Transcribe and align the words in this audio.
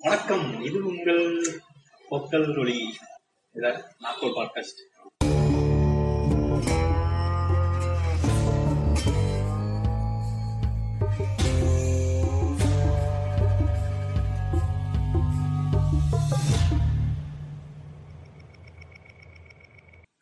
வணக்கம். 0.00 0.46
இது 0.62 0.78
உங்கள் 0.90 1.24
பொக்கல் 2.10 2.48
ஒளி 2.58 2.78
இதான் 3.54 3.80
நாக்கோல் 4.04 4.36
பாட்காஸ்ட் 4.38 4.80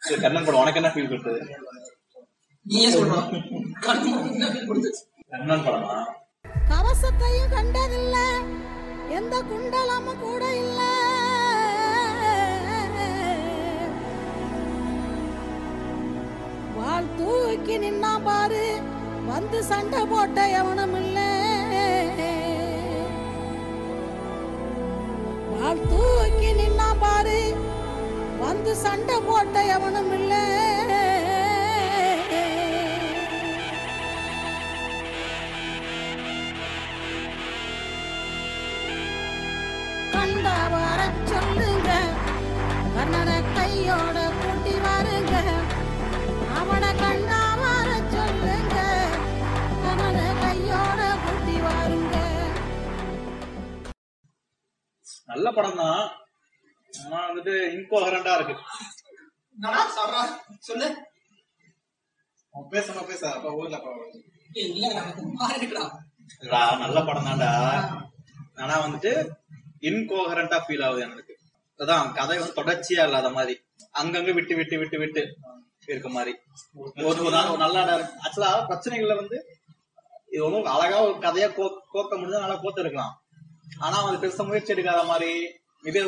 சரி, 0.03 0.21
கண்ணன் 0.21 0.45
படம் 0.45 0.61
உனக்கு 0.61 0.81
என்ன 0.81 0.91
ஃபீல் 0.95 1.11
கொடுத்தது? 1.11 1.41
நீயே 2.67 2.89
சொல்றான் 2.95 3.27
கண்ணு 3.87 4.11
என்ன 4.33 4.49
feel 4.55 4.67
கொடுத்துச்சு? 4.69 5.03
கண்ணன் 5.33 5.65
படமா? 5.67 5.97
கவசத்தையும் 6.71 7.53
கண்டதில்ல. 7.57 8.17
எந்த 9.17 9.35
குண்டலமும் 9.51 10.21
கூட 10.21 10.43
இல்ல. 10.63 10.81
வாழ் 16.79 17.09
தூக்கி 17.19 17.77
நின்னா 17.85 18.13
பாரு 18.27 18.65
வந்து 19.31 19.59
சண்டை 19.71 20.01
போட்ட 20.13 20.39
எவனும் 20.61 20.97
இல்ல. 21.03 21.19
வாழ் 25.53 25.83
தூக்கி 25.93 26.51
நின்னா 26.61 26.91
பாரு 27.05 27.41
வந்து 28.45 28.75
சண்டை 28.85 29.17
போட்ட 29.29 29.65
எவனும் 29.77 30.13
இல்லை. 30.19 30.45
கையோட 43.69 44.19
கூட்டி 44.37 44.73
வாருங்க. 44.85 45.35
அவனை 46.59 46.91
கண்டா 47.01 47.41
வர 47.61 47.89
சொல்லுங்க. 48.15 48.77
கண்ணனை 49.83 50.29
கையோட 50.43 51.01
கூட்டி 51.25 51.57
வாருங்க. 51.65 52.17
நல்ல 55.31 55.51
படம் 55.51 55.81
தான் 55.81 56.01
ஆனா 56.93 57.19
வந்துட்டு 57.27 57.55
இன்கோஹரண்டா 57.77 58.35
இருக்கு? 58.39 58.55
சொல்லு. 60.69 60.89
அவன் 62.55 62.73
பேசணும் 62.75 63.09
பேச 63.11 63.23
அப்ப 63.35 63.57
ஊர்ல 63.59 63.79
நல்ல 66.83 66.99
படம் 67.09 67.29
தான்டா 67.29 67.51
ஆனா 68.63 68.75
வந்துட்டு 68.85 69.13
இன்கோஹரண்டா 69.91 70.59
ஃபீல் 70.65 70.87
ஆகுது 70.87 71.05
எனக்கு. 71.09 71.35
அதான் 71.81 72.13
கதை 72.19 72.37
வந்து 72.41 72.59
தொடர்ச்சியா 72.61 73.03
இல்லாத 73.09 73.29
மாதிரி. 73.37 73.55
அங்கங்க 74.01 74.31
விட்டு 74.39 74.55
விட்டு 74.61 74.77
விட்டு 74.83 74.99
விட்டு 75.03 75.23
இருக்க 75.93 76.09
மாதிரி. 76.17 76.33
ஒரு 77.09 77.21
நல்ல 77.65 77.77
ஆக்சுவலா 78.25 78.51
பிரச்சனைகள்ல 78.71 79.17
வந்து 79.23 79.39
இது 80.33 80.41
ஒன்றும் 80.47 80.73
அழகா 80.75 80.97
ஒரு 81.05 81.15
கதையா 81.27 81.49
கோ 81.59 81.67
கோக்க 81.93 82.15
முடிஞ்சா 82.21 82.43
நல்லா 82.45 82.57
கோத்து 82.63 82.83
இருக்கலாம் 82.85 83.15
ஆனா 83.85 83.97
அது 84.09 84.19
பெருசா 84.23 84.45
முயற்சி 84.49 84.75
எடுக்காத 84.75 85.03
மாதிரி 85.13 85.31
இது 85.85 86.01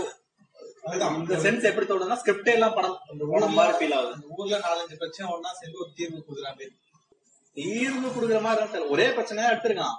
இந்த 1.20 1.34
சென்ஸ் 1.44 1.68
எப்படி 1.70 1.86
தோணுதுன்னா 1.86 2.18
ஸ்கிரிப்டே 2.20 2.52
எல்லாம் 2.56 2.74
படம் 2.76 2.96
படம் 3.32 3.56
மாதிரி 3.58 3.74
ஃபீல் 3.78 3.94
ஆகுது. 3.96 4.12
அந்த 4.16 4.26
ஊர்ல 4.36 4.58
நாலஞ்சு 4.66 4.96
பிரச்சனை 5.02 5.26
ஒன்னா 5.34 5.50
சேர்ந்து 5.60 5.80
ஒரு 5.82 5.90
தீர்வு 5.98 6.20
கொடுக்குற 6.20 6.48
மாதிரி 6.50 6.70
தீர்வு 7.56 8.08
கொடுக்குற 8.16 8.40
மாதிரி 8.46 8.62
இருந்தா 8.62 8.90
ஒரே 8.94 9.06
பிரச்சனையா 9.16 9.50
எடுத்திருக்கான். 9.52 9.96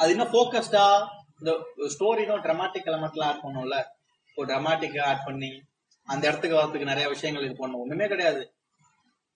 அது 0.00 0.12
இன்னும் 0.14 0.32
போக்கஸ்டா 0.36 0.84
இந்த 1.40 1.52
ஸ்டோரி 1.94 2.22
இன்னும் 2.24 2.44
ட்ரமாட்டிக் 2.46 2.90
எலமெண்ட்லாம் 2.92 3.42
பண்ணும்ல 3.44 3.76
ஒரு 4.34 4.54
ட்ரமாட்டிக்கா 4.54 5.02
ஆட் 5.02 5.24
பண்ணி 5.24 5.62
அந்த 6.04 6.26
இடத்துக்கு 6.26 6.56
வரதுக்கு 6.56 6.84
நிறைய 6.84 7.08
விஷயங்கள் 7.08 7.44
இது 7.44 7.54
பண்ணும். 7.56 7.80
ஒண்ணுமே 7.80 8.08
கிடையாது. 8.08 8.54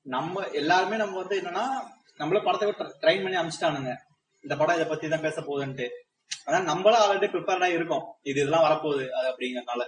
நம்ம 0.02 0.48
எல்லாருமே 0.48 0.96
நம்ம 0.96 1.17
வந்து 1.17 1.40
என்னன்னா 1.40 1.64
நம்மள 2.18 2.45
படத்தை 2.45 2.68
ட்ரைன் 2.68 3.23
பண்ணி 3.23 3.36
அமிச்சிட்டானுங்க. 3.36 3.96
இந்த 4.42 4.57
படம் 4.57 4.74
இதை 4.74 4.86
பத்தி 4.89 5.08
தான் 5.08 5.20
பேச 5.20 5.40
போகுதுன்ட்டு. 5.40 5.89
ஆனா 6.45 6.64
நம்மளும் 6.64 7.01
ஆல்ரெடி 7.01 7.24
ப்ரிப்பேர்டா 7.24 7.64
இருக்கோம். 7.64 8.18
இது 8.23 8.40
இதெல்லாம் 8.40 8.64
வரப்போகுது 8.64 9.08
அது 9.08 9.33
அப்படிங்கறதுனால. 9.33 9.83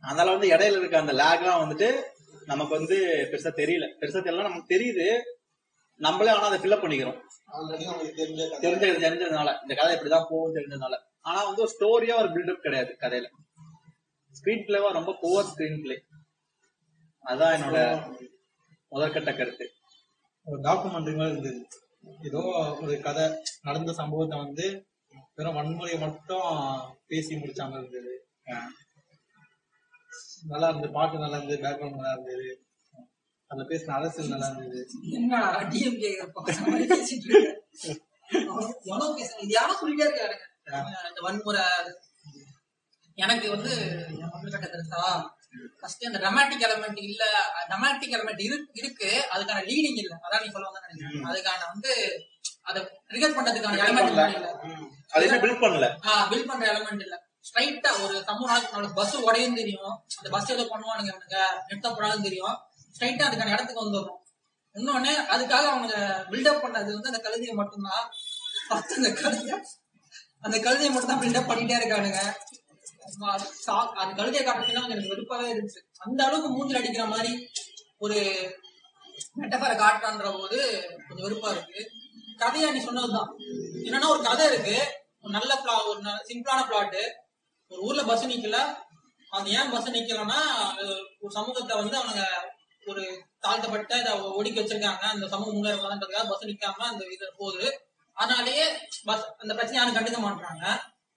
அதனால 0.00 0.30
வந்து 0.30 0.48
இடையில 0.48 0.78
இருக்க 0.78 0.98
அந்த 0.98 1.12
லேக்லாம் 1.12 1.62
வந்துட்டு 1.62 2.02
நமக்கு 2.46 2.74
வந்து 2.74 2.96
பெருசா 3.30 3.50
தெரியல. 3.58 3.86
பெருசா 4.00 4.20
தெரியல 4.24 4.42
நமக்கு 4.42 4.74
தெரியுது. 4.74 5.20
நம்மளே 5.96 6.30
ஆனா 6.30 6.46
அதை 6.46 6.58
ஃபில்அப் 6.58 6.84
பண்ணிக்கிறோம். 6.84 7.18
தெரிஞ்ச. 7.52 8.40
தெரிஞ்சது 8.64 9.02
தெரிஞ்சதுனால. 9.06 9.60
இந்த 9.60 9.74
கதை 9.74 9.96
இப்படிதான் 9.96 10.26
போகும் 10.30 10.54
தெரிஞ்சதுனால 10.54 11.10
ஆனா 11.24 11.40
வந்து 11.44 11.62
ஒரு 11.64 11.72
ஸ்டோரியா 11.74 12.14
ஒரு 12.22 12.28
பில்டப் 12.34 12.64
கிடையாது 12.64 12.92
கதையில. 13.00 13.26
ஸ்கிரீன் 14.34 14.66
பிளேவா 14.66 14.90
ரொம்ப 14.98 15.12
புவர் 15.22 15.50
ஸ்கிரீன் 15.50 15.82
பிளே 15.82 15.96
அதான் 17.24 17.54
என்னோட 17.56 17.78
முதற்கட்ட 18.92 19.30
கருத்து. 19.36 19.66
ஒரு 20.46 20.60
டாக்குமெண்ட்ரி 20.60 21.14
மாதிரி 21.16 21.34
இருந்தது. 21.34 21.60
ஏதோ 22.28 22.40
ஒரு 22.82 22.94
கதை 23.00 23.24
நடந்த 23.62 23.92
சம்பவத்தை 23.92 24.38
வந்து 24.38 24.66
வெறும் 25.36 25.56
வன்முறையை 25.56 25.98
மட்டும் 25.98 26.48
பேசி 27.06 27.32
முடிச்ச 27.34 27.60
மாதிரி 27.70 27.82
இருந்தது. 27.82 28.14
நல்லா 30.52 30.68
இருந்தது 30.68 30.92
பாட்டு 30.92 31.18
நல்லா 31.18 31.36
இருந்தது 31.36 31.62
பேக்ரவுண்ட் 31.64 31.98
நல்லா 31.98 32.12
இருந்தது. 32.12 32.48
அதுல 33.50 33.66
பேசின 33.68 33.94
அரசியல் 33.98 34.28
நல்லா 34.28 34.48
இருந்தது. 34.48 34.80
பக்கம் 36.36 36.70
மாதிரி 36.70 36.86
பேசிட்டு 36.92 37.28
இருக்க? 37.28 37.50
எவனோ 38.88 39.06
பேசுறான். 39.18 39.42
இது 39.44 39.52
யாரோ 39.60 39.74
சொல்லிட்டே 39.80 40.06
இருக்காரு. 40.08 40.36
இந்த 40.66 41.20
வன்முறை. 41.20 41.62
எனக்கு 43.14 43.50
வந்து 43.50 43.74
கருத்தா 44.50 45.30
ஃபர்ஸ்ட் 45.80 46.04
அந்த 46.04 46.18
dramatic 46.18 46.60
element 46.60 46.98
இல்ல 46.98 47.24
element 48.10 48.36
இரு- 48.36 48.68
இருக்கு 48.72 49.26
அதுக்கான 49.32 49.60
லீடிங் 49.64 49.96
இல்ல. 49.96 50.18
அதான் 50.30 50.44
நீ 50.44 50.50
சொல்ல 50.50 50.68
வந்தா 50.68 50.88
நினைக்கிறேன். 50.88 51.24
அதுக்கான 51.30 51.66
வந்து 51.72 51.92
அதை 52.62 52.82
ட்ரிகர் 52.82 53.36
பண்றதுக்கான 53.36 53.74
எலமெண்ட் 53.76 54.06
இல்ல. 54.06 54.52
அது 55.08 55.30
பில்ட் 55.30 55.62
பண்ணல? 55.62 56.28
பில் 56.28 56.46
பண்ற 56.46 56.72
எலமெண்ட் 56.72 57.00
இல்ல. 57.00 57.30
ஸ்ட்ரைட்டா 57.42 58.02
ஒரு 58.02 58.22
சமூக 58.24 58.46
நாளுக்கு 58.46 58.72
நாளைக்கு 58.72 58.94
பஸ் 58.94 59.16
உடையும் 59.16 59.54
தெரியும். 59.54 60.04
அந்த 60.16 60.30
பஸ் 60.30 60.50
ஏதோ 60.50 60.62
பண்ணுவானுங்க 60.62 61.12
அவனுங்க 61.12 61.38
நிறுத்த 61.68 61.88
போறாலும் 61.90 62.22
தெரியும் 62.22 62.58
ஸ்ட்ரைட்டா 62.98 63.24
அதுக்கான 63.28 63.52
இடத்துக்கு 63.52 63.90
வந்துடும் 63.90 64.20
இன்னொன்னு 64.74 65.08
அதுக்காக 65.08 65.64
அவங்க 65.66 65.94
பில்டப் 66.30 66.62
பண்ணது 66.62 66.92
வந்து 66.92 67.12
அந்த 67.12 67.20
கழுதையை 67.22 67.54
மட்டும்தான். 67.54 68.10
அந்த 68.68 69.12
கழுதை 69.12 69.60
அந்த 70.44 70.56
கழுதையை 70.58 70.90
மட்டும் 70.92 71.12
தான் 71.12 71.22
பில்டப் 71.22 71.50
பண்ணிட்டே 71.50 71.76
இருக்கானுங்க. 71.80 72.20
அந்த 74.02 74.12
கழுதையை 74.18 74.42
காட்டுறதுலாம் 74.46 74.92
எனக்கு 74.92 75.12
வெறுப்பாவே 75.12 75.46
இருந்துச்சு. 75.52 75.80
அந்த 76.06 76.20
அளவுக்கு 76.26 76.48
மூஞ்சில் 76.54 76.80
அடிக்கிற 76.80 77.04
மாதிரி 77.14 77.32
ஒரு 78.04 78.18
மெட்டபரை 79.40 79.74
காட்டுறான்ற 79.82 80.28
போது 80.38 80.58
கொஞ்சம் 81.06 81.26
வெறுப்பா 81.26 81.50
இருக்கு. 81.54 81.80
கதையா 82.42 82.68
நீ 82.74 82.80
சொன்னதுதான். 82.86 83.30
என்னன்னா 83.86 84.08
ஒரு 84.14 84.22
கதை 84.28 84.46
இருக்கு. 84.52 84.76
ஒரு 85.22 85.32
நல்ல 85.38 85.52
பிளா 85.64 85.74
ஒரு 85.90 86.00
சிம்பிளான 86.28 86.62
பிளாட்டு 86.70 87.02
ஒரு 87.70 87.80
ஊர்ல 87.88 88.02
பஸ் 88.08 88.24
நிக்கல. 88.30 88.58
அது 89.30 89.50
ஏன் 89.58 89.70
பஸ் 89.74 89.92
நிக்கலன்னா 89.96 90.40
ஒரு 91.22 91.32
சமூகத்தை 91.38 91.76
வந்து 91.80 91.96
அவனுங்க 92.00 92.24
ஒரு 92.90 93.02
தாழ்த்தப்பட்ட 93.44 93.92
இதை 94.02 94.12
ஒடுக்கி 94.38 94.58
வச்சிருக்காங்க. 94.60 95.04
அந்த 95.14 95.26
சமூகம் 95.34 95.56
முன்னேறதுக்காக 95.58 96.28
பஸ் 96.32 96.48
நிக்காம 96.50 96.88
அந்த 96.92 97.04
இது 97.16 97.26
போகுது. 97.40 97.68
அதனாலேயே 98.16 98.64
பஸ் 99.08 99.24
அந்த 99.42 99.52
பிரச்சனை 99.58 99.78
யாரும் 99.78 99.96
கண்டுக்க 99.96 100.18
மாட்டாங்க 100.24 100.64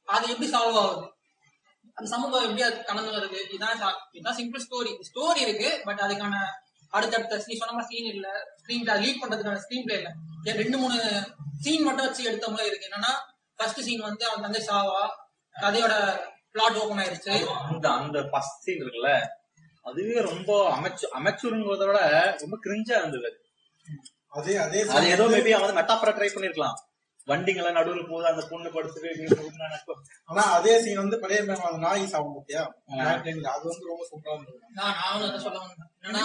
அது 0.07 0.25
எப்படி 0.33 0.47
சால்வ் 0.53 0.79
ஆகுது? 0.83 1.06
அந்த 1.97 2.07
சமூகம் 2.13 2.45
எப்படி 2.47 2.63
அது 2.67 2.78
கடந்து 2.89 3.16
வருது? 3.17 3.39
இதுதான் 3.47 3.73
இதுதான் 4.16 4.38
சிம்பிள் 4.39 4.63
ஸ்டோரி 4.66 4.91
ஸ்டோரி 5.09 5.41
இருக்கு 5.47 5.69
பட் 5.88 6.01
அதுக்கான 6.06 6.35
அடுத்தடுத்த 6.94 7.39
நீ 7.47 7.56
சொன்ன 7.61 7.75
மாதிரி 7.78 7.89
சீன் 7.91 8.09
இல்ல. 8.16 8.28
ஸ்கிரீன் 8.61 8.85
லீட் 9.03 9.22
பண்றதுக்கான 9.22 9.61
ஸ்கிரீன் 9.66 9.85
பிளே 9.88 9.95
இல்ல. 10.01 10.09
ஏன் 10.47 10.59
ரெண்டு 10.61 10.78
மூணு 10.81 10.97
சீன் 11.63 11.85
மட்டும் 11.88 12.06
வச்சு 12.07 12.29
எடுத்த 12.29 12.47
மாதிரி 12.47 12.69
இருக்கு. 12.72 12.89
என்னன்னா 12.89 13.13
ஃபர்ஸ்ட் 13.59 13.81
சீன் 13.88 14.07
வந்து 14.09 14.23
அவன் 14.29 14.45
தந்தை 14.45 14.62
சாவா 14.69 15.01
கதையோட 15.56 15.94
பிளாட் 16.53 16.77
ஓபன் 16.81 17.01
ஆயிருச்சு. 17.03 17.33
அந்த 17.69 17.86
அந்த 18.00 18.18
ஃபர்ஸ்ட் 18.31 18.63
சீன் 18.65 18.83
இருக்குல்ல 18.83 19.12
அதுவே 19.86 20.18
ரொம்ப 20.30 20.51
அமைச்சு 20.75 21.06
அமைச்சுருங்கிறத 21.18 21.86
விட 21.89 22.00
ரொம்ப 22.44 22.56
கிரிஞ்சா 22.65 22.95
இருந்தது. 23.01 23.30
அது. 24.36 24.52
அதே 24.66 24.80
அதே 24.96 25.10
ஏதோ 25.16 25.26
மேபி 25.34 25.52
அவன் 25.58 25.78
மெட்டாஃபரா 25.80 26.14
ட்ரை 26.18 26.30
பண்ணிருக்கலாம். 26.34 26.78
வண்டிங்கள 27.28 27.70
நடுவுல 27.78 28.02
போகுது 28.10 28.28
அந்த 28.32 28.42
பொண்ணு 28.50 28.70
படுத்துட்டு. 28.74 29.92
ஆனா 30.30 30.42
அதே 30.58 30.74
சீன் 30.84 31.02
வந்து 31.02 31.18
பழைய 31.24 31.40
மேம் 31.48 31.64
அந்த 31.70 31.80
நாய் 31.86 32.04
சாப்பிடும் 32.12 32.38
பாத்தியா? 32.38 32.64
அது 33.54 33.64
வந்து 33.70 33.90
ரொம்ப 33.92 34.04
சூப்பரா 34.10 34.36
இருந்தது. 34.36 34.60
நான் 34.80 34.98
நானும் 35.02 35.28
அதை 35.30 35.40
சொல்ல 35.46 35.58
வந்தேன். 35.64 35.90
என்னன்னா 36.04 36.24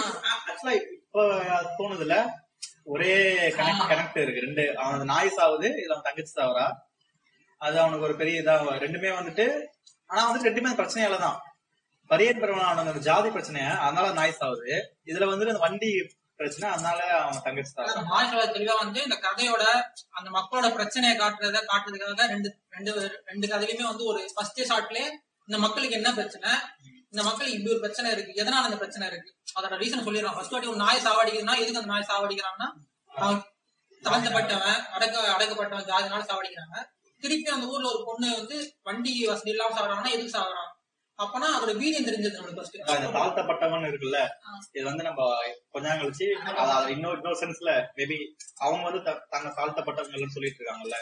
ஆக்சுவலா 0.49 0.75
இப்ப 0.81 1.25
தோணுதுல 1.79 2.17
ஒரே 2.93 3.13
கனெக்ட் 3.57 3.89
கனெக்ட் 3.91 4.21
இருக்கு. 4.23 4.45
ரெண்டு 4.47 4.63
அவன் 4.83 5.11
நாய் 5.13 5.35
சாவுது 5.37 5.67
இதுல 5.79 5.95
அவன் 5.95 6.07
தங்கச்சி 6.09 6.33
சாவுறா. 6.39 6.65
அது 7.61 7.75
அவனுக்கு 7.83 8.07
ஒரு 8.09 8.15
பெரிய 8.21 8.43
இதா 8.43 8.53
ரெண்டுமே 8.85 9.09
வந்துட்டு 9.19 9.45
ஆனா 10.09 10.21
வந்துட்டு 10.27 10.49
ரெண்டுமே 10.49 10.69
அந்த 10.69 10.79
பிரச்சனையால 10.79 11.17
தான் 11.25 11.37
பரியன் 12.09 12.41
பெருமான் 12.43 12.69
அவனுக்கு 12.69 12.93
அந்த 12.93 13.03
ஜாதி 13.09 13.29
பிரச்சனைய? 13.35 13.67
அதனால 13.85 14.07
நாய் 14.19 14.39
சாவுது. 14.39 14.71
இதுல 15.11 15.27
வந்துட்டு 15.31 15.53
அந்த 15.53 15.65
வண்டி 15.67 15.91
பிரச்சனை 16.41 16.67
அதனால 16.71 16.99
அவங்க 17.17 17.39
தங்கச்சி 17.39 17.73
தான் 17.73 18.53
தெளிவா 18.55 18.75
வந்து 18.83 18.99
இந்த 19.03 19.17
கதையோட 19.25 19.63
அந்த 20.11 20.29
மக்களோட 20.29 20.69
பிரச்சனையை 20.75 21.15
காட்டுறத 21.17 21.61
காட்டுறதுக்காக 21.71 22.27
ரெண்டு 22.27 22.49
ரெண்டு 22.69 22.91
ரெண்டு 23.29 23.45
கதையிலுமே 23.47 23.85
வந்து 23.87 24.05
ஒரு 24.05 24.21
ஃபர்ஸ்ட் 24.35 24.61
ஷாட்லயே 24.69 25.07
இந்த 25.47 25.57
மக்களுக்கு 25.57 25.97
என்ன 25.97 26.09
பிரச்சனை? 26.13 26.49
இந்த 27.13 27.21
மக்களுக்கு 27.23 27.55
இப்படி 27.55 27.73
ஒரு 27.73 27.79
பிரச்சனை 27.79 28.09
இருக்கு. 28.11 28.33
எதனால 28.41 28.67
அந்த 28.67 28.77
பிரச்சனை 28.77 29.05
இருக்கு? 29.07 29.29
அதோட 29.55 29.77
ரீசன் 29.81 30.05
சொல்லிடுறான் 30.05 30.35
ஃபர்ஸ்ட் 30.35 30.53
வாட்டி 30.53 30.69
ஒரு 30.69 30.79
நாய் 30.81 31.03
சாவடிக்கிறதுனா 31.05 31.55
எதுக்கு 31.61 31.81
அந்த 31.81 31.91
நாய் 31.93 32.09
சாவடிக்கிறான்னா 32.09 32.67
அவன் 33.11 33.39
தாழ்த்தப்பட்டவன் 34.03 34.79
அடக்க 34.91 35.15
அடக்கப்பட்டவன் 35.33 35.89
ஜாதினால 35.89 36.21
சாவடிக்கிறாங்க. 36.29 36.77
திருப்பி 37.23 37.49
அந்த 37.51 37.65
ஊர்ல 37.67 37.89
ஒரு 37.91 38.03
பொண்ணு 38.05 38.27
வந்து 38.37 38.57
வண்டி 38.83 39.11
வசதி 39.25 39.51
இல்லாம 39.51 39.75
சாவறாங்கன்னா 39.77 40.13
எதுக்கு 40.13 40.35
சாவறான் 40.37 40.70
அப்பனா 41.21 41.47
அதோட 41.55 41.71
வீரியம் 41.77 42.07
தெரிஞ்சது 42.07 42.35
நம்மளுக்கு 42.35 42.55
ஃபர்ஸ்ட் 42.55 43.15
தாழ்த்தப்பட்டவன் 43.15 43.87
இருக்குல்ல 43.87 44.19
இது 44.71 44.85
வந்து 44.85 45.03
நம்ம 45.03 45.27
கொஞ்ச 45.69 45.85
நாள் 45.87 46.01
கழிச்சு 46.01 46.27
இன்னொரு 46.89 47.17
இன்னொரு 47.17 47.39
சென்ஸ்ல 47.39 47.71
மேபி 47.95 48.17
அவங்க 48.57 48.83
வந்து 48.83 49.03
த- 49.03 49.21
தாங்க 49.29 49.49
தாழ்த்தப்பட்டவங்கன்னு 49.57 50.35
சொல்லிட்டு 50.35 50.59
இருக்காங்கல்ல 50.59 50.97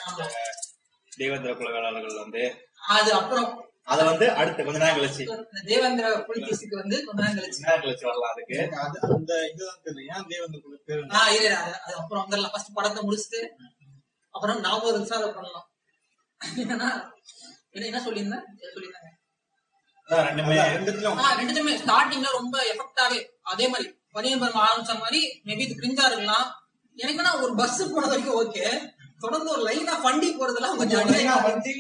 தேவேந்திர 1.12 1.54
குலகாரர்கள் 1.54 2.20
வந்து. 2.20 2.42
அது 2.90 3.14
அப்புறம் 3.14 3.48
அத 3.84 4.04
வந்து 4.04 4.26
அடுத்த 4.32 4.64
கொஞ்ச 4.64 4.80
நேரம் 4.80 4.98
கழிச்சு. 4.98 5.24
தேவேந்திர 5.66 6.08
புலிகேசிக்கு 6.28 6.76
வந்து 6.76 7.06
கொஞ்ச 7.06 7.20
நேரம் 7.22 7.38
கழிச்சு. 7.38 7.64
நேரம் 7.66 7.82
கழிச்சு 7.82 8.06
வரலாம் 8.06 8.32
அதுக்கு. 8.32 8.58
அது 8.80 8.98
அந்த 9.10 9.34
இதுதான் 9.50 9.82
தெரியும் 9.84 10.16
ஏன் 10.16 10.28
தேவந்தர் 10.28 10.84
பேர் 10.86 11.02
ஆ, 11.12 11.30
இரு, 11.30 11.44
இரு, 11.44 11.56
அது 11.80 11.96
அப்புறம் 11.96 12.26
வந்துடலாம். 12.26 12.52
ஃபர்ஸ்ட் 12.52 12.74
படத்தை 12.74 13.04
முடிச்சுட்டு 13.04 13.42
அப்புறம் 14.36 14.62
ஞாபகம் 14.62 14.92
இருந்துச்சா 14.92 15.14
அதை 15.14 15.32
பண்ணலாம். 15.32 15.68
என்னன்னா 16.58 16.90
என்ன 17.72 17.86
என்ன 17.86 18.00
சொல்லியிருந்தேன்? 18.00 18.46
சொல்லியிருந்தாங்க. 18.68 19.10
ரெண்டுமே. 20.10 21.74
ஸ்டார்டிங்ல 21.82 22.30
ரொம்ப 22.34 22.56
எஃபெக்டாவே 22.72 23.20
அதே 23.52 23.66
மாதிரி. 23.68 23.88
பனியன் 24.16 24.42
பெருமை 24.42 24.62
ஆரம்பிச்ச 24.64 24.94
மாதிரி 25.02 25.20
மேபி 25.48 25.64
இது 25.66 25.76
கிரிஞ்சா 25.76 26.06
இருக்கலாம் 26.08 26.46
எனக்கு 26.98 27.44
ஒரு 27.44 27.54
பஸ் 27.60 27.82
போனது 27.92 28.12
வரைக்கும் 28.14 28.38
ஓகே 28.42 28.64
தொடர்ந்து 29.22 29.50
ஒரு 29.52 29.64
லைனா 29.68 29.96
வண்டி 30.06 30.28
போறதெல்லாம் 30.32 30.78
கொஞ்சம் 30.80 31.02
வண்டி 31.42 31.74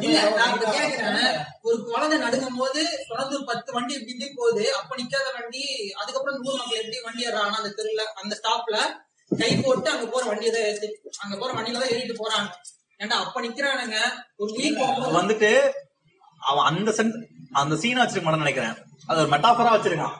இல்ல 0.00 0.18
நான் 0.36 0.58
கேக்குறேன். 0.74 1.30
ஒரு 1.62 1.76
குழந்தை 1.86 2.16
நடுங்கும் 2.18 2.58
போது 2.60 2.80
தொடர்ந்து 3.08 3.34
ஒரு 3.38 3.44
பத்து 3.44 3.70
வண்டி 3.76 3.94
இப்படி 3.96 4.28
போகுது. 4.36 4.64
அப்ப 4.78 4.96
நிக்காத 5.00 5.28
வண்டி 5.38 5.62
அதுக்கப்புறம் 6.00 6.36
ஊர் 6.44 6.58
மக்கள் 6.60 6.80
எப்படி 6.80 7.00
வண்டி 7.06 7.26
ஏறாங்க 7.28 7.56
அந்த 7.60 7.70
தெருல 7.78 8.04
அந்த 8.20 8.34
ஸ்டாப்ல 8.40 8.76
கை 9.30 9.50
போட்டு 9.56 9.88
அங்க 9.90 10.06
போற 10.06 10.22
வண்டியை 10.24 10.52
தான் 10.52 10.66
ஏத்தி 10.68 10.88
அங்க 11.24 11.34
போற 11.36 11.50
வண்டியில 11.52 11.80
தான் 11.82 11.92
ஏறிட்டு 11.94 12.16
போறாங்க. 12.20 12.48
ஏன்டா 13.00 13.16
அப்ப 13.24 13.40
நிக்கிறானுங்க. 13.40 13.98
ஒரு 14.38 14.50
போகும்போது 14.78 15.18
வந்துட்டு 15.20 15.50
அவன் 16.40 16.68
அந்த 16.70 16.90
சென்ஸ் 16.98 17.18
அந்த 17.60 17.74
சீனை 17.80 18.00
வச்சிருக்க 18.02 18.42
நினைக்கிறேன். 18.44 18.76
அது 19.08 19.18
ஒரு 19.22 19.30
மெட்டாஃபரா 19.32 19.72
வச்சிருக்கான். 19.74 20.14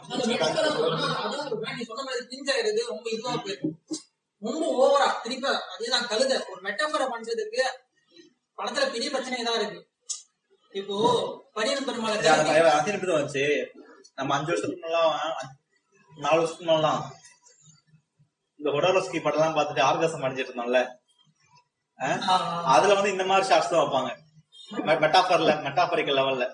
ரொம்ப 2.90 3.06
இதுவா 3.14 3.32
போயிடும் 3.44 3.76
ரொம்ப 4.42 4.64
ஓவரா 4.82 5.08
திருப்பி 5.24 5.48
அதேதான் 5.74 6.08
கழுத. 6.12 6.32
ஒரு 6.52 6.60
மெட்டாஃபரை 6.66 7.06
பண்றதுக்கு 7.14 7.62
படத்துல 8.58 8.84
பெரிய 8.94 9.08
பிரச்சனை 9.14 9.44
தான் 9.48 9.58
இருக்கு. 9.60 9.80
இப்போ 10.80 10.96
பனியன் 11.56 11.86
பெருமாளை 11.88 12.16
வந்துச்சு. 13.16 13.44
நம்ம 14.18 14.34
அஞ்சு 14.36 14.52
வருஷத்துக்கு 14.52 14.88
நாலு 16.24 16.38
வருஷத்துக்கு 16.40 16.68
முன்னாலாம் 16.70 17.02
இந்த 18.60 18.68
ஹொடோரோஸ்கி 18.74 19.20
படம் 19.26 19.40
எல்லாம் 19.40 19.56
பார்த்துட்டு 19.58 19.86
ஆர்காசம் 19.90 20.24
அடைஞ்சிட்டு 20.26 20.52
இருந்தோம்ல? 20.52 20.80
அதுல 22.74 22.96
வந்து 22.98 23.14
இந்த 23.14 23.24
மாதிரி 23.30 23.48
ஷார்ட்ஸ் 23.50 23.72
தான் 23.72 23.82
வைப்பாங்க. 23.82 24.10
மெட்டாஃபர்ல 25.04 25.54
மெட்டாஃபரிக்கல் 25.66 26.18
லெவல்ல 26.20 26.44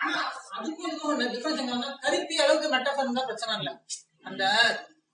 ஆனா, 0.00 0.18
அதுக்கும் 0.56 0.88
இதுக்கும் 0.88 1.20
டிஃபரன்ஸ் 1.34 1.62
என்னன்னா 1.62 1.90
கருப்பி 1.98 2.36
அளவுக்கு 2.36 2.74
மெட்டாஃபர் 2.74 2.98
இருந்தா 2.98 3.22
பிரச்சனை 3.22 3.58
இல்ல. 3.58 3.70
அந்த 4.24 4.42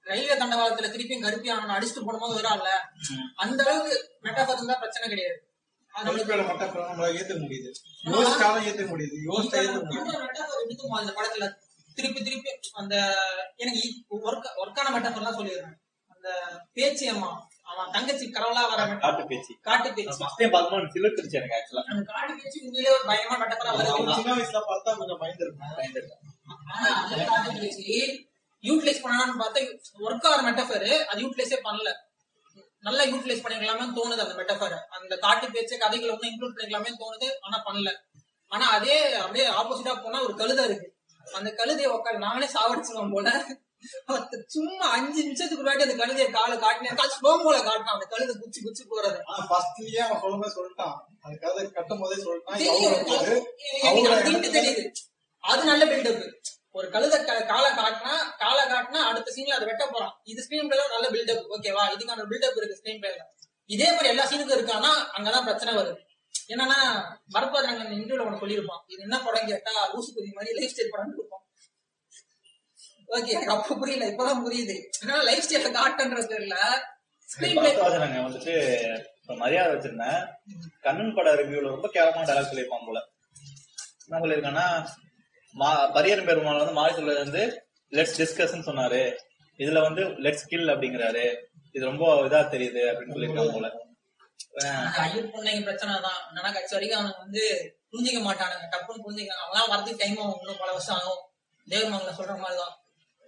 ரயில்வே 0.07 0.35
தண்டவாளத்துல 0.35 0.91
திருப்பியும் 0.91 1.23
கருப்பி 1.23 1.49
அவனை 1.51 1.75
அடிச்சுட்டு 1.77 2.05
போடும்போது 2.05 2.39
வரான்ல 2.39 2.71
அந்த 3.37 3.61
அளவுக்கு 3.65 3.95
மெட்டாஃபர் 4.23 4.57
இருந்தா 4.57 4.75
பிரச்சனை 4.75 5.09
கிடையாது. 5.09 5.39
அந்த 10.99 11.13
படத்துல 11.13 11.47
திருப்பி 11.97 12.23
திருப்பி 12.23 12.51
அந்த 12.73 12.95
எனக்கு 13.57 13.83
ஒர்க் 14.25 14.49
ஒர்க்கான 14.57 14.93
மெட்டாஃபர் 14.95 15.23
தான் 15.23 15.39
சொல்லிடுறேன் 15.39 15.77
அந்த 16.11 16.29
பேச்சு 16.73 17.09
அம்மா 17.09 17.31
அவன் 17.69 17.91
தங்கச்சி 17.95 18.27
கடவுளா 18.29 18.63
வர. 18.71 18.83
காட்டு 19.03 19.23
பேச்சு. 19.27 19.53
காட்டு 19.61 19.89
பேச்சு. 19.91 20.19
ஃபர்ஸ்ட் 20.21 20.41
டைம் 20.43 20.55
சிலுத்துருச்சு 20.95 21.39
எனக்கு 21.41 21.57
ஆக்சுவலா 21.59 21.85
அந்த 21.89 22.03
காட்டு 22.11 22.33
பேச்சு 22.39 22.59
உண்மையிலேயே 22.63 22.95
ஒரு 22.95 23.05
பயங்கரமான 23.07 23.41
மெட்டாஃபரா 23.43 23.73
வருது 23.75 24.17
சின்ன 24.19 24.35
வயசுல 24.37 24.61
பார்த்தா 24.69 24.97
கொஞ்சம் 25.01 25.21
பயந்துருக்கும் 25.23 25.65
ஆனா 26.71 26.89
அந்த 26.99 27.17
காட்டு 27.31 27.51
பேச்சு 27.59 27.97
யூட்டிலைஸ் 28.65 29.03
பண்ணலாம்னு 29.03 29.41
பார்த்தா 29.41 29.61
ஒர்க் 30.05 30.29
ஆகிற 30.29 30.41
மெட்டாஃபர் 30.47 30.87
அது 31.11 31.19
யூட்டிலைஸே 31.25 31.59
பண்ணல. 31.65 31.89
நல்லா 32.85 33.05
யூட்டிலைஸ் 33.05 33.43
பண்ணிக்கலாமே 33.45 33.87
தோணுது 33.97 34.25
அந்த 34.25 34.35
மெட்டாஃபர் 34.35 34.75
அந்த 34.97 35.15
காட்டு 35.17 35.47
பேச்சு 35.51 35.75
கதைகளை 35.79 36.11
ஒன்னும் 36.13 36.31
இன்க்ளூட் 36.31 36.55
பண்ணிக்கலாமே 36.55 36.93
தோணுது 37.01 37.29
ஆனா 37.41 37.59
பண்ணல. 37.67 37.91
ஆனா 38.53 38.67
அதே 38.71 38.95
அப்படியே 39.17 39.47
ஆப்போசிட்டா 39.53 39.95
போனா 40.03 40.19
ஒரு 40.23 40.35
கழுதை 40.37 40.65
இருக்கு. 40.65 40.87
அந்த 41.27 41.51
கழுதையை 41.57 41.89
உட்காந்து 41.91 42.19
நானே 42.19 42.47
சாவடிச்சிருவேன் 42.55 43.13
போல. 43.13 43.31
சும்மா 44.47 44.87
அஞ்சு 44.91 45.23
நிமிஷத்துக்கு 45.23 45.65
முன்னாடி 45.65 45.85
அந்த 45.87 45.97
கழுதையை 46.01 46.31
காலை 46.31 46.57
காட்டினேன். 46.59 46.97
ஸ்லோமோல 47.17 47.59
காட்டினான். 47.65 47.97
அந்த 47.97 48.07
கழுதை 48.13 48.35
குச்சி 48.41 48.61
குச்சி 48.63 48.85
போறது. 48.91 49.19
ஃபர்ஸ்ட்லயே 49.51 50.03
அவன் 50.07 50.53
சொல்லிட்டான். 50.57 50.97
அந்த 51.21 51.37
கதை 51.41 51.71
கட்டும் 51.71 52.01
போதே 52.01 52.17
சொல்லிட்டான். 52.23 52.57
தெரியும். 52.57 52.83
எவ்வளவு 52.83 53.05
போகுது 53.11 53.35
எனக்கு 53.83 54.13
அது 54.15 54.31
hint 54.31 54.49
தெரியுது. 54.59 54.85
அது 55.39 55.65
நல்ல 55.65 55.85
பில்டப் 55.85 56.23
ஒரு 56.71 56.89
கழுத 56.89 57.15
காலை 57.47 57.71
காட்டினா 57.71 58.15
காலை 58.39 58.65
காட்டினா 58.73 59.01
அடுத்த 59.11 59.33
சீன்ல 59.37 59.57
அதை 59.59 59.67
வெட்ட 59.67 59.87
போறான். 59.87 60.21
இது 60.25 60.47
ஸ்கிரீன் 60.47 60.69
பிளேல 60.71 60.89
நல்ல 60.95 61.07
பில்டப் 61.15 61.45
ஓகேவா 61.55 61.85
இதுக்கான 61.95 62.27
பில்டப் 62.33 62.59
இருக்கு 62.61 62.81
ஸ்கிரீன் 62.81 63.01
பிளேல 63.05 63.25
இதே 63.67 63.89
மாதிரி 63.91 64.09
எல்லா 64.09 64.25
சீனுக்கும் 64.31 64.59
இருக்கானா 64.59 64.91
அங்கதான் 65.17 65.49
பிரச்சனை 65.49 65.75
வருது. 65.75 65.95
என்னன்னா 66.53 66.79
பரத்வாஜன் 67.35 67.81
இன்டர்வியூல 67.97 68.27
உனக்கு 68.27 68.47
சொல்லியிருப்பான். 68.47 68.83
இது 68.87 69.03
என்ன 69.07 69.17
படம் 69.25 69.47
கேட்டா 69.47 69.73
லூசு 69.93 70.11
குதி 70.17 70.31
மாதிரி 70.37 70.59
லைஃப் 70.59 70.73
ஸ்டைல் 70.75 70.93
படம். 70.95 71.17
ஓகே 73.09 73.27
எனக்கு 73.27 73.53
அப்ப 73.53 73.75
புரியல 73.75 74.07
இப்பதான் 74.07 74.43
புரியுது. 74.47 74.77
ஏன்னா 75.05 75.23
லைஃப் 75.23 75.45
ஸ்டைல 75.49 75.79
காட்டுன்றது 75.79 76.41
இல்ல. 76.41 76.57
வந்துட்டு 77.41 78.55
இப்ப 79.23 79.35
மரியாதை 79.37 79.73
வச்சிருந்தேன். 79.75 80.29
கண்ணன் 80.81 81.15
பட 81.15 81.35
ரிவ்யூல 81.35 81.61
ரொம்ப 81.61 81.89
கேவலமான 81.93 82.33
டயலாக் 82.33 82.45
சொல்லியிருப்பான் 82.45 82.87
போல. 82.87 83.01
என்ன 84.07 84.27
சொல்லியிருக்கான்னா 84.27 84.87
மா 85.53 85.87
பரியர் 85.87 86.25
பெருமாள் 86.25 86.57
வந்து 86.57 86.73
மாறி 86.73 86.95
சொல்றது 86.95 87.19
வந்து 87.19 87.67
லெட்ஸ் 87.91 88.19
டிஸ்கஸ்ன்னு 88.19 88.69
சொன்னாரு. 88.69 89.17
இதுல 89.59 89.81
வந்து 89.81 90.03
லெட்ஸ் 90.03 90.47
கில் 90.47 90.67
அப்படிங்கிறாரு. 90.67 91.37
இது 91.73 91.85
ரொம்ப 91.85 92.15
இதா 92.15 92.43
தெரியுது 92.55 92.83
அப்படின்னு 92.91 93.15
சொல்லியிருக்காங்க 93.15 93.53
போல. 93.53 93.73
ஐயர் 94.97 95.29
பொண்ணைங்க 95.29 95.63
பிரச்சனை 95.63 96.01
தான். 96.01 96.21
என்னன்னா 96.31 96.53
கட்சி 96.53 96.75
வரைக்கும் 96.75 97.01
அவனுக்கு 97.01 97.23
வந்து 97.23 97.75
புரிஞ்சிக்க 97.93 98.17
மாட்டானுங்க. 98.17 98.67
டப்புன்னு 98.71 99.07
புரிஞ்சுக்க 99.09 99.27
அவன் 99.27 99.71
வரதுக்கு 99.71 99.99
டைம் 99.99 100.19
ஆகும். 100.19 100.39
இன்னும் 100.41 100.59
பல 100.59 100.73
வருஷம் 100.73 100.97
ஆகும். 100.97 101.23
தேவர் 101.67 101.93
மங்கள 101.93 102.05
சொல்ற 102.05 102.39
மாதிரிதான். 102.39 102.78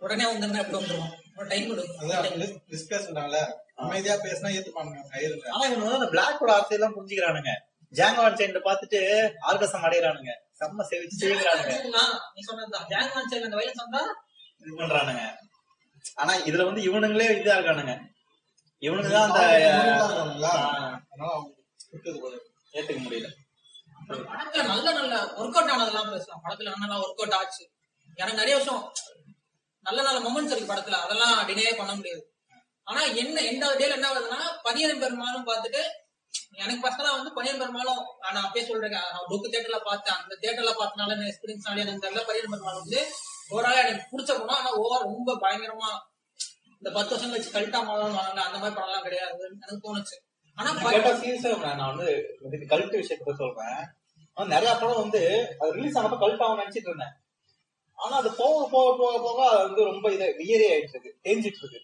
உடனே 0.01 0.25
வந்துருந்தா 0.29 0.63
எப்படி 0.63 0.79
வந்துருவான் 0.79 1.17
டைம் 1.51 1.73
எடுக்கும் 1.73 3.49
அமைதியா 3.85 4.15
பேசினா 4.25 4.49
ஏத்துப்பானுங்க 4.57 5.01
ஆனா 5.53 5.65
இவங்க 5.69 5.85
வந்து 5.85 5.99
அந்த 5.99 6.09
பிளாக்கோட 6.15 6.51
ஆசையெல்லாம் 6.57 6.95
புரிஞ்சுக்கிறானுங்க. 6.97 7.53
ஜாங்கவான் 7.93 8.39
செயின் 8.39 8.67
பார்த்துட்டு 8.67 8.99
ஆர்கசம் 9.49 9.87
அடையிறானுங்க. 9.87 10.33
செம்ம 10.59 10.85
செவிச்சு 10.91 11.21
செய்கிறானுங்க 11.23 11.77
நீ 12.35 12.41
சொன்னதுதான். 12.49 12.87
ஜாங்மான் 12.93 13.31
சைடுல 13.31 13.49
அந்த 13.49 13.59
வயலன்ஸ் 13.61 13.83
வந்தா 13.85 14.03
இது 14.61 14.75
பண்றானுங்க. 14.81 15.23
ஆனா 16.21 16.33
இதுல 16.49 16.67
வந்து 16.69 16.83
இவனுங்களே 16.89 17.29
இதா 17.41 17.57
இருக்கானுங்க. 17.59 17.95
இவனுக்கு 18.83 19.11
தான் 19.11 19.27
அந்த 19.27 19.41
அவங்க 21.29 21.49
ஏத்துக்க 22.75 22.99
முடியல. 23.05 23.29
படத்துல 24.31 24.63
நல்ல 24.71 24.87
நல்ல 24.99 25.15
ஒர்க் 25.41 25.59
அவுட் 25.59 25.73
ஆனதெல்லாம் 25.75 26.13
பேசலாம் 26.15 26.43
படத்துல 26.45 26.73
நல்லா 26.77 26.99
ஒர்க் 27.05 27.23
அவுட் 27.23 27.37
ஆச்சு. 27.41 27.65
எனக்கு 28.19 28.41
நிறைய 28.43 28.55
விஷயம் 28.61 28.83
நல்ல 29.87 30.01
நல்ல 30.07 30.19
மொமெண்ட்ஸ் 30.27 30.55
இருக்கு 30.55 30.73
படத்துல. 30.73 30.99
அதெல்லாம் 31.05 31.35
டினே 31.49 31.73
பண்ண 31.81 31.93
முடியாது. 31.99 32.23
ஆனா 32.87 33.01
என்ன 33.23 33.41
எந்த 33.51 33.65
டேல 33.81 33.97
என்ன 33.99 34.09
வருதுன்னா 34.13 34.41
பனியன் 34.67 35.03
பெருமாளும் 35.03 35.49
பார்த்துட்டு 35.49 35.83
எனக்கு 36.61 36.83
பர்சனலா 36.85 37.13
வந்து 37.17 37.33
பனியன் 37.37 37.61
பெருமாளும் 37.63 38.01
நான் 38.35 38.45
அப்பயே 38.47 38.63
சொல்றேன் 38.69 38.95
நான் 38.97 39.27
டொக்கு 39.31 39.53
தேட்டர்ல 39.55 39.79
பார்த்தேன். 39.89 40.19
அந்த 40.23 40.35
தேட்டர்ல 40.43 40.73
பார்த்தனால 40.81 41.15
என்ன 41.17 41.29
எக்ஸ்பீரியன்ஸ் 41.33 41.83
எனக்கு 41.85 42.05
தெரியல. 42.07 42.23
பனியன் 42.31 42.53
பெருமாள் 42.55 42.81
வந்து 42.83 43.01
ஓவராலா 43.51 43.83
எனக்கு 43.85 44.11
பிடிச்ச 44.13 44.31
படம் 44.41 44.57
ஆனா 44.57 44.73
ஓவர் 44.83 45.07
ரொம்ப 45.11 45.37
பயங்கரமா 45.45 45.91
இந்த 46.83 46.91
பத்து 46.97 47.13
வருஷம் 47.13 47.33
கழிச்சு 47.33 47.55
கல்ட்டா 47.57 47.81
மாதம் 47.89 48.15
வாங்க 48.19 48.41
அந்த 48.49 48.59
மாதிரி 48.59 48.77
படம்லாம் 48.77 49.07
கிடையாது. 49.07 49.41
எனக்கு 49.63 49.85
தோணுச்சு. 49.87 50.17
ஆனா 50.59 50.71
நான் 51.81 51.91
வந்து 51.93 52.11
கல்ட்டு 52.73 53.01
விஷயத்த 53.03 53.35
சொல்றேன். 53.43 53.81
நிறைய 54.55 54.73
படம் 54.83 55.03
வந்து 55.05 55.23
அது 55.61 55.71
ரிலீஸ் 55.79 55.99
ஆனப்ப 55.99 56.17
கல்ட் 56.23 56.45
ஆகும் 56.45 56.61
நினைச்சிட்டு 56.63 56.91
இருந்தேன். 56.91 57.15
ஆனா 58.01 58.15
அது 58.17 58.31
போக 58.41 58.59
போக 58.73 58.91
போக 59.01 59.15
போக 59.19 59.39
அது 59.51 59.63
வந்து 59.69 59.83
ரொம்ப 59.91 60.07
இதை 60.13 60.27
வியரி 60.41 60.67
ஆயிட்டு 60.73 60.95
இருக்கு 60.95 61.13
தேஞ்சிட்டு 61.27 61.61
இருக்கு 61.63 61.81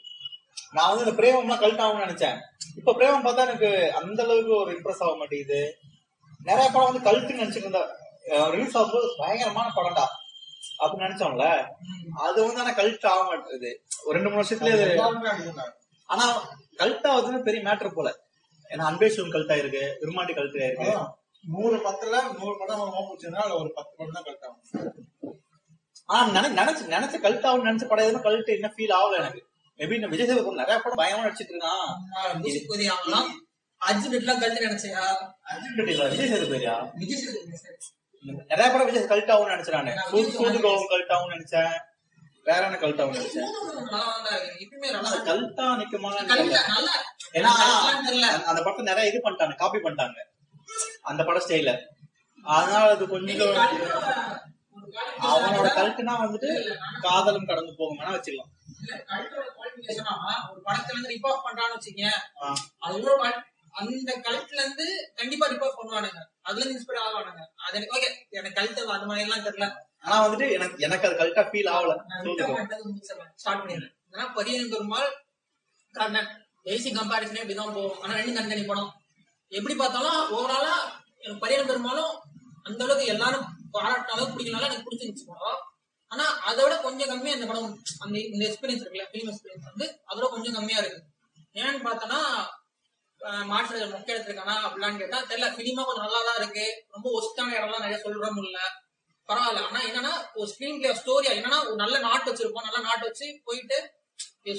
நான் 0.75 0.89
வந்து 0.91 1.05
இந்த 1.07 1.15
பிரேமம்லாம் 1.21 1.63
கல்ட் 1.63 1.83
ஆகும்னு 1.85 2.07
நினைச்சேன். 2.07 2.37
இப்ப 2.79 2.93
பிரேமம் 2.99 3.25
பார்த்தா 3.27 3.47
எனக்கு 3.49 3.69
அந்த 4.01 4.21
அளவுக்கு 4.25 4.53
ஒரு 4.57 4.71
இம்ப்ரெஸ் 4.77 5.03
ஆக 5.05 5.15
மாட்டேங்குது. 5.17 5.61
நிறைய 6.41 6.67
படம் 6.69 6.89
வந்து 6.91 7.07
கல்ட்டுன்னு 7.09 7.43
நினைச்சிட்டு 7.43 7.69
இருந்தா 7.69 7.85
ரிலீஸ் 8.55 8.77
ஆகும்போது 8.77 9.09
பயங்கரமான 9.19 9.69
படம்டா 9.77 10.07
அப்படின்னு 10.81 11.07
நினைச்சோம்ல. 11.07 11.47
அது 12.25 12.39
வந்து 12.47 12.63
ஆனா 12.65 12.73
கல்ட் 12.81 13.07
ஆக 13.13 13.23
மாட்டேது 13.31 13.71
ஒரு 14.07 14.15
ரெண்டு 14.17 14.31
மூணு 14.31 14.43
வருஷத்துல 14.43 14.73
அது 14.77 14.87
ஆனா 16.09 16.25
கல்ட் 16.83 17.07
ஆகுதுன்னு 17.13 17.47
பெரிய 17.49 17.63
மேட்டர் 17.69 17.97
போல. 17.99 18.09
ஏன்னா 18.71 18.85
அன்பேஷன் 18.91 19.35
கல்ட் 19.35 19.53
ஆயிருக்கு 19.55 19.85
விரும்மாண்டி 20.01 20.35
கல்ட் 20.39 20.59
ஆயிருக்கு 20.61 20.91
நூறு 21.45 21.77
பத்துல 21.85 22.15
நூறு 22.39 22.55
படம் 22.61 22.81
அவங்க 22.83 23.59
ஒரு 23.61 23.71
பத்து 23.77 23.93
படம் 23.99 24.17
தான் 24.17 24.27
கரெக்ட் 24.27 24.47
ஆகும் 24.47 24.95
ஆனா 26.09 26.23
நினை 26.35 26.49
நினைச்சு 26.59 26.85
நினைச்ச 26.91 27.17
கல்ட் 27.23 27.47
ஆகும் 27.47 27.67
நினைச்ச 27.67 27.87
படம் 27.87 28.07
எதுவும் 28.07 28.25
கல்ட் 28.25 28.51
என்ன 28.51 28.69
ஃபீல் 28.75 28.95
ஆகல 28.97 29.17
எனக்கு. 29.17 29.41
மேபி 29.81 29.95
இந்த 29.95 30.07
விஜய் 30.07 30.29
சேதுபதி 30.29 30.61
நிறைய 30.61 30.77
படம் 30.79 31.01
பயமா 31.01 31.25
நடிச்சிட்டு 31.25 31.55
இருக்கான். 31.55 31.89
அர்ஜுன் 33.81 34.17
எல்லாம் 34.19 34.39
கழுத்து 34.39 34.67
நினைச்சியா 34.67 35.03
அர்ஜுன் 35.51 35.73
இல்ல 35.87 36.05
விஜய் 36.13 36.31
சேதுபதியா 36.33 36.75
விஜய் 36.95 37.21
சேதுபதி. 37.23 37.59
நிறைய 38.51 38.69
படம் 38.71 38.89
விஜய் 38.89 39.11
கல்ட் 39.11 39.33
ஆகும் 39.33 39.51
நினைச்சானே 39.51 39.93
சூது 40.37 40.59
கோவம் 40.65 40.89
கல்ட் 40.93 41.13
ஆகும் 41.13 41.35
நினைச்சேன் 41.35 41.75
வேற 42.47 42.61
என்ன 42.67 42.79
கல்ட் 42.79 43.01
ஆகும் 43.01 43.17
நினைச்சேன். 43.17 43.51
கல்ட்டா 45.29 45.67
நல்லா 46.71 46.95
ஏன்னா 47.37 47.53
அந்த- 48.45 48.63
படத்தை 48.63 48.85
நிறைய 48.85 49.11
இது 49.11 49.21
பண்ணிட்டாங்க 49.25 49.57
காப்பி 49.57 49.79
பண்ணிட்டாங்க. 49.79 50.19
அந்த 51.03 51.21
பட 51.25 51.39
ஸ்டைல 51.39 51.73
அதனால 52.45 52.89
அது 52.91 53.05
கொஞ்சம் 53.09 53.55
அவனோட 55.23 55.69
கல்ட்டுனா 55.79 56.15
வந்துட்டு 56.25 56.77
காதலும் 57.01 57.47
கடந்து 57.47 57.75
போகும். 57.77 57.99
வேணா 57.99 58.13
ஆ, 60.09 60.51
ஒரு 60.51 60.61
படத்துல 60.65 60.93
இருந்து 60.93 61.09
rip 61.09 61.31
off 61.31 61.41
பண்றான்னு 61.47 61.77
வச்சுக்கங்க. 61.77 62.11
அது 62.79 63.01
அந்த 63.75 64.23
கழுத்துல 64.27 64.55
இருந்து 64.55 65.13
கண்டிப்பா 65.15 65.47
ரிப் 65.47 65.65
ஆஃப் 65.65 65.79
பண்ணுவானுங்க. 65.81 66.21
அதுல 66.43 66.65
இருந்து 66.65 66.85
இன்ஸ்பயர் 66.85 67.05
ஆவானுங்க. 67.07 67.43
அது 67.57 67.77
எனக்கு 67.77 67.97
ஓகே 67.99 68.27
எனக்கு 68.31 68.55
கழுத்து 68.55 68.93
அந்த 68.93 69.07
மாதிரி 69.07 69.31
எல்லாம் 69.31 69.47
தெரியல. 69.47 69.75
ஆனா 70.01 70.29
வந்துட்டு 70.29 70.53
எனக்கு 70.53 70.77
எனக்கு 70.79 71.07
அது 71.09 71.17
கல்ட்டா 71.17 71.51
ஃபீல் 71.51 71.71
ஆகல. 71.71 71.93
ஸ்டார்ட் 73.35 73.63
பண்ணிடுறேன். 73.63 73.95
ஏன்னா 74.13 74.27
பரியன் 74.37 74.69
பெருமாள் 74.69 75.25
கர்ணன் 75.95 76.31
பேசிக் 76.63 76.97
கம்பாரிசனே 76.97 77.43
இப்படிதான் 77.43 77.75
போகும். 77.75 78.01
ஆனா 78.03 78.15
ரெண்டு 78.15 78.35
தனித்தனி 78.35 78.65
படம். 78.65 78.93
எப்படி 79.49 79.75
பார்த்தாலும் 79.75 80.37
ஓவராலா 80.37 80.73
எனக்கு 81.19 81.47
பரியன் 81.47 81.67
பெருமாளும் 81.67 82.15
அந்த 82.63 82.85
அளவுக்கு 82.85 83.07
எல்லாரும் 83.07 83.56
பாராட்டின 83.77 84.15
அளவுக்கு 84.15 84.37
பிடிக்கனால 84.37 84.69
எனக்கு 84.69 84.87
பிடிச்சிருந்துச்சு 84.89 85.31
படம். 85.33 85.63
ஆனா 86.13 86.25
அதை 86.49 86.61
விட 86.65 86.75
கொஞ்சம் 86.87 87.11
கம்மியா 87.13 87.37
இந்த 87.37 87.47
படம் 87.51 87.71
அந்த 88.05 88.17
இந்த 88.33 88.43
எக்ஸ்பீரியன்ஸ் 88.49 88.83
இருக்குல்ல 88.83 89.07
ஃபிலிம் 89.11 89.31
எக்ஸ்பீரியன்ஸ் 89.33 89.71
வந்து 89.71 89.87
அதோட 90.11 90.27
கொஞ்சம் 90.35 90.57
கம்மியா 90.59 90.81
இருக்கு. 90.83 91.01
ஏன்னு 91.63 91.81
பார்த்தோன்னா 91.89 92.21
மாற்று 93.51 93.77
மொக்க 93.93 94.09
எடுத்திருக்கானா 94.15 94.55
அப்படிலான்னு 94.67 95.01
கேட்டா 95.03 95.19
தெரியல 95.31 95.47
பிலிமா 95.59 95.85
கொஞ்சம் 95.87 96.07
நல்லா 96.07 96.21
தான் 96.27 96.39
இருக்கு. 96.41 96.67
ரொம்ப 96.95 97.07
ஒஸ்டான 97.19 97.55
இடம்லாம் 97.59 97.85
நிறைய 97.85 97.99
சொல்ற 98.05 98.29
முடியல. 98.37 98.61
பரவாயில்ல. 99.29 99.63
ஆனா 99.69 99.81
என்னன்னா 99.89 100.13
ஒரு 100.39 100.49
ஸ்கிரீன் 100.53 100.79
பிளே 100.81 100.91
ஸ்டோரியா 101.01 101.33
என்னன்னா 101.39 101.59
ஒரு 101.69 101.77
நல்ல 101.83 101.95
நாட்டு 102.07 102.29
வச்சிருப்போம். 102.31 102.67
நல்ல 102.69 102.81
நாட்டு 102.89 103.07
வச்சு 103.09 103.27
போயிட்டு 103.49 103.79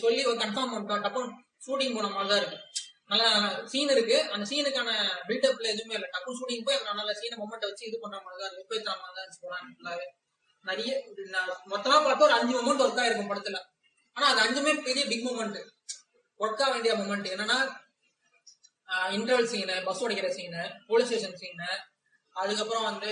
சொல்லி 0.03 0.21
ஒரு 0.29 0.37
கன்ஃபார்ம் 0.43 0.73
பண்ணிட்டோம். 0.73 1.03
டப்புனு 1.05 1.29
ஷூட்டிங் 1.65 1.95
போன 1.97 2.09
மாதிரி 2.15 2.29
தான் 2.31 2.41
இருக்கு. 2.41 2.57
நல்ல 3.09 3.23
சீன் 3.71 3.91
இருக்கு. 3.95 4.17
அந்த 4.33 4.45
சீனுக்கான 4.51 4.89
பில்டப்ல 5.27 5.67
எதுவுமே 5.73 5.95
இல்லை. 5.97 6.09
டப்பு 6.15 6.35
ஷூட்டிங் 6.39 6.65
போய் 6.67 6.77
அந்த 6.79 6.93
நல்ல 6.99 7.11
சீனை 7.19 7.35
மொமெண்ட் 7.41 7.67
வச்சு 7.69 7.83
இது 7.89 7.97
பண்ற 8.03 8.17
மாதிரி 8.25 8.39
தான் 8.41 8.49
இருக்கு. 8.49 8.69
போய் 8.71 8.85
தர 8.87 8.95
மாதிரி 9.03 9.17
தான் 9.19 9.73
ஃபுல்லாவே 9.75 10.07
நிறைய 10.65 10.91
மொத்தமா 11.73 11.97
பார்த்தா 12.05 12.25
ஒரு 12.27 12.35
அஞ்சு 12.37 12.53
மொமெண்ட் 12.59 12.83
ஒர்க் 12.85 13.01
ஆயிருக்கும் 13.03 13.31
படத்துல. 13.31 13.59
ஆனா 14.17 14.25
அது 14.31 14.41
அஞ்சுமே 14.45 14.71
பெரிய 14.87 15.03
பிக் 15.11 15.25
மூமெண்ட் 15.27 15.59
ஒர்க் 16.39 16.63
ஆக 16.63 16.71
வேண்டிய 16.75 16.93
மூமெண்ட் 17.01 17.29
என்னன்னா 17.33 17.59
இன்டர்வல் 19.15 19.49
சீனு 19.51 19.75
பஸ் 19.87 20.01
உடைக்கிற 20.03 20.27
சீனு 20.35 20.61
போலீஸ் 20.89 21.09
ஸ்டேஷன் 21.09 21.39
சீனு 21.41 21.69
அதுக்கப்புறம் 22.35 22.87
வந்து 22.89 23.09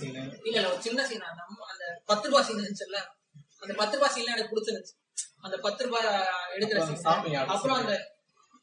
சீனு 0.00 0.22
இல்ல 0.46 0.56
இல்ல 0.58 0.68
ஒரு 0.72 0.82
சின்ன 0.86 1.06
சீனா 1.10 1.28
நம்ம 1.40 1.66
அந்த 1.72 1.84
பத்து 2.10 2.26
ரூபாய் 2.30 2.46
சீன் 2.48 2.60
இருந்துச்சுல்ல? 2.60 3.00
அந்த 3.62 3.72
பத்து 3.80 3.96
ரூபாய் 3.96 4.12
சீன்ல 4.14 4.34
எனக்கு 4.34 4.52
பிடிச்சிருந்துச்சு. 4.52 4.94
அந்த 5.44 5.56
பத்து 5.66 5.84
ரூபாய் 5.86 6.08
எடுக்கிற 6.56 6.80
ஆடுற 7.12 7.44
அப்புறம் 7.54 7.78
அந்த 7.82 7.94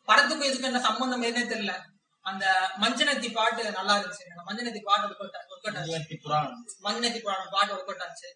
படத்துக்கும் 0.08 0.48
இதுக்கு 0.48 0.68
என்ன 0.68 0.80
சம்பந்தம் 0.80 1.24
எதுனே 1.24 1.44
தெரியல. 1.48 1.74
அந்த 2.26 2.46
மஞ்சனத்தி 2.82 3.30
பாட்டு 3.34 3.64
நல்லா 3.72 3.94
இருந்துச்சு. 3.96 4.26
மஞ்சனத்தி 4.48 4.82
பாட்டு 4.82 5.08
ஒர்க் 5.12 5.24
அவுட் 5.24 5.78
ஆச்சு. 5.80 6.18
புராணம். 6.24 6.54
மஞ்சனத்தி 6.84 7.22
பாட்டு 7.22 7.50
பாட்டு 7.52 7.74
ஒர்க் 7.74 7.90
அவுட் 7.90 8.04
ஆச்சு. 8.06 8.30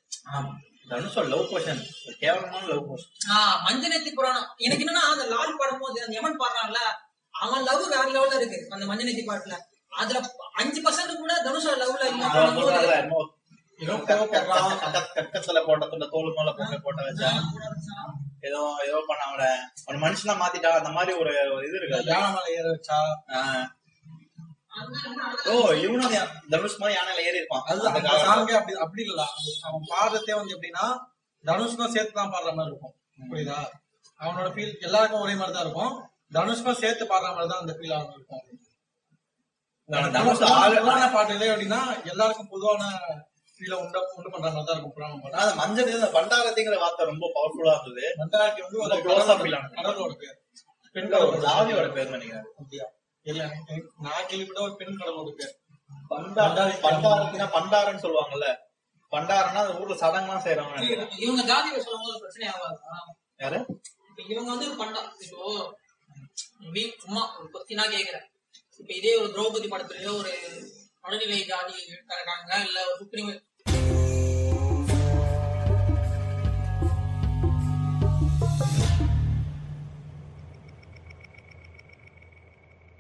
தனுஷோட 0.91 1.25
லவ் 1.27 1.49
போர்ஷன் 1.51 1.79
கேவலமான 2.19 2.63
லவ் 2.67 2.85
போர்ஷன் 2.89 3.13
ஆஹ் 3.33 3.57
மஞ்சனத்தி 3.65 4.11
புராணம். 4.13 4.47
எனக்கு 4.57 4.83
என்னன்னா 4.83 5.03
அந்த 5.07 5.25
லால் 5.33 5.57
பாடும்போது 5.57 5.97
அந்த 6.03 6.15
யமன் 6.17 6.39
பாடுறான்ல 6.39 6.81
அவன் 7.33 7.63
லவ் 7.63 7.83
வேற 7.93 8.05
லெவல்ல 8.09 8.37
இருக்கு 8.39 8.59
அந்த 8.71 8.85
மஞ்சனத்தி 8.85 9.23
பாட்டுல. 9.27 9.55
அதுல 9.93 10.19
அஞ்சு 10.55 10.79
பர்சன்ட் 10.81 11.19
கூட 11.19 11.33
தனுஷோட 11.45 11.75
லவ்ல 11.81 12.05
இல்ல. 12.07 12.25
கக்கத்துல 15.15 15.59
போட்ட 15.65 15.85
தோல் 16.07 16.33
மேல 16.37 16.51
போட்டு 16.51 16.77
போட்ட 16.81 17.01
வச்சா 17.07 17.29
ஏதோ 18.41 18.59
ஏதோ 18.87 18.97
பண்ணாங்கள 19.07 19.43
ஒரு 19.85 19.97
மனுஷனா 19.97 20.33
மாத்திட்டா 20.37 20.69
அந்த 20.79 20.89
மாதிரி 20.89 21.17
ஒரு 21.17 21.33
இது 21.67 21.77
இருக்காது. 21.77 22.05
யானை 22.05 22.29
மேல 22.31 22.57
ஏற 22.57 22.67
வச்சா. 22.69 22.97
ஓ 25.45 25.53
இவனும் 25.75 26.15
தனுஷ் 26.49 26.79
மாதிரி 26.79 26.99
யானையில 26.99 27.23
ஏறி 27.23 27.37
இருப்பான். 27.37 27.63
அது 27.65 27.87
அந்த 27.87 27.89
அந்த 27.89 27.99
காலத்துல. 27.99 28.25
சாங்கே 28.25 28.53
அப்படி 28.53 28.73
அப்படி 28.77 29.03
இல்ல 29.03 29.23
அவன் 29.61 29.87
பாடுறதே 29.89 30.35
வந்து 30.35 30.55
எப்படின்னா 30.55 30.85
தனுஷ்க்கும் 31.45 31.87
சேர்த்து 31.87 32.11
தான் 32.11 32.31
பாடுற 32.31 32.53
மாதிரி 32.53 32.71
இருக்கும். 32.71 32.95
புரியுதா? 33.31 33.59
அவனோட 34.19 34.47
ஃபீல் 34.53 34.79
எல்லாருக்கும் 34.81 35.21
ஒரே 35.21 35.33
மாதிரி 35.33 35.57
தான் 35.57 35.65
இருக்கும். 35.65 35.93
தனுஷ்க்கும் 36.33 36.81
சேர்த்து 36.81 37.05
பாடுற 37.05 37.29
மாதிரி 37.29 37.47
தான் 37.47 37.59
அந்த 37.59 37.73
ஃபீல் 37.73 37.93
அவனுக்கு 37.93 38.15
இருக்கும். 38.15 38.45
தனுஷ் 39.89 40.39
பொதுவான 40.39 40.61
ஆளு- 40.61 40.75
பொதுவான 40.75 41.11
பாட்டு 41.11 41.33
இல்லை 41.33 41.49
அப்படின்னா 41.49 41.81
எல்லாருக்கும் 42.05 42.47
பொதுவான 42.47 42.83
ஃபீல 43.57 43.73
உண்டு 43.73 43.99
உண்டு 44.15 44.29
பண்ற 44.31 44.47
மாதிரி 44.51 44.65
தான் 44.65 44.75
இருக்கும் 44.75 44.93
புராணம் 44.93 45.21
பாட்டு 45.21 45.37
ஆனா 45.37 45.45
அந்த 45.45 45.55
மஞ்சள் 45.55 45.93
இந்த 45.93 46.07
பண்டாரத்திங்கிற 46.07 46.79
வார்த்தை 46.79 47.05
ரொம்ப 47.05 47.31
பவர்ஃபுல்லா 47.35 47.81
இருந்தது. 47.81 48.13
மந்தாராட்டி 48.17 48.61
வந்து 48.61 48.79
ஒரு 48.79 48.95
கடலோட 49.75 50.13
பேர். 50.13 50.41
பெண் 50.91 51.13
கடலோட 51.13 51.37
ஜாதியோட 51.45 51.93
பேர் 51.93 52.09
நினைக்கிறேன் 52.09 52.45
அப்படியா? 52.57 52.83
இல்ல 53.21 53.43
எனக்கு- 53.45 53.87
நான் 53.99 54.25
கேள்விப்பட்ட 54.27 54.61
ஒரு 54.61 54.75
பெண் 54.75 54.97
கடலோட 54.97 55.31
பேர். 55.31 55.59
பண்டாரம் 56.09 56.81
பண்டாரத்தினா 56.81 57.47
பண்டாரன்னு 57.57 58.03
சொல்லுவாங்கல்ல. 58.05 58.55
பண்டாரம்னா 59.11 59.63
அந்த 59.63 59.77
ஊர்ல 59.79 59.95
சடங்குலாம் 59.95 60.45
நினைக்கிறேன் 60.45 61.09
இவங்க 61.17 61.43
ஜாதியை 61.43 61.81
சொல்லும் 61.81 62.01
போது 62.01 62.19
பிரச்சனை 62.19 62.47
ஆகாதா. 62.47 62.93
யாரு? 63.37 63.65
இவங்க 64.27 64.51
வந்து 64.51 64.77
ஒரு 64.77 64.89
பண்டா. 64.89 65.01
இப்போ 65.19 65.75
சும்மா 66.97 67.39
ஒரு 67.39 67.49
கொஸ்டினா 67.53 67.83
கேக்குறேன். 67.91 68.25
இப்ப 68.77 68.93
இதே 68.93 69.15
ஒரு 69.15 69.27
திரௌபதி 69.27 69.67
படத்துலயோ 69.67 70.17
ஒரு 70.17 70.31
நடுநிலை 71.07 71.43
ஜாதி 71.43 71.73
இருக்காங்க 71.87 72.55
இல்ல 72.65 72.79
சுப்ரீம் 72.97 73.29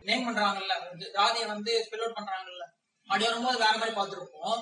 நேம் 0.01 0.25
பண்றாங்கல்ல? 0.27 0.73
ஜாதியை 1.13 1.47
வந்து 1.47 1.71
ஸ்பெல் 1.85 2.03
அவுட் 2.03 2.17
பண்றாங்கல்ல? 2.17 2.63
அப்படி 3.09 3.25
வரும்போது 3.25 3.57
வேற 3.57 3.73
மாதிரி 3.77 3.95
பார்த்திருப்போம். 3.95 4.61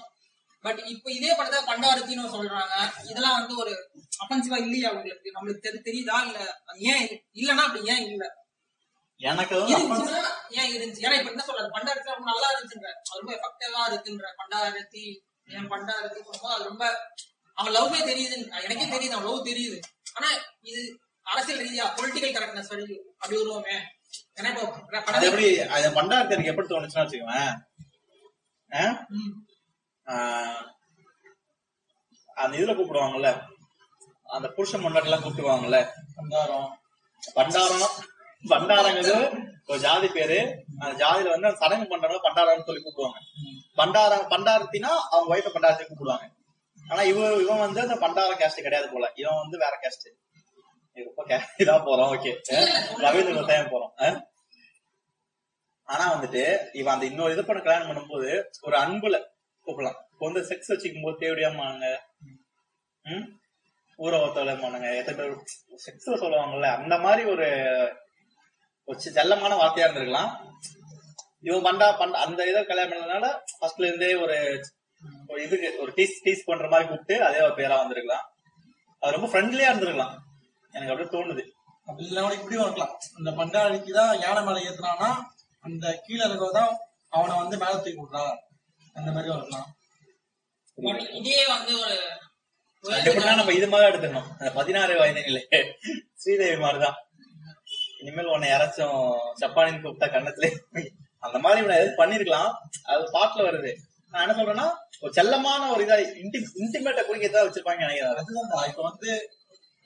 பட் 0.65 0.79
இப்ப 0.85 1.11
இதே 1.11 1.35
படத்தை 1.35 1.59
பண்டாரத்தின்னு 1.65 2.33
சொல்றாங்க. 2.35 2.75
இதெல்லாம் 3.09 3.37
வந்து 3.39 3.57
ஒரு 3.57 3.73
அஃபென்சிவா 4.23 4.57
இல்லையா 4.57 4.89
உங்களுக்கு? 4.91 5.33
நம்மளுக்கு 5.35 5.85
தெரியுதா? 5.89 6.17
இல்ல 6.27 6.39
அது 6.65 6.79
ஏன் 6.93 7.05
இல்லன்னா 7.35 7.65
அப்படி 7.67 7.83
ஏன் 7.85 8.05
இல்ல? 8.07 8.44
எனக்கு 9.19 9.55
ஏன் 10.61 10.71
இருந்துச்சு? 10.75 11.03
ஏன்னா 11.05 11.17
இப்ப 11.19 11.31
என்ன 11.33 11.43
சொல்றது? 11.47 11.69
பண்டாரத்தி 11.75 12.15
ரொம்ப 12.15 12.27
நல்லா 12.31 12.47
இருந்துச்சுன்ற. 12.53 12.89
அது 13.09 13.19
ரொம்ப 13.21 13.33
எஃபெக்டிவா 13.37 13.83
இருக்குன்ற. 13.91 14.25
பண்டாரத்தி 14.41 15.05
என் 15.57 15.71
பண்டாரத்தி 15.73 16.19
சொல்லும்போது 16.25 16.55
அது 16.55 16.69
ரொம்ப 16.71 16.85
அவன் 17.57 17.75
லவ்வே 17.75 17.99
தெரியுது 18.11 18.37
எனக்கே 18.65 18.87
தெரியுது. 18.95 19.15
அவன் 19.17 19.27
லவ் 19.29 19.49
தெரியுது. 19.51 19.77
ஆனா 20.17 20.29
இது 20.71 20.81
அரசியல் 21.33 21.61
ரீதியா 21.65 21.85
பொலிட்டிக்கல் 21.97 22.35
கரெக்ட்னஸ் 22.37 22.71
வரைக்கும் 22.73 23.05
அப்படி 23.21 23.39
வருவோமே. 23.41 23.77
ஏன்னா 24.39 24.49
இப்போ 24.53 25.11
அது 25.17 25.29
எப்படி 25.29 25.47
அது 25.75 25.95
பண்டாரத்தி 25.99 26.35
எனக்கு 26.35 26.51
எப்படி 26.53 26.69
தோணுச்சுன்னா 26.73 27.05
வச்சுக்கோவேன் 27.05 27.53
அந்த 32.43 32.53
இதுல 32.59 32.73
கூப்பிடுவாங்கல்ல. 32.77 33.29
அந்த 34.35 34.47
புருஷன் 34.55 34.83
மண்டாட்டி 34.85 35.09
எல்லாம் 35.09 35.25
கூப்பிடுவாங்கல்ல 35.25 35.79
மந்தாரம் 36.17 36.67
பண்டாரம். 37.37 37.95
பண்டாரங்கிறது 38.51 39.15
ஒரு 39.69 39.79
ஜாதி 39.85 40.07
பேரு. 40.15 40.39
அந்த 40.81 40.93
ஜாதியில 41.03 41.33
வந்து 41.33 41.49
அந்த 41.49 41.59
சடங்கு 41.63 41.85
பண்றவங்க 41.91 42.21
பண்டாரம்னு 42.27 42.67
சொல்லி 42.67 42.81
கூப்பிடுவாங்க. 42.83 43.19
பண்டாரம் 43.79 44.27
பண்டாரத்தினா 44.33 44.91
அவங்க 45.13 45.29
ஒய்ஃபை 45.35 45.51
பண்டாரத்தை 45.55 45.85
கூப்பிடுவாங்க. 45.85 46.27
ஆனா 46.91 47.01
இவ 47.11 47.27
இவன் 47.43 47.63
வந்து 47.65 47.79
அந்த 47.85 47.95
பண்டார 48.05 48.33
கேஸ்ட் 48.41 48.65
கிடையாது 48.65 48.87
போல. 48.93 49.05
இவன் 49.21 49.41
வந்து 49.43 49.57
வேற 49.63 49.73
கேஸ்ட் 49.83 50.07
ரொம்ப 51.07 51.37
இதா 51.63 51.75
போறோம் 51.87 52.11
ஓகே 52.15 52.31
ரவீந்திர 53.05 53.41
தான் 53.47 53.71
போறோம் 53.73 53.93
ஆனா 55.87 56.03
வந்துட்டு 56.13 56.43
இவன் 56.79 56.93
அந்த 56.93 57.05
இன்னொரு 57.09 57.33
இது 57.33 57.43
பண்ண 57.47 57.59
கல்யாணம் 57.63 57.89
பண்ணும்போது 57.89 58.29
ஒரு 58.67 58.75
அன்புல 58.83 59.17
கூப்பிடலாம். 59.65 59.97
இப்போ 60.11 60.23
வந்து 60.27 60.41
செக்ஸ் 60.49 60.71
வச்சுக்கும் 60.71 61.05
போது 61.05 61.21
தேவையாமாங்க 61.23 61.85
ஊரகத்தோட 63.99 64.53
மானுங்க. 64.61 64.87
எத்தனை 64.99 65.17
பேர் 65.19 65.35
செக்ஸ்ல 65.85 66.15
சொல்லுவாங்கல்ல 66.23 66.69
அந்த 66.79 66.95
மாதிரி 67.05 67.23
ஒரு 67.33 67.47
ஒரு 68.87 68.99
செல்லமான 69.05 69.53
வார்த்தையா 69.61 69.85
இருந்திருக்கலாம். 69.87 70.31
இவன் 71.41 71.65
பண்டா 71.65 71.87
பண்டா 72.01 72.19
அந்த 72.25 72.49
இதை 72.49 72.61
கல்யாணம் 72.65 72.91
பண்ணதுனால 72.91 73.25
ஃபர்ஸ்ட்ல 73.57 73.87
இருந்தே 73.89 74.15
ஒரு 74.15 74.37
ஒரு 75.27 75.43
இதுக்கு 75.43 75.69
ஒரு 75.81 75.91
டீஸ் 75.95 76.21
டீஸ் 76.25 76.47
பண்ற 76.49 76.67
மாதிரி 76.67 76.89
கூப்பிட்டு 76.89 77.23
அதே 77.25 77.41
ஒரு 77.41 77.55
பேரா 77.55 77.75
வந்திருக்கலாம். 77.81 78.25
அது 78.99 79.15
ரொம்ப 79.15 79.27
ஃப்ரெண்ட்லியா 79.27 79.69
இருந்திருக்கலாம். 79.71 80.15
எனக்கு 80.71 80.93
அப்படியே 80.93 81.11
தோணுது. 81.15 81.43
அப்படி 81.85 82.03
இல்லைன்னா 82.09 82.31
இப்படியும் 82.31 82.65
இருக்கலாம். 82.65 82.93
அந்த 83.17 83.31
பண்டாளிக்கு 83.31 83.93
தான் 83.93 84.19
யானை 84.21 84.43
மேல 84.43 84.59
ஏத்துனானா 84.69 85.09
அந்த 85.63 86.01
கீழே 86.05 86.25
இருக்கவதான் 86.25 86.73
அவனை 87.09 87.35
வந்து 87.35 87.57
மேல 87.57 87.75
தூக்கி 87.75 88.01
விடுறா 88.01 88.25
அந்த 88.93 89.11
மாதிரி 89.11 89.31
But 90.77 91.09
இதே 91.19 91.47
வந்து 91.47 91.73
ஒரு 91.79 91.97
நம்ம 93.35 93.53
இது 93.53 93.67
மாதிரி 93.67 93.87
எடுத்துக்கணும். 93.91 94.27
அந்த 94.39 94.51
பதினாறு 94.51 94.93
வயதினிலே 94.99 95.43
ஸ்ரீதேவி 96.13 96.57
மாதிரிதான். 96.61 96.97
இனிமேல் 98.05 98.31
உன்னை 98.35 98.47
யாராச்சும் 98.51 98.97
சப்பானின்னு 99.41 99.83
கூப்பிட்டா 99.83 100.07
கண்ணத்துல 100.15 100.47
அந்த 101.25 101.37
மாதிரி 101.43 101.61
இவனை 101.61 101.75
எதாவது 101.77 101.99
பண்ணிருக்கலாம். 101.99 102.49
அது 102.91 103.03
பாட்டுல 103.15 103.45
வருது. 103.47 103.71
நான் 104.11 104.23
என்ன 104.23 104.35
சொல்றேன்னா 104.39 104.67
ஒரு 105.03 105.11
செல்லமான 105.17 105.69
ஒரு 105.75 105.81
இதா 105.85 105.95
இன்டி 106.23 106.39
இன்டிமேட்டை 106.63 107.03
குறிக்க 107.07 107.27
தான் 107.29 107.47
வச்சிருப்பாங்க 107.47 107.85
நினைக்கிறேன். 107.85 108.19
அதுதான் 108.21 108.67
இப்ப 108.71 108.83
வந்து 108.89 109.09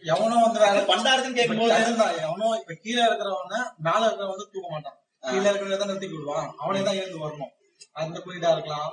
எவனோ 0.03 0.35
வந்து 0.45 0.81
பண்டாருக்குன்னு 0.91 1.39
கேட்கும்போது 1.39 1.77
எவனோ 2.25 2.49
இப்ப 2.61 2.75
கீழே 2.83 3.01
இருக்கிறவன 3.07 3.61
மேல 3.87 4.01
இருக்கிறவன் 4.07 4.33
வந்து 4.35 4.49
தூக்க 4.53 4.67
மாட்டான். 4.73 4.97
கீழே 5.23 5.47
இருக்கிறவங்க 5.49 5.79
தான் 5.81 5.91
நிறுத்தி 5.91 6.09
விடுவான் 6.11 6.49
அவனே 6.61 6.83
தான் 6.87 6.99
எழுந்து 7.01 7.23
வரணும். 7.23 7.53
அந்த 8.01 8.17
புரிதா 8.27 8.51
இருக்கலாம். 8.55 8.91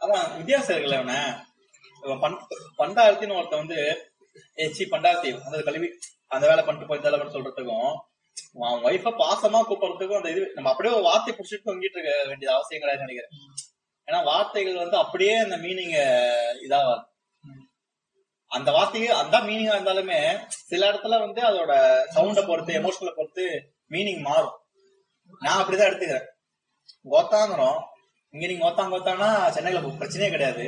அதான் 0.00 0.24
வித்தியாசம் 0.38 0.74
இருக்குல்ல 0.76 1.00
பண் 2.22 2.38
பண்டாரத்தின்னு 2.78 3.38
ஒருத்தன் 3.40 3.62
வந்து 3.64 3.80
ஏச்சி 4.64 4.84
பண்டாரத்தி 4.92 5.28
அந்த 5.48 5.58
கல்வி 5.68 5.88
அந்த 6.34 6.44
வேலை 6.50 6.62
பண்ணிட்டு 6.66 6.88
போய் 6.90 7.02
பண்ணி 7.02 7.34
சொல்றதுக்கும் 7.36 7.90
அவன் 8.54 8.82
ஒய்ஃப 8.88 9.10
பாசமா 9.22 9.60
கூப்பிடுறதுக்கும் 9.68 10.20
அந்த 10.20 10.30
இது 10.30 10.42
நம்ம 10.54 10.70
அப்படியே 10.70 10.94
ஒரு 10.94 11.04
வார்த்தை 11.08 11.32
புடிச்சிட்டு 11.34 11.68
தொங்கிட்டு 11.68 11.98
இருக்க 11.98 12.12
வேண்டியது 12.30 12.54
அவசியம் 12.56 12.82
கிடையாதுன்னு 12.82 13.06
நினைக்கிறேன். 13.06 13.34
ஏன்னா 14.08 14.20
வார்த்தைகள் 14.24 14.82
வந்து 14.82 14.96
அப்படியே 14.96 15.34
அந்த 15.36 15.56
மீனிங் 15.56 15.94
இதாவாது. 16.66 17.04
அந்த 18.50 18.70
வார்த்தைக்கு 18.76 19.08
அந்த 19.14 19.36
மீனிங்கா 19.38 19.76
இருந்தாலுமே 19.76 20.18
சில 20.70 20.82
இடத்துல 20.90 21.18
வந்து 21.24 21.40
அதோட 21.50 21.72
சவுண்ட 22.14 22.40
பொறுத்து 22.46 22.72
எமோஷனலை 22.80 23.12
பொறுத்து 23.16 23.44
மீனிங் 23.90 24.20
மாறும். 24.20 24.56
நான் 25.40 25.60
அப்படிதான் 25.60 25.90
எடுத்துக்கிறேன். 25.90 26.28
கோத்தாங்கிறோம் 27.12 27.78
இங்க 28.34 28.44
நீங்க 28.46 28.64
கோத்தாங்க 28.64 28.92
கோத்தானா 28.94 29.28
சென்னையில 29.54 29.80
பிரச்சனையே 30.00 30.30
கிடையாது. 30.34 30.64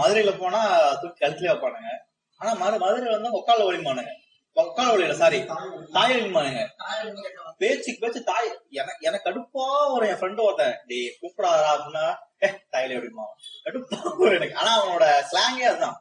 மதுரையில 0.00 0.32
போனா 0.38 0.60
தூக்கி 1.00 1.18
கழுத்துலயே 1.24 1.52
வைப்பானுங்க. 1.52 1.92
ஆனா 2.40 2.52
மது 2.62 2.78
மதுரையில 2.82 3.16
வந்து 3.16 3.36
உக்கால 3.38 3.66
ஒளிமானுங்க 3.68 4.14
ஒக்கால 4.56 4.92
ஒளியில 4.94 5.14
சாரி 5.20 5.38
தாய் 5.96 6.14
ஒளிமானுங்க 6.16 6.60
தாய் 6.82 7.02
ரொம்ப 7.06 7.20
கெட்டவன். 7.24 7.54
பேச்சுக்கு 7.62 8.02
பேச்சு 8.02 8.20
தாய் 8.30 8.48
எனக்கு 8.80 9.06
எனக்கு 9.08 9.26
கடுப்பா 9.28 9.64
ஒரு 9.94 10.04
என் 10.10 10.18
ஃப்ரெண்டு 10.20 10.44
ஒருத்தன். 10.46 10.76
டேய் 10.90 11.10
கூப்பிடாதா 11.20 11.68
அப்படின்னா 11.74 12.04
ஏ 12.44 12.48
தாயிலே 12.74 12.96
அப்படிமா 12.98 13.26
கடுப்பா 13.66 13.98
வரும் 14.12 14.36
எனக்கு. 14.38 14.56
ஆனா 14.60 14.70
அவனோட 14.78 15.06
ஸ்லாங்கே 15.30 15.66
அதுதான். 15.70 15.96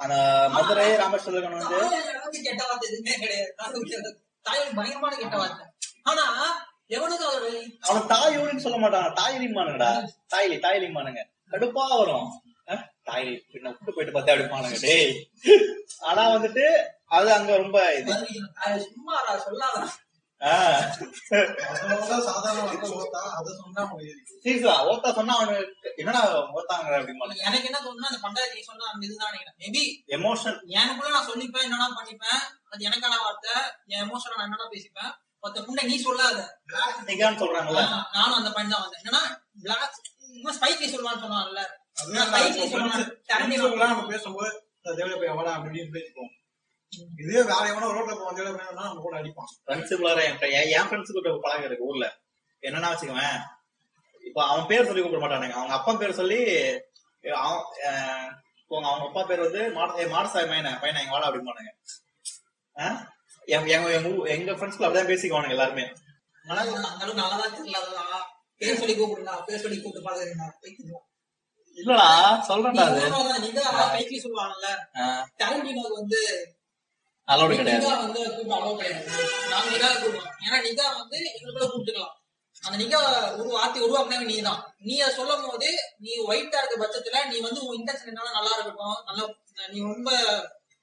அந்த 0.00 0.14
மதுரை 0.54 0.86
ராமேஸ்வரம் 1.02 1.56
வந்து 1.56 1.80
கெட்ட 2.46 2.62
வார்த்தை 2.68 2.86
எதுவுமே 2.90 3.16
கிடையாது. 3.24 3.50
தாய் 3.60 3.74
தாய் 4.46 4.62
பயங்கரமான 4.78 5.16
கெட்ட 5.16 5.36
வார்த்தை. 5.42 5.66
ஆனா 6.10 6.24
எவனுக்கு 6.96 7.26
அவன் 7.88 8.08
தாயோடின்னு 8.14 8.64
சொல்ல 8.64 8.78
மாட்டாங்க 8.84 9.10
தாயிலிமானுங்கடா 9.20 9.90
தாயிலி 10.34 10.56
தாயிலிமானுங்க 10.66 11.22
கடுப்பா 11.52 11.84
வரும். 11.94 12.26
தாயிலி 13.08 13.32
பின்ன 13.52 13.70
விட்டு 13.70 13.94
போயிட்டு 13.94 14.12
பார்த்தா 14.14 14.34
அப்படிமானுங்க 14.34 14.78
டேய். 14.84 15.12
ஆனா 16.08 16.22
வந்துட்டு 16.34 16.64
அது 17.12 17.28
அங்க 17.32 17.52
ரொம்ப 17.56 17.78
இது. 17.96 18.12
சும்மா 18.86 19.14
சொல்லாத 19.44 19.82
ஆஹ் 20.40 20.78
அதனாலதான் 21.66 22.22
சாதாரண 22.28 22.62
மக்கள் 22.62 22.94
ஓத்தா 22.96 23.20
அதை 23.34 23.50
சொன்னா 23.58 23.82
அவனுக்கு 25.36 25.90
என்னடா 26.00 26.22
ஓத்தாங்க 26.54 26.96
அப்படிமானுங்க 26.96 27.44
எனக்கு 27.48 27.68
என்ன 27.70 27.80
தோணுன்னா 27.84 28.10
அந்த 28.10 28.20
பண்டாயிரத்தி 28.24 28.58
நீ 28.58 28.64
சொன்ன 28.64 28.88
அந்த 28.88 29.06
இதுதான் 29.06 29.30
நினைக்கிறேன். 29.30 29.58
மேபி 29.62 29.82
எமோஷன் 30.16 30.58
எனக்குள்ள 30.76 31.12
நான் 31.16 31.28
சொல்லிப்பேன் 31.28 31.66
என்னடா 31.68 31.86
பண்ணிப்பேன் 31.98 32.40
அது 32.72 32.88
எனக்கான 32.88 33.20
வார்த்தை 33.24 33.54
என் 33.92 34.02
எமோஷனை 34.06 34.34
நான் 34.34 34.48
என்னடா 34.48 34.66
பேசிப்பேன் 34.72 35.12
ஒருத்த 35.42 35.62
புண்டை 35.66 35.84
நீ 35.84 35.96
சொல்லாத. 36.00 36.40
நிகான்னு 37.08 37.40
சொல்றாங்கல்ல. 37.40 37.84
நானும் 38.16 38.38
அந்த 38.40 38.50
பாயிண்ட் 38.50 38.74
தான் 38.74 38.84
வந்தேன். 38.84 39.00
என்னன்னா 39.02 39.22
பிளாக் 39.62 39.96
இன்னும் 40.34 40.56
ஸ்பைக்கி 40.58 40.86
சொல்லுவான்னு 40.88 41.24
சொன்னான்ல. 41.24 41.62
பேசும்போது 44.12 44.50
இந்த 44.76 44.92
தேவையில 44.98 45.18
போய் 45.18 45.32
எவனா 45.32 45.52
அப்படி 45.52 45.70
இப்படின்னு 45.74 45.96
பேசிப்போம். 45.96 46.30
இதே 46.92 47.42
வேற 47.42 47.66
எவனோ 47.68 47.86
ரோட்ல 47.86 48.14
தேவையில 48.14 48.56
போய் 48.56 48.74
நம்ம 48.74 49.00
கூட 49.00 49.16
அடிப்பான். 49.20 49.50
ஃப்ரெண்ட்ஸுக்குள்ளார 49.66 50.24
என் 50.24 50.36
friend- 50.36 50.70
என் 50.70 50.82
ஃப்ரெண்ட்ஸுக்கு 50.82 51.30
ஒரு 51.30 51.40
பழக்கம் 51.40 51.64
இருக்கு 51.64 51.84
ஊர்ல. 51.84 52.18
என்னன்னா 52.62 52.90
வச்சுக்கவேன் 52.92 53.38
இப்ப 54.24 54.46
அவன் 54.46 54.66
பேர் 54.66 54.84
சொல்லி 54.84 55.02
கூப்பிட 55.02 55.26
மாட்டானுங்க. 55.26 55.50
அவங்க 55.50 55.74
அப்பா 55.74 55.94
பேர் 55.94 56.12
சொல்லி 56.12 56.38
அவன் 57.24 57.64
அவங்க 58.68 59.06
அப்பா 59.06 59.22
பேர் 59.22 59.40
வந்து 59.40 59.70
மாட 59.70 59.92
மாடசாமி 60.04 60.46
பையனை 60.46 60.74
பையனை 60.74 61.02
எங்க 61.02 61.12
வாடா 61.12 61.30
அப்படிம்பானுங்க? 61.30 61.72
எங்க 63.44 63.72
எங்க- 63.72 64.52
ஃப்ரெண்ட்ஸ்குள்ள 64.52 64.86
அப்படிதான் 64.86 65.10
பேசிக்குவானுங்க 65.12 65.48
எல்லாருமே. 65.48 65.92
பேர் 68.56 68.78
சொல்லி 68.78 68.94
கூப்பிடுங்க 68.94 69.44
பேர் 69.44 69.60
சொல்லி 69.60 69.80
கூப்பிட்டு 69.80 70.10
பாக்குறீங்க 70.10 71.00
இல்லடா 71.76 72.08
சொல்றேன்டா 72.48 72.80
அது. 72.80 73.00
சொல்லுவாங்கல்ல 74.22 75.90
வந்து 75.90 76.20
அலோடு 77.32 77.58
கிடையாது. 77.60 77.86
வந்து 78.04 78.22
கூப்பிட்டு 78.26 78.56
அலோவ் 78.58 78.80
கிடையாது. 78.80 79.04
நாங்க 79.52 79.68
நிகா 79.74 79.88
கூப்பிடுவோம் 79.92 80.28
ஏன்னா 80.46 80.58
நிகா 80.68 80.86
வந்து 81.00 81.18
எங்களுக்குள்ள 81.30 81.68
கூப்பிட்டுக்கலாம் 81.68 82.16
அந்த 82.62 82.76
நிகா 82.80 82.98
ஒரு 83.38 83.48
வார்த்தை 83.56 83.80
உருவாக்குனவே 83.84 84.26
நீ 84.32 84.34
தான் 84.48 84.60
நீ 84.88 84.94
அதை 85.04 85.12
சொல்லும் 85.18 85.46
போது 85.46 85.68
நீ 86.04 86.10
ஒயிட்டா 86.30 86.58
இருக்க 86.60 86.76
பட்சத்துல 86.82 87.22
நீ 87.30 87.36
வந்து 87.46 87.60
உன் 87.66 87.78
இன்டென்ஷன் 87.78 88.10
என்னால 88.12 88.34
நல்லா 88.38 88.52
இருக்கட்டும். 88.56 88.98
நல்லா 89.08 89.24
நீ 89.72 89.78
ரொம்ப 89.92 90.10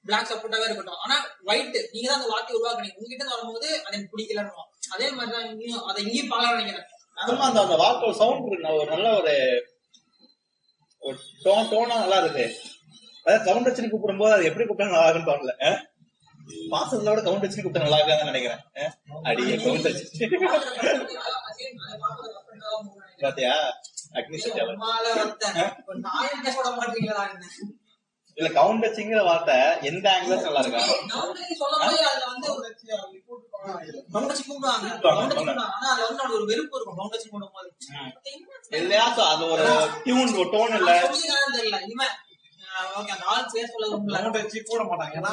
பிளாக் 0.04 0.28
சப்போர்ட்டாவே 0.30 0.66
இருக்கட்டும். 0.68 1.00
ஆனா 1.04 1.16
ஒயிட் 1.50 1.78
நீங்க 1.94 2.06
தான் 2.08 2.18
அந்த 2.18 2.28
வார்த்தையை 2.32 2.56
உருவாக்குனீங்க. 2.58 2.96
உங்ககிட்ட 2.98 3.22
இருந்து 3.22 3.36
வரும்போது 3.36 3.68
அது 3.84 3.94
எனக்கு 3.96 4.12
பிடிக்கலன்னு 4.14 4.66
அதே 4.94 5.08
மாதிரிதான் 5.16 5.48
இங்கேயும் 5.50 5.86
அதை 5.90 5.98
இங்கேயும் 6.04 6.30
பார்க்கலாம் 6.32 6.56
நினைக்கிறேன். 6.56 6.86
அந்த 7.22 7.62
அந்த 7.64 7.76
வாக்கு 7.82 8.12
சவுண்ட் 8.20 8.48
இருக்கு. 8.50 8.76
ஒரு 8.80 8.90
நல்ல 8.94 9.08
ஒரு 9.20 9.34
ஒரு 11.02 11.16
டோன் 11.44 11.70
டோனா 11.72 11.96
நல்லா 12.04 12.18
இருக்கு. 12.22 12.44
அதாவது 13.26 13.44
கவுண்ட் 13.48 13.68
வச்சு 13.68 13.92
கூப்பிடும் 13.94 14.22
போது 14.22 14.36
அது 14.36 14.48
எப்படி 14.50 14.64
கூப்பிட்டா 14.66 14.94
நல்லா 14.94 15.08
இருக்குன்னு 15.08 15.30
தோணல. 15.32 15.54
விட 17.06 17.22
கவுண்ட் 17.22 17.44
வச்சு 17.44 17.58
கூப்பிட்டா 17.58 17.84
நல்லா 17.84 17.98
இருக்கான்னு 18.00 18.30
நினைக்கிறேன்? 18.32 18.62
அடியே 19.24 19.56
கவுண்ட் 19.58 19.88
வச்சு. 19.88 20.04
பாத்தியா? 23.20 23.54
அக்னி 24.14 24.38
என்ன 24.42 24.86
இல்ல 28.36 28.48
கவுண்ட் 28.50 28.84
வச்சுங்கிற 28.84 29.20
வார்த்தை 29.24 29.56
எந்த 29.82 30.06
ஆங்கிள் 30.10 30.44
நல்லா 30.44 30.60
இருக்கா? 30.60 30.82
இல்லையாச்சும் 38.78 39.28
அது 39.28 39.44
ஒரு 39.48 39.66
டியூன் 40.04 40.32
டோன் 40.52 40.76
இல்ல. 40.78 40.92
தெரியல 41.54 41.80
இவன் 41.86 42.14
ஓகே 42.98 43.12
அந்த 43.14 43.24
ஆள் 43.26 43.50
பேர் 43.52 43.72
சொல்ல 43.72 43.94
மாட்டாங்க. 44.84 45.14
ஏன்னா 45.16 45.32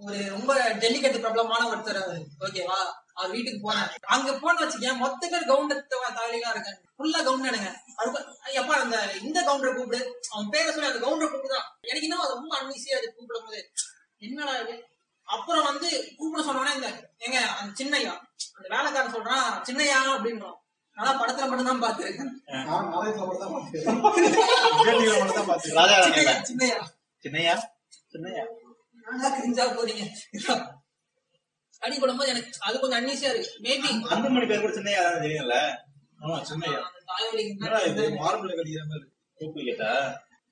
ஒரு 0.00 0.18
ரொம்ப 0.28 0.52
டெலிகேட் 0.82 1.18
பிரபலமான 1.20 1.62
ஒருத்தர் 1.68 1.98
அவரு. 2.00 2.20
ஓகேவா 2.40 2.78
அவர் 3.14 3.30
வீட்டுக்கு 3.30 3.60
போனேன் 3.60 3.90
அங்க 4.06 4.30
போன 4.34 4.54
வச்சுக்கேன் 4.60 4.98
மொத்த 4.98 5.28
பேர் 5.28 5.50
கவுண்டர் 5.50 5.82
தாலிகளா 6.16 6.52
இருக்காங்க 6.54 6.80
ஃபுல்லா 6.96 7.20
கவுண்டனுங்க 7.20 7.68
எப்பா 8.54 8.74
அந்த 8.76 8.96
இந்த 9.20 9.38
கவுண்டரை 9.42 9.72
கூப்பிடு. 9.74 10.00
அவன் 10.32 10.50
பேரை 10.50 10.70
சொல்லி 10.72 10.90
அந்த 10.90 11.02
கவுண்டரை 11.06 11.28
கூப்பிடுதான். 11.28 11.68
எனக்கு 11.82 12.06
இன்னும் 12.08 12.24
அது 12.24 12.34
ரொம்ப 12.34 12.52
அன்னிசியா 12.60 12.98
அது 12.98 13.08
கூப்பிடும் 13.12 13.46
போது 13.46 13.60
என்னடா 14.22 14.54
இது? 14.58 14.74
அப்புறம் 15.28 15.64
வந்து 15.64 15.88
கூப்பிட 16.18 16.42
சொன்னோன்னே 16.42 16.74
இந்த 16.74 16.88
ஏங்க 17.20 17.38
அந்த 17.58 17.70
சின்னையா. 17.80 18.14
அந்த 18.56 18.66
வேலைக்காரன் 18.74 19.14
சொல்றான் 19.14 19.46
சின்னையா 19.68 19.98
அப்படின்றோம். 20.14 20.58
நான் 20.98 21.18
படத்துல 21.20 21.46
மட்டும் 21.50 21.68
தான் 21.68 21.82
பாத்துருக்கேன் 21.84 22.32
சின்னையா 26.44 26.76
சின்னையா. 27.24 27.54
சின்னையா? 28.12 28.44
நானா 29.06 29.28
கிரிஞ்சா 29.36 29.64
போறீங்க 29.70 30.02
அடி 31.82 31.96
போடும்போது 31.96 32.30
எனக்கு 32.32 32.60
அது 32.66 32.76
கொஞ்சம் 32.78 32.98
அன்னீசியா 33.00 33.30
இருக்கு. 33.32 33.50
மேபி 33.64 33.88
அந்த 34.14 34.26
மணி 34.34 34.46
பேர் 34.46 34.62
கூட 34.62 34.72
சின்னையா 34.76 35.00
தான் 35.06 35.24
தெரியும்ல? 35.24 35.56
ஆமா 36.20 36.36
சின்னையா. 36.50 36.78
தாய்வழி 37.10 37.42
என்னடா 37.46 37.78
இது? 37.88 38.04
மார்பிள் 38.20 38.52
கடிக்கிற 38.52 38.84
மாதிரி. 38.92 39.06
டூப்ளிகேட்டா? 39.40 39.90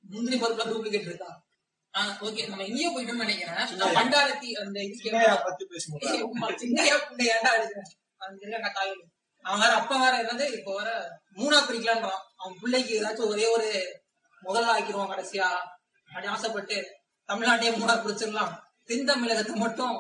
முந்திரி 0.05 0.37
பருப்புல 0.43 0.67
டூப்ளிகேட் 0.71 1.09
இருக்கா? 1.11 1.31
ஓகே 2.27 2.43
நம்ம 2.51 2.65
இங்கேயே 2.69 2.91
போயிட்டோம்னு 2.93 3.25
நினைக்கிறேன். 3.25 3.57
நான் 3.81 3.97
பண்டாரத்தி 3.99 4.51
அந்த 4.61 4.77
இது 4.85 4.99
சின்னையா 6.61 6.97
புண்டையாண்டா 7.03 7.51
அடிக்கிறேன். 7.57 7.91
அது 8.21 8.39
இருக்காங்க 8.43 8.71
தாய்வழி 8.77 9.03
அவன் 9.45 9.63
வேற 9.63 9.73
அப்பா 9.81 9.95
வேற 10.03 10.15
இருந்து 10.23 10.47
இப்போ 10.59 10.73
வேற 10.79 10.91
மூணா 11.39 11.59
பிரிக்கலான்றான். 11.69 12.23
அவன் 12.41 12.59
பிள்ளைக்கு 12.63 12.93
ஏதாச்சும் 12.99 13.31
ஒரே 13.33 13.47
ஒரு 13.57 13.69
முதல்ல 14.43 14.75
ஆக்கிடுவான் 14.75 15.13
கடைசியா 15.13 15.49
அப்படி 16.09 16.27
ஆசைப்பட்டு 16.35 16.77
தமிழ்நாட்டையே 17.29 17.73
மூணா 17.81 17.95
பிடிச்சிடலாம் 18.05 18.53
தென் 18.89 19.09
தமிழகத்தை 19.11 19.55
மட்டும் 19.65 19.97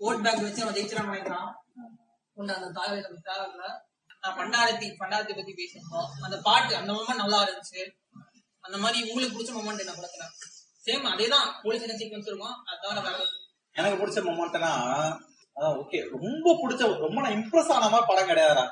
ஓட் 0.00 0.22
பேங்க் 0.24 0.46
வச்சு 0.46 0.62
அவன் 0.64 0.76
ஜெயிச்சிடான்னு 0.76 1.12
நினைக்கிறான். 1.12 1.50
உண்டு 2.36 2.54
அந்த 2.56 2.68
தாய் 2.78 2.90
தேவையில்ல 3.28 3.66
நான் 4.22 4.36
பண்டாரத்தி 4.38 4.86
பண்டாரத்தை 5.00 5.34
பத்தி 5.38 5.52
பேசியிருந்தோம். 5.58 6.08
அந்த 6.26 6.36
பாட்டு 6.46 6.72
அந்த 6.80 6.90
மொமெண்ட் 6.96 7.22
நல்லா 7.22 7.38
இருந்துச்சு. 7.44 7.82
அந்த 8.64 8.76
மாதிரி 8.82 8.98
உங்களுக்கு 9.08 9.34
பிடிச்ச 9.36 9.52
மொமெண்ட் 9.56 9.82
என்ன 9.84 9.94
படத்துல? 9.98 10.26
சேம் 10.86 11.10
அதேதான் 11.12 11.46
போலீஸ் 11.62 11.84
என்ன 11.86 11.96
சீக்வன்ஸ் 12.00 12.30
இருக்கும்? 12.30 12.56
அதான் 12.70 13.04
வேற. 13.08 13.18
எனக்கு 13.76 13.98
பிடிச்ச 14.00 14.20
மொமெண்ட்னா 14.28 14.72
அதான் 15.56 15.76
ஓகே 15.82 15.98
ரொம்ப 16.14 16.46
பிடிச்ச 16.62 16.88
ரொம்ப 17.04 17.18
நான் 17.24 17.36
இம்ப்ரெஸ் 17.38 17.72
ஆன 17.74 17.88
மாதிரி 17.92 18.08
படம் 18.10 18.30
கிடையாதுடா. 18.30 18.64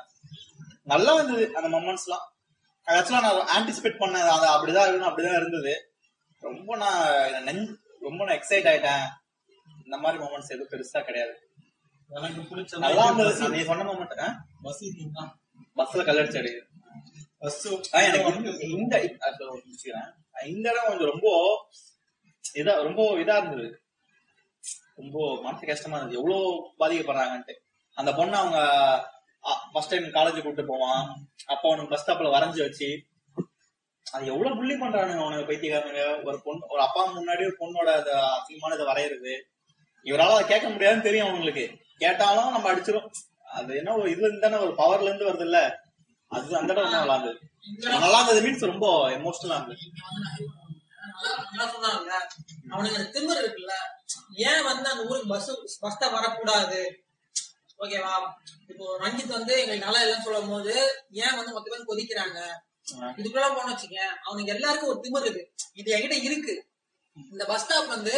நல்லா 0.83 1.13
இருந்தது 1.13 1.55
அந்த 1.55 1.77
மொமெண்ட்ஸ் 1.77 2.05
எல்லாம் 2.05 2.33
ஆக்சுவலா 2.87 3.21
நான் 3.21 3.33
ஆன்டிசிபேட் 3.33 3.97
பண்ண 3.97 4.31
அது 4.31 4.67
அப்படிதான் 4.67 4.91
இருக்கணும் 4.91 5.05
அப்படிதான் 5.05 5.35
இருந்தது. 5.35 5.93
ரொம்ப 6.39 6.75
நான் 6.75 7.07
நெஞ்சு- 7.45 7.75
ரொம்ப 7.99 8.25
நான் 8.25 8.37
எக்ஸைட் 8.37 8.67
ஆயிட்டேன். 8.67 9.03
இந்த 9.83 9.97
மாதிரி 9.97 10.23
மொமெண்ட்ஸ் 10.23 10.47
எதுவும் 10.47 10.69
பெருசா 10.69 11.01
கிடையாது. 11.01 11.49
எனக்கு 12.09 12.41
பிடிச்ச 12.41 12.77
நல்லா 12.77 13.03
இருந்தது. 13.03 13.49
நீ 13.49 13.63
சொன்ன 13.63 13.91
மொமெண்ட் 13.91 14.35
பஸ் 14.61 14.83
பஸ்ல 15.75 15.99
கல்லடிச்சு 15.99 16.37
அடி 16.37 16.51
பஸ் 17.37 17.95
ஆ, 17.95 17.99
எனக்கு 17.99 18.41
இந்த-. 18.69 19.17
இந்த 20.45 20.69
இடம் 20.69 20.83
கொஞ்சம் 20.87 21.09
ரொம்ப 21.09 21.55
இதா 22.53 22.83
ரொம்ப 22.83 23.11
இதா 23.11 23.37
இருந்தது. 23.37 23.81
ரொம்ப 24.95 25.41
மனசு 25.41 25.65
கஷ்டமா 25.65 25.97
இருந்தது. 25.97 26.21
எவ்வளவு 26.21 26.67
பாதிக்கப்படுறாங்கன்ட்டு. 26.79 27.53
அந்த 27.93 28.13
பொண்ணு 28.13 28.35
அவங்க 28.35 29.12
ஃபர்ஸ்ட் 29.73 29.93
டைம் 29.93 30.05
காலேஜ் 30.17 30.43
கூட்டு 30.45 30.63
போவான். 30.65 31.01
அப்போ 31.53 31.65
அவனுக்கு 31.69 31.91
பஸ் 31.93 32.03
ஸ்டாப்ல 32.03 32.33
வரைஞ்சு 32.35 32.61
வச்சு 32.67 32.89
அது 34.05 34.25
எவ்வளவு 34.31 34.57
புள்ளி 34.57 34.75
பண்றானுங்க 34.75 35.23
அவனுக்கு 35.23 35.49
பைத்தியக்காரனுங்க. 35.49 36.01
ஒரு 36.29 36.37
பொண்ணு 36.45 36.67
ஒரு 36.73 36.81
அப்பா 36.81 37.01
முன்னாடி 37.17 37.43
ஒரு 37.49 37.55
பொண்ணோட 37.61 37.87
அதிகமான 37.93 38.33
அசிங்கமானதை 38.37 38.85
வரையறது. 38.91 39.33
இவரால 40.05 40.35
அதை 40.35 40.45
கேட்க 40.47 40.67
முடியாதுன்னு 40.69 41.07
தெரியும் 41.07 41.27
அவங்களுக்கு 41.27 41.65
கேட்டாலும் 42.03 42.51
நம்ம 42.51 42.69
அடிச்சிடும் 42.71 43.07
அது 43.51 43.71
என்ன 43.79 43.95
ஒரு 43.95 44.07
இதுல 44.13 44.27
இருந்து 44.27 44.45
தானே 44.45 44.57
ஒரு 44.65 44.73
பவர்ல 44.81 45.09
இருந்து 45.09 45.29
வருது 45.29 45.45
இல்ல 45.47 45.59
அது 46.31 46.57
அந்த 46.59 46.73
இடம் 46.73 46.95
நல்லா 46.97 47.15
இருந்தது 47.15 47.39
நல்லா 48.03 48.19
இருந்தது 48.19 48.43
மீன்ஸ் 48.45 48.71
ரொம்ப 48.71 48.87
எமோஷனலா 49.17 49.57
இருந்தது. 49.59 49.83
அவனுக்கு 52.73 53.01
திமிர் 53.15 53.41
இருக்குல்ல. 53.43 53.73
ஏன் 54.49 54.63
வந்து 54.63 54.87
அந்த 54.91 55.03
ஊருக்கு 55.09 55.29
பஸ் 55.33 55.49
பஸ்ட 55.83 56.11
வரக்கூடாது? 56.15 56.79
ஓகேவா 57.79 58.13
இப்போ 58.67 58.85
ரஞ்சித் 58.99 59.37
வந்து 59.37 59.53
எங்களுக்கு 59.61 59.85
நல்லா 59.85 60.01
இல்லைன்னு 60.03 60.21
சொல்லும் 60.21 60.49
போது 60.49 60.73
ஏன் 61.09 61.35
வந்து 61.35 61.53
மொத்த 61.53 61.67
பேர் 61.71 61.89
கொதிக்கிறாங்க 61.91 62.39
இதுக்குள்ள 63.17 63.47
போன 63.55 63.71
வச்சுக்க 63.73 63.97
அவனுக்கு 64.23 64.53
எல்லாருக்கும் 64.53 64.89
ஒரு 64.89 64.99
திமிர் 65.03 65.25
இருக்கு. 65.25 65.43
இது 65.73 65.89
என்கிட்ட 65.95 66.23
இருக்கு. 66.23 66.53
இந்த 67.31 67.45
பஸ் 67.45 67.63
ஸ்டாப் 67.63 67.87
வந்து 67.87 68.13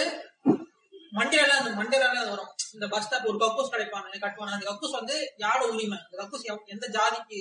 மண்டேல 1.11 1.51
அந்த 1.59 1.71
மண்டேல 1.81 2.29
வரும். 2.29 2.51
இந்த 2.73 2.87
பஸ் 2.87 3.05
ஸ்டாப் 3.05 3.25
ஒரு 3.25 3.37
கக்கூஸ் 3.37 3.73
கிடைப்பாங்க 3.73 4.23
கட்டுவாங்க 4.25 4.55
அந்த 4.57 4.65
கக்கூஸ் 4.71 4.97
வந்து 4.99 5.33
யாரோட 5.37 5.65
உரிமை? 5.73 5.97
இந்த 6.05 6.17
கக்கூஸ் 6.23 6.47
எந்த 6.65 6.87
ஜாதிக்கு 6.87 7.37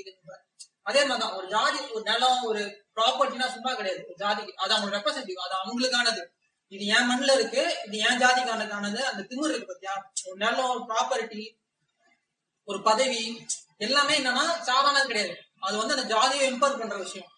அதே 0.83 1.05
மாதிரிதான் 1.05 1.37
ஒரு 1.37 1.47
ஜாதி 1.49 1.79
ஒரு 1.91 2.03
நிலம் 2.03 2.43
ஒரு 2.43 2.63
ப்ராப்பர்ட்டினா 2.97 3.47
சும்மா 3.53 3.75
கிடையாது. 3.75 4.03
ஒரு 4.09 4.17
ஜாதிக்கு. 4.19 4.53
அது 4.53 4.75
அவங்க 4.75 4.97
ரெப்ரசன்டேட்டிவ் 4.97 5.45
அது 5.47 5.55
அவங்களுக்கானது. 5.61 6.23
இது 6.73 6.85
என் 6.87 7.09
மண்ணுல 7.11 7.35
இருக்கு. 7.35 7.63
இது 7.87 7.99
என் 7.99 8.19
ஜாதிக்கானதானது 8.19 9.01
அந்த 9.11 9.23
திமிர் 9.29 9.53
இருக்கு 9.53 9.67
பாத்தியா? 9.67 9.95
ஒரு 10.25 10.37
நிலம் 10.37 10.89
ப்ராப்பர்ட்டி 10.89 11.43
ஒரு 12.65 12.83
பதவி 12.83 13.47
எல்லாமே 13.77 14.19
என்னன்னா 14.19 14.45
சாதாரணது 14.69 15.07
கிடையாது. 15.07 15.35
அது 15.61 15.77
வந்து 15.77 15.95
அந்த 15.97 16.07
ஜாதியை 16.15 16.53
இம்பர் 16.53 16.79
பண்ற 16.79 16.97
விஷயம். 16.97 17.29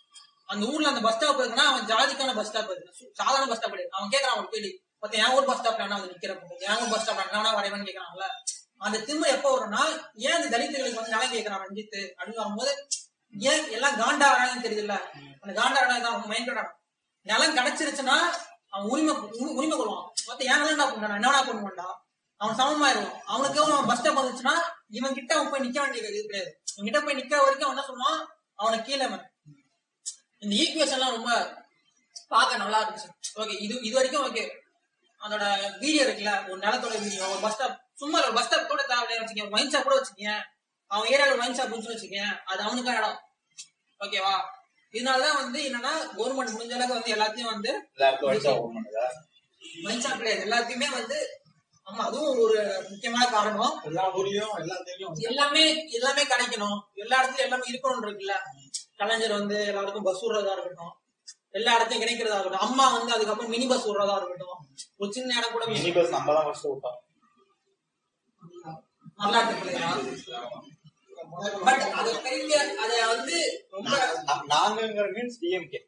அந்த 0.46 0.66
ஊர்ல 0.66 0.88
அந்த 0.88 1.00
பஸ் 1.00 1.14
ஸ்டாப் 1.14 1.40
இருக்குன்னா 1.40 1.66
அவன் 1.70 1.86
ஜாதிக்கான 1.92 2.34
பஸ் 2.34 2.48
ஸ்டாப் 2.48 2.70
இருக்கு 2.70 3.10
சாதாரண 3.12 3.46
பஸ் 3.46 3.58
ஸ்டாப் 3.58 3.70
கிடையாது. 3.70 3.94
அவன் 3.96 4.08
கேக்குறான் 4.08 4.36
அவன் 4.36 4.48
கேள்வி. 4.50 4.72
பத்த 5.02 5.10
என் 5.10 5.32
ஊர் 5.32 5.44
பஸ் 5.44 5.60
ஸ்டாப்ல 5.60 5.86
என்ன 5.86 5.98
வந்து 5.98 6.12
நிக்கிறப்போ 6.12 6.54
என் 6.58 6.78
ஊர் 6.82 6.88
பஸ் 6.88 7.02
ஸ்டாப் 7.02 7.32
என்ன 7.32 7.52
வரைவன் 7.52 7.86
கேக்குறான்ல. 7.88 8.26
அந்த 8.78 8.98
திமிர் 8.98 9.34
எப்ப 9.36 9.48
வரும்னா 9.54 9.82
ஏன் 10.14 10.32
அந்த 10.32 10.58
தலித்துகளுக்கு 10.58 11.00
வந்து 11.00 11.14
நிலம் 11.14 11.34
கேக்குறான் 11.34 11.62
ரஞ்சித் 11.64 11.96
அப்படின்னு 12.18 12.42
வரும்போது 12.42 12.88
ஏன் 13.34 13.70
எல்லாம் 13.70 13.96
காண்டா 14.00 14.26
வராங்கன்னு 14.32 14.66
தெரியுதுல்ல? 14.66 14.96
அந்த 15.40 15.52
காண்டா 15.60 15.80
வராங்க 15.84 16.08
அவங்க 16.08 16.26
மைண்ட் 16.26 16.52
நிலம் 17.26 17.56
கிடைச்சிருச்சுன்னா 17.56 18.16
அவன் 18.68 18.88
உரிமை 18.88 19.14
உரிமை 19.56 19.78
கொள்வான். 19.78 20.04
மத்த 20.26 20.42
ஏன் 20.52 20.60
நிலம் 20.60 20.74
என்ன 20.74 20.86
பண்ணா 20.90 21.14
என்ன 21.14 21.42
பண்ணுவான்டா? 21.42 21.88
அவன் 22.42 22.56
சமமாயிருவான் 22.60 23.18
அவனுக்கு 23.34 23.62
அவன் 23.62 23.86
பஸ் 23.86 23.98
ஸ்டாப் 24.00 24.18
வந்துச்சுன்னா 24.18 24.54
இவன் 24.88 25.14
கிட்ட 25.14 25.34
அவன் 25.36 25.50
போய் 25.50 25.64
நிக்க 25.66 25.78
வேண்டிய 25.82 26.08
இது 26.08 26.22
கிடையாது. 26.26 26.50
இவன் 26.76 26.88
கிட்ட 26.88 27.00
போய் 27.00 27.18
நிக்கிற 27.20 27.36
வரைக்கும் 27.44 27.68
அவன் 27.68 27.76
என்ன 27.76 27.84
சொல்லுவான்? 27.88 28.20
அவனை 28.54 28.78
கீழே. 28.82 29.06
இந்த 30.38 30.52
ஈக்குவேஷன்லாம் 30.62 31.16
ரொம்ப 31.16 31.32
பார்க்க 32.28 32.56
நல்லா 32.56 32.78
இருந்துச்சு. 32.82 33.08
ஓகே 33.36 33.54
இது 33.66 33.74
இது 33.82 33.94
வரைக்கும் 33.94 34.26
ஓகே 34.26 34.44
அதோட 35.24 35.44
வீடியோ 35.78 36.02
இருக்குல்ல 36.04 36.50
ஒரு 36.50 36.60
நிலத்தோட 36.60 37.02
வீடியோ 37.02 37.26
ஒரு 37.28 37.40
பஸ் 37.40 37.54
ஸ்டாப் 37.54 37.80
சும்மா 37.94 38.18
ஒரு 38.24 38.32
பஸ் 38.32 38.46
ஸ்டாப் 38.46 38.68
கூட 38.68 38.82
தேவையில்லை 38.82 39.16
வச்சுக்கேன். 39.18 39.52
ஒயின் 39.56 39.70
ஷாப் 39.72 39.82
கூட 39.82 39.96
வச்சுக்கேன். 40.00 40.42
அவன் 40.90 41.08
ஏரியால 41.10 41.40
ஒயின் 41.40 41.56
ஷாப் 41.58 41.74
வச்சுக்கேன். 41.94 42.34
அது 42.44 42.60
அவனுக்கான 42.62 42.98
இடம். 42.98 43.20
ஓகேவா 44.00 44.34
இதனாலதான் 44.92 45.40
வந்து 45.42 45.60
என்னன்னா 45.68 45.92
கவர்மெண்ட் 46.18 46.54
முடிஞ்ச 46.56 46.74
அளவுக்கு 46.74 46.98
வந்து 46.98 47.14
எல்லாத்தையும் 47.14 47.52
வந்து 47.54 47.72
ஒயின் 49.86 50.02
ஷாப் 50.04 50.16
கிடையாது. 50.16 50.44
எல்லாத்தையுமே 50.46 50.88
வந்து 50.90 51.18
ஆமா 51.86 52.02
அதுவும் 52.08 52.38
ஒரு 52.38 52.60
முக்கியமான 52.90 53.24
காரணம். 53.26 53.80
எல்லா 53.84 54.16
ஊர்லயும் 54.16 54.54
எல்லா 54.58 54.76
தெரியும் 54.84 55.14
எல்லாமே 55.20 55.64
எல்லாமே 55.90 56.22
கிடைக்கணும். 56.24 56.78
எல்லா 56.94 57.16
இடத்துலயும் 57.18 57.46
எல்லாமே 57.46 57.66
இருக்கணும் 57.70 58.04
இருக்குல்ல. 58.04 58.34
கலைஞர் 58.96 59.32
வந்து 59.32 59.66
எல்லாருக்கும் 59.66 60.02
பஸ் 60.02 60.24
விடுறதா 60.24 60.52
இருக்கட்டும். 60.52 60.94
எல்லா 61.50 61.74
இடத்தையும் 61.74 62.04
கிடைக்கிறதா 62.04 62.38
இருக்கட்டும். 62.40 62.68
அம்மா 62.68 62.96
வந்து 62.96 63.12
அதுக்கப்புறம் 63.12 63.50
மினி 63.50 63.66
பஸ் 63.66 63.88
விடுறதா 63.88 64.16
இருக்கட்டும். 64.16 64.56
ஒரு 64.96 65.12
சின்ன 65.12 65.38
இடம் 65.38 65.52
கூட 65.52 65.66
மினி 65.66 65.92
பஸ் 65.92 66.10
நம்ம 66.10 66.34
தான் 66.34 66.44
ஃபர்ஸ்ட் 66.44 66.66
விட்டோம். 66.66 66.98
நல்லா 69.16 69.38
இருக்கு 69.40 70.34
பட் 71.64 71.84
அது 72.00 72.10
பெரிய 72.22 72.54
அதை 72.84 72.98
வந்து 73.06 73.36
ரொம்ப 73.70 73.90
நாங்கங்கிற 74.48 75.06
மீன்ஸ் 75.16 75.38
டிஎம்கே 75.42 75.80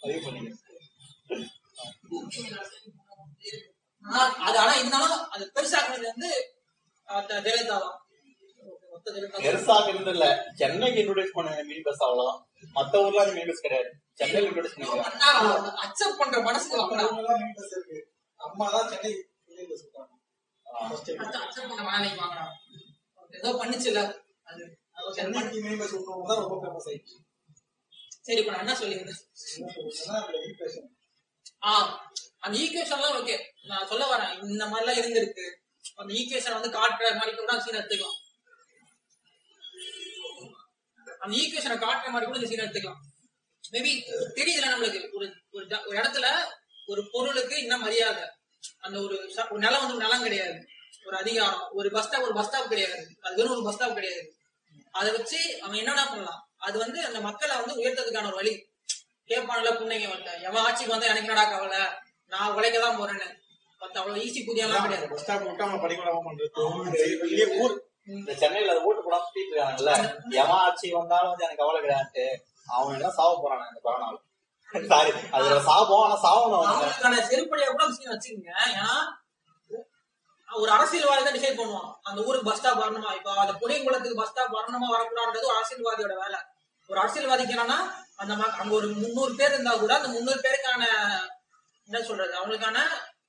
பதிவு 0.00 0.20
பண்ணீங்க 0.24 0.50
ஆனா- 2.10 2.83
அது 4.44 4.56
ஆனா 4.60 4.72
இருந்தாலும் 4.80 5.18
அது 5.34 5.44
பெருசாக்குறது 5.54 6.06
வந்து 6.10 6.30
ஜெயலலிதா 7.42 7.76
தான். 7.78 7.98
பெருசாக 9.40 9.88
இருந்ததில்ல. 9.90 10.26
சென்னைக்கு 10.58 11.00
இன்ட்ரோடியூஸ் 11.02 11.36
பண்ண 11.36 11.50
மினி 11.68 11.82
பஸ் 11.82 12.04
அவ்வளவுதான். 12.06 12.40
மத்த 12.76 13.02
ஊர்ல 13.02 13.22
அது 13.24 13.32
மினி 13.32 13.46
பஸ் 13.50 13.64
கிடையாது. 13.64 13.90
சென்னையில் 14.20 14.46
இன்ட்ரோடியூஸ் 14.48 14.76
பண்ணிருக்காங்க 14.76 15.72
அக்செப்ட் 15.84 16.18
பண்ற 16.20 16.38
மனசு 16.46 16.68
மினி 17.38 17.54
பஸ் 17.58 17.74
இருக்கு. 17.76 17.98
அம்மா 18.40 18.66
தான் 18.74 18.88
சென்னை 18.92 19.12
மினி 19.48 19.64
பஸ். 19.70 19.84
அக்செப்ட் 21.38 21.70
பண்ண 21.70 21.82
மனநிலைக்கு 21.82 22.22
வாங்கலாம் 22.22 22.52
ஏதோ 23.32 23.50
பண்ணுச்சுல்ல 23.60 24.02
அது. 24.46 24.64
சென்னைக்கு 25.16 25.60
மினி 25.60 25.76
பஸ் 25.78 25.94
விட்டவங்க 25.94 26.26
தான் 26.30 26.42
ரொம்ப 26.42 26.56
ஃபேமஸ் 26.62 26.88
ஆயிடுச்சு. 26.90 27.16
சரி 28.26 28.40
இப்ப 28.42 28.52
நான் 28.52 28.64
என்ன 28.64 28.76
சொல்லியிருந்தேன் 28.76 29.22
ஆ. 31.62 31.72
அந்த 32.44 32.58
ஈக்குவேஷன்லாம் 32.58 33.16
ஓகே 33.18 33.36
நான் 33.62 33.86
சொல்ல 33.86 34.04
வரேன். 34.14 34.44
இந்த 34.44 34.64
மாதிரிலாம் 34.66 35.00
இருந்திருக்கு. 35.00 35.44
அந்த 35.94 36.14
ஈக்குவேஷன் 36.14 36.52
வந்து 36.52 36.70
காட்டுற 36.70 37.16
மாதிரி 37.16 37.36
கூட 37.36 37.60
சீன் 37.60 37.76
எடுத்துக்கலாம். 37.76 38.18
அந்த 41.18 41.36
ஈக்குவேஷனை 41.36 41.76
காட்டுற 41.76 42.08
மாதிரி 42.08 42.24
கூட 42.24 42.38
இந்த 42.38 42.46
சீன் 42.46 42.64
எடுத்துக்கலாம். 42.64 43.00
மேபி 43.72 43.92
தெரியுதுல 44.34 44.68
நம்மளுக்கு. 44.68 45.12
ஒரு 45.12 45.34
ஒரு 45.50 45.98
இடத்துல 45.98 46.26
ஒரு 46.86 47.08
பொருளுக்கு 47.12 47.60
இன்னும் 47.60 47.80
மரியாதை. 47.80 48.24
அந்த 48.78 49.00
ஒரு 49.00 49.34
நிலம் 49.50 49.86
வந்து 49.86 50.04
நிலம் 50.04 50.22
கிடையாது. 50.22 50.66
ஒரு 51.06 51.16
அதிகாரம். 51.16 51.68
ஒரு 51.72 51.90
பஸ் 51.90 52.06
ஸ்டாப் 52.06 52.22
ஒரு 52.22 52.34
பஸ் 52.34 52.48
ஸ்டாப் 52.48 52.68
கிடையாது. 52.68 53.06
அது 53.20 53.34
வெறும் 53.36 53.52
ஒரு 53.52 53.62
பஸ் 53.64 53.74
ஸ்டாப் 53.74 53.94
கிடையாது. 53.94 54.36
அதை 54.90 55.12
வச்சு 55.12 55.60
அவன் 55.60 55.78
என்னென்ன 55.78 56.08
பண்ணலாம். 56.08 56.40
அது 56.56 56.78
வந்து 56.78 57.06
அந்த 57.06 57.20
மக்களை 57.20 57.56
வந்து 57.56 57.74
உயர்த்ததுக்கான 57.74 58.26
ஒரு 58.26 58.34
வழி. 58.34 58.54
கேட்பான்ல 59.28 59.70
புண்ணைங்க 59.76 60.08
வந்த 60.08 60.30
எவன் 60.38 60.62
ஆட்சிக்கு 60.62 60.90
வந்தா 60.90 61.06
எனக்கு 61.06 61.28
என்னடா 61.28 61.50
கவலை? 61.50 61.86
நான் 62.32 62.54
உழைக்க 62.56 62.76
தான் 62.84 62.98
போறேன்னு. 63.00 63.28
பட் 63.80 63.96
அவ்வளவு 64.00 64.22
ஈஸி 64.26 64.40
புதியெல்லாம் 64.48 64.84
கிடையாது. 64.84 65.08
பஸ் 65.12 65.22
ஸ்டாப் 65.24 65.46
விட்டு 65.46 65.64
அவங்க 65.64 65.80
பண்றது 66.26 67.56
ஊர் 67.62 67.74
இந்த 68.12 68.32
சென்னையில 68.40 68.72
அது 68.72 68.86
ஓட்டு 68.88 69.02
போடாம 69.04 69.24
சுத்திட்டு 69.26 69.52
இருக்காங்கல்ல 69.52 69.92
எவன் 70.40 70.60
ஆட்சி 70.64 70.86
வந்தாலும் 70.96 71.30
வந்து 71.32 71.44
எனக்கு 71.46 71.62
கவலை 71.62 71.80
கிடையாது 71.84 72.24
அவன் 72.68 72.96
எல்லாம் 72.96 73.18
சாவ 73.18 73.30
போறானு 73.42 73.68
இந்த 73.70 73.80
கொரோனால 73.86 74.16
சாரி 74.92 75.10
அதுல 75.36 75.58
சாபம் 75.68 76.02
ஆனா 76.04 76.16
சாவணும் 76.24 76.64
அவங்களுக்கான 76.70 77.20
செருப்படியா 77.30 77.66
கூட 77.68 77.84
சீன் 77.96 78.12
வச்சுக்கோங்க. 78.12 78.52
ஏன்னா 78.68 78.88
ஒரு 80.48 80.70
அரசியல்வாதி 80.76 81.22
தான் 81.26 81.36
டிசைட் 81.36 81.58
பண்ணுவான். 81.60 81.90
அந்த 82.08 82.18
ஊருக்கு 82.26 82.48
பஸ் 82.48 82.58
ஸ்டாப் 82.60 82.80
வரணுமா? 82.82 83.10
இப்போ 83.18 83.30
அந்த 83.42 83.52
புளியங்குளத்துக்கு 83.60 84.18
பஸ் 84.20 84.30
ஸ்டாப் 84.32 84.56
வரணுமா 84.58 84.88
வரக்கூடாதுன்றது 84.94 85.48
ஒரு 85.50 85.58
அரசியல்வாதியோட 85.60 86.14
வேலை. 86.24 86.38
ஒரு 86.90 86.98
அரசியல்வாதிக்கு 87.02 87.54
என்னன்னா 87.56 87.78
அந்த 88.22 88.32
அங்க 88.62 88.72
ஒரு 88.80 88.88
முந்நூறு 89.02 89.32
பேர் 89.40 89.54
இருந்தா 89.54 89.74
கூட 89.82 89.94
அந்த 89.98 90.10
முந்நூறு 90.14 90.40
பேருக்கான 90.46 90.82
என்ன 91.86 91.98
சொல்றது? 92.08 92.32
அவங்களுக்கான 92.38 92.78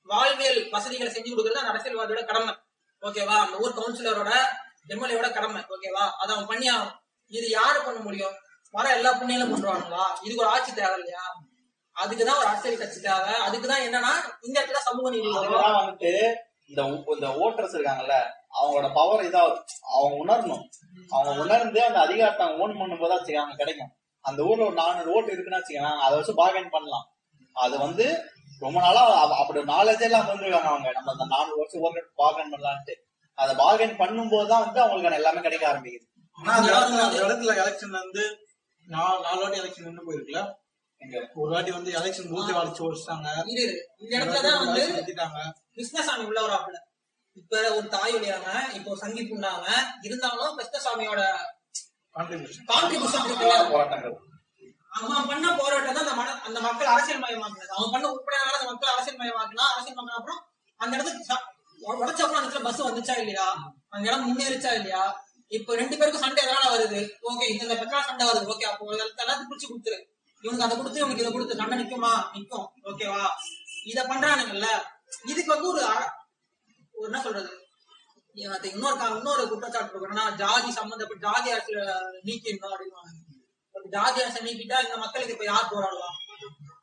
வாழ்வியல் 0.02 0.70
வசதிகளை 0.70 1.10
செஞ்சு 1.12 1.30
கொடுக்கறது 1.30 1.62
அந்த 1.62 1.72
அரசியல்வாதியோட 1.72 2.24
கடமை. 2.24 2.54
ஓகேவா 3.02 3.36
அந்த 3.44 3.56
ஊர் 3.56 3.76
கவுன்சிலரோட 3.78 4.32
எம்எல்ஏவோட 4.88 5.32
கடமை. 5.32 5.62
ஓகேவா 5.74 6.04
அதை 6.20 6.34
அவன் 6.34 6.46
பண்ணி 6.46 6.66
ஆகணும். 6.70 6.96
இது 7.26 7.48
யாரு 7.48 7.78
பண்ண 7.82 8.00
முடியும்? 8.00 8.34
வர 8.70 8.94
எல்லா 8.94 9.10
புண்ணியங்களும் 9.14 9.52
பண்றாங்களா 9.52 10.04
இதுக்கு 10.22 10.42
ஒரு 10.44 10.52
ஆட்சி 10.54 10.72
தேவை 10.74 10.96
இல்லையா? 10.98 11.24
அதுக்குதான் 11.96 12.38
ஒரு 12.38 12.46
அரசியல் 12.46 12.78
கட்சி 12.78 13.00
தேவை. 13.00 13.34
அதுக்குதான் 13.46 13.84
என்னன்னா 13.86 14.12
இந்த 14.40 14.56
இடத்துல 14.60 14.80
சமூக 14.88 15.10
நீதி 15.10 15.26
வந்துட்டு 15.26 16.12
இந்த 16.68 16.82
இந்த 17.14 17.28
ஓட்டர்ஸ் 17.44 17.76
இருக்காங்கல்ல 17.76 18.16
அவங்களோட 18.58 18.88
பவர் 18.94 19.24
இதா 19.24 19.40
அவங்க 19.80 20.16
உணரணும். 20.22 20.64
அவங்க 21.10 21.42
உணர்ந்து 21.42 21.84
அந்த 21.84 21.98
அதிகாரத்தை 22.00 22.46
அவங்க 22.46 22.62
ஓன் 22.64 22.78
பண்ணும்போது 22.80 23.08
தான் 23.08 23.18
வச்சுக்க 23.18 23.42
அவங்க 23.42 23.56
கிடைக்கும். 23.56 23.92
அந்த 24.20 24.42
ஊர்ல 24.42 24.64
ஒரு 24.64 24.74
நானூறு 24.74 25.12
ஓட்டு 25.12 25.32
இருக்குன்னு 25.32 25.60
வச்சுக்கலாம் 25.60 25.98
அதை 25.98 26.14
வச்சு 26.18 26.32
பார்கன் 26.32 26.70
பண்ணலாம். 26.70 27.06
அது 27.52 27.78
வந்து 27.78 28.06
ரொம்ப 28.62 28.78
நாளா 28.84 29.02
அப்படி 29.40 29.60
நாலேஜ் 29.72 30.04
எல்லாம் 30.06 30.28
வந்துருக்காங்க 30.28 30.68
அவங்க. 30.72 30.90
நம்ம 30.96 31.12
அந்த 31.14 31.24
நானூறு 31.32 31.58
வருஷம் 31.60 31.82
ஓட்டு 31.86 32.02
பார்கன் 32.20 32.52
பண்ணலான்ட்டு. 32.52 32.94
அதை 33.38 33.52
பார்கன் 33.62 33.98
பண்ணும்போது 34.00 34.48
தான் 34.52 34.64
வந்து 34.66 34.80
அவங்களுக்கு 34.82 35.18
எல்லாமே 35.20 35.40
கிடைக்க 35.46 35.64
ஆரம்பிக்குது. 35.72 36.06
ஆனா 36.38 36.52
அந்த 36.58 36.70
இடத்துல 37.24 37.52
எலெக்ஷன் 37.62 37.98
வந்து 38.00 38.22
நாலு 38.86 39.18
நாலு 39.26 39.40
வாட்டி 39.42 39.60
எலெக்ஷன் 39.62 39.86
நின்று 39.88 40.06
போயிருக்குல்ல? 40.06 40.42
இங்க 41.00 41.16
ஒரு 41.34 41.50
வாட்டி 41.54 41.70
வந்து 41.76 41.90
எலெக்ஷன் 41.98 42.30
பூத்தை 42.32 42.52
வளைச்சு 42.58 42.84
ஓடிச்சிட்டாங்க 42.86 43.28
இது 43.52 43.64
இந்த 44.02 44.12
இடத்துலதான் 44.16 44.62
வந்து 44.64 44.82
கிருஷ்ணசாமி 45.76 46.24
உள்ள 46.30 46.40
வராப்புல 46.46 46.78
இப்ப 47.36 47.56
ஒரு 47.76 47.86
தாயுடையாம 47.94 48.46
இப்போ 48.78 48.92
சங்கீப் 49.02 49.34
உண்டாம 49.34 49.64
இருந்தாலும் 50.06 50.54
கிருஷ்ணசாமியோட 50.56 51.22
கான்ட்ரிபியூஷன் 52.14 52.66
கான்ட்ரிபியூஷன் 52.70 53.26
போராட்டங்கள். 53.72 54.14
அவன் 55.00 55.26
பண்ண 55.26 55.56
போராட்டம் 55.56 55.94
தான் 55.94 56.02
அந்த 56.02 56.14
மன 56.14 56.40
அந்த 56.40 56.60
மக்கள் 56.60 56.86
அரசியல் 56.86 57.22
மயமாக்குனது. 57.22 57.66
அவன் 57.76 57.90
பண்ண 57.90 58.10
உட்படையான 58.10 58.50
அந்த 58.52 58.70
மக்கள் 58.70 58.92
அரசியல் 58.92 59.18
மயமாக்குனா 59.18 59.64
அரசியல் 59.74 59.96
மயமான 59.96 60.16
அப்புறம் 60.16 60.46
அந்த 60.76 60.96
இடத்துக்கு 60.96 61.34
ச- 61.34 61.54
அப்புறம் 61.86 62.34
அந்த 62.34 62.40
இடத்துல 62.40 62.62
பஸ் 62.62 62.82
வந்துச்சா 62.82 63.18
இல்லையா? 63.18 63.54
அந்த 63.88 64.08
இடம் 64.08 64.26
முன்னேறிச்சா 64.26 64.72
இல்லையா? 64.74 65.24
இப்ப 65.48 65.76
ரெண்டு 65.76 65.96
பேருக்கும் 65.96 66.22
சண்டை 66.22 66.44
எதனால 66.44 66.66
வருது? 66.72 67.10
ஓகே 67.22 67.48
இந்த 67.48 67.74
பிரச்சனை 67.74 68.02
சண்டை 68.02 68.26
வருது. 68.26 68.50
ஓகே 68.54 68.62
அப்போ 68.62 68.94
இடத்துல 68.94 69.22
எல்லாத்தையும் 69.26 69.50
பிடிச்சு 69.50 69.68
கொடுத்துரு. 69.68 69.98
இவனுக்கு 70.40 70.64
அதை 70.64 70.76
கொடுத்து 70.76 70.98
இவனுக்கு 70.98 71.22
இதை 71.22 71.32
கொடுத்து 71.32 71.56
சண்டை 71.56 71.78
நிக்குமா? 71.78 72.12
நிக்கும். 72.34 72.66
ஓகேவா 72.84 73.26
இத 73.84 74.02
பண்றானுங்கல்ல. 74.02 74.66
இதுக்கு 75.24 75.52
வந்து 75.52 75.68
ஒரு 75.68 75.86
ஒரு 76.92 77.04
என்ன 77.04 77.20
சொல்றது? 77.20 77.60
இன்னொரு 78.34 79.16
இன்னொரு 79.16 79.48
குற்றச்சாட்டு 79.48 79.92
இருக்குன்னா 79.92 80.34
ஜாதி 80.34 80.70
சம்பந்தப்பட்ட 80.72 81.30
ஜாதி 81.30 81.50
அரசியல் 81.50 82.20
நீக்கிடணும் 82.24 82.74
அப்படின்னு 82.74 83.25
இப்ப 83.76 83.88
ஜாதி 83.94 84.18
அரசை 84.22 84.40
நீக்கிட்டா 84.44 84.78
இந்த 84.82 84.96
மக்களுக்கு 84.96 85.34
இப்ப 85.34 85.46
யார் 85.46 85.70
போராடலாம் 85.70 86.16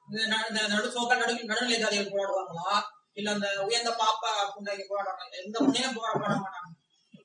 இந்த 0.08 0.26
ந- 0.32 0.46
இந்த 0.50 0.62
நடு 0.72 0.88
சோக்கா 0.92 1.16
நடு 1.20 1.34
நடுநிலை 1.44 1.78
ஜாதிகள் 1.80 2.12
போராடுவாங்களா? 2.12 2.74
இல்ல 3.18 3.30
அந்த 3.32 3.48
உயர்ந்த 3.64 3.92
பாப்பா 4.00 4.32
புண்டைக்கு 4.54 4.86
போராடுவாங்க 4.90 5.38
எந்த 5.42 5.58
முன்னையும் 5.60 5.98
போராட 5.98 6.16
மாட்டாங்க. 6.24 6.70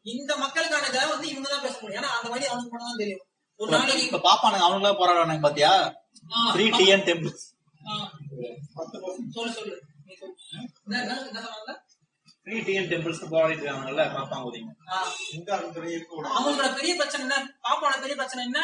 இந்த 0.07 0.33
மக்களுக்கான 0.37 0.88
இதை 0.88 1.02
வந்து 1.07 1.26
இவங்க 1.28 1.48
தான் 1.48 1.64
பேச 1.64 1.76
முடியும். 1.76 1.98
ஏன்னா 1.98 2.11
அந்த 2.16 2.28
வழி 2.28 2.46
அவனுக்கு 2.46 2.72
மட்டும் 2.72 2.90
தான் 2.90 3.02
தெரியும். 3.02 3.24
ஒரு 3.61 3.70
நாளைக்கு 3.72 4.07
இப்ப 4.09 4.22
பாப்பானுங்க 4.26 4.66
அவங்களே 4.66 4.92
போராடுவானுங்க 4.98 5.44
பாத்தியா? 5.46 5.72
த்ரீ 6.54 6.66
டிஎன் 6.74 7.07
டெம்பிள்ஸ் 7.07 7.46
சொல்லு 9.35 9.52
சொல்லு. 9.52 9.76
என்ன 10.98 11.14
சொன்னாங்க? 11.20 11.72
த்ரீ 12.46 12.59
டிஎன் 12.66 12.90
டெம்பிள்ஸ் 12.90 13.22
போராடிட்டு 13.33 13.64
இருக்காங்கல்ல 13.64 14.04
பாப்பாங்க 14.12 14.44
அவங்களோட 16.35 16.68
பெரிய 16.74 16.92
பிரச்சனை 16.94 17.22
என்ன? 17.26 17.38
பாப்பாவோட 17.64 17.96
பெரிய 18.00 18.16
பிரச்சனை 18.16 18.42
என்ன? 18.44 18.61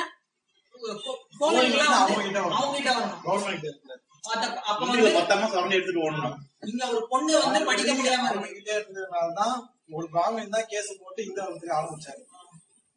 மொத்தமா 5.17 5.47
சரௌண்ட் 5.49 5.77
எடுத்துட்டு 5.77 6.05
ஓடணும். 6.05 6.37
இங்க 6.65 6.85
ஒரு 6.89 7.03
பொண்ணு 7.09 7.33
வந்து 7.41 7.61
படிக்க 7.65 7.91
முடியாம 7.93 8.23
அவங்க 8.23 8.45
இருக்கு. 8.45 8.59
கிட்ட 8.59 8.71
இருந்ததுனாலதான் 8.79 9.55
ஒரு 9.93 10.07
பிராமின் 10.13 10.49
தான் 10.49 10.69
கேஸ் 10.69 11.01
போட்டு 11.01 11.21
இந்த 11.25 11.41
வந்து 11.45 11.67
ஆரம்பிச்சாரு. 11.71 12.23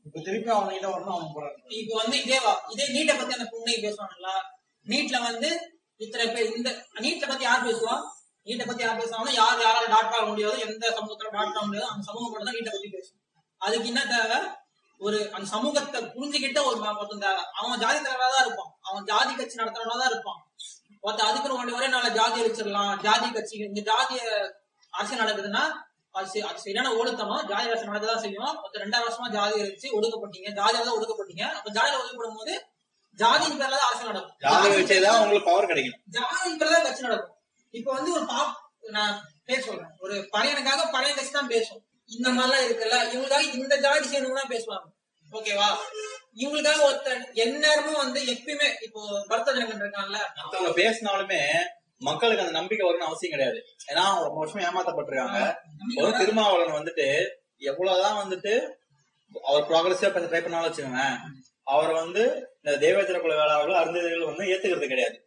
இப்ப 0.05 0.19
திருப்பி 0.19 0.49
அவங்க 0.49 0.71
கிட்ட 0.71 0.87
வரணும் 0.87 1.15
அவங்க 1.15 1.31
போறாங்க 1.33 1.57
இப்போ 1.77 1.93
வந்து 1.95 2.17
இதே 2.21 2.37
வா- 2.39 2.61
இதே 2.69 2.85
நீட்டை 2.87 3.15
பத்தி 3.15 3.33
அந்த 3.33 3.47
பொண்ணை 3.51 3.73
பேசுவாங்களா 3.81 4.35
நீட்ல 4.85 5.17
வந்து 5.23 5.49
இத்தனை 5.99 6.25
பேர் 6.27 6.53
இந்த 6.55 6.69
நீட்டை 6.97 7.27
பத்தி 7.27 7.43
யார் 7.43 7.65
பேசுவா? 7.65 7.95
நீட்டை 8.47 8.65
பத்தி 8.65 8.83
யார் 8.83 8.99
பேசுவாங்க 8.99 9.31
யார் 9.33 9.61
யாரால 9.61 9.87
டாக்டர் 9.87 10.19
ஆக 10.19 10.27
முடியாது 10.27 10.57
எந்த 10.59 10.85
சமூகத்துல 10.97 11.31
ஆக 11.37 11.65
முடியாது 11.65 11.89
அந்த 11.89 12.05
சமூகம் 12.07 12.29
மட்டும் 12.29 12.49
தான் 12.49 12.57
நீட்டை 12.57 12.71
பத்தி 12.71 12.89
பேசும். 12.89 13.19
அதுக்கு 13.61 13.87
என்ன 13.87 14.01
தேவை? 14.05 14.37
ஒரு 15.01 15.17
அந்த 15.35 15.45
சமூகத்தை 15.55 15.99
புரிஞ்சுக்கிட்ட 16.13 16.59
ஒரு 16.67 16.77
ஒருத்தன் 16.99 17.23
தேவை 17.25 17.41
அவன் 17.59 17.81
ஜாதி 17.83 17.99
தலைவரா 18.05 18.29
தான் 18.35 18.45
இருப்பான். 18.45 18.71
அவன் 18.87 19.03
ஜாதி 19.09 19.33
கட்சி 19.39 19.59
நடத்துறவனா 19.61 19.97
தான் 20.01 20.11
இருப்பான். 20.13 20.39
ஒருத்தன் 21.03 21.27
அதுக்குன்னு 21.29 21.59
ஒன்று 21.59 21.75
வரை 21.75 21.89
நாளை 21.95 22.09
ஜாதி 22.19 22.37
அழிச்சிடலாம் 22.43 22.95
ஜாதி 23.05 23.27
கட்சி 23.35 23.55
இந்த 23.71 23.81
ஜாதிய 23.89 24.21
அரசியல் 24.93 25.21
நடக்குதுன்னா 25.23 25.63
அது 26.15 26.41
அது 26.49 26.59
சரியான 26.65 26.91
ஒழுக்கணும் 26.99 27.43
ஜாதி 27.51 27.67
அரசு 27.71 27.89
நடக்கதான் 27.89 28.23
செய்யும். 28.25 28.53
ஒருத்தர் 28.61 28.83
ரெண்டாயிரம் 28.85 29.07
வருஷமா 29.07 29.29
ஜாதி 29.37 29.55
அழிச்சு 29.63 29.87
ஒடுக்கப்பட்டீங்க 29.97 30.49
ஜாதியால 30.59 30.85
தான் 30.87 30.97
ஒடுக்கப்பட்டீங்க. 30.99 31.45
அப்ப 31.57 31.69
ஜாதியில 31.77 31.99
ஒதுக்கப்படும் 32.01 32.39
போது 32.41 32.53
ஜாதியின் 33.19 33.59
பேர்ல 33.59 33.77
தான் 33.81 33.89
அரசியல் 33.89 34.11
நடக்கும். 34.11 34.37
ஜாதி 34.45 34.69
வச்சேதான் 34.77 35.19
உங்களுக்கு 35.21 35.49
பவர் 35.49 35.71
கிடைக்கும் 35.71 35.99
ஜாதியின் 36.17 36.59
பேர்ல 36.61 36.75
தான் 36.77 36.87
கட்சி 36.87 37.07
நடக்கும். 37.07 37.35
இப்ப 37.73 37.89
வந்து 37.97 38.11
ஒரு 38.17 38.25
பாப் 38.33 38.55
நான் 38.95 39.15
பேர் 39.47 39.65
சொல்றேன். 39.67 39.93
ஒரு 40.03 40.15
பழையனுக்காக 40.33 40.83
பழைய 40.95 41.13
கட்சி 41.15 41.31
தான் 41.37 41.51
பேசும். 41.53 41.81
இந்த 42.09 42.29
மாதிரிலாம் 42.29 42.65
இருக்குல்ல? 42.67 42.97
இவங்களுக்காக 43.11 43.47
இந்த 43.59 43.73
ஜாதி 43.85 44.05
சேர்ந்தவங்க 44.07 44.39
தான் 44.41 44.53
பேசுவாங்க 44.55 44.87
ஓகேவா 45.31 45.69
இவங்களுக்காக 46.41 46.81
ஒருத்தர் 46.87 47.21
எந்நேரமும் 47.43 48.01
வந்து 48.03 48.19
எப்பயுமே 48.33 48.67
இப்போ 48.81 48.99
பரத 49.27 49.53
ஜனகன் 49.53 49.83
இருக்கான்ல 49.83 50.19
மத்தவங்க 50.37 50.71
பேசினாலுமே 50.79 51.41
மக்களுக்கு 52.01 52.43
அந்த 52.43 52.55
நம்பிக்கை 52.57 52.85
வரும்னு 52.85 53.07
அவசியம் 53.07 53.33
கிடையாது. 53.33 53.59
ஏன்னா 53.89 54.01
அவங்க 54.07 54.25
ரொம்ப 54.25 54.39
வருஷம் 54.39 54.65
ஏமாத்தப்பட்டிருக்காங்க. 54.65 55.39
ஒரு 56.01 56.11
திருமாவளவன் 56.17 56.79
வந்துட்டு 56.79 57.07
எவ்வளவுதான் 57.71 58.19
வந்துட்டு 58.23 58.53
அவர் 59.43 59.67
ப்ராக்ரஸிவா 59.69 60.11
பேச 60.11 60.25
ட்ரை 60.25 60.41
பண்ணாலும் 60.41 60.67
வச்சுக்கோங்க 60.67 61.03
அவர் 61.67 61.91
வந்து 61.93 62.23
இந்த 62.59 62.77
தேவேந்திர 62.83 63.19
குல 63.19 63.35
வேளாளர்கள் 63.35 63.79
அருந்ததிகள் 63.81 64.29
வந்து 64.29 64.43
ஏத்துக்கிறது 64.51 64.87
கிடையாது. 64.87 65.17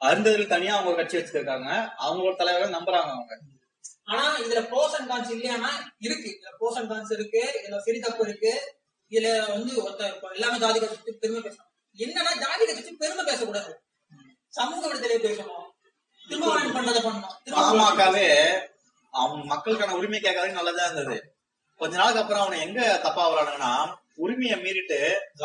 அருந்ததிகள் 0.00 0.54
தனியா 0.54 0.74
அவங்க 0.76 0.94
கட்சி 0.96 1.16
வச்சிருக்காங்க. 1.18 1.70
அவங்களோட 2.04 2.34
தலைவரை 2.36 2.68
நம்புறாங்க 2.76 3.10
அவங்க. 3.16 3.34
ஆனா 4.10 4.24
இதுல 4.38 4.60
ப்ரோஸ் 4.70 4.94
அண்ட் 4.98 5.10
கான்ஸ் 5.10 5.32
இல்லையானா 5.36 5.70
இருக்கு. 5.98 6.28
இதுல 6.36 6.52
ப்ரோஸ் 6.60 6.78
அண்ட் 6.78 6.90
கான்ஸ் 6.92 7.12
இருக்கு 7.12 7.42
இதுல 7.58 7.78
சரி 7.78 7.98
தப்பு 7.98 8.24
இருக்கு. 8.28 8.52
இதுல 9.12 9.28
வந்து 9.50 9.70
ஒருத்த 9.82 10.14
இப்ப 10.14 10.28
எல்லாமே 10.28 10.58
ஜாதி 10.58 10.78
கட்சி 10.80 11.12
பெருமை 11.12 11.40
பேசணும். 11.40 11.68
என்னன்னா 11.98 12.32
ஜாதி 12.38 12.64
கட்சி 12.66 12.92
பெருமை 12.92 13.24
பேசக்கூடாது. 13.24 13.72
சமூக 14.48 14.86
விடுதலை 14.86 15.18
பேசணும். 15.18 15.66
திருமாவளவன் 16.28 16.76
பண்றதை 16.76 17.00
பண்ணணும். 17.06 17.36
பாமகவே 17.52 18.26
அவங்க 19.12 19.44
மக்களுக்கான 19.44 19.96
உரிமை 19.96 20.20
கேட்கறதுக்கு 20.20 20.58
நல்லதா 20.60 20.84
இருந்தது. 20.84 21.16
கொஞ்ச 21.80 21.96
நாளுக்கு 21.96 22.22
அப்புறம் 22.22 22.42
அவனை 22.42 22.58
எங்க 22.60 22.80
தப்பா 23.02 23.22
வரானுங்கன்னா 23.30 23.72
உரிமையை 24.16 24.56
மீறிட்டு 24.60 24.98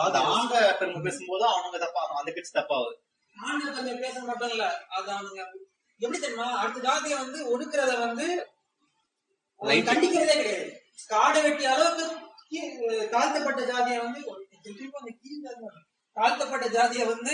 அந்த 0.03 0.17
ஆண்ட 0.33 0.75
பெருமை 0.79 1.01
பேசும்போது 1.01 1.45
அவனுங்க 1.45 1.77
தப்பா 1.77 2.01
அந்த 2.19 2.31
கட்சி 2.31 2.51
தப்பாகுது. 2.55 2.93
ஆண்கள் 3.37 3.73
தன்மை 3.73 3.93
பேச 3.95 4.19
மட்டும் 4.19 4.49
இல்ல 4.49 4.65
அது 4.87 5.07
அவனுங்க 5.11 5.41
எப்படி 6.01 6.19
தெரியுமா? 6.19 6.47
அடுத்த 6.61 6.79
ஜாதியை 6.79 7.17
வந்து 7.17 7.39
ஒடுக்குறத 7.51 7.91
வந்து 7.99 8.25
அவன். 8.27 8.54
கண்டிக்கிறதே 9.61 10.35
கிடையாது. 10.39 10.67
காடை 11.09 11.41
வெட்டி 11.45 11.65
அளவுக்கு 11.65 12.05
தாழ்த்தப்பட்ட 13.13 13.61
ஜாதியை 13.71 13.99
வந்து. 13.99 14.21
தாழ்த்தப்பட்ட 16.17 16.67
ஜாதியை 16.75 17.05
வந்து 17.07 17.33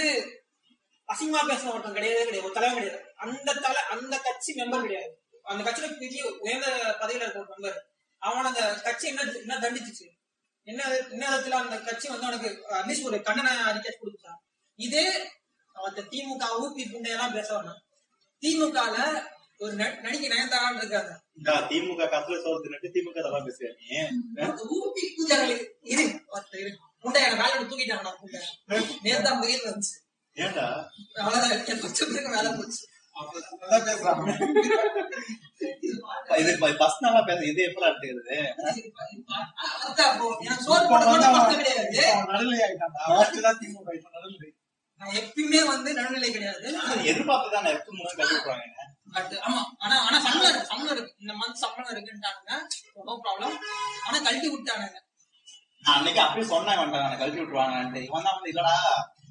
அசிங்கமா 1.08 1.42
பேசின 1.50 1.72
ஒருத்தன் 1.74 1.96
கிடையவே 1.98 2.22
கிடையாது. 2.24 2.44
ஒரு 2.44 2.54
தலைவன் 2.54 2.80
கிடையாது. 2.80 3.02
அந்த 3.16 3.54
தலை 3.54 3.82
அந்த 3.96 4.16
கட்சி 4.28 4.52
மெம்பர் 4.60 4.86
கிடையாது. 4.86 5.12
அந்த 5.44 5.62
கட்சியில 5.68 5.98
பெரிய 5.98 6.22
உயர்ந்த 6.40 6.68
பதவியில 7.02 7.24
இருக்க 7.26 7.40
ஒரு 7.40 7.52
மெம்பர் 7.54 7.78
அவன் 8.22 8.46
அந்த 8.46 8.62
கட்சி 8.86 9.06
என்ன 9.08 9.22
என்ன 9.44 9.58
தண்டிச்சுச்சு? 9.64 10.08
என்ன 10.68 10.82
என்ன 11.14 11.30
விதத்துல 11.30 11.60
அந்த 11.64 11.78
கட்சி 11.80 12.08
வந்து 12.10 12.28
அவனுக்கு 12.28 12.50
அட்லீஸ்ட் 12.78 13.08
ஒரு 13.10 13.18
கண்டன 13.18 13.50
அறிக்கை 13.70 13.92
கொடுத்துட்டான் 13.94 14.42
இதே 14.80 15.06
அவத்த 15.76 16.02
திமுக 16.12 16.44
ஊப்பி 16.64 16.84
புண்டையெல்லாம் 16.92 17.34
பேச 17.34 17.50
வேணாம். 17.58 17.82
திமுகல 18.42 18.96
ஒரு 19.62 19.74
நடிகை 19.78 20.28
நயன்தாரான்னு 20.30 20.80
இருக்காங்க. 20.82 21.12
இந்த 21.38 21.52
திமுக 21.70 22.06
காசுல 22.14 22.38
சோறு 22.44 22.62
தின்னுட்டு 22.64 22.94
திமுக 22.96 23.18
தப்பா 23.26 23.40
பேசுறியா 23.48 23.72
நீ? 23.74 23.90
ஊப்பி 24.78 25.04
பூஜாரி 25.16 25.46
இரு. 25.52 26.06
இரு. 26.56 26.72
புண்டை 27.04 27.20
எனக்கு 27.22 27.42
வேலை 27.42 27.54
விட்டு 27.54 27.72
தூக்கிட்டாங்க 27.72 28.06
நான் 28.08 28.20
புண்டை 28.22 28.40
நேர்தான் 29.06 29.40
முயல் 29.42 29.68
வந்துச்சு. 29.68 29.96
ஏன்டா? 30.38 30.66
அவ்வளவுதான் 31.20 31.54
பத்து 31.84 32.06
பேருக்கு 32.08 32.36
வேலை 32.38 32.52
போச்சு. 32.54 32.82
இது 36.42 36.52
பஸ் 36.80 37.02
நல்லா 37.06 37.22
பேச 37.26 37.40
இது 37.50 37.62
எப்படா 37.68 37.90
எடுத்துக்கிறது? 37.90 38.38
நடுநிலை 42.30 42.58
தான் 43.42 43.60
எப்பயுமே 45.02 45.62
வந்து 45.70 45.90
நடுநிலை 45.94 46.30
கிடையாது. 46.32 46.64
எதிர்பார்த்து 47.12 47.54
தான் 47.56 47.70
எப்ப 47.72 47.94
முதல்ல 47.94 48.18
கட்டி 48.20 48.36
விடுறாங்க 48.36 48.81
பட் 49.12 49.34
ஆமா 49.48 49.62
ஆனா 49.80 49.96
ஆனா 50.00 50.18
சம்பளம் 50.20 50.50
இருக்கு 50.50 50.68
சம்பளம் 50.68 50.96
இருக்கு. 50.96 51.16
இந்த 51.20 51.34
மந்த் 51.34 51.62
சம்பளம் 51.64 51.92
இருக்குன்ட்டானுங்க. 51.92 52.52
நோ 53.06 53.14
ப்ராப்ளம் 53.24 53.56
ஆனா 54.04 54.18
கழட்டி 54.20 54.50
விட்டானுங்க. 54.50 55.00
நான் 55.86 55.96
அன்னைக்கு 55.96 56.22
அப்படியே 56.22 56.48
சொன்னேன் 56.50 56.78
வேண்டாம் 56.78 57.18
கழட்டி 57.18 57.40
விட்டுருவாங்க 57.40 57.78
இவன் 58.02 58.24
தான் 58.24 58.36
வந்து 58.36 58.52
இல்லடா 58.52 58.76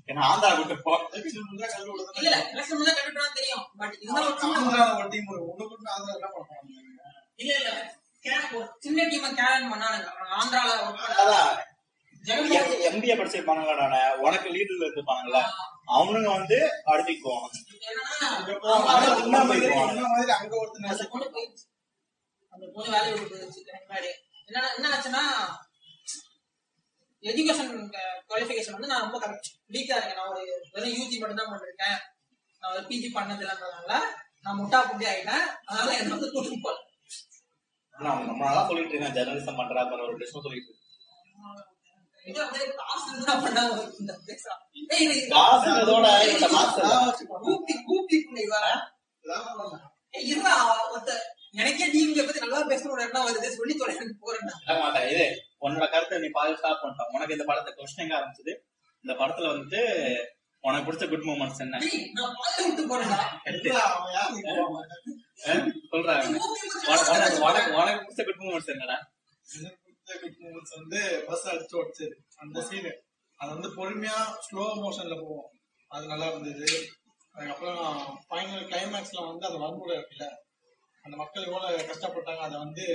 என்ன 0.06 0.24
ஆந்திரா 0.28 0.50
கூட்டு 0.56 0.76
போ. 0.78 0.92
இல்ல 2.18 2.30
எலெக்ஷன் 2.52 2.84
தான் 2.84 2.96
கழட்டி 2.96 3.32
தெரியும். 3.34 3.64
பட் 3.78 3.96
இருந்தாலும் 4.00 4.30
ஒரு 4.30 4.40
சின்ன- 4.40 4.58
ஆந்திரா 4.60 4.86
ஒரு 4.96 5.08
டீம் 5.08 5.28
ஒண்ணு 5.44 5.66
கூட 5.66 5.90
ஆந்திரா 5.96 6.14
என்ன 6.14 6.30
பண்ணுவாங்க 6.34 6.68
இல்ல 7.36 7.52
இல்ல. 7.54 7.70
சின்ன 8.78 9.04
டீம் 9.08 9.36
கேரன் 9.36 9.70
பண்ணானுங்க. 9.72 10.08
ஆந்திரால 10.38 10.72
work 10.78 10.96
பண்ண- 10.96 11.18
அதான் 11.22 11.50
ஜெகன்மோகன் 12.24 12.82
எம்பிஏ 12.88 13.14
படிச்சிருப்பானுங்கடா 13.16 14.00
உனக்கு 14.18 14.48
லீடர்ல 14.50 14.88
இருப்பானுங்களா 14.90 15.42
அவனுங்க 15.96 16.36
வந்து 16.36 16.56
அடுத்துக்கு 16.86 17.24
போவாங்க. 17.24 17.56
என்னன்னா, 17.86 18.16
ஆமா, 18.22 18.70
அவங்க- 18.70 19.10
அது 19.10 19.24
இந்த 19.24 19.44
மாதிரி 19.44 19.66
இந்த 19.66 20.08
மாதிரி 20.08 20.30
அங்க 20.32 20.54
ஒருத்தர் 20.60 21.58
அந்த 22.52 22.66
பொண்ணு 22.74 22.90
வேலையை 22.90 23.18
விட்டு 23.18 23.36
முன்னாடி 23.88 24.10
என்ன 24.46 24.74
என்ன 24.74 24.88
ஆச்சுன்னா 24.88 25.22
எஜுகேஷன் 27.22 27.72
குவாலிஃபிகேஷன் 28.28 28.72
வந்து 28.72 28.86
நான் 28.86 29.00
ரொம்ப 29.00 29.18
வீக்கா 29.68 29.94
இருக்கேன். 29.96 30.14
நான் 30.14 30.28
ஒரு 30.28 30.42
வெறும் 30.72 30.92
யூஜி 30.92 31.18
மட்டும் 31.18 31.36
தான் 31.36 31.50
பண்ணிருக்கேன் 31.50 31.98
நான் 32.60 32.72
ஒரு 32.72 32.82
பிஜி 32.82 33.08
பண்ணது 33.14 33.42
இல்லைன்றதுனால 33.42 33.92
நான் 34.42 34.58
முட்டா 34.58 34.78
புண்டி 34.88 35.06
ஆயிட்டேன். 35.06 35.44
அதனால 35.64 35.96
என்ன 35.96 36.14
வந்து 36.14 36.30
கூட்டிட்டு 36.32 36.62
போல 36.62 36.76
நம்ம 37.94 38.48
அதான் 38.50 38.66
சொல்லிட்டு 38.66 38.94
இருக்கேன். 38.94 39.14
ஜெர்னலிசம் 39.16 39.58
பண்றா 39.60 40.02
ஒரு 40.02 40.16
விஷயம் 40.16 40.42
சொல்லிட்டு 40.42 40.70
இருக்கேன். 40.70 41.69
கூப்பி 47.84 48.14
ஒருத்த 50.90 51.12
எனக்கே 51.52 51.86
நீங்க 51.86 52.22
பத்தி 52.22 52.40
நல்லா 52.40 52.66
பேசணும் 52.66 52.90
ஒரு 52.90 53.02
எண்ணம் 53.02 53.26
வருது. 53.26 53.48
சொல்லி 53.50 53.74
தொலைன்னு 53.74 54.14
போறேன் 54.20 54.80
மாட்டேன் 54.80 55.08
இது 55.08 55.24
உன்னோட 55.60 55.90
கருத்தை 55.90 56.18
நீ 56.18 56.28
பாதி 56.28 56.56
ஸ்டாப் 56.56 56.80
பண்ணிட்டோம். 56.82 57.10
உனக்கு 57.10 57.32
இந்த 57.32 57.44
படத்தை 57.44 57.74
கொஸ்டின் 57.74 58.02
எங்க 58.02 58.14
ஆரம்பிச்சது 58.16 58.52
இந்த 59.04 59.12
படத்துல 59.14 59.50
வந்துட்டு 59.50 59.80
உனக்கு 60.64 60.92
பிடிச்ச 60.92 61.08
குட் 61.08 61.22
மூமெண்ட்ஸ் 61.22 61.60
என்ன? 61.60 61.78
விட்டு 63.44 63.70
உனக்கு- 66.88 67.40
உனக்கு 67.40 67.74
உனக்கு 67.74 68.04
பிடிச்ச 68.04 68.24
குட் 68.24 68.40
மூமெண்ட்ஸ் 68.40 68.70
என்னடா? 68.70 68.96
Good 70.22 70.36
moments 70.44 70.72
வந்து 70.78 71.24
பஸ் 71.28 71.48
அடிச்சு 71.48 71.76
உடச்சது 71.80 72.16
அந்த 72.36 72.62
சீனு 72.62 73.02
அது 73.36 73.50
வந்து 73.52 73.68
பொறுமையா 73.76 74.18
ஸ்லோ 74.46 74.64
மோஷன்ல 74.82 75.14
போவோம். 75.20 75.50
அது 75.88 76.06
நல்லா 76.06 76.26
இருந்தது. 76.26 76.88
அதுக்கப்புறம் 77.32 77.84
ஃபைனல் 78.30 78.66
கிளைமேக்ஸ்ல 78.72 79.26
வந்து 79.26 79.46
அந்த 79.46 79.58
வன்முறை 79.58 79.98
இருக்குல்ல. 79.98 80.26
அந்த 81.02 81.16
மக்கள் 81.16 81.44
எவ்வளவு 81.44 81.78
கஷ்டப்பட்டாங்க 81.78 82.36
அதை 82.36 82.58
வந்து 82.58 82.86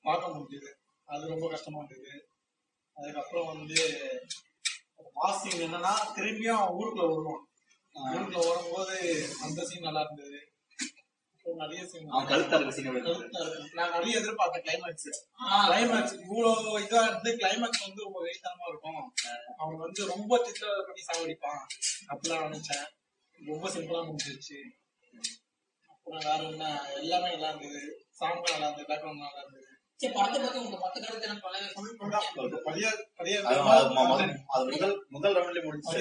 பார்க்க 0.00 0.28
முடியுது 0.28 0.70
அது 1.04 1.28
ரொம்ப 1.28 1.48
கஷ்டமா 1.48 1.82
இருந்தது. 1.82 2.28
அதுக்கப்புறம் 2.96 3.46
வந்து 3.46 3.80
சீன் 5.40 5.62
என்னன்னா 5.66 5.92
திரும்பியும் 6.16 6.58
அவன் 6.60 6.76
ஊருக்குள்ள 6.78 7.04
வருவான். 7.08 7.44
ஊருக்குள்ள 8.14 8.48
வரும்போது 8.48 8.96
அந்த 9.42 9.64
சீன் 9.64 9.86
நல்லா 9.88 10.00
இருந்தது. 10.00 10.51
நிறைய 11.46 11.82
சீன் 11.90 12.10
நான் 13.78 13.92
நிறைய 13.94 14.12
எதிர்பார்த்தேன் 14.20 14.64
கிளைமேக்ஸ் 14.66 15.08
கிளைமேக்ஸ் 15.68 16.14
இவ்வளவு 16.24 16.70
இதா 16.84 17.00
இருந்து 17.08 17.30
கிளைமேக்ஸ் 17.40 17.84
வந்து 17.86 18.04
ரொம்ப 18.06 18.18
வெயிட்டாம 18.26 18.68
இருக்கும். 18.70 19.00
அவன் 19.60 19.82
வந்து 19.84 20.00
ரொம்ப 20.12 20.30
பண்ணி 20.86 21.02
சாவடிப்பான் 21.08 21.62
அப்படிலாம் 22.12 22.46
நினைச்சேன். 22.46 22.86
ரொம்ப 23.38 23.64
சிம்பிளா 23.74 24.02
முடிஞ்சிருச்சு. 24.08 24.58
அப்புறம் 25.92 26.24
வேற 26.28 26.40
என்ன? 26.52 26.64
எல்லாமே 27.00 27.28
நல்லா 27.34 27.50
இருந்தது. 27.52 27.82
சாங் 28.20 28.42
நல்லா 28.52 28.66
இருந்தது. 28.68 28.88
பேக்ரவுண்ட் 28.92 29.24
நல்லா 29.24 29.42
இருந்தது. 29.42 29.68
முதல் 34.72 34.96
முதல் 35.14 35.36
ரவுண்ட்ல 35.36 35.60
முடிச்சு 35.64 36.00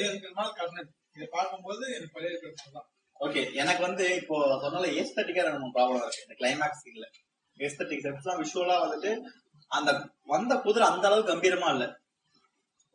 இதை 1.15 1.27
பார்க்கும்போது 1.35 1.83
எனக்கு 1.95 2.15
பழைய 2.17 2.37
தான். 2.77 2.89
ஓகே 3.21 3.41
எனக்கு 3.61 3.81
வந்து 3.87 4.05
இப்போ 4.21 4.35
சொன்னால 4.63 4.87
ஏஸ்தட்டிக்கா 4.99 5.43
ரெண்டு 5.45 5.61
மூணு 5.61 5.75
ப்ராப்ளம் 5.77 6.03
இருக்கு. 6.03 6.25
இந்த 6.25 6.35
கிளைமேக்ஸ் 6.39 6.83
சீன்ல 6.83 7.07
ஏஸ்தட்டிக் 7.57 8.03
செட்ஸ்லாம் 8.05 8.39
விஷுவலா 8.41 8.77
வந்துட்டு 8.83 9.11
அந்த 9.71 9.89
வந்த 10.25 10.53
குதிரை 10.55 10.85
அந்த 10.89 11.07
அளவுக்கு 11.07 11.33
கம்பீரமா 11.33 11.69
இல்ல. 11.75 11.85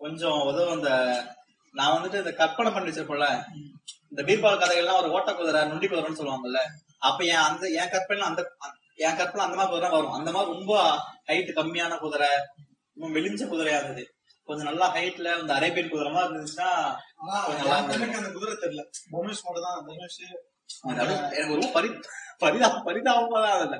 கொஞ்சம் 0.00 0.40
ஏதோ 0.50 0.62
அந்த 0.76 0.90
நான் 1.74 1.94
வந்துட்டு 1.96 2.20
இந்த 2.22 2.32
கற்பனை 2.32 2.70
பண்ணி 2.72 2.90
வச்சிருப்போம்ல 2.90 3.28
இந்த 4.10 4.22
பீர்பால் 4.28 4.60
கதைகள்லாம் 4.62 5.00
ஒரு 5.02 5.08
ஓட்ட 5.16 5.30
குதிரை 5.34 5.60
நுண்டி 5.70 5.86
குதிரைன்னு 5.86 6.20
சொல்லுவாங்கல்ல. 6.20 6.60
அப்ப 7.08 7.24
என் 7.24 7.46
அந்த 7.48 7.64
என் 7.80 7.92
கற்பனை 7.94 8.26
அந்த 8.30 8.42
என் 9.06 9.18
கற்பனை 9.20 9.42
அந்த 9.46 9.56
மாதிரி 9.56 9.72
குதிரை 9.74 9.90
வரும். 9.96 10.16
அந்த 10.18 10.30
மாதிரி 10.32 10.52
ரொம்ப 10.56 10.74
ஹைட் 11.30 11.50
கம்மியான 11.58 11.98
குதிரை 12.04 12.30
ரொம்ப 12.96 13.08
மெலிஞ்ச 13.16 13.42
குதிரையா 13.52 13.78
இருந்தது. 13.80 14.04
கொஞ்சம் 14.48 14.68
நல்லா 14.68 14.86
ஹைட்ல 14.94 15.28
இந்த 15.40 15.52
அரேபியன் 15.54 15.90
குதிரை 15.90 16.10
மாதிரி 16.12 16.32
இருந்துச்சுன்னா. 16.32 16.70
எனக்கு 17.96 18.20
அந்த 18.20 18.30
குதிரை 18.36 18.54
தெரியல. 18.56 18.82
தனுஷ் 19.14 19.44
மட்டும் 19.46 19.66
தான் 19.66 19.86
தனுஷ் 19.88 20.20
எனக்கு 21.36 21.52
ரொம்ப 21.52 21.70
பரி 21.76 21.88
பரிதா 22.42 22.68
பரிதாபமா 22.86 23.38
தான் 23.44 23.56
அதுல 23.56 23.76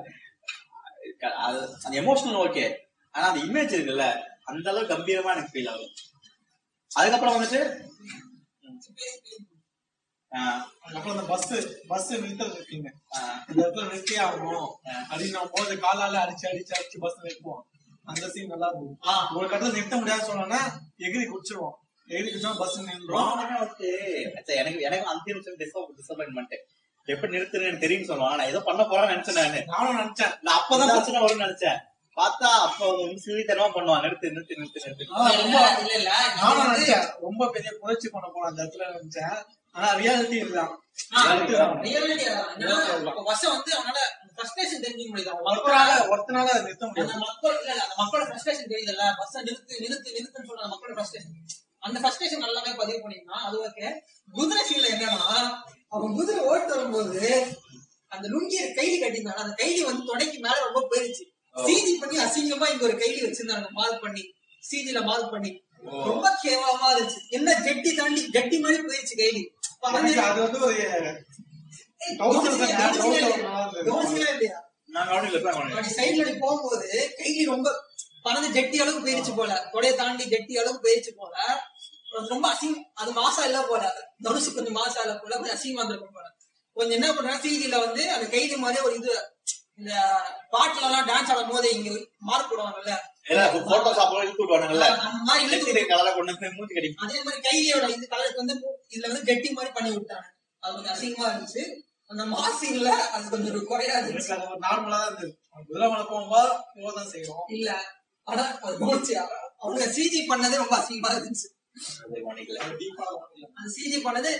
அது 1.45 1.57
அந்த 1.85 1.95
எமோஷனல் 2.01 2.41
ஓகே 2.45 2.65
ஆனா 3.13 3.25
அந்த 3.29 3.41
இமேஜ் 3.45 3.75
இருக்குல்ல 3.75 4.05
அந்த 4.45 4.65
அளவுக்கு 4.71 4.93
கம்பீரமா 4.93 5.33
எனக்கு 5.35 5.53
ஃபீல் 5.53 5.71
ஆகும் 5.71 5.95
அதுக்கப்புறம் 6.91 7.35
வந்துட்டு 7.35 7.61
அதுக்கப்புறம் 10.81 11.15
அந்த 11.15 11.25
பஸ் 11.29 11.45
பஸ் 11.87 12.07
நிறுத்தல் 12.13 12.55
இருக்கீங்க. 12.55 12.87
இந்த 13.49 13.59
இடத்துல 13.61 13.85
நிறுத்தியே 13.87 14.19
ஆகணும். 14.25 14.67
அப்படின்னு 15.09 15.43
போது 15.55 15.75
காலால 15.85 16.21
அடிச்சு 16.23 16.45
அடிச்சு 16.49 16.73
அடிச்சு 16.77 16.97
பஸ் 17.03 17.21
நிறுத்துவோம். 17.23 17.63
அந்த 18.07 18.25
சீன் 18.33 18.51
நல்லா 18.53 18.67
இருக்கும். 18.71 18.97
ஒரு 19.37 19.47
கட்டத்துல 19.47 19.75
நிறுத்த 19.77 19.97
முடியாது 20.01 20.27
சொன்னோன்னா 20.29 20.59
எகிரி 21.05 21.25
குடிச்சிருவோம். 21.31 21.75
எகிரி 22.07 22.27
குடிச்சா 22.29 22.51
பஸ் 22.61 22.75
அச்சா, 24.37 24.53
எனக்கு 24.61 24.79
எனக்கு 24.87 25.09
அந்த 25.11 25.23
நிமிஷம் 25.33 25.59
டிசப்பாயின்மெண்ட் 25.99 26.57
எப்படி 27.07 27.33
நிறுத்துன்னு 27.35 27.67
எனக்கு 27.67 27.83
தெரியும் 27.83 28.09
சொல்லுவான் 28.09 28.39
நான் 28.39 28.51
ஏதோ 28.53 28.61
பண்ண 28.69 28.81
போறேன்னு 28.83 29.13
நினைச்சேன் 29.13 29.37
நானு. 29.41 29.59
நானும் 29.73 29.99
நினைச்சேன். 29.99 30.33
நான் 30.45 30.57
அப்பதான் 30.59 30.91
பிரச்சனை 30.93 31.19
வரும்னு 31.23 31.45
நினைச்சேன். 31.45 31.77
பார்த்தா 32.17 32.49
அப்ப 32.65 32.79
வந்து 33.01 33.23
சிவித்தனமா 33.25 33.67
பண்ணுவான் 33.75 34.03
நிறுத்து 34.05 34.31
நிறுத்து 34.35 34.57
நிறுத்து 34.59 34.83
நிறுத்து. 34.83 35.07
ரொம்ப 35.41 35.57
இல்ல 35.81 35.93
இல்ல 35.99 36.11
நானும் 36.41 36.71
ரொம்ப 37.27 37.49
பெரிய 37.55 37.71
புரட்சி 37.81 38.07
பண்ண 38.15 38.27
போன 38.33 38.47
அந்த 38.49 38.59
இடத்துல 38.63 38.87
நினைச்சேன். 38.95 39.37
ஆனா 39.75 39.89
ரியாலிட்டி 39.99 40.37
இதுதான் 40.41 40.73
அதான். 41.17 41.41
bus 43.27 43.41
அ 43.45 43.49
வந்து 43.49 43.71
அவனால 43.77 43.97
frustration 44.37 44.79
தெரிஞ்சுக்க 44.83 45.09
முடியுது. 45.11 45.31
அவன் 45.33 45.45
ஒருத்தனால 46.11 46.47
நிறுத்த 46.63 46.85
அந்த 46.85 46.87
முடியாது 46.87 47.19
மக்கள் 47.19 47.57
இல்ல 47.59 47.71
இல்ல, 47.71 47.83
அந்த 47.83 47.95
மக்களோட 48.01 48.25
frustration 48.31 48.65
தெரியுதுல்ல? 48.73 49.05
பஸ் 49.19 49.37
நிறுத்து 49.39 49.81
நிறுத்து 49.83 50.15
நிறுத்துன்னு 50.17 50.49
சொல்ற 50.49 50.59
அந்த 50.59 50.73
மக்களோட 50.73 50.95
frustration. 50.99 51.31
அந்த 51.83 51.97
frustration 51.99 52.39
நல்லாவே 52.45 52.77
பதிவு 52.77 52.99
பண்ணிருந்தான் 53.03 53.45
அது 53.47 53.57
ஓகே 53.65 53.87
குதிரை 54.33 54.63
சீன்ல 54.69 54.87
என்னன்னா 54.95 55.37
அவன் 55.89 56.15
குதிரை 56.15 56.39
ஓட்டு 56.43 56.75
வரும்போது 56.75 57.21
அந்த 58.11 58.25
லுங்கிய 58.27 58.61
கைலி 58.77 58.97
கட்டியிருந்தாங்க. 58.99 59.43
அந்த 59.43 59.63
கைலி 59.63 59.81
வந்து 59.81 60.03
தொடைக்கு 60.09 60.39
மேல 60.39 60.57
ரொம்ப 60.67 60.81
போயிருச்சு. 60.89 61.23
சிஜி 61.55 61.93
பண்ணி 61.99 62.17
அசிங்கமா 62.17 62.69
இங்க 62.71 62.83
ஒரு 62.83 62.93
கைலி 62.93 63.21
வச்சிருந்தாங்க. 63.23 63.69
மார்க் 63.69 64.01
பண்ணி 64.01 64.23
சிஜில 64.63 65.03
மார்க் 65.03 65.31
பண்ணி. 65.31 65.51
ரொம்ப 66.09 66.27
கேவலமா 66.43 66.87
இருந்துச்சு. 66.93 67.19
என்ன 67.29 67.51
ஜெட்டி 67.65 67.95
தாண்டி 67.95 68.21
ஜெட்டி 68.33 68.57
மாதிரி 68.59 68.83
போயிருச்சு 68.83 69.15
கைலி. 69.15 69.41
அது 69.83 70.37
வந்து 70.37 70.59
ஒரு 70.59 70.75
போகும்போது 76.39 76.87
கைலி 77.17 77.43
ரொம்ப 77.45 77.69
பறந்து 78.23 78.49
ஜெட்டி 78.53 78.77
அளவுக்கு 78.77 79.05
போயிருச்சு 79.05 79.33
போல 79.35 79.51
தொடைய 79.73 79.91
தாண்டி 79.95 80.23
ஜெட்டி 80.23 80.53
அளவுக்கு 80.57 80.85
போயிருச்சு 80.87 81.13
போல 81.15 81.33
ரொம்ப 82.29 82.45
அசிங் 82.53 82.77
அது 82.93 83.11
மாசா 83.11 83.41
இல்ல 83.45 83.59
போல 83.61 83.83
தனுஷு 84.23 84.51
கொஞ்சம் 84.51 84.77
மாசா 84.79 84.99
இல்ல 85.01 85.15
போல 85.15 85.33
கொஞ்சம் 85.35 85.57
அசிங்கமா 85.57 85.81
இருந்திருக்கும் 85.81 86.17
போல 86.17 86.27
கொஞ்சம் 86.77 86.97
என்ன 86.99 87.09
பண்றா 87.11 87.35
சிஜில 87.39 87.77
வந்து 87.85 88.03
அந்த 88.11 88.25
கைதி 88.29 88.55
மாதிரி 88.55 88.85
ஒரு 88.85 88.95
இது 88.95 89.13
இந்த 89.77 89.93
பாட்டுல 90.51 90.87
எல்லாம் 90.87 91.07
டான்ஸ் 91.07 91.31
ஆடும் 91.31 91.53
போது 91.53 91.69
இங்க 91.71 91.89
மார்க் 92.19 92.51
போடுவாங்கல்ல 92.51 92.95
இல்ல 93.27 93.41
போட்டோ 93.69 93.89
ஷாப்ல 93.97 94.23
இழுத்து 94.25 94.43
விடுவானுங்கல்ல 94.43 94.85
அந்த 94.93 95.19
மாதிரி 95.27 95.45
இழுத்து 95.47 95.71
இலக்கிய 95.71 95.87
கலரை 95.91 96.11
கொண்டு 96.13 96.33
வந்து 96.33 96.55
மூஞ்சி 96.57 96.73
கடிக்கும். 96.77 97.03
அதே 97.05 97.17
மாதிரி 97.25 97.41
கைலியோட 97.47 97.85
இது 97.95 98.07
கலருக்கு 98.13 98.41
வந்து 98.43 98.55
இதுல 98.93 99.09
வந்து 99.11 99.23
கெட்டி 99.29 99.49
மாதிரி 99.57 99.71
பண்ணி 99.77 99.89
விட்டாங்க. 99.95 100.27
அது 100.63 100.73
கொஞ்சம் 100.75 100.95
அசிங்கமா 100.95 101.27
இருந்துச்சு. 101.29 101.63
அந்த 102.11 102.23
மாசின்ல 102.35 102.89
அது 103.15 103.25
கொஞ்சம் 103.29 103.65
குறையா 103.71 103.95
இருந்துச்சு. 103.99 104.31
அது 104.35 104.63
நார்மலா 104.67 104.99
தான் 104.99 105.07
இருந்தது. 105.07 105.33
மலை 105.93 106.05
போகும்போது 106.11 106.51
போதான் 106.75 107.11
செய்வோம். 107.13 107.45
இல்ல 107.57 107.69
ஆனா 108.27 108.45
அது 108.61 108.77
அவங்க 109.63 109.83
சிஜி 109.97 110.21
பண்ணது 110.31 110.55
ரொம்ப 110.63 110.75
அசிங்கமா 110.81 111.11
இருந்துச்சு. 111.15 111.47
அந்த 113.57 113.69
சிஜி 113.77 113.99
பண்ணது 114.07 114.31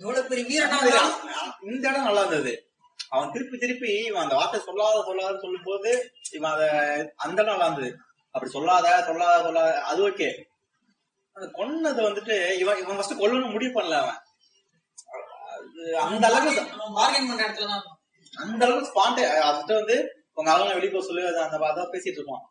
எவ்வளவு 0.00 0.28
பெரிய 0.30 0.44
வீரனா. 0.48 0.78
இந்த 1.70 1.84
இடம் 1.90 2.08
நல்லா 2.08 2.22
இருந்தது. 2.24 2.52
அவன் 3.10 3.32
திருப்பி 3.32 3.56
திருப்பி 3.58 3.90
இவன் 4.08 4.24
அந்த 4.24 4.34
வார்த்தை 4.34 4.60
சொல்லாத 4.60 5.02
சொல்லாத 5.08 5.38
சொல்லும் 5.44 5.66
போது 5.66 5.90
இவன் 6.30 6.52
அத 6.52 6.64
அந்த 7.16 7.40
நல்லா 7.42 7.66
இருந்தது 7.66 7.90
அப்படி 8.34 8.50
சொல்லாத 8.56 8.86
சொல்லாத 9.08 9.36
சொல்லாத 9.42 9.70
அது 9.90 10.02
ஓகே 10.08 10.28
கொன்னது 11.58 12.00
வந்துட்டு 12.08 12.36
இவன் 12.62 12.80
இவன் 12.82 12.96
ஃபர்ஸ்ட் 12.96 13.20
கொல்லணும் 13.20 13.54
முடிவு 13.54 13.72
பண்ணல 13.74 13.98
அவன். 14.02 14.20
அது 15.54 15.82
அந்த 16.06 16.24
அளவுக்கு. 16.30 16.62
அந்த 18.34 18.62
அளவுக்கு 18.66 18.90
ஸ்பாண்ட் 18.90 19.20
அதுட்டு 19.48 19.74
வந்து 19.80 19.96
உங்க 20.34 20.48
ஆளுங்க 20.54 20.74
வெளியே 20.74 20.92
போக 20.92 21.04
சொல்லி 21.06 21.22
அந்த 21.44 21.58
அதான் 21.70 21.92
பேசிட்டு 21.94 22.18
இருப்பான். 22.20 22.44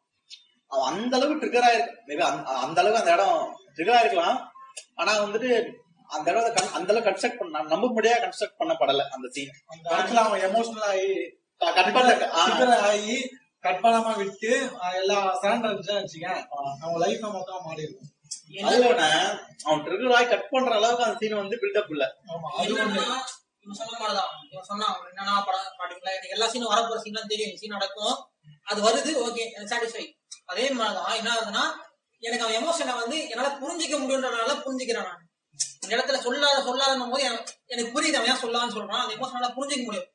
அவன் 0.72 0.88
அந்த 0.92 1.14
அளவுக்கு 1.18 1.42
ட்ரிகர் 1.44 1.68
ஆயிருக்கு. 1.68 1.94
மேபி 2.08 2.24
அந்த 2.66 2.78
அளவுக்கு 2.82 3.02
அந்த 3.02 3.14
இடம் 3.18 3.38
ட்ரிகர் 3.76 3.98
ஆயிருக்கலாம். 3.98 4.40
ஆனா 4.96 5.12
வந்துட்டு 5.26 5.50
அந்த 6.10 6.28
con- 6.32 6.72
அந்த 6.72 6.90
அளவுக்கு 6.90 7.08
கன்ஸ்ட்ரக்ட் 7.08 7.38
பண்ண 7.38 7.64
நம்ப 7.66 7.88
முடியாத 7.88 8.20
கன்ஸ்ட்ரக்ட் 8.24 8.60
பண்ணப்படல 8.60 9.06
அந்த 9.10 9.28
சீன் 9.30 9.54
அந்த 9.66 9.86
இடத்துல 9.92 10.22
அவன் 10.24 10.42
எமோஷனல் 10.42 10.88
ஆகி 10.88 11.10
கட் 11.62 11.94
பண்ண 11.94 12.76
ஆகி 12.88 13.16
கட் 13.64 13.82
பண்ணாம 13.84 14.16
விட்டு 14.18 14.52
எல்லா 14.94 15.40
சரண்டர் 15.42 15.70
இருந்துச்சுன்னு 15.70 16.04
வச்சுக்க 16.04 16.28
அவங்க 16.82 16.98
லைஃப் 16.98 17.26
மொத்தமா 17.28 17.62
மாறி 17.62 17.84
இருக்கும் 17.84 18.14
அவன் 19.66 19.84
ட்ரிகர் 19.86 20.14
ஆகி 20.14 20.28
கட் 20.28 20.50
பண்ற 20.50 20.76
அளவுக்கு 20.76 21.04
அந்த 21.04 21.18
சீன் 21.20 21.36
வந்து 21.36 21.60
பில்டப் 21.62 21.90
இல்ல. 21.90 22.06
அது 22.58 22.74
ஒண்ணு. 22.78 23.04
சொன்ன 23.76 23.96
மாதிரிதான். 24.00 24.32
இவன் 24.48 24.84
அவன் 24.88 25.10
என்னன்னா 25.10 25.34
படம் 25.46 25.78
பாத்தீங்களா 25.80 26.12
எனக்கு 26.12 26.30
எல்லா 26.30 26.48
சீனும் 26.48 26.74
வரப்போற 26.74 27.00
சீன்லாம் 27.04 27.28
தெரியும். 27.28 27.58
சீன் 27.58 27.70
நடக்கும். 27.70 28.16
அது 28.64 28.82
வருது 28.82 29.12
ஓகே 29.24 29.44
சாட்டிஸ்ஃபை 29.66 30.06
அதே 30.46 30.70
மாதிரிதான் 30.70 31.16
என்ன 31.16 31.32
ஆகுதுன்னா 31.32 31.64
எனக்கு 32.24 32.46
அவன் 32.46 32.60
எமோஷனை 32.60 32.96
வந்து 32.96 33.30
என்னால 33.30 33.50
புரிஞ்சிக்க 33.58 33.96
முடியுன்றனால 33.98 34.54
புரிஞ்சுக்கிறேன் 34.62 35.08
நான். 35.08 35.24
இந்த 35.82 35.96
இடத்துல 35.96 36.20
சொல்லாத 36.20 36.62
சொல்லாத 36.64 37.08
போது 37.12 37.34
எனக்கு- 37.34 37.50
புரியுது 37.68 38.14
அவன் 38.14 38.30
ஏன் 38.30 38.42
சொல்லான்னு 38.42 38.76
சொல்றான். 38.76 39.08
அந்த 39.08 39.14
எமோஷனால 39.14 39.50
புரிஞ்சிக்க 39.50 39.84
முடியும். 39.84 40.12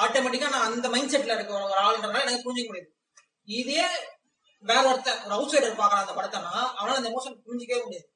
ஆட்டோமேட்டிக்கா 0.00 0.50
நான் 0.50 0.72
அந்த 0.72 0.88
மைண்ட் 0.88 1.16
செட்ல 1.16 1.34
இருக்க 1.34 1.54
ஒரு 1.54 1.74
ஆளுன்றனால 1.74 2.20
எனக்கு 2.20 2.54
புரிஞ்சிக்க 2.54 2.60
முடியுது. 2.60 2.86
இதே 3.44 3.86
வேற 4.58 4.82
ஒருத்தன் 4.82 5.22
ஒரு 5.22 5.32
அவுட் 5.32 5.54
சைடர் 5.54 5.78
பாக்குறான் 5.78 6.06
அந்த 6.06 6.12
படத்தைனா 6.12 6.50
அவனால 6.50 6.94
அந்த 6.94 7.08
எமோஷன் 7.08 7.32
புரிஞ்சிக்கவே 7.32 7.82
முடியாது. 7.82 8.12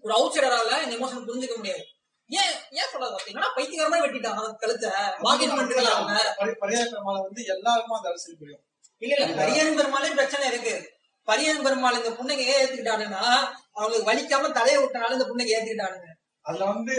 ஒரு 0.00 0.14
அவுட் 0.14 0.38
சைடரால 0.38 0.82
இந்த 0.82 1.06
எமோஷன் 1.06 1.24
புரிஞ்சிக்க 1.24 1.56
முடியாது. 1.56 1.84
ஏன் 2.28 2.52
ஏன் 2.70 2.84
சொல்லாத? 2.92 3.16
பாத்தீங்கன்னா 3.16 3.58
பைத்தியகாரமா 3.58 4.06
வெட்டிட்டான். 4.06 4.34
அவன் 4.34 4.56
கழுத்தை. 4.56 4.90
பாக்கெட் 5.22 5.56
பண்ணிட்டு 5.56 5.90
அவங்க 5.90 6.36
பரி- 6.38 6.56
பரியாய 6.60 6.86
பெருமாளை 6.86 7.22
வந்து 7.22 7.44
எல்லாருக்கும் 7.44 7.96
அந்த 7.96 8.08
அரசியல் 8.08 8.38
புரியும். 8.38 8.64
இல்ல 8.98 9.14
இல்ல. 9.14 9.46
பரியன் 9.46 9.76
பெருமாளே 9.76 10.08
பிரச்சனை 10.08 10.46
இருக்கு. 10.46 10.94
பரியன் 11.26 11.62
பெருமாள் 11.62 12.04
இந்த 12.04 12.10
புண்ணைங்க 12.10 12.38
ஏன் 12.38 12.66
ஏத்துக்கிட்டானுன்னா 12.66 13.52
அவங்களுக்கு 13.76 14.10
வலிக்காம 14.10 14.52
தலையை 14.52 14.78
விட்டனால 14.82 15.16
இந்த 15.16 15.26
புண்ணைங்க 15.30 15.54
ஏத்துக்கிட்டானுங்க. 15.56 16.08
அதுல 16.46 16.64
வந்து 16.64 16.92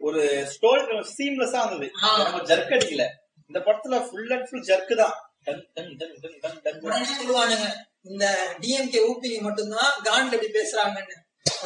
ஒரு 0.00 0.20
ஸ்டோரி 0.52 0.82
சீம்லெஸ்ஸா 1.16 1.60
இருந்தது. 1.66 1.88
நம்ம 2.24 2.42
ஜர்க் 2.50 2.74
அடிக்கல. 2.76 3.04
இந்த 3.50 3.58
படத்துல 3.58 3.96
ஃபுல் 4.08 4.30
அண்ட் 4.30 4.48
ஃபுல் 4.48 4.66
ஜர்க்கு 4.70 4.94
தான். 4.94 5.14
டன், 5.44 5.62
டன், 5.74 5.96
டன், 5.96 6.14
டன், 6.22 6.38
டன், 6.42 6.60
டன். 6.64 6.80
உடனே 6.80 7.10
சொல்லுவானுங்க? 7.18 7.66
இந்த 8.02 8.24
டிஎம்கே 8.60 9.00
ஊபி 9.10 9.40
மட்டும்தான் 9.40 9.90
காண்டு 10.04 10.34
எப்படி 10.36 10.50
பேசுறாங்கன்னு. 10.58 11.16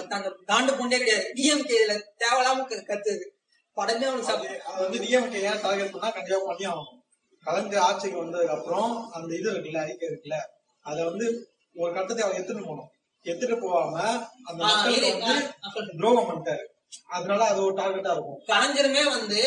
அந்த 0.00 0.30
காண்டு 0.50 0.72
பொண்டே 0.80 0.98
கிடையாது. 0.98 1.26
டிஎம்கே 1.36 1.76
இதுல 1.80 1.94
தேவையில்லாம 2.22 2.64
கத்துது. 2.90 3.24
படமே 3.76 4.07
அவனுக்கு 4.09 4.26
அது 4.26 4.28
சாப்பிடு 4.30 4.57
அது 4.62 4.82
வந்து 4.82 4.98
டிஎம்கே 5.05 5.40
ஏன் 5.50 5.62
டார்கெட் 5.62 5.92
பண்ணா 5.92 6.11
கண்டிப்பா 6.11 6.40
பண்ணி 6.46 6.64
ஆகணும். 6.72 6.98
கலைஞர் 7.46 7.84
ஆட்சிக்கு 7.86 8.18
வந்ததுக்கு 8.24 8.57
அப்புறம் 8.57 9.12
அந்த 9.12 9.30
இது 9.36 9.48
இருக்குல்ல 9.53 9.80
அறிக்கை 9.84 10.09
இருக்குல்ல 10.09 10.36
அத 10.86 10.96
வந்து 11.05 11.26
ஒரு 11.74 11.94
கட்டத்தை 11.94 12.24
அவர் 12.24 12.36
எடுத்துட்டு 12.36 12.64
போகணும். 12.66 12.90
எடுத்துட்டு 13.26 13.56
போகாம 13.58 13.96
அந்த 14.44 14.64
மக்களுக்கு 14.64 15.18
வந்து. 15.18 15.34
துரோகம் 15.98 16.28
பண்ணிட்டாரு. 16.28 16.64
அதனால 17.06 17.44
அது 17.44 17.64
ஒரு 17.64 17.74
டார்கெட்டா 17.74 18.12
இருக்கும். 18.12 18.40
கலைஞருமே 18.46 19.04
வந்து 19.10 19.42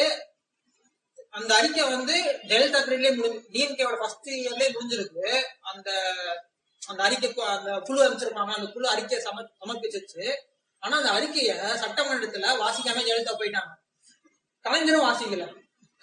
அந்த 1.30 1.56
அறிக்கை 1.56 1.84
வந்து 1.90 2.42
டெல்டா 2.48 2.80
பீரியட்லயே 2.86 3.16
முடிஞ்சு 3.16 3.40
டிஎம்கேவோட 3.54 3.98
ஃபர்ஸ்ட் 3.98 4.30
இயர்லயே 4.30 4.70
முடிஞ்சிருக்கு. 4.76 5.42
அந்த 5.62 5.90
அந்த 6.88 7.04
அறிக்கை 7.04 7.30
அந்த 7.46 7.80
குழு 7.80 8.00
அமைச்சிருப்பாங்க. 8.06 8.54
அந்த 8.54 8.72
குழு 8.72 8.90
அறிக்கையை 8.90 9.20
சம 9.26 9.44
சமர்ப்பிச்சிருச்சு. 9.62 10.26
ஆனா 10.80 10.98
அந்த 10.98 11.12
அறிக்கைய 11.12 11.52
சட்டமன்றத்துல 11.84 12.50
வாசிக்காம 12.64 13.04
ஜெயலலிதா 13.08 13.36
போயிட்டாங்க. 13.40 13.72
கலைஞரும் 14.66 15.06
வாசிக்கல. 15.06 15.46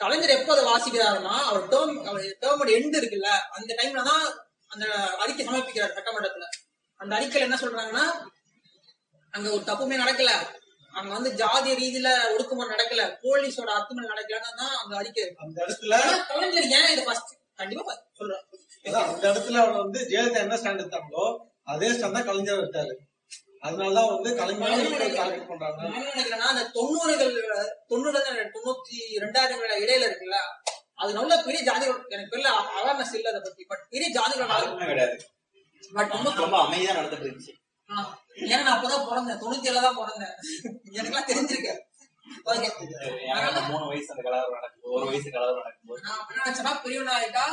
கலைஞர் 0.01 0.31
எப்போ 0.31 0.53
அதை 0.55 0.65
வாசிக்கிறாருன்னா 0.73 1.35
அவர் 1.49 1.69
டேர்ம் 1.69 2.05
அவர் 2.05 2.23
டேர்மோட 2.43 2.71
எண்டு 2.79 2.99
இருக்குல்ல 3.01 3.31
அந்த 3.51 3.75
டைம்ல 3.79 4.03
தான் 4.05 4.25
அந்த 4.73 4.85
அறிக்கை 5.23 5.43
சமர்ப்பிக்கிறார் 5.47 5.97
சட்டமன்றத்துல. 5.97 6.47
அந்த 7.01 7.13
அறிக்கையில 7.19 7.47
என்ன 7.49 7.59
சொல்றாங்கன்னா 7.63 8.05
அங்க 9.35 9.47
ஒரு 9.57 9.65
தப்புமே 9.69 9.97
நடக்கல. 10.03 10.33
அங்க 10.95 11.11
வந்து 11.17 11.31
ஜாதிய 11.41 11.75
ரீதியில 11.81 12.09
ஒடுக்குமுறை 12.33 12.69
நடக்கல. 12.73 13.03
போலீஸோட 13.23 13.71
அத்துமீறல் 13.77 14.13
நடக்கலன்னு 14.13 14.59
தான் 14.63 14.75
அந்த 14.83 14.95
அறிக்கை. 15.01 15.25
அந்த 15.45 15.57
இடத்துல 15.65 15.95
கலைஞர் 16.33 16.69
ஏன் 16.79 16.91
இது 16.95 17.05
ஃபர்ஸ்ட் 17.07 17.33
கண்டிப்பா 17.61 17.95
சொல்றேன் 18.19 18.45
அந்த 19.09 19.25
இடத்துல 19.31 19.59
அவர் 19.63 19.81
வந்து 19.83 20.01
ஜெயலலிதா 20.11 20.43
என்ன 20.47 20.59
ஸ்டாண்ட் 20.61 20.83
எடுத்தாங்களோ 20.83 21.25
அதே 21.73 21.89
ஸ்டாண்ட் 21.95 22.19
தான் 22.19 22.29
கலைஞர் 22.29 22.61
எடுத்தாரு. 22.63 22.95
அதனாலதான் 23.67 24.13
வந்து 24.15 24.31
கலைஞர் 24.39 24.71
பண்றாங்க. 25.51 25.81
என்ன 25.89 26.07
நினைக்கிறேன்னா 26.09 26.49
அந்த 26.53 26.65
தொண்ணூறுகள் 26.77 27.35
தொண்ணூறுல 27.91 28.23
தொண்ணூத்தி 28.55 28.99
ரெண்டாயிரம் 29.25 29.63
இடையில 29.85 30.07
இருக்குல்ல 30.09 30.39
அது 30.99 31.11
நல்ல 31.19 31.33
பெரிய 31.47 31.61
ஜாதிகள் 31.69 32.01
எனக்கு 32.15 32.33
பெரிய 32.35 32.49
அவேர்னஸ் 32.81 33.15
இல்ல 33.19 33.31
அதை 33.33 33.41
பத்தி. 33.47 33.63
பட் 33.71 33.85
பெரிய 33.95 34.09
ஜாதிகளோட 34.17 34.87
கிடையாது. 34.93 35.17
பட் 35.93 36.13
ரொம்ப 36.17 36.35
ரொம்ப 36.43 36.57
அமைதியா 36.65 36.93
நடந்துட்டு 36.99 37.29
இருந்துச்சு. 37.29 37.55
ஏன்னா 38.45 38.63
நான் 38.67 38.77
அப்பதான் 38.77 39.09
பிறந்தேன். 39.09 39.41
தொண்ணூத்தி 39.43 39.69
ஏழுல 39.71 39.83
தான் 39.87 39.99
பிறந்தேன். 40.01 40.35
எனக்கு 43.31 43.49
அந்த 43.51 43.63
மூணு 43.71 43.85
வயசு 43.91 44.13
அந்த 44.15 44.23
கலவரம் 44.27 44.57
நடக்கும் 44.57 44.95
ஒரு 44.97 45.05
வயசு 45.11 45.29
கலவரம் 45.31 45.61
நடக்கும்போது. 45.61 46.01
நான் 46.07 46.25
நினைச்சேன்னா 46.39 46.73
பெரியவனா 46.85 47.15
ஆயிட்டா 47.19 47.45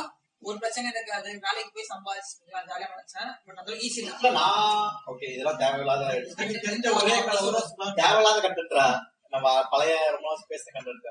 ஒரு 0.42 0.56
பிரச்சனை 0.58 0.90
இருக்காது 0.92 1.30
வேலைக்கு 1.46 1.72
போய் 1.74 1.90
சம்பாதிச்சு 1.90 2.34
ஜாலியா 2.70 2.88
நினைச்சேன் 2.94 3.30
பட் 3.46 3.58
அது 3.62 3.80
ஈஸி 3.86 4.02
நான் 4.04 4.86
ஓகே 5.10 5.26
இதெல்லாம் 5.34 5.60
தேவையில்லாத 5.62 6.04
தெரிஞ்ச 6.66 6.86
ஒரே 7.00 7.16
கலவரம். 7.28 7.96
தேவையில்லாத 8.00 8.38
கண்டென்ட்ரா 8.46 8.86
நம்ம 9.34 9.46
பழைய 9.72 9.96
ரொம்ப 10.14 10.36
பேச 10.52 10.64
கண்டென்ட் 10.76 11.10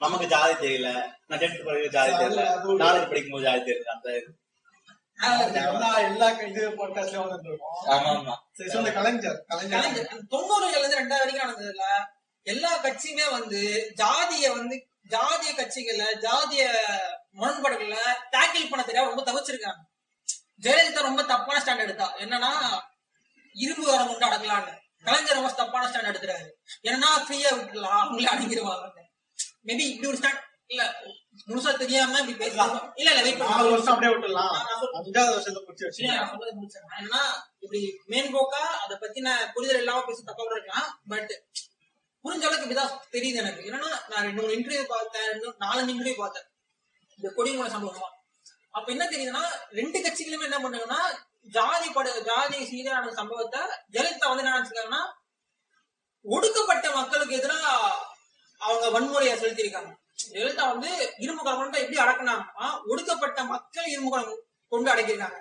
நமக்கு 0.00 0.26
ஜாதி 0.26 0.54
தெரியல. 0.66 0.90
நான் 1.26 1.38
டென்த் 1.38 1.66
படிக்கிற 1.66 1.88
ஜாதி 1.88 2.12
தெரியல. 2.12 2.42
காலேஜ் 2.84 3.08
படிக்கும் 3.08 3.32
போது 3.32 3.44
ஜாதி 3.44 3.60
தெரியல. 3.60 3.90
அந்த 3.94 4.08
இது. 4.18 4.30
எல்லா 6.10 6.28
இது 6.50 6.62
பாட்காஸ்ட்லயும் 6.70 7.24
ஆமா 7.94 8.12
ஆமா 8.12 8.92
கலைஞர் 8.92 9.44
கலைஞர். 9.48 10.08
தொண்ணூறுகள்ல 10.30 10.78
இருந்து 10.78 11.00
ரெண்டாவது 11.00 11.22
வரைக்கும் 11.22 11.48
நடந்ததுல 11.48 11.86
எல்லா 12.46 12.70
கட்சியுமே 12.82 13.26
வந்து 13.30 13.60
ஜாதிய 13.96 14.44
வந்து 14.56 14.76
ஜாதிய 15.08 15.50
கட்சிகள்ல 15.58 16.04
ஜாதிய 16.26 16.62
முரண்பாடுகள்ல 17.40 17.98
டேக்கிள் 18.32 18.70
பண்ண 18.70 18.84
தெரியாம 18.84 19.10
ரொம்ப 19.12 19.24
தவிச்சிருக்காங்க. 19.28 19.82
ஜெயலலிதா 20.62 21.02
ரொம்ப 21.02 21.22
தப்பான 21.22 21.62
ஸ்டாண்ட் 21.62 21.84
எடுத்தா. 21.86 22.06
என்னன்னா 22.18 22.50
இரும்பு 23.56 23.84
வரம் 23.90 24.08
கொண்டு 24.08 24.26
அடக்கலான்னு 24.26 24.74
கலைஞர் 25.04 25.38
ரொம்ப 25.38 25.52
தப்பான 25.52 25.86
ஸ்டாண்ட் 25.86 26.10
எடுத்துறாரு 26.10 26.48
என்னன்னா 26.82 27.10
ஃப்ரீயா 27.26 27.50
விட்டுலாம் 27.58 28.00
அவங்களே 28.02 28.32
அடங்கிடுவாங்க 28.34 28.99
மேபி 29.66 29.84
இப்படி 29.90 30.08
ஒரு 30.08 30.18
ஸ்டாண்ட் 30.20 30.46
இல்ல 30.72 30.82
முழுசா 31.48 31.70
தெரியாம 31.76 32.18
இப்படி 32.20 32.36
பேசலாம் 32.42 32.74
இல்ல 32.96 33.08
இல்ல 33.12 33.22
வெயிட் 33.26 33.40
நாலு 33.44 33.70
வருஷம் 33.70 33.92
அப்படியே 33.94 34.12
விட்டுலாம் 34.12 34.52
நான். 34.56 34.68
அஞ்சாவது 34.98 35.32
வருஷத்தை 35.32 35.52
இல்ல, 35.52 35.70
வச்சு. 35.70 36.04
நான் 36.10 36.30
சொல்றது 36.32 36.52
முடிச்சிடுறேன். 36.58 36.94
என்னன்னா 37.00 37.22
இப்படி 37.60 37.80
மேம்போக்கா 38.12 38.62
அதை 38.84 38.96
பத்தின 39.02 39.34
புரிதல் 39.54 39.80
இல்லாம 39.82 40.04
பேசி 40.04 40.22
தப்பா 40.22 40.42
கூட 40.42 40.56
இருக்கலாம். 40.58 40.88
பட் 41.08 41.32
புரிஞ்ச 42.24 42.44
அளவுக்கு 42.46 42.66
இப்படிதான் 42.66 42.94
தெரியுது 43.14 43.40
எனக்கு. 43.42 43.66
என்னன்னா 43.68 43.90
நான் 44.10 44.24
ரெண்டு 44.28 44.42
மூணு 44.42 44.56
இன்டர்வியூ 44.58 44.84
பார்த்தேன் 44.88 45.28
ரெண்டு 45.32 45.54
நாலஞ்சு 45.64 45.92
இன்டர்வியூ 45.94 46.16
பார்த்தேன். 46.16 46.46
இந்த 47.18 47.28
கொடிமூல 47.38 47.68
சம்பவமா. 47.76 48.08
அப்ப 48.74 48.86
என்ன 48.92 49.04
தெரியுதுன்னா 49.06 49.44
ரெண்டு 49.72 49.98
கட்சிகளுமே 49.98 50.48
என்ன 50.48 50.58
பண்ணாங்கன்னா 50.58 51.00
ஜாதி 51.56 51.88
படு 51.90 52.10
ஜாதி 52.28 52.58
சீரான 52.70 53.12
சம்பவத்தை 53.12 53.60
ஜெயலலிதா 53.94 54.30
வந்து 54.30 54.44
என்ன 54.44 54.54
நினைச்சிருக்காங்கன்னா 54.54 55.02
ஒடுக்கப்பட்ட 56.24 56.86
மக்களுக்கு 56.94 57.36
எதிராக 57.36 57.66
அவங்க 58.60 59.00
வன்முறையை 59.00 59.38
செலுத்தியிருக்காங்க. 59.38 59.98
ஜெயலலிதா 60.30 60.68
வந்து 60.68 61.14
இரும்பு 61.18 61.50
கலவரத்தை 61.50 61.74
எப்படி 61.74 61.96
அடக்குனாங்கன்னா 61.96 62.80
ஒடுக்கப்பட்ட 62.86 63.44
மக்கள் 63.44 63.84
இரும்பு 63.84 64.10
கலவரம் 64.10 64.38
கொண்டு 64.68 64.94
அடக்கியிருக்காங்க. 64.94 65.38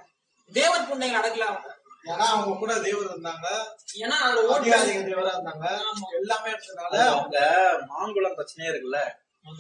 தேவர் 0.54 0.82
புண்டைகள் 0.82 1.22
அடக்கல 1.22 1.46
அவங்க. 1.46 1.78
ஏன்னா 2.04 2.18
அவங்க 2.18 2.58
கூட 2.58 2.80
தேவர் 2.80 3.18
இருந்தாங்க. 3.18 3.46
ஏன்னா 3.94 4.10
அதுல 4.10 4.42
ஓட்டு 4.42 4.76
அதிகாரிகள் 4.76 5.04
தேவரா 5.04 5.36
இருந்தாங்க. 5.36 5.82
எல்லாமே 6.12 6.52
இருந்ததுனால 6.52 6.96
அது 6.96 7.02
அவங்க 7.02 7.60
மாங்குளம் 7.88 8.40
பிரச்சனையே 8.40 8.70
இருக்குல்ல. 8.70 9.00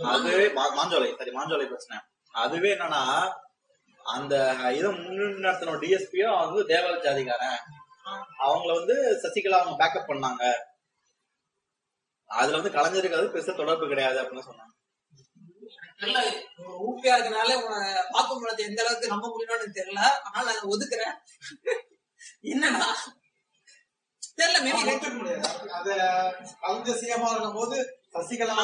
அதுவே 0.03 0.45
மா- 0.45 0.75
மாஞ்சோலை 0.75 1.17
சரி 1.17 1.31
மாஞ்சோலை 1.31 1.65
பிரச்சனை. 1.65 2.03
அதுவே 2.31 2.73
என்னன்னா 2.73 3.33
அந்த 4.03 4.53
இதை 4.53 4.91
முன்னிறுத்தின 4.91 5.77
டிஎஸ்பியும் 5.77 6.51
வந்து 6.51 6.75
தேவால 6.75 7.01
ஜாதிகாரன் 7.01 7.57
அவங்கள 8.45 8.73
வந்து 8.73 9.19
சசிகலா 9.23 9.59
அவங்க 9.59 9.85
பேக்கப் 9.85 10.09
பண்ணாங்க. 10.09 10.53
அதுல 12.29 12.57
வந்து 12.59 12.75
கலைஞருக்கு 12.77 13.19
அது 13.19 13.33
பெருசா 13.33 13.53
தொடர்பு 13.59 13.91
கிடையாது 13.91 14.17
அப்படின்னு 14.21 14.47
சொன்னாங்க. 14.49 14.73
நல்ல 16.01 16.17
ஊப்பியா 16.87 17.13
இருக்கனால 17.17 17.53
வாக்குமூலத்தை 18.15 18.63
எந்த 18.69 18.81
அளவுக்கு 18.83 19.13
நம்ப 19.13 19.25
முடியும்னு 19.31 19.57
எனக்கு 19.57 19.79
தெரியல. 19.79 20.01
அதனால 20.25 20.45
நான் 20.57 20.71
ஒதுக்குறேன். 20.73 21.15
என்னன்னா 22.53 22.89
தெரியல 24.39 24.59
மேபி 24.65 24.81
ஒத்துக்க 24.91 25.15
முடியாது. 25.21 25.47
அது 25.79 25.93
கலைஞர் 26.61 26.99
சிஎம்மா 27.01 27.31
இருக்கும் 27.33 27.57
போது 27.59 27.77
சசிகலா 28.15 28.55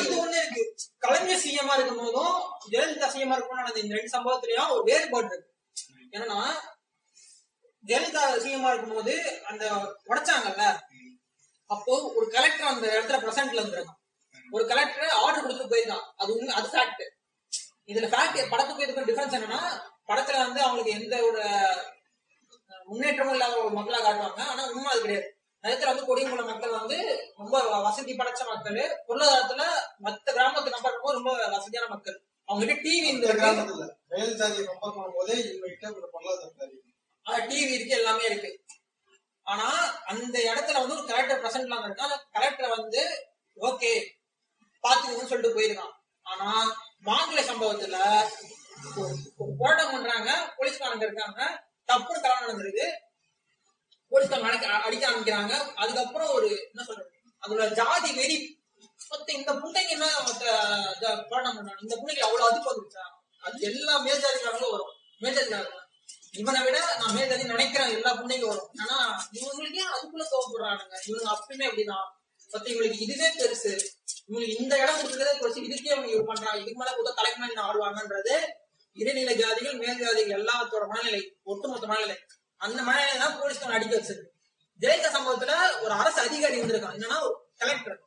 இது 0.00 0.16
ஒண்ணு 0.22 0.38
இருக்கு. 0.40 0.62
கலைஞர் 1.04 1.44
சிஎம்மா 1.44 1.76
இருக்கும் 1.76 2.02
போதும் 2.04 2.34
ஜெயலலிதா 2.72 3.10
சிஎம்மா 3.14 3.36
இருக்கும் 3.38 3.60
நடந்த 3.60 3.84
இந்த 3.84 3.96
ரெண்டு 3.98 4.14
சம்பவத்திலயும் 4.16 4.72
ஒரு 4.76 4.82
வேறுபாடு 4.90 5.30
இருக்கு. 5.32 5.48
என்னன்னா 6.14 6.40
ஜெயலலிதா 7.84 8.22
சிஎம்மா 8.44 8.70
இருக்கும்போது 8.72 9.14
அந்த 9.50 9.64
உடைச்சாங்கல்ல 10.10 10.64
அப்போ 11.70 11.94
ஒரு 12.18 12.26
கலெக்டர் 12.34 12.72
அந்த 12.72 12.86
இடத்துல 12.94 13.18
பிரசன்ட்ல 13.24 13.60
இருந்திருக்கான். 13.62 14.00
ஒரு 14.56 14.64
கலெக்டர் 14.72 15.16
ஆர்டர் 15.22 15.44
கொடுத்து 15.44 15.72
போயிருக்கான். 15.72 16.04
அது 16.20 16.30
உண்மை 16.36 16.52
அது 16.58 16.68
ஃபேக்ட் 16.74 17.04
இதுல 17.92 18.08
ஃபேக்ட் 18.12 18.50
படத்துக்கு 18.52 18.84
இதுக்கு 18.84 19.08
டிஃபரன்ஸ் 19.10 19.36
என்னன்னா 19.38 19.60
படத்துல 20.10 20.38
வந்து 20.44 20.60
அவங்களுக்கு 20.66 20.96
எந்த 20.98 21.14
ஒரு 21.28 21.42
முன்னேற்றமும் 22.90 23.34
இல்லாத 23.36 23.56
ஒரு 23.64 23.74
மக்களா 23.78 23.98
காட்டுவாங்க. 24.04 24.42
ஆனா 24.52 24.62
உண்மை 24.74 24.90
அது 24.92 25.02
கிடையாது. 25.04 25.28
நேரத்துல 25.64 25.90
வந்து 25.90 26.06
கொடியங்குளம் 26.08 26.50
மக்கள் 26.50 26.78
வந்து 26.80 26.96
ரொம்ப 27.40 27.54
வசதி 27.86 28.12
படைச்ச 28.20 28.42
மக்கள். 28.50 28.78
பொருளாதாரத்துல 29.08 29.62
மத்த 30.04 30.26
கிராமத்தை 30.36 30.70
பண்ணும்போது 30.84 31.16
ரொம்ப 31.18 31.30
வசதியான 31.56 31.88
மக்கள். 31.94 32.18
அவங்க 32.48 32.64
கிட்ட 32.66 32.82
டிவி 32.84 33.08
இந்த 33.14 33.26
கிராமத்துல 33.40 33.86
மேல் 34.12 34.36
ஜாதியை 34.40 34.62
கம்பேர் 34.68 34.94
பண்ணும் 34.96 35.16
போதே 35.18 35.36
இவங்க 35.46 35.66
கிட்ட 35.72 35.86
ஒரு 35.98 36.08
பொருளாதார 36.14 37.40
டிவி 37.50 37.72
இருக்கு 37.78 37.98
எல்லாமே 38.00 38.24
இருக்கு. 38.30 38.50
ஆனா 39.52 39.66
அந்த 40.12 40.36
இடத்துல 40.48 40.80
வந்து 40.82 40.96
ஒரு 40.96 41.04
கலெக்டர் 41.10 41.42
பிரசன்ட்ல 41.42 41.76
இருக்கு? 41.84 42.06
கலெக்டர் 42.36 42.74
வந்து 42.78 43.02
ஓகே 43.56 43.92
பாத்துக்கோங்கன்னு 44.84 45.30
சொல்லிட்டு 45.32 45.56
போயிருக்கான். 45.58 45.94
ஆனா 46.26 46.48
மாங்குளை 47.08 47.42
சம்பவத்துல 47.50 47.96
போராட்டம் 49.60 49.92
பண்றாங்க 49.94 50.30
போலீஸ்காரங்க 50.58 51.06
இருக்காங்க 51.08 51.40
தப்பு 51.90 52.14
தவறு 52.24 52.44
நடந்திருக்கு. 52.44 52.86
போலீஸ்காரங்க 54.12 54.48
அடிக்க 54.48 54.66
அடிக்க 54.88 55.04
ஆரம்பிக்கிறாங்க. 55.08 55.54
அதுக்கப்புறம் 55.82 56.34
ஒரு 56.36 56.50
என்ன 56.70 56.84
சொல்றது? 56.88 57.10
அதோட 57.42 57.64
ஜாதி 57.80 58.10
வெறி 58.20 58.38
மொத்த 59.10 59.28
இந்த 59.38 59.50
பிள்ளைங்க 59.62 59.92
என்ன 59.96 60.06
மொத்த 60.26 60.44
போராட்டம் 61.30 61.56
பண்றாங்க? 61.58 61.82
இந்த 61.86 61.94
பிள்ளைங்க 62.00 62.24
அவ்வளவு 62.28 62.48
அதுக்கு 62.50 62.72
வந்துச்சா 62.72 63.04
அது 63.46 63.58
எல்லா 63.70 63.94
மேஜாதிகாரங்களும் 64.06 64.74
வரும். 64.74 64.94
மேஜாதிகாரங்க. 65.24 65.78
இவனை 66.40 66.60
விட 66.64 66.78
நான் 67.00 67.14
மேஜாதி 67.16 67.44
நினைக்கிறேன். 67.52 67.92
எல்லா 67.96 68.10
புண்டைக்கும் 68.18 68.52
வரும் 68.52 68.70
ஆனா 68.82 68.96
இவங்களுக்கே 69.38 69.84
அதுக்குள்ள 69.94 70.24
கோவப்படுறானுங்க. 70.32 70.96
இவங்க 71.08 71.26
அப்பயுமே 71.34 71.66
அப்படிதான். 71.68 72.06
பத்தி 72.50 72.68
இவங்களுக்கு 72.72 73.04
இதுவே 73.06 73.28
பெருசு. 73.40 73.72
இவங்களுக்கு 74.28 74.56
இந்த 74.62 74.74
இடம் 74.82 75.00
கொடுத்ததே 75.00 75.32
குறைச்சி 75.40 75.60
இதுக்கே 75.68 75.92
அவங்க 75.94 76.10
இது 76.14 76.24
பண்றாங்க. 76.30 76.58
இதுக்கு 76.62 76.80
மேல 76.80 76.92
கொடுத்த 76.92 77.16
தலைக்கு 77.20 77.40
மேல 77.42 77.62
ஆடுவாங்கன்றது 77.68 78.34
இடைநிலை 78.96 79.34
ஜாதிகள் 79.42 79.80
மேல் 79.82 80.00
ஜாதிகள் 80.04 80.36
எல்லாத்தோட 80.38 80.84
மனநிலை 80.92 81.20
ஒட்டுமொத்த 81.42 81.86
மனநிலை. 81.86 82.16
அந்த 82.60 82.80
மனநிலை 82.82 83.16
தான் 83.24 83.36
போலீஸ்காரன் 83.40 83.76
அடிக்க 83.78 83.94
வச்சிருக்கு. 83.96 84.30
ஜெயித்த 84.80 85.08
சம்பவத்துல 85.14 85.52
ஒரு 85.84 85.92
அரசு 86.00 86.20
அதிகாரி 86.20 86.56
வந்திருக்கான் 86.60 86.96
என்னன்னா 86.96 87.18
கலெக்டர் 87.62 87.98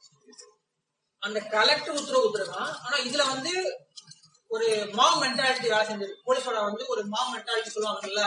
அந்த 1.23 1.39
கலெக்டர் 1.55 1.97
உத்தரவு 1.99 2.27
உத்தரவான் 2.27 2.71
ஆனா 2.86 2.95
இதுல 3.07 3.23
வந்து 3.34 3.51
ஒரு 4.51 4.67
மாம் 4.93 5.21
மென்டாலிட்டி 5.21 5.67
வேலை 5.69 5.85
செஞ்சது 5.87 6.13
போலீஸோட 6.25 6.63
வந்து 6.63 6.87
ஒரு 6.87 7.03
மாம் 7.05 7.31
மென்டாலிட்டி 7.35 7.69
சொல்லுவாங்கல்ல. 7.75 8.21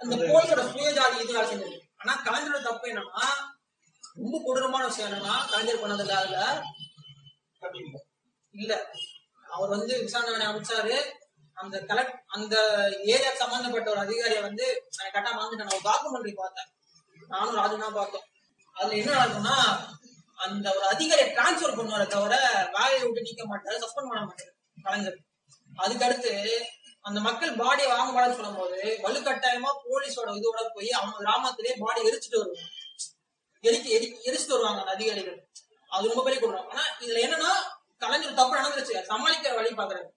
அந்த 0.00 0.16
போலீஸோட 0.26 0.62
சுயஜாதி 0.72 1.20
இது 1.20 1.32
வேலை 1.32 1.46
செஞ்சது 1.52 1.76
ஆனா 1.96 2.22
கலைஞரோட 2.24 2.62
தப்பு 2.62 2.88
என்னன்னா 2.88 3.26
ரொம்ப 4.16 4.42
கொடூரமான 4.44 4.86
விஷயம் 4.86 5.08
என்னன்னா 5.10 5.34
கலைஞர் 5.50 5.82
அதுல. 6.16 6.38
கட்டிங்க 7.62 7.96
இல்ல. 8.54 8.72
அவர் 9.46 9.68
வந்து 9.68 10.02
விசாரணை 10.02 10.46
அமைச்சாரு. 10.46 10.96
அந்த 11.56 11.80
கலெக்ட் 11.80 12.16
அந்த 12.26 12.54
ஏரியா 13.04 13.34
சம்பந்தப்பட்ட 13.34 13.90
ஒரு 13.90 14.00
அதிகாரியை 14.00 14.42
வந்து 14.42 14.64
கரெக்டா 14.96 15.30
மறந்துட்டேன். 15.36 15.68
நான் 15.68 15.76
ஒரு 15.76 15.86
டாக்குமெண்ட்ரி 15.90 16.34
பார்த்தேன். 16.34 16.68
நானும் 17.28 17.54
ராஜு 17.54 17.78
தான் 17.78 17.92
பார்த்தோம். 17.92 18.26
அதுல 18.76 18.96
என்ன 18.96 19.12
நடக்கும்னா 19.14 19.56
அந்த 20.38 20.66
ஒரு 20.78 20.86
அதிகாரியை 20.94 21.28
டிரான்ஸ்பர் 21.36 21.76
பண்ணுவாரே 21.78 22.06
தவிர 22.14 22.34
வேலையை 22.76 23.02
விட்டு 23.04 23.26
நீக்க 23.28 23.42
மாட்டாரு 23.52 23.76
சஸ்பெண்ட் 23.84 24.10
பண்ண 24.10 24.24
மாட்டாரு 24.28 24.52
கலைஞர். 24.86 25.18
அதுக்கு 25.84 26.06
அடுத்து 26.06 26.32
அந்த 27.08 27.18
மக்கள் 27.26 27.58
பாடியை 27.60 27.88
வாங்க 27.92 28.10
மாட்டேன்னு 28.12 28.38
சொல்லும் 28.38 28.58
போது 28.60 28.78
வலுக்கட்டாயமா 29.04 29.70
போலீஸோட 29.84 30.30
இதோட 30.38 30.62
போய் 30.76 30.90
அவங்க 30.98 31.16
கிராமத்திலேயே 31.22 31.74
பாடி 31.82 32.00
எரிச்சிட்டு 32.08 32.40
வருவாங்க. 32.40 32.64
எரிக்க 33.64 33.86
எரி 33.96 34.06
எரிச்சிட்டு 34.28 34.56
வருவாங்க 34.56 34.80
அந்த 34.82 34.94
அதிகாரிகள். 34.96 35.38
அது 35.90 36.10
ரொம்ப 36.12 36.22
பெரிய 36.26 36.38
கொடுறாங்க 36.40 36.70
ஆனா 36.74 36.84
இதுல 37.04 37.22
என்னன்னா 37.26 37.52
கலைஞர் 38.04 38.38
தப்பு 38.40 38.58
நடந்துருச்சு. 38.58 38.96
சமாளிக்கிற 39.10 39.54
வழி 39.58 39.70
பாக்குறாரு 39.80 40.08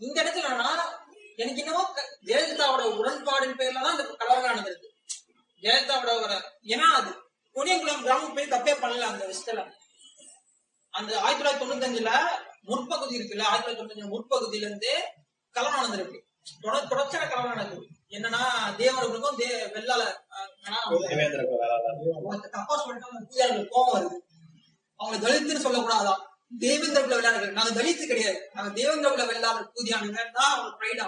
இந்த 0.00 0.16
இடத்துல 0.22 0.50
என்னன்னா 0.52 0.70
எனக்கு 1.42 1.62
இன்னமும் 1.62 1.92
ஜெயலலிதாவோட 2.28 2.82
உடன்பாடின் 2.98 3.58
பேர்ல 3.60 3.84
தான் 3.84 3.94
இந்த 3.96 4.04
கலவரம் 4.22 4.50
நடந்திருக்கு. 4.52 4.88
ஜெயலலிதாவோட 5.62 6.34
ஏன்னா 6.74 6.88
அது 7.00 7.12
கொடியங்குளம் 7.56 8.04
கிராமம் 8.06 8.34
போய் 8.36 8.52
தப்பே 8.54 8.74
பண்ணல 8.82 9.08
அந்த 9.12 9.24
விஷயத்துல 9.30 9.62
அந்த 10.94 11.10
ஆயிரத்தி 11.24 11.40
தொள்ளாயிரத்தி 11.40 11.64
தொண்ணூத்தஞ்சுல 11.64 12.10
முற்பகுதி 12.70 13.14
இருக்குல்ல 13.18 13.44
ஆயிரத்தி 13.50 13.66
தொள்ளாயிரத்தி 13.66 13.80
தொண்ணூத்தஞ்சு 13.80 14.12
முற்பகுதியில 14.14 14.66
இருந்து 14.68 14.92
கலவரம் 15.54 15.84
நடந்திருக்கு. 15.84 16.20
தொடர் 16.64 16.90
தொடர்ச்சியான 16.92 17.26
கலவரம் 17.30 17.56
நடக்குது 17.56 17.84
என்னன்னா 18.16 18.42
தேவர்களுக்கும் 18.80 19.38
தே 19.40 19.48
வெள்ளால 19.74 20.02
தப்பா 22.54 22.74
சொல்லிட்டு 22.82 23.26
பூஜாரிகளுக்கு 23.28 23.74
கோபம் 23.74 23.94
வருது. 23.96 24.16
அவங்க 25.00 25.16
தலித்துன்னு 25.24 25.64
சொல்லக்கூடாதான் 25.66 26.20
தேவேந்திர 26.62 27.00
குல 27.04 27.16
வெள்ளாளர்கள். 27.18 27.56
நாங்க 27.58 27.72
தலித்து 27.78 28.04
கிடையாது. 28.10 28.38
நாங்க 28.54 28.70
தேவேந்திர 28.78 29.10
குல 29.14 29.24
வெள்ளாளர் 29.30 29.70
பூஜையானுங்க 29.74 30.22
தான் 30.38 30.52
அவங்க 30.54 30.70
ப்ரைடா 30.80 31.06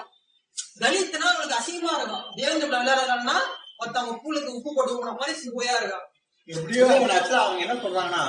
தலித்துனா 0.82 1.26
அவங்களுக்கு 1.30 1.59
அசிங்கமா 1.61 1.92
இருக்கும். 1.99 2.24
தேவேந்திர 2.38 2.66
குல 2.68 2.80
வெள்ளாளர்கள்னா 2.82 3.36
ஒருத்தவங்க 3.80 4.14
கூழுக்கு 4.24 4.57
உப்பு 4.59 4.70
போட்டு 4.76 4.99
போன 4.99 5.14
மாதிரி 5.20 5.34
சிம்போயா 5.42 5.74
இருக்கா 5.80 6.01
எப்படியோ 6.47 6.86
ஆக்சுவலா 6.86 7.44
அவங்க 7.44 7.61
என்ன 7.61 7.74
சொல்றாங்கன்னா 7.74 8.22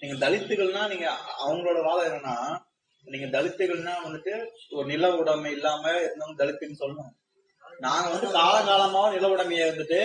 நீங்க 0.00 0.30
தலித்துகள்னா 0.30 0.88
நீங்க 0.88 1.16
அவங்களோட 1.46 1.82
வாதம் 1.82 2.12
என்னன்னா 2.12 2.58
நீங்க 3.04 3.42
தலித்துகள்னா 3.42 3.92
வந்துட்டு 4.04 4.46
ஒரு 4.70 4.86
நில 4.86 5.16
உடைமை 5.16 5.52
இல்லாம 5.52 5.90
இருந்தவங்க 5.90 6.44
தலித்துன்னு 6.44 6.80
சொல்லணும். 6.80 7.12
நாங்க 7.78 8.08
வந்து 8.08 8.26
காலகாலமா 8.26 9.12
நில 9.12 9.28
உடைமையை 9.28 9.68
வந்துட்டு 9.70 10.00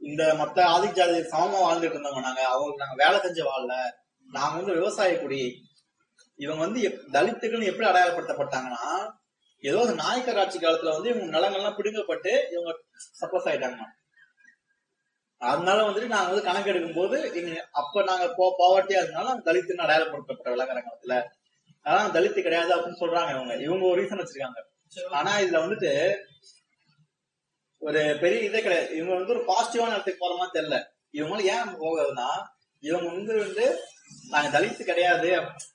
இந்த 0.00 0.34
மத்த 0.34 0.60
ஆதி 0.60 0.92
ஜாதி 0.92 1.12
சமமா 1.12 1.58
வாழ்ந்துட்டு 1.60 1.92
இருந்தவங்க 1.92 2.20
நாங்க 2.20 2.46
அவங்களுக்கு 2.46 2.84
நாங்க 2.86 3.04
வேலை 3.04 3.20
செஞ்ச 3.20 3.44
வாழல. 3.44 3.74
நாங்க 4.28 4.56
வந்து 4.56 4.72
விவசாய 4.72 5.20
குடி. 5.20 5.66
இவங்க 6.36 6.64
வந்து 6.64 6.80
எப்- 6.80 7.04
தலித்துகள்னு 7.12 7.64
எப்படி 7.64 7.88
அடையாளப்படுத்தப்பட்டாங்கன்னா 7.88 9.12
ஏதோ 9.60 9.92
நாயக்கர் 9.92 10.38
ஆட்சி 10.38 10.58
காலத்துல 10.58 10.92
வந்து 10.92 11.08
இவங்க 11.08 11.38
நிலங்கள்லாம் 11.38 11.76
பிடுங்கப்பட்டு 11.76 12.52
இவங்க 12.52 12.70
சப்போஸ் 13.20 13.48
ஆயிட்டாங்க 13.48 13.97
அதனால 15.40 15.78
வந்துட்டு 15.82 16.06
நாங்க 16.06 16.30
வந்து 16.30 16.44
கணக்கு 16.44 16.70
எடுக்கும் 16.70 16.94
போது 16.94 17.16
அப்ப 17.72 18.02
நாங்க 18.02 18.34
போ 18.36 18.44
பாவர்ட்டியா 18.58 19.00
இருந்தாலும் 19.02 19.44
தலித்துன்னு 19.44 19.84
அடையாளப்படுத்தப்பட்ட 19.84 20.54
விளக்கற 20.54 20.78
காலத்துல 20.80 21.16
அதான் 21.86 22.14
தலித்து 22.14 22.40
கிடையாது 22.42 22.70
அப்படின்னு 22.76 23.02
சொல்றாங்க 23.02 23.30
இவங்க. 23.30 23.54
இவங்க 23.56 23.84
ஒரு 23.86 23.98
ரீசன் 24.02 24.22
வச்சிருக்காங்க. 24.22 24.60
ஆனா 25.10 25.38
இதுல 25.38 25.60
வந்துட்டு 25.64 25.92
ஒரு 27.82 28.16
பெரிய 28.20 28.40
இதே 28.40 28.62
கிடையாது. 28.62 28.96
இவங்க 28.96 29.14
வந்து 29.14 29.34
ஒரு 29.34 29.44
பாசிட்டிவான 29.46 29.94
இடத்துக்கு 29.94 30.22
போற 30.24 30.36
மாதிரி 30.36 30.54
தெரியல. 30.58 30.78
இவங்க 31.10 31.42
ஏன் 31.54 31.70
போகுதுன்னா 31.80 32.30
இவங்க 32.82 33.06
வந்து 33.12 33.32
வந்து 33.38 33.66
நாங்க 34.28 34.48
தலித்து 34.50 34.82
கிடையாது. 34.84 35.30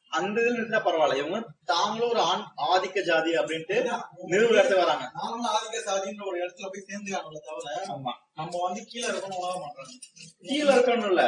அந்த 0.10 0.42
இதுல 0.42 0.58
இருந்தா 0.58 0.80
பரவாயில்ல. 0.80 1.16
இவங்க 1.16 1.38
தாங்களும் 1.66 2.10
ஒரு 2.10 2.22
ஆண் 2.22 2.44
ஆதிக்க 2.66 3.02
ஜாதி 3.02 3.32
அப்படின்ட்டு 3.34 3.78
நிறுவன 4.26 4.54
இடத்துக்கு 4.54 4.84
வராங்க. 4.84 5.06
நாமளும் 5.16 5.52
ஆதிக்க 5.54 5.78
சாதின்ற 5.88 6.24
ஒரு 6.28 6.38
இடத்துல 6.42 6.68
போய் 6.68 6.88
சேர்ந்துக்காங்களே 6.90 7.42
தவிர 7.42 7.72
ஆமா. 7.94 8.14
நம்ம 8.34 8.62
வந்து 8.64 8.82
கீழே 8.86 9.08
இருக்கணும் 9.08 9.42
உணர 9.42 9.56
மாட்டாங்க 9.58 9.96
கீழே 10.44 10.72
இருக்கணும் 10.72 11.10
இல்ல. 11.10 11.24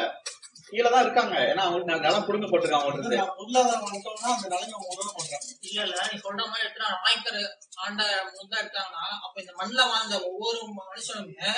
கீழே 0.69 0.89
தான் 0.89 1.03
இருக்காங்க. 1.03 1.35
ஏன்னா 1.49 1.63
அவங்களுக்கு 1.63 1.91
ந- 1.91 2.03
நிலம் 2.03 2.27
புடுங்கப்பட்டிருக்காங்க 2.27 2.83
அவங்களுக்கு 2.83 3.17
நான் 3.17 3.35
பொருளாதாரம் 3.35 3.85
வந்துட்டோம்னா 3.87 4.29
அந்த 4.35 4.47
நிலைமை 4.47 4.71
அவங்க 4.71 4.93
உணர 4.93 5.07
மாட்டாங்க 5.09 5.35
இல்ல 5.61 5.79
இல்ல. 5.81 5.97
நீ 6.11 6.17
சொல்ற 6.19 6.41
மாதிரி 6.45 6.65
எடுத்தா 6.65 6.87
நாய்க்கர் 7.03 7.41
ஆண்ட 7.83 8.01
முதல் 8.37 8.61
எடுத்தாங்கன்னா 8.61 9.03
அப்ப 9.21 9.35
இந்த 9.39 9.53
மண்ணில் 9.55 9.89
வாழ்ந்த 9.89 10.15
ஒவ்வொரு 10.29 10.59
மனுஷனுமே 10.79 11.51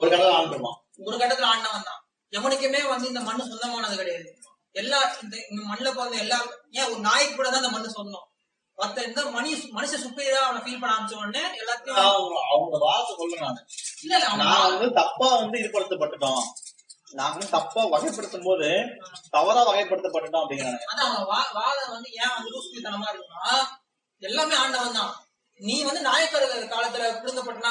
ஒரு 0.00 0.10
கடை 0.10 0.28
ஆண்டுமா 0.34 0.72
ஒரு 1.04 1.16
கட்டத்துல 1.16 1.50
ஆண்டவன் 1.50 1.82
தான். 1.82 2.00
எவனுக்குமே 2.32 2.80
வந்து 2.88 3.08
இந்த 3.08 3.20
மண்ணு 3.20 3.48
சொந்தமானது 3.48 3.96
கிடையாது. 3.96 4.30
எல்லா 4.76 4.98
இந்த 5.22 5.36
மண்ணுல 5.64 5.90
பிறந்த 5.92 6.18
எல்லா 6.22 6.38
ஏன் 6.72 6.88
ஒரு 6.88 7.00
நாய்க்கு 7.06 7.34
கூட 7.34 7.48
தான் 7.48 7.62
இந்த 7.62 7.72
மண்ணு 7.72 7.96
சொந்தம் 7.96 8.28
மத்த 8.78 9.02
இந்த 9.04 9.22
மணி 9.32 9.48
மனுஷ 9.74 9.98
சுப்பீரியரா 10.02 10.42
அவனை 10.44 10.60
ஃபீல் 10.62 10.80
பண்ண 10.80 10.92
ஆரம்பிச்ச 10.92 11.18
உடனே 11.18 11.42
எல்லாத்தையும் 11.58 11.98
அவங்க 12.04 12.38
அவங்க 12.52 12.76
வாச 12.84 13.08
சொல்றேன் 13.12 13.42
நானு. 13.44 13.60
இல்ல 14.02 14.12
இல்ல 14.18 14.28
நான் 14.42 14.62
வந்து 14.68 14.88
தப்பா 14.98 15.28
வந்து 15.36 15.60
ஈடுபடுத்தப்பட்டுட்டோம் 15.60 16.44
நாங்க 17.14 17.46
தப்பா 17.50 17.82
வகைப்படுத்தும் 17.90 18.46
போது 18.46 18.68
தவறா 19.32 19.62
வகைப்படுத்தப்பட்டுட்டோம் 19.68 20.42
அப்படிங்கிறாங்க 20.42 20.86
அதான் 20.92 21.08
அவன் 21.08 21.28
வா- 21.32 21.52
வாதம் 21.56 21.92
வந்து 21.94 22.10
ஏன் 22.18 22.34
வந்து 22.36 22.52
லூஸ்பித்தனமா 22.54 23.08
இருக்குன்னா 23.10 23.52
எல்லாமே 24.22 24.54
ஆண்டவன் 24.56 24.96
தான். 24.96 25.12
நீ 25.60 25.74
வந்து 25.82 26.00
நாயக்கர் 26.00 26.44
காலத்துல 26.70 27.08
புடுங்கப்பட்டனா 27.18 27.70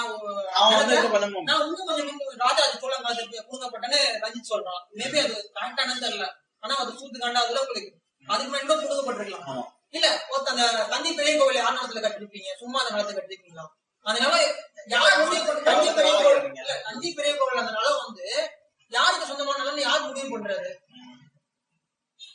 நான் 1.47 1.63
இன்னும் 1.63 1.87
கொஞ்சம் 1.89 2.11
ராஜா 2.43 2.63
சோழன் 2.75 3.05
காலத்துல 3.05 3.43
புடுங்கப்பட்டேன்னு 3.47 3.99
ரஞ்சித் 4.23 4.51
சொல்றான். 4.51 4.81
மேபி 4.97 5.19
அது 5.23 5.35
கரெக்டானு 5.55 6.03
தெரியல. 6.03 6.27
ஆனா 6.64 6.74
அது 6.82 6.91
சூத்து 6.97 7.18
காண்டாதுல 7.20 7.62
உங்களுக்கு 7.64 7.91
அதுக்கு 8.28 8.49
முன்னாடி 8.49 8.66
கூட 8.68 8.80
புடுங்கப்பட்டிருக்கலாம் 8.82 9.45
ஆமா. 9.49 9.64
இல்ல 9.93 10.07
அந்த 10.51 10.64
தந்தி 10.91 11.09
பெரிய 11.16 11.34
கோவில் 11.38 11.64
ஆரணத்துல 11.66 12.03
கட்டிருப்பீங்க 12.03 12.49
சும்மா 12.59 12.80
அந்த 12.82 12.91
காலத்துல 12.93 13.18
கட்டிருப்பீங்களா? 13.20 13.66
அதனால 14.05 14.36
யார் 14.89 15.18
முடிவு 15.22 15.41
தந்தி 15.68 15.89
பெரிய 15.97 16.14
கோவில் 16.20 16.59
இல்ல 16.62 16.76
தந்தி 16.88 17.09
பெரிய 17.18 17.34
கோவில் 17.39 17.62
அந்த 17.64 17.74
நிலம் 17.78 18.01
வந்து 18.03 18.28
யாருக்கு 18.91 19.30
சொந்தமான 19.30 19.59
நிலம் 19.62 19.86
யார் 19.86 20.07
முடிவு 20.07 20.30
பண்றது 20.34 20.70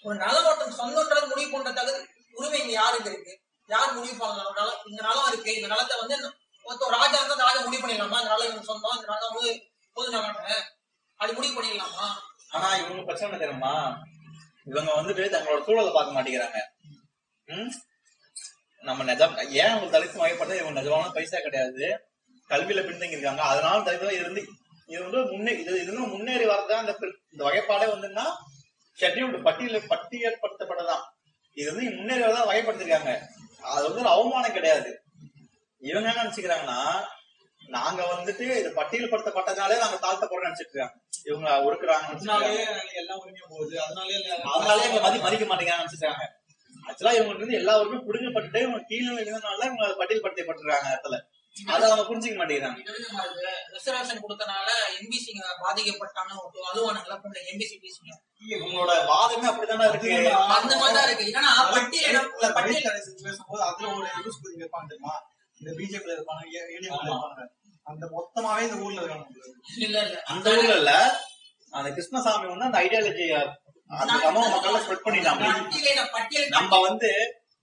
ஒரு 0.05 0.17
நிலம் 0.17 0.47
ஒருத்தன் 0.49 0.79
சொந்தன்றது 0.81 1.31
முடிவு 1.33 1.51
பண்ற 1.53 1.71
தகுதி 1.79 2.01
உரிமை 2.37 2.59
இங்க 2.61 2.73
யாருக்கு 2.75 3.11
இருக்கு? 3.11 3.33
யார் 3.69 3.95
முடிவு 3.95 4.15
பண்ணலாம்? 4.17 4.51
இந்த 4.87 5.01
நிலம் 5.03 5.29
இருக்கு. 5.31 5.51
இந்த 5.57 5.69
நிலத்தை 5.73 5.95
வந்து 6.03 6.17
ஒருத்தர் 6.67 6.95
ராஜா 6.97 7.17
இருந்தா 7.17 7.35
அந்த 7.37 7.47
ராஜா 7.49 7.61
முடிவு 7.67 7.83
பண்ணிடலாமா? 7.83 8.19
இந்த 8.21 8.33
நிலம் 8.33 8.49
இவங்க 8.49 8.67
சொந்தம்? 8.69 8.97
இந்த 8.97 9.07
நிலம் 9.11 9.31
வந்து 9.31 9.53
பொது 9.97 10.09
நிலம் 10.09 10.29
அப்படி 11.21 11.35
முடிவு 11.39 11.57
பண்ணிடலாமா? 11.57 12.07
ஆனா 12.53 12.69
இவங்க 12.81 13.03
பிரச்சனை 13.09 13.39
தெரியுமா? 13.39 13.73
இவங்க 14.67 15.03
வந்துட்டு 15.03 15.35
தங்களோட 15.35 15.65
சூழலை 15.65 15.93
பார்க்க 15.93 16.23
மாட்டேங்கிறாங்க. 16.23 16.59
ம்? 17.49 17.71
நம்ம 18.81 19.05
நிஜம் 19.05 19.37
ஏன் 19.51 19.69
அவங்க 19.69 19.91
தலைப்பு 19.91 20.27
வகைப்படுறது 20.27 20.57
இவங்க 20.57 20.83
நிஜமான 20.83 21.13
பைசா 21.13 21.39
கிடையாது. 21.39 22.07
கல்வியில 22.51 22.83
பின்தங்கி 22.83 23.17
இருக்காங்க 23.17 23.43
அதனால 23.43 23.81
தலித்து 23.81 24.11
இருந்து 24.11 24.43
இது 24.87 25.03
வந்து 25.03 25.33
முன்னே 25.33 25.53
இது 25.61 25.83
இது 25.83 25.93
முன்னேறி 25.93 26.45
வரதான் 26.45 26.81
இந்த 26.81 26.95
இந்த 27.33 27.45
வகைப்பாடே 27.45 27.87
வந்துன்னா 27.91 28.25
ஷெட்யூல்டு 28.99 29.43
பட்டியல் 29.43 29.89
பட்டியல்படுத்தப்பட்டதான் 29.89 31.03
இது 31.53 31.75
வந்து 31.75 31.97
முன்னேறி 31.97 32.23
வரதான் 32.23 32.51
வகைப்படுத்திருக்காங்க 32.51 33.19
அது 33.61 33.83
வந்து 33.85 34.01
ஒரு 34.01 34.09
அவமானம் 34.09 34.53
கிடையாது. 34.53 35.03
இவங்க 35.79 36.13
என்ன 36.13 36.23
நினைச்சுக்கிறாங்கன்னா 36.23 37.05
நாங்க 37.69 38.01
வந்துட்டு 38.11 38.45
இது 38.61 38.71
பட்டியல்படுத்தப்பட்டதாலே 38.77 39.77
நாங்க 39.81 39.99
தாழ்த்தப்படுறோம் 40.03 40.49
நினைச்சிட்டு 40.49 40.73
இருக்காங்க 40.73 40.97
இவங்க 41.29 41.49
ஒடுக்குறாங்க 41.67 42.09
எல்லா 43.01 43.15
உரிமையும் 43.21 43.53
போகுது. 43.53 43.75
அதனாலே 43.85 44.17
அதனாலே 44.51 44.85
எங்களை 44.89 45.01
மதி 45.07 45.19
மதிக்க 45.25 45.47
மாட்டேங்கிறாங்க 45.47 45.85
நினைச்சிட்டாங்க 45.85 46.25
ஆக்சுவலா 46.83 47.15
இவங்களுக்கு 47.17 47.45
வந்து 47.45 47.61
எல்லா 47.61 47.73
உரிமையும் 47.81 48.07
புடுங்கப்பட்டு 48.09 48.61
இவங்க 48.65 48.83
கீழே 48.91 49.09
இருந்ததுனால 49.17 49.67
இவங்க 49.69 49.87
பட்டியல் 50.01 50.25
படுத்தப்பட்டிருக்காங்க 50.25 50.93
இடத்துல. 50.93 51.19
அதை 51.57 51.85
அவங்க 51.87 52.03
புரிஞ்சுக்க 52.09 52.37
மாட்டேங்கிறாங்க. 52.39 52.81
ரிசர்வேஷன் 53.75 54.23
கொடுத்தனால 54.25 54.67
எம்பிசிங்க 54.99 55.43
பாதிக்கப்பட்டான்னு 55.63 56.35
ஒரு 56.43 56.67
அலுவலகங்கள 56.71 57.39
எம்பிசி 57.53 57.77
பிசிங்க 57.85 58.11
இவங்களோட 58.53 58.93
வாதமே 59.11 59.47
அப்படித்தானே 59.51 59.87
இருக்கு. 59.91 60.11
அந்த 60.57 60.73
மாதிரி 60.81 60.97
தான் 60.99 61.07
இருக்கு. 61.09 61.29
ஏன்னா 61.31 62.23
பட்டியல் 62.59 62.91
அரசு 62.93 63.15
பேசும்போது 63.25 63.65
அதுல 63.69 63.89
ஒரு 63.95 64.07
யூஸ் 64.27 64.43
பண்ணி 64.43 64.69
தெரியுமா? 64.85 65.15
இந்த 65.61 65.71
பிஜேபில 65.73 66.15
இருப்பாங்க 66.17 67.47
அந்த 67.87 68.05
மொத்தமாவே 68.07 68.63
இந்த 68.63 68.77
ஊர்ல 68.77 69.01
இருக்காங்க. 69.01 69.27
இல்ல 69.77 69.97
இல்ல. 70.03 70.17
அந்த 70.27 70.47
ஊர்ல 70.51 70.75
இல்ல 70.77 70.93
அந்த 71.73 71.89
கிருஷ்ணசாமி 71.93 72.47
வந்து 72.47 72.65
அந்த 72.65 72.79
ஐடியாலஜி 72.79 73.27
அந்த 73.91 74.13
சமூக 74.19 74.47
மக்கள்ல 74.49 74.81
ஸ்ப்ரெட் 74.81 75.07
பண்ணிட்டாங்க. 75.07 75.45
நம்ம 76.51 76.81
வந்து 76.81 77.11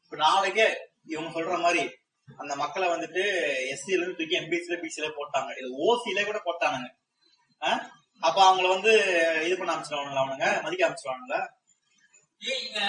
இப்ப 0.04 0.18
நாளைக்கே 0.18 0.68
இவங்க 1.06 1.30
சொல்ற 1.32 1.58
மாதிரி 1.60 1.84
அந்த 2.28 2.56
மக்களை 2.56 2.88
வந்துட்டு 2.88 3.24
எஸ்சில 3.72 3.96
இருந்து 3.96 4.16
தூக்கி 4.16 4.36
எம்பிசில 4.36 4.78
பிசில 4.82 5.08
போட்டாங்க. 5.18 5.50
இது 5.58 5.70
ஓசில 5.84 6.24
கூட 6.26 6.40
போட்டானுங்க. 6.46 6.90
ஆ? 7.62 7.72
அப்ப 8.24 8.38
அவங்கள 8.46 8.68
வந்து 8.68 8.92
இது 9.46 9.58
பண்ண 9.58 9.74
ஆரம்பிச்சிருவானுங்களா 9.74 10.24
அவனுங்க? 10.24 10.48
மதிக்க 10.62 11.52
இங்க 12.42 12.80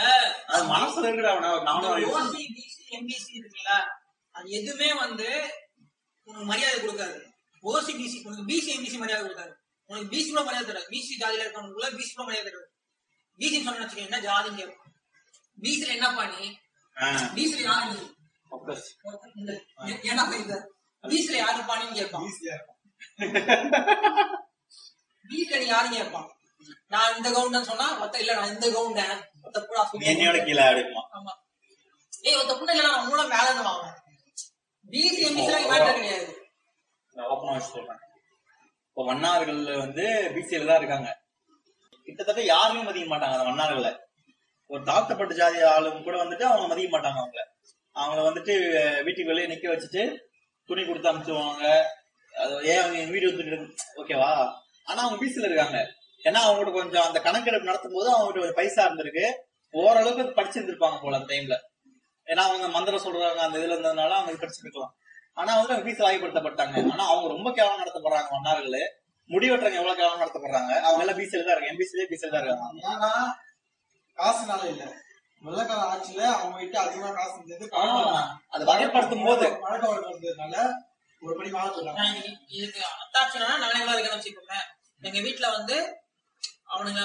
அது 0.46 0.62
மனசுல 0.68 1.07
இருக்கிற 1.07 1.28
அவன. 1.32 1.50
நானும் 1.62 1.90
ஓசி 2.12 2.40
பிசி 2.55 2.82
எம்பிசி 2.90 3.30
இருக்குல்ல. 3.32 3.72
அது 4.35 4.47
எதுவுமே 4.59 4.91
வந்து 5.03 5.28
உனக்கு 6.28 6.47
மரியாதை 6.47 6.78
கொடுக்காது 6.78 7.18
ஓசி 7.64 7.93
பிசி 7.99 8.16
உனக்கு 8.26 8.47
பிசி 8.51 8.70
எம்பிசி 8.74 8.99
மரியாதை 8.99 9.22
கொடுக்காது 9.22 9.53
உனக்கு 9.91 10.09
பிசி 10.12 10.28
கூட 10.28 10.43
மரியாதை 10.43 10.66
தராது 10.66 10.91
பிசி 10.95 11.12
ஜாதியில 11.20 11.45
இருக்கவங்களுக்குள்ள 11.45 11.91
பிசி 11.99 12.12
கூட 12.12 12.26
மரியாதை 12.28 12.47
தராது 12.47 12.70
பிசி 13.41 13.57
சொன்ன 13.59 13.80
வச்சுக்கோங்க 13.80 14.09
என்ன 14.09 14.20
ஜாதிங்க 14.26 14.61
கேட்பான் 14.62 14.85
பிசில 15.59 15.95
என்னப்பா 15.95 16.24
நீ 16.32 16.45
பிசில 17.35 17.61
யாரு 17.62 17.91
நீ 19.85 19.93
ஏன்னா 20.11 20.24
இந்த 20.37 20.57
பிசில 21.05 21.37
யாருப்பா 21.39 21.74
நீன்னு 21.80 21.99
கேட்பான் 22.01 22.24
பிசில 25.24 25.59
நீ 25.61 25.66
யாருன்னு 25.66 25.99
கேட்பான் 25.99 26.28
நான் 26.91 27.16
இந்த 27.16 27.28
கவுண்டன் 27.30 27.68
சொன்னா 27.70 27.87
மொத்த 28.01 28.20
இல்ல 28.22 28.35
நான் 28.35 28.53
இந்த 28.55 28.66
கவுண்டன் 28.70 29.22
மொத்த 29.43 29.89
நீ 29.95 30.07
என்னையோட 30.12 30.39
கீழே 30.45 30.64
ஆமா 31.14 31.32
ஏய் 32.24 32.37
ஒருத்த 32.37 32.55
புண்ணு 32.55 32.74
இல்ல 32.74 32.87
நான் 32.87 33.03
உங்களோட 33.03 33.26
மேல 33.32 33.49
இருந்து 33.49 33.68
வாங்க 33.68 33.87
பிசி 34.95 35.20
எம்பிசிலாம் 35.28 35.68
மேட்டர் 35.72 35.99
கிடையாது. 35.99 36.26
நான் 37.16 37.28
ஓப்பனாக 37.32 37.55
வச்சு 37.57 37.74
சொல்றேன். 37.76 38.01
இப்போ 38.88 39.03
வண்ணார்கள் 39.11 39.61
வந்து 39.84 40.05
பிசில 40.34 40.68
தான் 40.70 40.80
இருக்காங்க. 40.80 41.09
கிட்டத்தட்ட 42.09 42.42
யாருமே 42.53 42.82
மதிக்க 42.88 43.09
மாட்டாங்க 43.12 43.36
அந்த 43.36 43.49
வண்ணார்களை 43.51 43.92
ஒரு 44.70 44.82
தாழ்த்தப்பட்ட 44.88 45.32
ஜாதி 45.40 45.59
ஆளுங்க 45.72 46.03
கூட 46.07 46.16
வந்துட்டு 46.22 46.45
அவங்க 46.51 46.66
மதிக்க 46.72 46.90
மாட்டாங்க 46.95 47.18
அவங்கள. 47.22 47.42
அவங்கள 47.97 48.20
வந்துட்டு 48.28 48.55
வீட்டுக்கு 49.07 49.32
வெளியே 49.32 49.51
நிக்க 49.51 49.66
வச்சுட்டு 49.72 50.03
துணி 50.68 50.82
கொடுத்து 50.84 51.11
அனுப்பிச்சுவாங்க 51.11 51.66
அது 52.34 52.55
ஏன் 52.70 52.80
அவங்க 52.82 52.99
வீடு 53.14 53.14
வீடியோ 53.14 53.32
துணி 53.38 53.59
ஓகேவா 54.03 54.30
ஆனா 54.88 55.01
அவங்க 55.05 55.18
பிசில 55.24 55.49
இருக்காங்க. 55.51 55.78
ஏன்னா 56.22 56.40
அவங்ககிட்ட 56.45 56.72
கொஞ்சம் 56.78 57.07
அந்த 57.09 57.18
கணக்கெடுப்பு 57.26 57.70
நடத்தும் 57.70 57.97
போது 57.97 58.09
அவங்ககிட்ட 58.14 58.47
ஒரு 58.47 58.55
பைசா 58.59 58.82
இருந்திருக்கு. 58.86 59.26
ஓரளவுக்கு 59.74 60.36
படிச்சிருந்திருப்பாங்க 60.38 60.99
போல 61.03 61.18
அந்த 61.18 61.28
டைம்ல 61.32 61.57
ஏன்னா 62.29 62.43
அவங்க 62.49 62.66
மந்திரம் 62.68 63.05
சொல்றாங்க 63.05 63.41
அந்த 63.47 63.57
இதுல 63.59 63.75
இருந்ததுனால 63.75 64.12
அவங்க 64.18 64.43
படிச்சிருக்கலாம். 64.43 64.93
ஆனா 65.37 65.51
வந்து 65.57 65.72
அவங்க 65.72 65.87
வீசில் 65.89 66.09
ஆகிப்படுத்தப்பட்டாங்க 66.09 66.75
ஆனா 66.93 67.05
அவங்க 67.09 67.29
ரொம்ப 67.29 67.49
கேவலம் 67.53 67.83
நடத்தப்படுறாங்க 67.83 68.31
மன்னார்களு. 68.35 68.83
முடிவெட்டுறவங்க 69.31 69.81
எவ்வளவு 69.81 69.99
கேவலம் 69.99 70.22
நடத்தப்படுறாங்க? 70.22 70.72
அவங்க 70.87 71.03
எல்லாம் 71.05 71.18
பிசில 71.20 71.41
தான் 71.41 71.55
இருக்காங்க. 71.55 71.72
எம்பிசிலே 71.72 72.07
பிசில 72.11 72.31
தான் 72.31 72.43
இருக்காங்க. 72.43 72.81
ஏன்னா 72.89 73.11
காசுனால 74.18 74.62
இல்ல. 74.72 74.85
வெள்ளக்கார 75.45 75.81
ஆட்சியில 75.87 76.22
அவங்க 76.35 76.59
கிட்ட 76.59 76.77
அதிகமா 76.83 77.09
காசு 77.16 77.35
இருந்தது. 77.39 77.64
அதை 78.53 78.64
வகைப்படுத்தும் 78.70 79.25
போது. 79.27 79.47
பழக்க 79.64 79.85
வழக்கம் 79.87 80.12
இருந்ததுனால 80.12 80.57
ஒரு 81.22 81.35
படி 81.37 81.51
நான் 81.51 81.77
இன்னைக்கு 82.05 82.31
இதுக்கு 82.57 82.81
அத்தாட்சினா 83.03 83.49
நாளைங்களா 83.62 83.93
இருக்கணும்னு 83.93 84.18
வச்சுக்கோங்க 84.18 84.57
எங்க 85.03 85.18
வீட்டுல 85.27 85.47
வந்து 85.57 85.77
அவனுங்க 86.72 87.03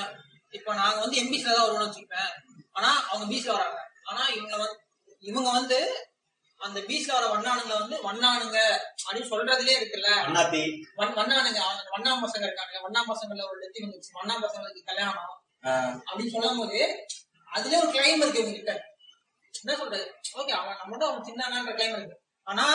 இப்ப 0.53 0.73
நாங்க 0.73 0.99
வந்து 1.01 1.19
எம்பிசில 1.21 1.53
தான் 1.53 1.65
வருவோம்னு 1.65 1.87
வச்சுக்கோங்க 1.87 2.21
ஆனா 2.75 2.89
அவங்க 3.09 3.25
பிசில 3.31 3.53
வராங்க. 3.55 3.79
ஆனா 4.05 4.21
இவங்க 4.37 4.53
வந்து 4.57 4.78
இவங்க 5.23 5.49
வந்து 5.51 5.77
அந்த 6.61 6.79
பீச்ல 6.79 7.11
வர 7.13 7.25
வண்ணானுங்க 7.27 7.73
வந்து 7.75 7.97
வண்ணானுங்க 8.03 8.57
அப்படின்னு 8.99 9.29
சொல்றதுலயே 9.29 9.75
இருக்குல்ல. 9.77 10.09
அண்ணாத்தி 10.23 10.61
வண்- 10.95 11.15
வண்ணானுங்க 11.15 11.59
வண்ணா 11.93 12.11
பசங்க 12.23 12.43
இருக்காங்க. 12.43 12.75
வண்ணா 12.81 13.01
பசங்கள்ல 13.09 13.45
ஒரு 13.49 13.59
லட்சம் 13.59 13.85
வந்துச்சு 13.85 14.11
வண்ணா 14.13 14.35
பசங்களுக்கு 14.43 14.81
கல்யாணம் 14.83 15.35
அப்படின்னு 16.07 16.31
சொல்லும் 16.31 16.59
போது 16.59 16.79
அதுலயே 17.51 17.79
ஒரு 17.79 17.91
கிளைம் 17.91 18.21
இருக்கு 18.21 18.41
இவங்க 18.41 18.57
கிட்ட 18.57 18.73
என்ன 19.53 19.75
சொல்றது? 19.77 20.03
ஓகே 20.37 20.51
அவன் 20.57 20.79
நம்மளோட 20.81 21.05
அவன் 21.07 21.25
சின்னன்ற 21.25 21.71
கிளைம் 21.71 21.95
இருக்கு. 21.95 22.17
ஆனா 22.47 22.65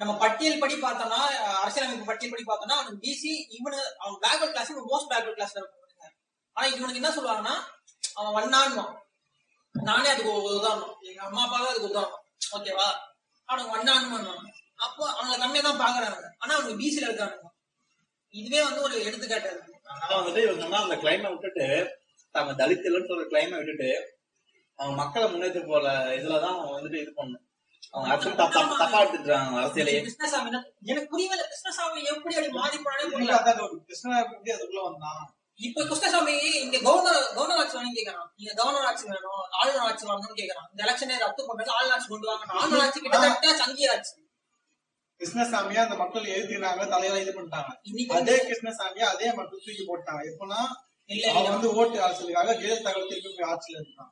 நம்ம 0.00 0.12
பட்டியல் 0.16 0.58
படி 0.58 0.74
பார்த்தோம்னா 0.76 1.20
அரசியலமைப்பு 1.56 2.04
பட்டியல் 2.04 2.32
படி 2.32 2.44
பார்த்தோம்னா 2.46 2.76
அவனுக்கு 2.76 3.02
பிசி 3.04 3.32
இவனு 3.56 3.80
அவன் 3.98 4.18
பேக்வர்ட் 4.22 4.52
கிளாஸ் 4.52 4.72
மோஸ்ட் 4.88 5.10
பேக்வர்ட் 5.10 5.38
கிளாஸ்ல 5.38 5.60
இருப்பாங்க 5.60 5.80
ஆனா 6.56 6.66
இவனுக்கு 6.68 7.00
என்ன 7.02 7.12
சொல்லுவாங்கன்னா 7.12 7.54
அவன் 8.14 8.36
வண்ணான்வான் 8.38 8.92
நானே 9.74 10.08
அதுக்கு 10.10 10.32
ஒரு 10.38 10.56
உதாரணம் 10.56 10.94
எங்க 11.08 11.20
அம்மா 11.26 11.42
அப்பா 11.44 11.58
தான் 11.58 11.72
அதுக்கு 11.72 11.90
உதாரணம் 11.90 12.20
ஓகேவா 12.52 12.88
அவனுக்கு 13.48 13.74
வண்ணான்வான் 13.74 14.28
அப்போ 14.78 15.02
அவங்களை 15.10 15.36
கம்மியா 15.42 15.62
தான் 15.62 15.82
பாக்குறாங்க 15.82 16.28
ஆனா 16.40 16.52
அவனுக்கு 16.54 16.80
பிசில 16.80 17.08
இருக்கானுங்க 17.08 17.48
இதுவே 18.34 18.60
வந்து 18.66 18.80
ஒரு 18.80 18.96
எடுத்துக்காட்டு 19.06 19.48
இருக்கு 19.50 19.70
அதனால 19.86 20.18
வந்துட்டு 20.18 20.42
இவங்க 20.46 20.78
அந்த 20.80 20.96
கிளைமை 21.02 21.30
விட்டுட்டு 21.32 21.66
நம்ம 22.34 22.54
தலித் 22.60 22.86
இல்லைன்னு 22.88 23.10
சொல்ற 23.10 23.24
கிளைமை 23.32 23.56
விட்டுட்டு 23.58 23.90
அவங்க 24.78 24.94
மக்களை 24.98 25.26
முன்னேற்ற 25.28 25.60
போற 25.64 25.86
இதுலதான் 26.16 26.54
அவங்க 26.54 26.76
வந்துட்டு 26.76 27.00
இது 27.02 27.10
பண்ணணும். 27.12 27.46
அவங்க 27.92 28.12
ஆக்சுவலி 28.12 28.36
தப்பா 28.36 28.60
தப்பா 28.74 29.00
எனக்கு 30.84 31.08
புரியல. 31.10 31.42
கிருஷ்ணசாமி 31.44 32.00
எப்படி 32.12 32.34
அப்படி 32.36 32.52
மாறி 32.54 32.78
ஒரு 33.66 33.76
கிருஷ்ணா 33.82 34.14
எப்படி 34.24 34.52
அதுக்குள்ள 34.54 34.82
வந்தான்? 34.86 35.20
இப்ப 35.60 35.84
கிருஷ்ணசாமி 35.88 36.34
இங்க 36.64 36.78
கவர்னர் 36.86 37.18
கவர்னர் 37.36 37.60
ஆட்சி 37.62 37.76
வேணும் 37.78 37.96
கேக்குறான். 37.98 38.28
நீங்க 38.38 38.52
கவர்னர் 38.60 38.86
ஆட்சி 38.90 39.04
வேணும் 39.10 39.42
ஆளுநர் 39.60 39.86
ஆட்சி 39.88 40.04
வரணும்னு 40.08 40.38
கேக்குறான். 40.40 40.68
இந்த 40.72 40.80
எலெக்ஷனே 40.86 41.18
ரத்து 41.24 41.42
பண்றது 41.48 41.74
ஆளுநர் 41.76 41.94
ஆட்சி 41.96 42.08
கொண்டு 42.12 42.28
வாங்க. 42.30 42.44
ஆளுநர் 42.60 42.84
ஆட்சி 42.84 43.00
கிட்டத்தட்ட 43.00 43.54
சங்கிய 43.62 43.92
ஆட்சி 43.94 44.12
கிருஷ்ணசாமியா 45.20 45.80
அந்த 45.86 45.96
மக்கள் 46.00 46.32
எழுதினாங்க 46.36 46.84
தலையில 46.92 47.20
இது 47.24 47.32
பண்ணிட்டாங்க. 47.34 47.70
அதே 48.18 48.36
கிருஷ்ணசாமியா 48.46 49.06
அதே 49.14 49.28
மக்கள் 49.38 49.62
தூக்கி 49.66 49.84
போட்டாங்க. 49.90 50.22
இல்ல 51.10 51.26
அவன் 51.36 51.54
வந்து 51.54 51.68
ஓட்டு 51.78 51.96
அரசியலுக்காக 52.06 52.54
ஜெயலலிதா 52.60 52.92
திருப்பி 53.10 53.30
போய் 53.36 53.50
ஆட்சியில 53.52 53.80
இருந்தான் 53.82 54.10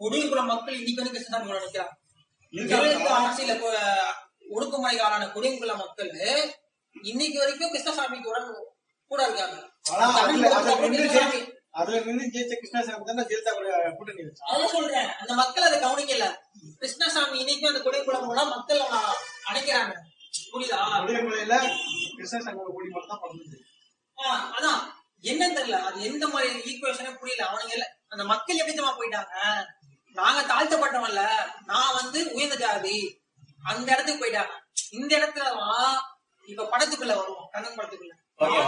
குடியுக்குள்ள 0.00 0.42
மக்கள் 0.52 0.78
இன்னைக்கு 0.80 1.00
வந்து 1.02 1.14
கிருஷ்ணசாமி 1.16 1.54
இருக்காங்க. 1.62 1.92
ஜெயலலிதா 2.52 3.14
ஆட்சியில 3.22 3.54
ஒடுக்குமுறைக்கு 4.54 5.04
ஆளான 5.06 5.28
குடியுக்குள்ள 5.36 5.74
மக்கள் 5.84 6.10
இன்னைக்கு 6.96 7.38
வரைக்கும் 7.42 7.72
கிருஷ்ணசாமி 7.74 8.18
கூட 8.20 8.38
கூட 9.12 9.26
இருக்காங்க 9.26 9.70
அதுல 11.70 12.00
நின்று 12.00 12.24
ஜெயிச்ச- 12.24 12.42
ஜெயிச்ச 12.42 12.54
கிருஷ்ணசாமி 12.54 13.04
தானே 13.04 13.24
கூட 13.52 13.92
கூட்டணி 13.96 14.20
அதான் 14.46 14.66
சொல்றேன். 14.66 15.08
அந்த 15.08 15.34
மக்கள் 15.34 15.62
அதை 15.62 15.78
கவனிக்கல. 15.78 16.34
கிருஷ்ணசாமி 16.78 17.44
இன்னைக்கும் 17.44 17.76
அந்த 17.76 17.78
குடியுக்குள்ள 17.78 18.22
மூலம் 18.22 18.48
மக்கள் 18.48 18.80
அவனை 18.80 18.98
அணைக்கிறாங்க. 19.50 19.92
புரியுதா? 20.52 21.04
கூடி 22.52 22.88
மட்டும் 22.88 23.08
தான் 23.08 24.52
அதான். 24.52 24.80
என்னன்னு 25.24 25.58
தெரியல. 25.58 25.70
அது 25.70 26.02
எந்த 26.02 26.28
மாதிரி 26.28 26.58
ஈக்குவேஷனே 26.58 27.14
புரியல. 27.14 27.50
அவனுங்க 27.50 27.68
எல்லாம் 27.68 27.88
அந்த 28.08 28.24
மக்கள் 28.24 28.56
எப்படி 28.56 28.76
தெரியுமா 28.76 28.98
போயிட்டாங்க? 28.98 29.64
நாங்க 30.12 30.54
தாழ்த்தப்பட்டவன்ல 30.54 31.28
நான் 31.64 31.94
வந்து 31.94 32.32
உயர்ந்த 32.32 32.56
ஜாதி. 32.56 33.22
அந்த 33.64 33.92
இடத்துக்கு 33.92 34.26
போயிட்டாங்க. 34.26 34.50
இந்த 34.90 35.18
இடத்துலதான் 35.18 35.94
இப்ப 36.46 36.62
படத்துக்குள்ள 36.62 37.16
வருவோம். 37.16 37.48
கண்ணன் 37.50 37.74
படத்துக்குள்ள. 37.74 38.20
ஓகே 38.42 38.60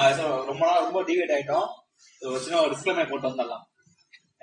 ரொம்ப 0.50 0.62
நாள் 0.66 0.84
ரொம்ப 0.86 1.00
டிவேட் 1.02 1.34
ஆயிட்டோம். 1.36 1.68
ஒரு 2.28 2.38
சின்ன 2.44 2.60
ஒரு 2.60 2.70
டிஸ்கிளைமர் 2.74 3.10
போட்டு 3.10 3.28
வந்துடலாம். 3.28 3.64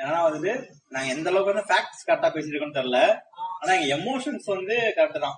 ஏன்னா 0.03 0.19
வந்துட்டு 0.27 0.51
நாங்க 0.93 1.09
எந்த 1.15 1.29
அளவுக்கு 1.29 1.53
வந்து 1.53 1.67
ஃபேக்ட்ஸ் 1.69 2.07
கரெக்டா 2.07 2.29
பேசிருக்கோம்னு 2.35 2.77
தெரியல. 2.77 2.99
ஆனா 3.59 3.71
எங்க 3.73 3.89
எமோஷன்ஸ் 3.95 4.47
வந்து 4.55 4.75
கரெக்ட் 4.97 5.25
தான். 5.25 5.37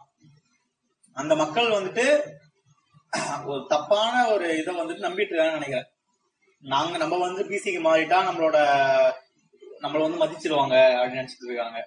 அந்த 1.14 1.34
மக்கள் 1.42 1.76
வந்துட்டு 1.78 2.06
ஒரு 3.46 3.66
தப்பான 3.70 4.14
ஒரு 4.34 4.46
இதை 4.60 4.72
வந்துட்டு 4.78 5.06
நம்பிட்டு 5.08 5.34
இருக்காங்கன்னு 5.34 5.60
நினைக்கிறேன். 5.60 5.90
நாங்க 6.64 6.96
நம்ம 7.02 7.18
வந்து 7.26 7.42
பிசிக்கு 7.52 7.82
மாறிட்டா 7.88 8.20
நம்மளோட 8.30 8.58
நம்மள 9.84 10.02
வந்து 10.06 10.22
மதிச்சிருவாங்க 10.24 10.76
அப்படின்னு 11.00 11.22
நினைச்சிட்டு 11.22 11.50
இருக்காங்க. 11.50 11.80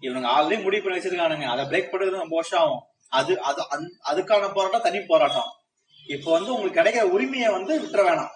இவனுங்க 0.00 0.28
ஆல்ரெடி 0.36 0.62
முடிவு 0.62 0.82
பண்ணி 0.84 0.98
வச்சிருக்கானுங்க. 0.98 1.46
அதை 1.54 1.64
பிரேக் 1.70 1.90
பண்றது 1.90 2.22
ரொம்ப 2.24 2.36
வருஷம் 2.40 2.62
ஆகும். 2.64 2.84
அது 3.18 3.32
அது 3.48 3.62
அதுக்கான 4.10 4.50
போராட்டம் 4.56 4.86
தனி 4.86 5.00
போராட்டம். 5.12 5.50
இப்போ 6.08 6.32
வந்து 6.32 6.54
உங்களுக்கு 6.54 6.80
கிடைக்கிற 6.80 7.02
உரிமையை 7.02 7.48
வந்து 7.48 7.80
விட்டுற 7.80 8.06
வேணாம். 8.06 8.28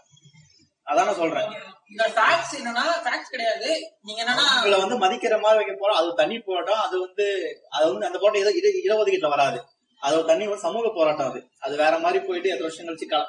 அதான் 0.87 1.17
சொல்றேன். 1.17 1.51
இந்த 1.91 2.09
ஃபேக்ட்ஸ் 2.09 2.55
என்னன்னா 2.55 2.83
ஃபேக்ட்ஸ் 3.05 3.31
கிடையாது. 3.31 3.93
நீங்க 4.03 4.25
என்னன்னா 4.25 4.57
உங்களை 4.57 4.79
வந்து 4.79 4.95
மதிக்கிற 4.95 5.41
மாதிரி 5.41 5.65
வைக்க 5.65 5.73
போறோம். 5.73 5.95
அது 5.95 6.15
தனி 6.15 6.39
போராட்டம். 6.39 6.79
அது 6.79 7.01
வந்து 7.01 7.57
அது 7.69 7.91
வந்து 7.91 8.07
அந்த 8.07 8.19
போராட்டம் 8.19 8.55
இட 8.55 8.69
இட- 8.69 8.95
இடஒதுக்கீட்டுல 8.95 9.29
வராது. 9.29 9.63
அது 10.01 10.17
ஒரு 10.17 10.27
தனி 10.27 10.47
ஒரு 10.47 10.59
சமூக 10.59 10.93
போராட்டம் 10.95 11.31
அது. 11.31 11.49
அது 11.59 11.77
வேற 11.77 11.99
மாதிரி 11.99 12.25
போயிட்டு 12.25 12.49
எத்தனை 12.49 12.77
வருஷம் 12.77 12.87
கழிச்சு 12.87 13.11
கல 13.11 13.25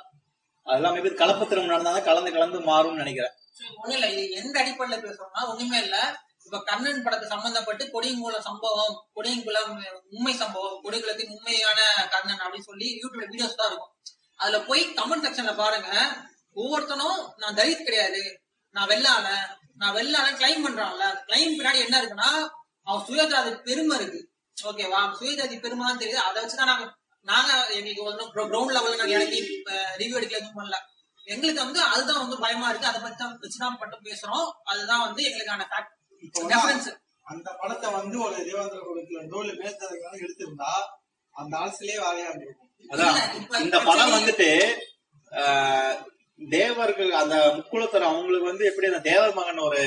அதெல்லாம் 0.64 0.96
மேபி 0.96 1.14
கலப்பு 1.14 1.48
திரும்ப 1.48 1.70
நடந்தாலும் 1.72 2.04
கலந்து 2.04 2.32
கலந்து 2.32 2.60
மாறும்னு 2.60 2.94
நினைக்கிறேன். 2.94 3.32
இல்ல. 3.88 4.08
எந்த 4.10 4.64
அடிப்படையில 4.64 5.00
பேசுறோம்னா 5.00 5.48
ஒண்ணுமே 5.48 5.82
இல்ல. 5.82 6.18
இப்ப 6.46 6.64
கண்ணன் 6.64 7.04
படத்து 7.04 7.28
சம்பந்தப்பட்டு 7.28 7.90
கொடியங்குளம் 7.94 8.40
சம்பவம் 8.40 9.08
கொடியங்குளம் 9.16 9.84
உண்மை 10.10 10.34
சம்பவம் 10.34 10.84
கொடியங்குளத்தின் 10.84 11.30
உண்மையான 11.30 11.82
கண்ணன் 12.12 12.38
அப்படின்னு 12.38 12.60
சொல்லி 12.60 13.00
யூடியூப்ல 13.00 13.22
வீடியோஸ் 13.22 13.56
தான் 13.56 13.68
இருக்கும். 13.68 13.96
அதுல 14.42 14.60
போய் 14.70 14.82
கமெண்ட் 15.00 15.26
செக்ஷன்ல 15.26 15.54
பாருங்க. 15.56 15.90
ஒவ்வொருத்தனும் 16.56 17.20
நான் 17.38 17.58
தலித் 17.60 17.88
கிடையாது. 17.88 18.22
நான் 18.76 18.90
வெள்ளாள. 18.92 19.28
நான் 19.82 19.96
வெள்ளாள 19.98 20.28
கிளைம் 20.40 20.64
பண்றான்ல. 20.66 21.06
கிளைம் 21.28 21.56
பின்னாடி 21.58 21.80
என்ன 21.86 21.96
இருக்குன்னா 22.02 22.32
அவன் 22.88 23.06
சுயஜாதி 23.08 23.52
பெருமை 23.68 23.96
இருக்கு. 24.00 24.20
ஓகேவா 24.58 25.02
சுயஜாதி 25.20 25.56
பெருமை 25.66 25.84
தான் 25.88 26.02
தெரியுது. 26.02 26.22
அதை 26.28 26.38
வச்சுதான் 26.44 26.72
நாங்க 26.72 26.88
நாங்க 27.28 27.52
எங்களுக்கு 27.78 28.04
வந்து 28.10 28.24
கிரவுண்ட் 28.36 28.74
லெவல்ல 28.76 29.00
நாங்க 29.02 29.16
இறங்கி 29.18 29.40
ரிவ்யூ 30.02 30.16
எடுக்கல 30.20 30.40
எதுவும் 30.40 30.58
பண்ணல. 30.60 30.78
எங்களுக்கு 31.28 31.64
வந்து 31.66 31.82
அதுதான் 31.94 32.22
வந்து 32.24 32.38
பயமா 32.44 32.70
இருக்கு. 32.70 32.90
அதை 32.92 33.00
பத்தி 33.02 33.18
தான் 33.24 33.36
வச்சுதான் 33.44 33.78
மட்டும் 33.82 34.06
பேசுறோம். 34.10 34.48
அதுதான் 34.72 35.04
வந்து 35.08 35.22
எங்களுக்கான 35.30 35.68
ஃபேக்ட் 35.72 35.98
அந்த 37.26 37.50
படத்தை 37.60 37.88
வந்து 37.92 38.18
ஒரு 38.26 38.36
தேவேந்திர 38.48 38.80
இருந்தோ 39.18 39.40
இல்ல 39.44 39.54
மேற்கத்தினாலும் 39.62 40.24
எடுத்திருந்தா 40.24 40.72
அந்த 41.36 41.54
அரசியலே 41.64 41.98
வேலையா 42.06 42.28
இருந்திருக்கும். 42.30 42.61
அதான் 42.90 43.18
இந்த 43.62 43.78
படம் 43.86 44.16
வந்துட்டு 44.16 44.50
ஆஹ், 45.32 45.96
தேவர்கள் 46.40 47.12
அந்த 47.20 47.36
முக்குளத்தர் 47.58 48.08
அவங்களுக்கு 48.08 48.50
வந்து 48.50 48.66
எப்படி 48.66 48.90
அந்த 48.90 49.04
தேவர் 49.06 49.36
மகன் 49.36 49.66
ஒரு 49.66 49.82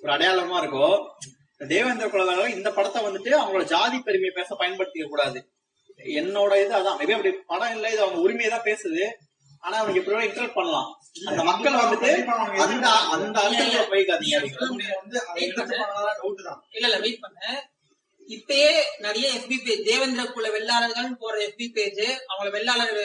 ஒரு 0.00 0.10
அடையாளமா 0.12 0.58
இருக்கோ 0.60 0.88
தேவேந்திர 1.70 2.06
குலதர்கள் 2.08 2.54
இந்த 2.54 2.68
படத்தை 2.72 3.00
வந்துட்டு 3.04 3.30
அவங்களோட 3.38 3.64
ஜாதி 3.72 3.98
பெருமையை 4.02 4.32
பேச 4.34 4.50
பயன்படுத்திக்க 4.56 5.08
கூடாது 5.08 5.40
என்னோட 6.16 6.52
இது 6.60 6.72
அதான் 6.76 6.98
மேபி 7.00 7.16
அப்படி 7.16 7.32
படம் 7.50 7.74
இல்ல 7.74 7.90
இது 7.90 8.04
அவங்க 8.04 8.20
உரிமையை 8.24 8.50
தான் 8.50 8.68
பேசுது 8.68 9.02
ஆனா 9.62 9.76
அவங்க 9.80 9.98
இப்படி 10.00 10.26
இன்டர்ட் 10.26 10.54
பண்ணலாம் 10.54 10.88
அந்த 11.24 11.40
மக்கள் 11.48 11.80
வந்துட்டு 11.80 12.10
அந்த 12.64 12.86
அந்த 13.14 13.36
அர்த்தத்துல 13.40 13.82
போய்க்காதீங்க 13.90 14.36
அப்படிங்கிறது. 14.38 14.68
வந்து 15.00 15.18
அதை 15.22 15.42
எடுத்து 15.46 15.62
பண்ணலாம் 15.82 16.16
டவுட் 16.20 16.46
தான் 16.46 16.60
இல்ல 16.70 16.86
இல்ல 16.88 16.98
வெயிட் 17.04 17.22
பண்ண 17.24 17.40
இப்பயே 18.36 18.70
நிறைய 19.04 19.26
எஃபி 19.38 19.56
பேஜ் 19.64 19.86
தேவேந்திர 19.88 20.24
குல 20.34 20.48
வெள்ளாளர்கள் 20.56 21.08
போற 21.22 21.34
எஃபி 21.48 21.66
பேஜ் 21.76 22.02
அவங்கள 22.30 22.50
வெள்ளாளர் 22.56 23.00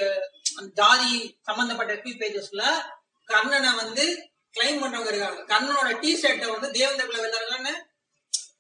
அந்த 0.58 0.70
ஜாதி 0.80 1.14
சம்பந்தப்பட்ட 1.42 1.92
எஃபி 1.94 2.14
பேஜஸ்ல 2.22 2.64
கர்ணனை 3.28 3.72
வந்து 3.82 4.04
கிளைம் 4.56 4.82
பண்றவங்க 4.82 5.10
இருக்காங்க. 5.12 5.42
கர்ணனோட 5.52 5.90
டி 6.02 6.12
ஷர்ட்டை 6.22 6.50
வந்து 6.52 6.68
தேவேந்திர 6.78 7.06
குல 7.08 7.20
வெள்ளாளர்கள்னு 7.26 7.74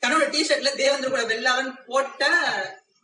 கர்ணனோட 0.01 0.26
டி 0.30 0.41
ஷர்ட்ல 0.47 0.72
தேவேந்திர 0.82 1.09
குல 1.13 1.24
வெள்ளாளன் 1.34 1.72
போட்ட 1.89 2.24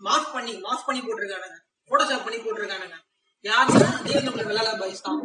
மாஸ்க் 0.08 0.34
பண்ணி 0.34 0.54
மாஸ்க் 0.68 0.88
பண்ணி 0.88 1.02
போட்டிருக்கானுங்க. 1.02 1.58
போட்டோஷாப் 1.90 2.26
பண்ணி 2.26 2.40
போட்டிருக்கானுங்க. 2.40 2.98
யாருன்னா 3.46 3.90
தேவேந்திர 4.08 4.34
குல 4.36 4.48
வெள்ளாளர் 4.52 4.82
பாய்ஸ் 4.82 5.06
தான் 5.08 5.22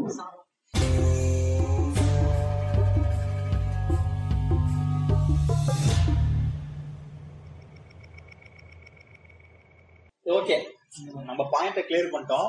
ஓகே 10.27 10.57
நம்ம 11.29 11.43
பாயிண்ட 11.53 11.81
கிளியர் 11.89 12.13
பண்ணிட்டோம். 12.13 12.49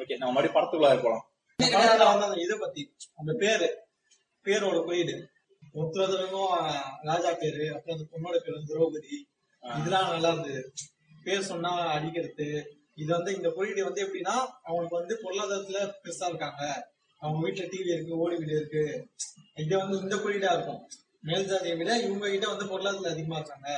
ஓகே 0.00 0.14
நம்ம 0.20 0.32
மறுபடியும் 0.34 0.56
படத்துக்குள்ள 0.56 1.02
போலாம். 1.04 1.24
இதை 2.44 2.56
பத்தி 2.62 2.82
அந்த 3.20 3.32
பேரு 3.42 3.68
பேரோட 4.46 4.78
குறியீடு 4.86 5.14
ஒருத்தருக்கும் 5.78 6.54
ராஜா 7.08 7.30
பேரு 7.42 7.64
அப்புறம் 7.74 7.96
அந்த 7.96 8.06
பொண்ணோட 8.12 8.36
பேரு 8.46 8.56
திரௌபதி. 8.70 9.14
இதெல்லாம் 9.62 10.08
நல்லா 10.14 10.30
இருந்தது 10.32 10.62
பேர் 11.26 11.48
சொன்னா 11.50 11.72
அடிக்கிறது. 11.96 12.48
இது 13.00 13.10
வந்து 13.16 13.30
இந்த 13.38 13.48
குறியீடு 13.56 13.84
வந்து 13.88 14.02
எப்படின்னா 14.06 14.34
அவங்களுக்கு 14.66 14.98
வந்து 15.00 15.14
பொருளாதாரத்துல 15.24 15.80
பெருசா 16.02 16.28
இருக்காங்க. 16.30 16.62
அவங்க 17.20 17.38
வீட்டுல 17.44 17.66
டிவி 17.72 17.90
இருக்கு 17.94 18.20
ஓடி 18.22 18.36
வீடு 18.40 18.54
இருக்கு. 18.60 18.84
இது 19.64 19.74
வந்து 19.82 19.98
இந்த 20.06 20.16
குறியீடா 20.24 20.50
இருக்கும். 20.56 20.82
மேல் 21.28 21.48
ஜாதியை 21.50 21.76
விட 21.80 21.90
இவங்க 22.06 22.32
கிட்ட 22.34 22.46
வந்து 22.54 22.66
பொருளாதாரத்துல 22.72 23.14
அதிகமா 23.14 23.38
இருக்காங்க. 23.40 23.70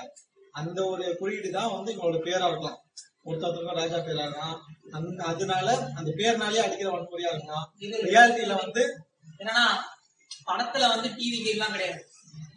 அந்த 0.61 0.79
ஒரு 0.93 1.05
குறியீடு 1.21 1.51
தான் 1.59 1.75
வந்து 1.77 1.93
இவங்களோட 1.95 2.21
பேரா 2.29 2.49
இருக்கலாம். 2.51 2.81
ஒருத்தருக்கும் 3.27 3.79
ராஜா 3.81 3.99
பேரா 4.07 4.47
அந்த 4.97 5.21
அதனால 5.25 5.69
அந்த 5.99 6.11
பேர்னாலே 6.19 6.65
அடிக்கிற 6.65 6.89
வன்முறையா 6.95 7.31
இருக்கலாம் 7.33 7.67
ரியாலிட்டியில 8.09 8.57
வந்து 8.65 8.83
என்னன்னா 9.41 9.65
படத்துல 10.49 10.89
வந்து 10.95 11.09
டிவி 11.17 11.39
எல்லாம் 11.53 11.75
கிடையாது. 11.75 12.01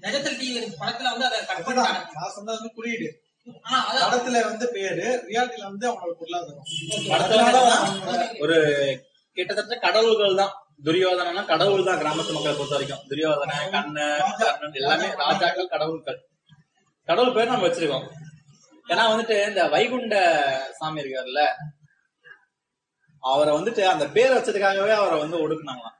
நிஜத்துல 0.04 0.34
டிவி 0.42 0.60
படத்துல 0.82 1.12
வந்து 1.14 1.28
அதை 1.30 1.40
கட் 1.46 1.64
பண்ணிட்டாங்க 1.68 2.02
நான் 2.18 2.34
சொன்னது 2.36 2.58
வந்து 2.58 2.76
குறியீடு. 2.78 3.08
படத்துல 4.04 4.38
வந்து 4.50 4.66
பேரு 4.76 5.06
ரியாலிட்டியில 5.30 5.70
வந்து 5.72 5.88
அவங்களோட 5.90 6.16
பொருளாதாரம். 6.22 6.66
படத்துல 7.12 7.42
ஒரு 8.46 8.58
கிட்டத்தட்ட 9.38 9.76
கடவுள்கள் 9.86 10.40
தான். 10.42 10.54
துரியோதனா 10.86 11.44
கடவுள் 11.52 11.88
தான் 11.88 12.00
கிராமத்து 12.02 12.34
மக்களை 12.36 12.56
பொறுத்த 12.56 12.76
வரைக்கும் 12.76 13.06
துரியோதன 13.12 13.54
கண்ணன் 13.76 14.34
கர்ணன் 14.42 14.78
எல்லாமே 14.82 15.08
ராஜாக்கள் 15.24 15.72
கடவுள்கள். 15.74 16.20
கடவுள் 17.08 17.36
பேர் 17.36 17.52
நம்ம 17.52 17.68
வச்சிருக்கோம். 17.68 18.06
ஏன்னா 18.88 19.04
வந்துட்டு 19.12 19.48
இந்த 19.48 19.68
வைகுண்ட 19.68 20.16
சாமி 20.72 21.02
இருக்காருல்ல 21.02 21.42
அவரை 23.24 23.54
வந்துட்டு 23.56 23.84
அந்த 23.84 24.06
பேர் 24.08 24.36
வச்சதுக்காகவே 24.36 24.90
அவரை 24.94 25.20
வந்து 25.20 25.38
ஒடுக்குனாங்களாம். 25.38 25.96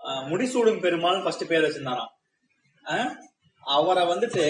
ஆஹ் 0.00 0.24
முடிசூடும் 0.30 0.80
பெருமாள் 0.80 1.22
ஃபர்ஸ்ட் 1.22 1.48
பேர் 1.48 1.64
வச்சிருந்தாராம். 1.64 2.12
ஆஹ் 2.86 3.10
அவரை 3.62 4.04
வந்துட்டு 4.06 4.44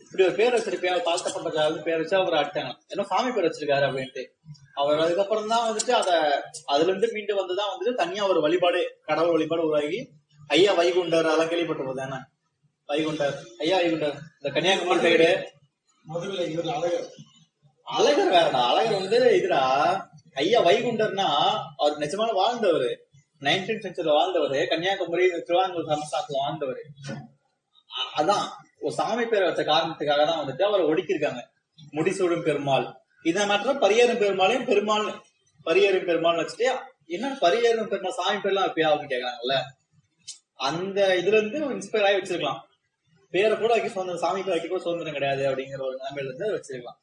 இப்படி 0.00 0.24
ஒரு 0.24 0.34
பேர் 0.34 0.54
வச்சிருக்கேன் 0.54 0.92
அவர் 0.92 1.06
தாழ்த்தப்பட்டதாக 1.06 1.82
பேர் 1.82 2.00
வச்சு 2.00 2.16
அவரை 2.16 2.38
அட்டாங்க 2.40 2.72
ஏன்னா 2.90 3.02
சாமி 3.02 3.30
பேர் 3.32 3.46
வச்சிருக்காரு 3.46 3.84
அப்படின்ட்டு. 3.88 4.22
அவர் 4.74 4.98
அதுக்கப்புறம் 4.98 5.48
தான் 5.48 5.66
வந்துட்டு 5.68 5.92
அத 5.92 6.10
அதுல 6.66 6.90
இருந்து 6.90 7.08
மீண்டு 7.12 7.40
வந்துதான் 7.40 7.72
வந்துட்டு 7.72 7.94
தனியா 7.94 8.26
ஒரு 8.26 8.40
வழிபாடு 8.40 8.80
கடவுள் 9.02 9.32
வழிபாடு 9.32 9.62
உருவாகி 9.62 10.00
ஐயா 10.50 10.72
வைகுண்டர் 10.72 11.26
அதெல்லாம் 11.26 11.50
கேள்விப்பட்டிருப்பது 11.50 12.02
தானே? 12.02 12.18
வைகுண்டர் 12.88 13.34
ஐயா 13.58 13.76
வைகுண்டர் 13.76 14.16
இந்த 14.36 14.48
கன்னியாகுமரி 14.50 15.00
சைடு 15.06 15.28
முதல்ல 16.12 16.46
இவர் 16.52 16.68
அழகர். 16.76 17.06
அழகர் 17.86 18.32
வேறடா 18.34 18.62
அழகர் 18.70 18.98
வந்து 19.00 19.18
இதுடா 19.38 19.62
ஐயா 20.34 20.60
வைகுண்டர்னா 20.64 21.28
அவர் 21.76 21.98
நிஜமான 21.98 22.30
வாழ்ந்தவர். 22.32 22.88
நைன்டீன் 23.40 23.82
சென்ச்சுரியில 23.84 24.16
வாழ்ந்தவர் 24.18 24.68
கன்னியாகுமரி 24.68 25.26
திருவாங்கூர் 25.48 25.90
சமஸ்தானத்துல 25.92 26.40
வாழ்ந்தவர். 26.42 26.82
அதான் 28.16 28.44
ஒரு 28.80 28.94
சாமி 28.94 29.24
பேரை 29.24 29.44
வச்ச 29.48 29.62
காரணத்துக்காக 29.62 30.24
தான் 30.26 30.40
வந்துட்டு 30.42 30.62
அவரை 30.62 30.84
ஒடுக்கியிருக்காங்க. 30.86 31.42
முடிசூடும் 31.96 32.46
பெருமாள். 32.48 32.86
இதை 33.22 33.46
மாற்றம் 33.46 33.82
பரியேறும் 33.82 34.20
பெருமாளையும் 34.22 34.68
பெருமாள் 34.70 35.06
பரியேறும் 35.66 36.08
பெருமாள் 36.08 36.40
வச்சுட்டு 36.40 36.66
என்ன 37.06 37.36
பரியேறும் 37.40 37.90
பெருமாள் 37.92 38.18
சாமி 38.20 38.38
பேர்லாம் 38.38 38.68
எப்பயா 38.68 38.90
அப்படின்னு 38.90 39.12
கேக்குறாங்கல்ல? 39.14 39.56
அந்த 40.68 40.98
இதுல 41.20 41.38
இருந்து 41.40 41.58
இன்ஸ்பயர் 41.74 42.06
ஆகி 42.06 42.18
வச்சிருக்கலாம். 42.18 42.60
பேரை 43.34 43.58
கூட 43.58 43.72
வைக்க 43.72 43.88
சுதந்திரம் 43.88 44.20
சாமி 44.20 44.40
பேர் 44.40 44.50
வைக்க 44.50 44.68
கூட 44.68 44.80
சுதந்திரம் 44.80 45.12
கிடையாது 45.12 45.42
அப்படிங்கிற 45.42 45.80
ஒரு 45.80 45.96
நிலைமையில 45.96 46.24
இருந்து 46.24 46.46
வச்சிருக்கலாம். 46.56 47.00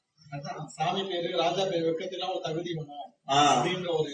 சாமி 0.65 1.03
பேரு 1.03 1.37
ராஜா 1.37 1.63
பேரு 1.63 1.85
வைக்கிறதுலாம் 1.89 2.29
ஒரு 2.29 2.41
தகுதி 2.41 2.71
ஆஹ் 3.27 3.51
அப்படின்ற 3.55 3.89
ஒரு. 3.99 4.11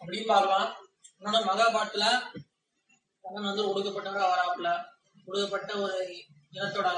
அப்படின்னு 0.00 0.26
பார்க்கலாம். 0.26 0.76
இன்னொன்னு 1.18 1.48
மகாபாட்டுல 1.50 2.04
கண்ணன் 3.22 3.48
வந்து 3.48 3.64
ஒடுக்கப்பட்டவரா 3.66 4.24
வராப்புல. 4.34 4.84
ஒடுக்கப்பட்ட 5.24 5.76
ஒரு 5.76 5.98
இனத்தோட 6.52 6.88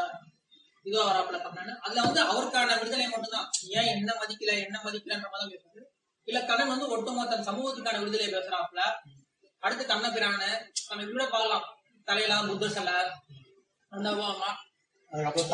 இதுவா 0.83 1.05
வராப்புல 1.09 1.43
கண்ணன். 1.43 1.81
அதுல 1.81 2.01
வந்து 2.01 2.23
அவருக்கான 2.25 2.79
விடுதலை 2.79 3.09
மட்டும்தான். 3.09 3.51
ஏன் 3.63 3.87
என்ன 3.87 4.13
மதிக்கல 4.13 4.53
என்ன 4.65 4.81
மதிக்கலன்ற 4.85 5.29
மாதிரி 5.31 5.53
பேசுறது 5.53 5.85
இல்ல 6.25 6.45
கண்ணன் 6.45 6.69
வந்து 6.69 6.89
ஒட்டுமொத்த 6.89 7.37
சமூகத்துக்கான 7.37 7.99
விடுதலை 8.03 8.27
பேசுறாப்புல. 8.27 8.81
அடுத்து 9.59 9.85
கண்ணபிரான 9.87 10.43
நம்ம 10.89 11.05
கூட 11.05 11.27
பார்க்கலாம். 11.27 11.82
தலையெல்லாம் 12.09 12.49
புத்த 12.49 12.69
சிலை 12.69 12.95
அந்த 13.93 14.09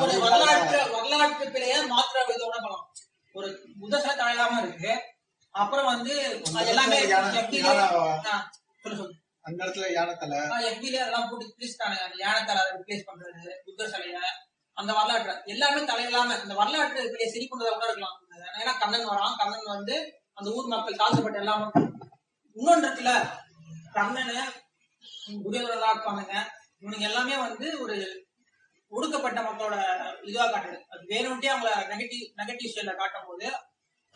ஒரு 0.03 0.17
வரலாற்று 0.25 0.79
வரலாற்று 0.95 1.47
பிழைய 1.55 1.77
மாற்ற 1.93 2.17
இதோட 2.35 2.57
பலம் 2.65 2.85
ஒரு 3.35 3.49
புத்தசல 3.81 4.13
தலையிலாம 4.21 4.61
இருக்கு. 4.63 4.93
அப்புறம் 5.55 5.89
வந்து 5.93 6.13
எல்லாமே 6.65 6.99
சொல்லு 8.85 9.07
அந்த 9.45 9.59
இடத்துல 9.65 9.87
யானை 9.97 10.15
தலை. 10.15 10.39
எஃபில 10.71 10.97
அதெல்லாம் 11.03 11.29
போட்டு 11.29 11.47
பிரிச்சுட்டானுங்க 11.53 12.05
அந்த 12.07 12.17
யானை 12.25 12.41
தலை 12.45 12.63
ரிப்ளேஸ் 12.73 13.09
பண்றது 13.09 13.43
புத்தர் 13.67 13.93
சிலைய 13.93 14.19
அந்த 14.77 14.91
வரலாற்று 14.99 15.35
எல்லாமே 15.53 15.81
தலையில்லாம 15.91 16.37
இந்த 16.45 16.55
வரலாற்று 16.61 17.01
பிழைய 17.13 17.29
சரி 17.35 17.47
பண்றதா 17.51 17.73
கூட 17.75 17.87
இருக்கலாம். 17.89 18.17
ஏன்னா 18.61 18.73
கண்ணன் 18.83 19.11
வரான். 19.11 19.37
கண்ணன் 19.41 19.75
வந்து 19.77 19.97
அந்த 20.39 20.49
ஊர் 20.51 20.73
மக்கள் 20.73 21.01
தாழ்த்தப்பட்ட 21.01 21.39
எல்லாமே 21.39 21.67
இன்னொன்று 22.57 22.87
இருக்குல்ல 22.87 23.15
கண்ணனு 23.97 24.39
துரியோதனா 25.45 25.91
இருப்பானுங்க. 25.95 26.35
இவனுங்க 26.83 27.07
எல்லாமே 27.11 27.37
வந்து 27.47 27.67
ஒரு 27.85 27.97
ஒடுக்கப்பட்ட 28.93 29.39
மக்களோட 29.47 29.77
இதுவா 30.29 30.45
காட்டுது. 30.47 30.79
அது 30.93 31.03
வேணும்ட்டே 31.13 31.51
அவங்கள 31.55 31.71
நெகட்டிவ் 31.93 32.27
நெகட்டிவ் 32.41 32.71
ஸ்டைல 32.73 32.95
காட்டும் 33.01 33.29
போது 33.31 33.49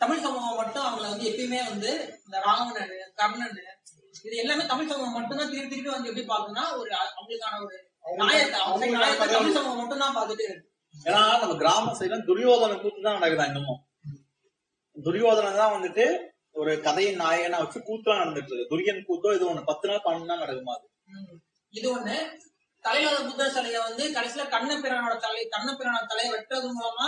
தமிழ் 0.01 0.23
சமூகம் 0.23 0.59
மட்டும் 0.61 0.85
அவங்கள 0.87 1.05
வந்து 1.11 1.27
எப்பயுமே 1.29 1.59
வந்து 1.71 1.89
இந்த 2.25 2.37
ராவணன் 2.45 2.93
கர்ணன் 3.19 3.59
இது 4.25 4.35
எல்லாமே 4.41 4.63
தமிழ் 4.71 4.89
சமூகம் 4.91 5.17
மட்டும்தான் 5.17 5.51
திருப்பி 5.51 5.71
திருப்பி 5.71 5.91
வந்து 5.93 6.09
எப்படி 6.11 6.25
பாக்குதுன்னா 6.31 6.63
ஒரு 6.79 6.91
அவங்களுக்கான 7.09 7.59
ஒரு 7.61 7.75
நியாயத்தை 8.21 8.59
அவங்க 8.65 8.85
நியாயத்தை 8.95 9.27
தமிழ் 9.33 9.57
சமூகம் 9.57 9.81
மட்டும் 9.81 10.03
தான் 10.03 10.15
பாத்துட்டு 10.17 10.45
இருக்கு. 10.47 10.67
ஏன்னா 10.95 11.21
நம்ம 11.41 11.55
கிராம 11.61 11.93
சைடுல 11.99 12.19
துரியோதன 12.29 12.77
கூத்து 12.83 13.05
தான் 13.05 13.17
நடக்குதா 13.17 13.47
இன்னமும்? 13.51 13.79
துரியோதனன் 14.97 15.61
தான் 15.61 15.75
வந்துட்டு 15.75 16.05
ஒரு 16.61 16.71
கதையின் 16.87 17.21
நாயகனா 17.23 17.61
வச்சு 17.63 17.79
கூத்தா 17.87 18.17
நடந்துட்டு 18.21 18.51
இருக்கு. 18.51 18.71
துரியன் 18.73 19.05
கூத்தோ 19.07 19.29
இது 19.37 19.47
ஒண்ணு. 19.51 19.69
பத்து 19.71 19.87
நாள் 19.89 20.03
பன்னெண்டு 20.07 20.29
நாள் 20.31 20.43
நடக்குமா 20.43 20.73
அது. 20.77 20.85
இது 21.69 21.99
ஒண்ணு. 21.99 22.41
தலையில 22.81 23.19
புத்தர் 23.19 23.53
சிலைய 23.53 23.79
வந்து 23.79 24.11
கடைசியில 24.11 24.45
கண்ணபிரானோட 24.55 25.17
தலை 25.17 25.49
கண்ணபிரானோட 25.57 26.05
தலையை 26.05 26.33
வெட்டுறது 26.33 26.69
மூலமா 26.79 27.07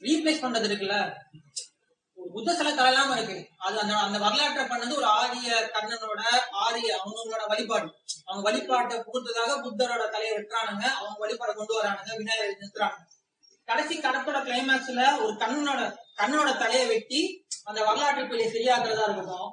ரீப்ளேஸ் 0.00 0.42
பண்றது 0.44 0.68
இருக்குல்ல? 0.68 1.14
புத்த 2.32 2.54
சிலை 2.54 2.74
தலை 2.74 2.92
இல்லாம 2.92 3.20
இருக்கு. 3.20 3.48
அது 3.56 3.80
அந்த 3.80 3.94
அந்த 3.96 4.18
வரலாற்றை 4.18 4.64
பண்ணது 4.64 4.94
ஒரு 4.94 5.04
ஆரிய 5.04 5.70
கண்ணனோட 5.74 6.22
ஆரிய 6.50 7.00
அவங்களோட 7.02 7.48
வழிபாடு. 7.48 7.92
அவங்க 8.24 8.50
வழிபாட்டை 8.50 8.98
புகுத்ததாக 8.98 9.56
புத்தரோட 9.60 10.08
தலையை 10.08 10.36
வெட்டுறானுங்க. 10.36 10.84
அவங்க 10.98 11.26
வழிபாடை 11.26 11.54
கொண்டு 11.54 11.82
வரானுங்க. 11.82 12.16
விநாயகர் 12.16 12.56
நிறுத்துறாங்க. 12.56 12.96
கடைசி 13.64 13.98
கடத்தோட 13.98 14.38
கிளைமேக்ஸ்ல 14.46 15.22
ஒரு 15.22 15.32
கண்ணனோட 15.32 15.96
கண்ணனோட 16.16 16.58
தலையை 16.58 16.86
வெட்டி 16.86 17.46
அந்த 17.64 17.84
வரலாற்று 17.84 18.26
பிள்ளை 18.26 18.46
சரியாக்குறதா 18.46 19.02
இருக்கட்டும். 19.02 19.50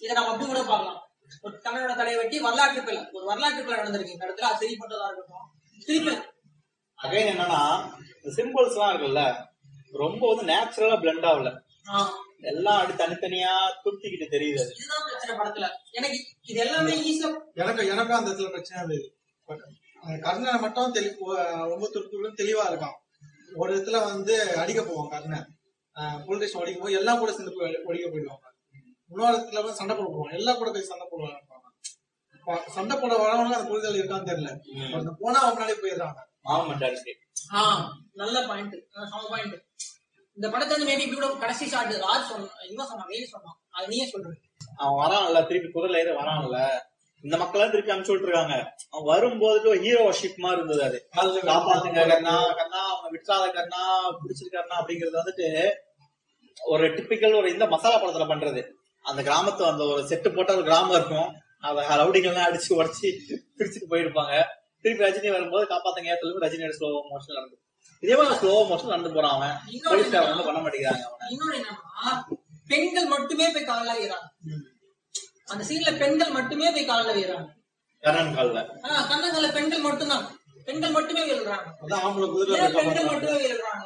இதை 0.00 0.14
நம்ம 0.14 0.30
அப்படி 0.30 0.46
கூட 0.46 0.62
பார்க்கலாம். 0.62 1.05
ஒரு 1.44 1.54
கண்ணனோட 1.64 1.92
தலையை 2.00 2.18
வெட்டி 2.20 2.36
வரலாற்று 2.46 2.80
பிள்ளை 2.86 3.02
ஒரு 3.16 3.24
வரலாற்று 3.30 3.62
பிள்ளை 3.62 3.78
நடந்திருக்கு. 3.80 4.14
இந்த 4.14 4.26
இடத்துல 4.26 4.50
சரி 4.62 4.74
பண்றதா 4.82 5.06
இருக்கட்டும். 5.10 5.46
திருப்பி 5.86 6.14
அகைன் 6.98 7.30
என்னன்னா 7.32 7.60
இந்த 8.16 8.30
சிம்பிள்ஸ் 8.38 8.76
எல்லாம் 8.76 8.92
இருக்குல்ல 8.92 9.22
ரொம்ப 10.02 10.22
வந்து 10.30 10.44
நேச்சுரலா 10.52 10.96
பிளெண்ட் 11.02 11.26
ஆகல. 11.30 11.50
எல்லாம் 12.50 12.78
அப்படி 12.78 12.94
தனித்தனியா 13.02 13.52
துருத்திக்கிட்டு 13.84 14.26
தெரியுது 14.34 14.58
அது. 14.62 14.72
இதுதான் 14.80 15.04
பிரச்சனை 15.08 15.34
படத்துல. 15.38 15.66
எனக்கு 15.98 16.18
இது 16.50 16.58
எல்லாமே 16.64 16.94
ஈஸியா 17.10 17.28
எனக்கு 17.62 17.90
எனக்கும் 17.94 18.18
அந்த 18.18 18.30
இடத்துல 18.30 18.50
பிரச்சனை 18.54 18.78
இருந்தது 18.80 19.04
கர்ணனை 20.26 20.58
மட்டும் 20.64 20.94
தெளி 20.96 21.10
ரொம்ப 21.72 21.84
துருத்துடன் 21.94 22.40
தெளிவா 22.40 22.64
இருக்கான். 22.70 22.96
ஒரு 23.60 23.70
இடத்துல 23.74 23.98
வந்து 24.10 24.34
அடிக்க 24.62 24.80
போவான் 24.82 25.12
கர்ணன். 25.14 25.46
போலீஸ் 26.26 26.50
ஸ்டேஷன் 26.50 26.62
அடிக்கும் 26.62 26.84
போது 26.84 26.98
எல்லா 27.00 27.12
கூட 27.20 27.30
சேர்ந்து 27.32 27.54
ஒடிக்க 27.90 28.06
போயிடுவாங்க 28.12 28.45
இடத்துல 29.10 29.54
வந்து 29.54 29.74
சண்டை 29.74 29.96
போட 29.96 30.08
போவாங்க 30.08 30.32
எல்லா 30.32 30.54
கூட 30.54 30.70
போய் 30.70 30.82
சண்டை 30.82 31.06
போடுவாங்க. 31.10 31.42
சண்டை 32.66 32.98
போட 32.98 33.14
வரவங்க 33.16 33.52
அந்த 33.52 33.64
புரிதல் 33.64 33.94
இருக்கான்னு 33.94 34.30
தெரியல. 34.30 34.50
அந்த 34.94 35.14
போனா 35.18 35.40
அவன் 35.40 35.56
முன்னாடி 35.56 35.74
போயிடுறாங்க. 35.82 36.18
ஆஹ் 37.54 37.88
நல்ல 38.12 38.46
பாயிண்ட் 38.46 38.74
சம 38.92 39.28
பாயிண்ட் 39.28 39.54
இந்த 40.34 40.48
படத்தை 40.50 40.78
வந்து 40.78 40.92
மேபி 40.92 41.00
இப்படி 41.00 41.20
கூட 41.20 41.38
கடைசி 41.38 41.66
ஷாட் 41.66 41.92
ராஜ் 41.92 42.28
சொன்ன 42.28 42.48
இவன் 42.68 42.86
சொன்னான் 42.86 43.28
சொன்னான். 43.30 43.58
அது 43.70 43.88
நீயே 43.88 44.10
சொல்ற. 44.10 44.32
அவன் 44.76 45.10
வரான்ல 45.10 45.46
திருப்பி 45.46 45.70
குதிரை 45.70 46.00
ஏறி 46.00 46.10
வரான்ல. 46.10 46.78
இந்த 47.20 47.36
மக்கள் 47.36 47.70
திருப்பி 47.70 47.92
அனுப்பிச்சு 47.92 48.14
விட்டுருக்காங்க. 48.14 48.72
அவன் 48.90 49.04
வரும்போது 49.04 49.78
ஹீரோ 49.78 50.12
ஷிப் 50.22 50.36
மாதிரி 50.36 50.62
இருந்தது 50.62 50.82
அது. 50.82 51.08
காப்பாத்துங்க 51.42 52.08
கண்ணா 52.08 52.52
கண்ணா 52.54 52.96
அவங்க 52.96 53.18
விட்டுறாத 53.18 53.52
கண்ணா 53.52 54.10
பிடிச்சிருக்காருனா 54.10 54.76
அப்படிங்கறது 54.80 55.20
வந்துட்டு 55.22 55.72
ஒரு 56.56 56.86
டிப்பிக்கல் 56.88 57.36
ஒரு 57.36 57.52
இந்த 57.52 57.66
மசாலா 57.66 58.02
படத்துல 58.02 58.28
பண்றது. 58.28 58.75
அந்த 59.06 59.20
கிராமத்து 59.22 59.62
அந்த 59.66 59.82
ஒரு 59.84 60.02
செட்டு 60.08 60.28
போட்ட 60.30 60.50
ஒரு 60.54 60.64
கிராமம் 60.64 60.96
இருக்கும். 60.96 61.28
அத 61.62 61.96
ரவுடிங்கெல்லாம் 62.00 62.48
அடிச்சு 62.48 62.70
உடச்சி 62.76 63.08
பிடிச்சிட்டு 63.58 63.90
போயிருப்பாங்க. 63.90 64.34
திருப்பி 64.84 65.04
ரஜினி 65.04 65.28
வரும்போது 65.30 65.64
காப்பாத்துங்க 65.66 66.12
ஏத்துல 66.12 66.42
ரஜினியோட 66.44 66.74
ஸ்லோ 66.76 66.88
மோஷன் 67.10 67.38
நடந்து 67.38 67.56
இதே 68.02 68.14
மாதிரி 68.14 68.38
ஸ்லோ 68.40 68.52
மோஷன் 68.68 68.92
நடந்து 68.92 69.12
போறான் 69.14 69.34
அவன் 69.36 69.54
போலீஸ்காரன் 69.86 70.32
வந்து 70.32 70.48
பண்ண 70.48 70.60
மாட்டேங்கிறாங்க 70.60 71.04
அவனை. 71.06 71.28
இன்னொன்னு 71.32 71.58
என்னன்னா 71.60 72.12
பெண்கள் 72.70 73.06
மட்டுமே 73.06 73.46
போய் 73.52 73.64
காலில் 73.64 74.00
வீறாங்க 74.00 74.28
அந்த 75.48 75.62
சீன்ல 75.64 75.92
பெண்கள் 75.98 76.30
மட்டுமே 76.30 76.70
போய் 76.70 76.90
காலில் 76.90 77.18
வீறாங்க 77.18 77.48
கர்ணன் 78.02 78.34
கால்ல. 78.36 78.58
ஆஹ் 78.86 79.04
கண்ணங்கள்ல 79.10 79.48
பெண்கள் 79.52 79.86
மட்டும்தான். 79.86 80.24
பெண்கள் 80.66 80.90
மட்டுமே 80.90 81.22
வீழ்றாங்க 81.26 81.66
அதான் 81.82 82.02
ஆம்பளை 82.04 82.26
குதிரை 82.28 82.56
ஏன் 82.60 82.76
பெண்கள் 82.76 83.10
மட்டுமே 83.10 83.36
வீழ்றாங்க 83.42 83.84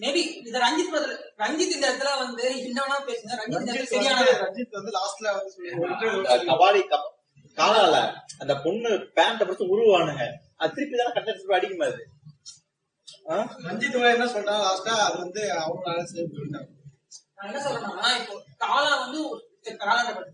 மேபி 0.00 0.46
இந்த 0.46 0.58
ரஞ்சித் 0.58 0.92
பதில் 0.92 1.14
ரஞ்சித் 1.38 1.74
இந்த 1.74 1.86
இடத்துல 1.88 2.18
வந்து 2.18 2.44
என்னவனா 2.58 2.98
பேசுங்க. 3.06 3.32
ரஞ்சித் 3.42 3.84
சரியான 3.84 4.24
ரஞ்சித் 4.42 4.70
வந்து 4.70 4.90
லாஸ்ட்ல 4.90 5.32
வந்து 5.32 5.50
சொல்லி 5.50 5.70
ஒரு 5.72 5.88
interview 5.90 6.20
ல 6.20 6.28
சொல்லி- 6.28 6.46
கபாடி 6.46 6.80
கப- 6.88 7.14
காலால 7.56 7.96
அந்த 8.38 8.56
பொண்ணு 8.56 8.88
பேண்ட 9.16 9.40
பிடிச்சு 9.44 9.72
உருவானுங்க. 9.72 10.24
அது 10.56 10.72
திருப்பி 10.72 10.96
தானே 10.96 11.12
கட்ட 11.12 11.32
திருப்பி 11.32 11.54
அடிக்கும் 11.54 11.86
அது? 11.86 12.02
ரஞ்சித் 13.64 14.12
என்ன 14.12 14.24
சொல்றாங்க 14.24 14.62
லாஸ்டா 14.64 14.94
அது 14.98 15.18
வந்து 15.18 15.40
அவங்களால 15.58 16.04
சேர்ந்து 16.04 16.36
சொல்லிட்டாங்க 16.36 16.68
நான் 17.34 17.54
என்ன 17.54 17.60
சொல்றேன்னா 17.64 18.20
இப்போ 18.20 18.34
காலா 18.56 18.96
வந்து 18.96 19.20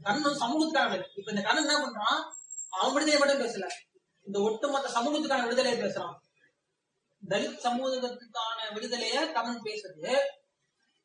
கண்ணன் 0.03 0.41
சமூகத்துக்கான 0.41 1.05
இப்ப 1.15 1.31
இந்த 1.31 1.43
கண்ணன் 1.43 1.69
என்ன 1.69 1.79
பண்றான்? 1.79 2.21
அவன் 2.71 2.93
விடுதலை 2.93 3.19
மட்டும் 3.19 3.43
பேசல. 3.43 3.67
இந்த 4.27 4.41
ஒட்டுமொத்த 4.41 4.89
சமூகத்துக்கான 4.95 5.43
விடுதலையை 5.43 5.81
பேசுறான். 5.83 6.15
தலித் 7.25 7.63
சமூகத்துக்கான 7.65 8.59
விடுதலைய 8.75 9.19
கண்ணன் 9.33 9.65
பேசுறது 9.65 10.15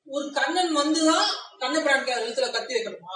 ஒரு 0.08 0.28
கண்ணன் 0.32 0.72
வந்துதான் 0.78 1.30
கண்ணபிரான் 1.60 2.08
எழுத்துல 2.18 2.48
கத்தி 2.52 2.74
வைக்கணுமா? 2.76 3.16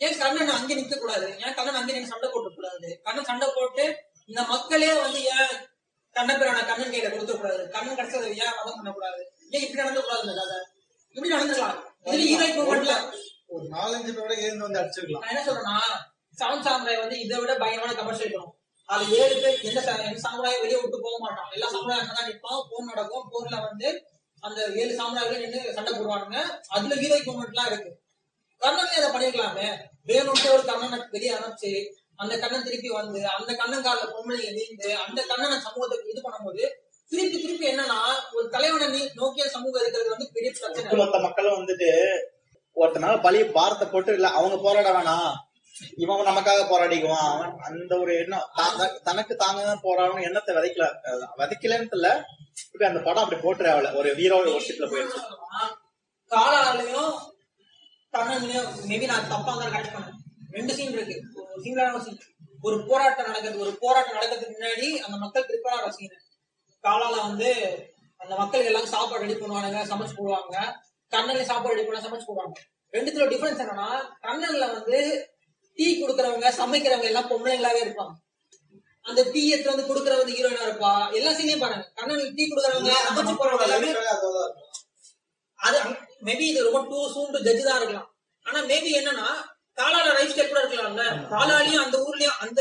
ஏன் 0.00 0.18
கண்ணன் 0.18 0.56
அங்க 0.56 0.74
நிக்க 0.74 0.94
கூடாது 0.96 1.28
ஏன் 1.44 1.54
கண்ணன் 1.54 1.78
அங்க 1.80 1.92
நின்று 1.92 2.12
சண்டை 2.12 2.28
போட்டு 2.28 2.50
கூடாது 2.54 2.88
கண்ணன் 3.06 3.28
சண்டை 3.30 3.48
போட்டு 3.50 3.84
இந்த 4.30 4.42
மக்களே 4.50 4.90
வந்து 4.98 5.20
ஏன் 5.34 5.54
கண்ணபிரான 6.16 6.64
கண்ணன் 6.66 6.92
கையில 6.92 7.10
கொடுக்க 7.10 7.34
கூடாது 7.34 7.62
கண்ணன் 7.70 7.98
கிடைச்சது 7.98 8.28
ஏன் 8.42 8.56
வதம் 8.58 8.76
பண்ணக்கூடாது? 8.76 9.22
ஏன் 9.50 9.62
இப்படி 9.62 9.82
நடந்து 9.82 10.02
கூடாது 10.02 10.24
இந்த 10.24 10.34
கதை? 10.40 10.58
இப்படி 11.16 11.32
நடந்துக்கலாம். 11.34 11.78
இதுல 12.04 12.22
ஹீரோய்க்கு 12.24 12.64
மட்டும் 12.64 13.08
ஒரு 13.48 13.64
நாலஞ்சு 13.72 14.10
பேரோட 14.10 14.34
இருந்து 14.40 14.66
வந்து 14.66 14.80
அடிச்சிருக்கலாம். 14.80 15.24
நான் 15.24 15.32
என்ன 15.32 15.44
சொல்றேன்னா 15.48 15.76
செவன் 16.38 16.64
சாமுராய் 16.66 17.02
வந்து 17.02 17.16
இதை 17.20 17.36
விட 17.40 17.52
பயங்கரமான 17.56 17.96
கமர்ஷியல் 17.98 18.34
படம் 18.34 18.54
அது 18.88 19.04
ஏழு 19.18 19.34
பேர் 19.42 19.60
எந்த 19.68 19.80
எந்த 20.04 20.20
சாமுராயம் 20.24 20.62
வெளியே 20.62 20.78
விட்டு 20.80 20.98
போக 21.04 21.16
மாட்டான் 21.20 21.52
எல்லா 21.54 21.68
சாமுராயம் 21.74 22.10
தான் 22.10 22.28
நிற்பான் 22.28 22.66
போர் 22.70 22.90
நடக்கும். 22.90 23.26
போர்ல 23.32 23.56
வந்து 23.68 23.88
அந்த 24.42 24.60
ஏழு 24.80 24.92
சாமுராய்கள் 24.98 25.42
நின்று 25.44 25.60
சண்டை 25.76 25.92
போடுவானுங்க. 25.92 26.38
அதுல 26.74 26.96
ஹீரோய்க் 27.02 27.28
மூமெண்ட்லாம் 27.30 27.68
இருக்கு. 27.70 27.90
கண்ணன்ல 28.60 28.98
அதை 29.00 29.08
பண்ணிருக்கலாமே. 29.14 29.68
வேணும்ட்டு 30.10 30.52
ஒரு 30.54 30.64
கண்ணனை 30.70 30.98
வெளியே 31.14 31.32
அனுப்பிச்சு 31.36 31.72
அந்த 32.22 32.34
கண்ணன் 32.42 32.66
திருப்பி 32.66 32.90
வந்து 32.98 33.20
அந்த 33.36 33.52
கண்ணன் 33.60 33.86
கால 33.86 34.02
பொம்பளை 34.10 34.50
நீந்து 34.58 34.90
அந்த 35.04 35.20
கண்ணனை 35.30 35.56
சமூகத்துக்கு 35.66 36.12
இது 36.12 36.20
பண்ணும்போது 36.26 36.62
திருப்பி 37.12 37.38
திருப்பி 37.38 37.66
என்னன்னா 37.70 37.98
ஒரு 38.36 38.46
தலைவனை 38.48 38.86
நீ 38.88 39.00
நோக்கிய 39.14 39.46
சமூகம் 39.54 39.82
இருக்கிறது 39.82 40.14
வந்து 40.14 40.26
பெரிய 40.36 40.50
பிரச்சனை. 40.52 41.24
மக்களும் 41.26 41.58
வந்துட்டு 41.58 41.88
ஒருத்தனால 42.76 43.16
பழைய 43.20 43.44
பாரத்தை 43.56 43.86
போட்டு 43.88 44.12
இல்ல 44.14 44.28
அவங்க 44.38 44.56
போராட 44.58 44.88
வேணாம். 44.92 45.32
இவன் 46.02 46.28
நமக்காக 46.30 46.60
போராடிக்குவான். 46.70 47.28
அவன் 47.34 47.54
அந்த 47.68 47.92
ஒரு 47.98 48.12
எண்ணம். 48.22 48.48
தாங்க 48.58 48.88
தனக்கு 49.08 49.34
தாங்க 49.36 49.60
தான் 49.64 49.84
போராடணும் 49.86 50.26
எண்ணத்தை 50.28 50.52
விதைக்கல. 50.56 50.86
விதைக்கலன்னு 51.40 51.96
இல்ல 51.98 52.08
இப்ப 52.74 52.86
அந்த 52.86 53.00
படம் 53.06 53.22
அப்படி 53.24 53.40
போட்டுற 53.40 53.68
அவள. 53.74 53.88
ஒரு 54.00 54.10
வீரோட 54.14 54.46
வருஷத்துல 54.56 54.88
போயிடுச்சு. 54.92 55.22
காலாலையும் 56.30 57.12
கண்ணன்லயும் 58.12 58.68
மேபி 58.90 59.06
நான் 59.12 59.30
தப்பா 59.32 59.52
தான் 59.54 59.72
கரெக்ட் 59.74 59.94
பண்ணேன் 59.96 60.20
ரெண்டு 60.50 60.74
சீன் 60.76 60.94
இருக்கு. 60.96 61.16
ஒரு 61.40 61.62
சிங்கிளான 61.64 62.02
சீன் 62.06 62.20
ஒரு 62.62 62.76
போராட்டம் 62.88 63.28
நடக்கிறது. 63.28 63.64
ஒரு 63.64 63.72
போராட்டம் 63.80 64.16
நடக்கிறதுக்கு 64.16 64.56
முன்னாடி 64.56 64.86
அந்த 65.06 65.16
மக்கள் 65.24 65.48
ப்ரிப்பேர் 65.48 65.76
ஆகிற 65.76 65.90
சீன் 65.90 66.14
காலால 66.84 67.14
வந்து 67.28 67.50
அந்த 68.20 68.34
மக்கள் 68.36 68.68
எல்லாம் 68.70 68.92
சாப்பாடு 68.94 69.24
ரெடி 69.24 69.36
பண்ணுவானுங்க 69.40 69.80
சமைச்சு 69.92 70.18
போடுவாங்க. 70.18 70.56
கண்ணன்ல 71.12 71.42
சாப்பாடு 71.50 71.74
ரெடி 71.74 71.86
பண்ண 71.88 72.00
சமைச்சு 72.06 72.28
போடுவாங்க. 72.28 72.56
ரெண்டுத்துல 72.92 73.26
டிஃபரன்ஸ் 73.32 73.62
என்னன்னா 73.64 73.88
கண்ணன்ல 74.26 74.66
வந்து 74.76 74.98
டீ 75.78 75.86
குடுக்கறவங்க 76.00 76.48
சமைக்கிறவங்க 76.60 77.08
எல்லாம் 77.12 77.30
பொம்பளைங்களாவே 77.30 77.80
இருப்பாங்க. 77.86 78.14
அந்த 79.08 79.20
டீ 79.32 79.42
எடுத்து 79.54 79.72
வந்து 79.72 79.88
குடுக்கறவங்க 79.88 80.34
ஹீரோயினா 80.36 80.66
இருப்பா. 80.68 80.92
எல்லா 81.18 81.30
சீனையும் 81.38 81.64
பாருங்க. 81.64 81.84
கண்ணன் 81.98 82.34
டீ 82.36 82.44
குடுக்கறவங்க 82.50 82.92
சமைச்சு 83.06 83.34
போறவங்க 83.40 83.66
எல்லாமே. 83.68 83.90
அது 85.66 85.78
மேபி 86.28 86.44
இது 86.52 86.66
ரொம்ப 86.68 86.80
டூ 86.90 87.00
சூன் 87.14 87.34
டு 87.34 87.40
ஜட்ஜ் 87.46 87.66
தான் 87.68 87.78
இருக்கலாம். 87.80 88.08
ஆனா 88.46 88.58
மேபி 88.70 88.90
என்னன்னா 89.00 89.26
காலால 89.80 90.06
ரைட் 90.16 90.32
ஸ்டெப் 90.32 90.52
கூட 90.52 90.60
இருக்கலாம்ல. 90.62 91.04
காலாலையும் 91.32 91.84
அந்த 91.84 91.96
ஊர்லயும் 92.06 92.38
அந்த 92.44 92.60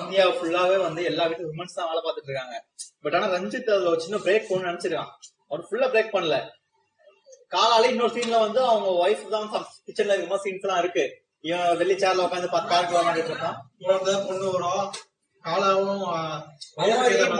இந்தியா 0.00 0.24
ஃபுல்லாவே 0.38 0.76
வந்து 0.86 1.02
எல்லா 1.10 1.24
வீட்டும் 1.28 1.50
விமன்ஸ் 1.50 1.76
தான் 1.76 1.88
வேலை 1.90 2.00
பார்த்துட்டு 2.06 2.30
இருக்காங்க. 2.30 2.56
பட் 3.04 3.14
ஆனா 3.18 3.26
ரஞ்சித் 3.34 3.70
அதுல 3.74 3.90
ஒரு 3.92 4.02
சின்ன 4.06 4.16
பிரேக் 4.24 4.48
போகணும்னு 4.48 4.70
நினைச்சிருக்கான். 4.70 5.12
அவர் 5.48 5.62
ஃபுல்லா 5.68 5.88
பிரேக் 5.94 6.14
பண்ணல. 6.16 6.36
காலால 7.52 7.88
இன்னொரு 7.90 8.14
சீன்ல 8.14 8.38
வந்து 8.40 8.60
அவங்க 8.64 8.88
ஒய்ஃப் 9.02 9.24
தான் 9.28 9.48
கிச்சன்ல 9.86 10.14
இருக்கும்போது 10.14 10.44
சீன்ஸ் 10.44 10.64
எல்லாம் 10.66 10.82
இருக்கு. 10.82 11.04
இவன் 11.44 11.76
வெள்ளி 11.80 11.94
சேர்ல 11.94 12.24
உட்காந்து 12.24 12.48
பத்து 12.54 12.70
காருக்கு 12.70 12.96
விளையாடிட்டு 12.96 13.32
இருக்கான். 13.32 13.58
குழந்தை 13.82 14.14
பொண்ணு 14.26 14.46
வரும் 14.54 14.86
காலாவும் 15.44 16.00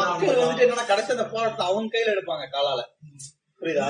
மக்கள் 0.00 0.40
வந்துட்டு 0.40 0.64
என்னன்னா 0.64 0.86
கடைசி 0.86 1.14
அந்த 1.14 1.26
போராட்டத்தை 1.32 1.64
அவங்க 1.66 1.92
கையில 1.94 2.14
எடுப்பாங்க 2.14 2.44
காலால. 2.52 2.80
புரியுதா? 3.60 3.88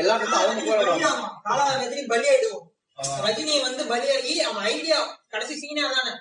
எல்லாத்துக்கும் 0.00 0.40
அவங்க 0.40 0.62
போராடுவாங்க 0.68 1.10
காலால 1.46 1.68
ரஜினி 1.82 2.04
பலியாயிடுவோம் 2.12 2.64
ரஜினி 3.26 3.54
வந்து 3.64 3.82
பலியாகி 3.90 4.34
அவன் 4.46 4.66
ஐடியா 4.70 4.98
கடைசி 5.28 5.54
சீனா 5.62 5.86
தானே 5.96 6.12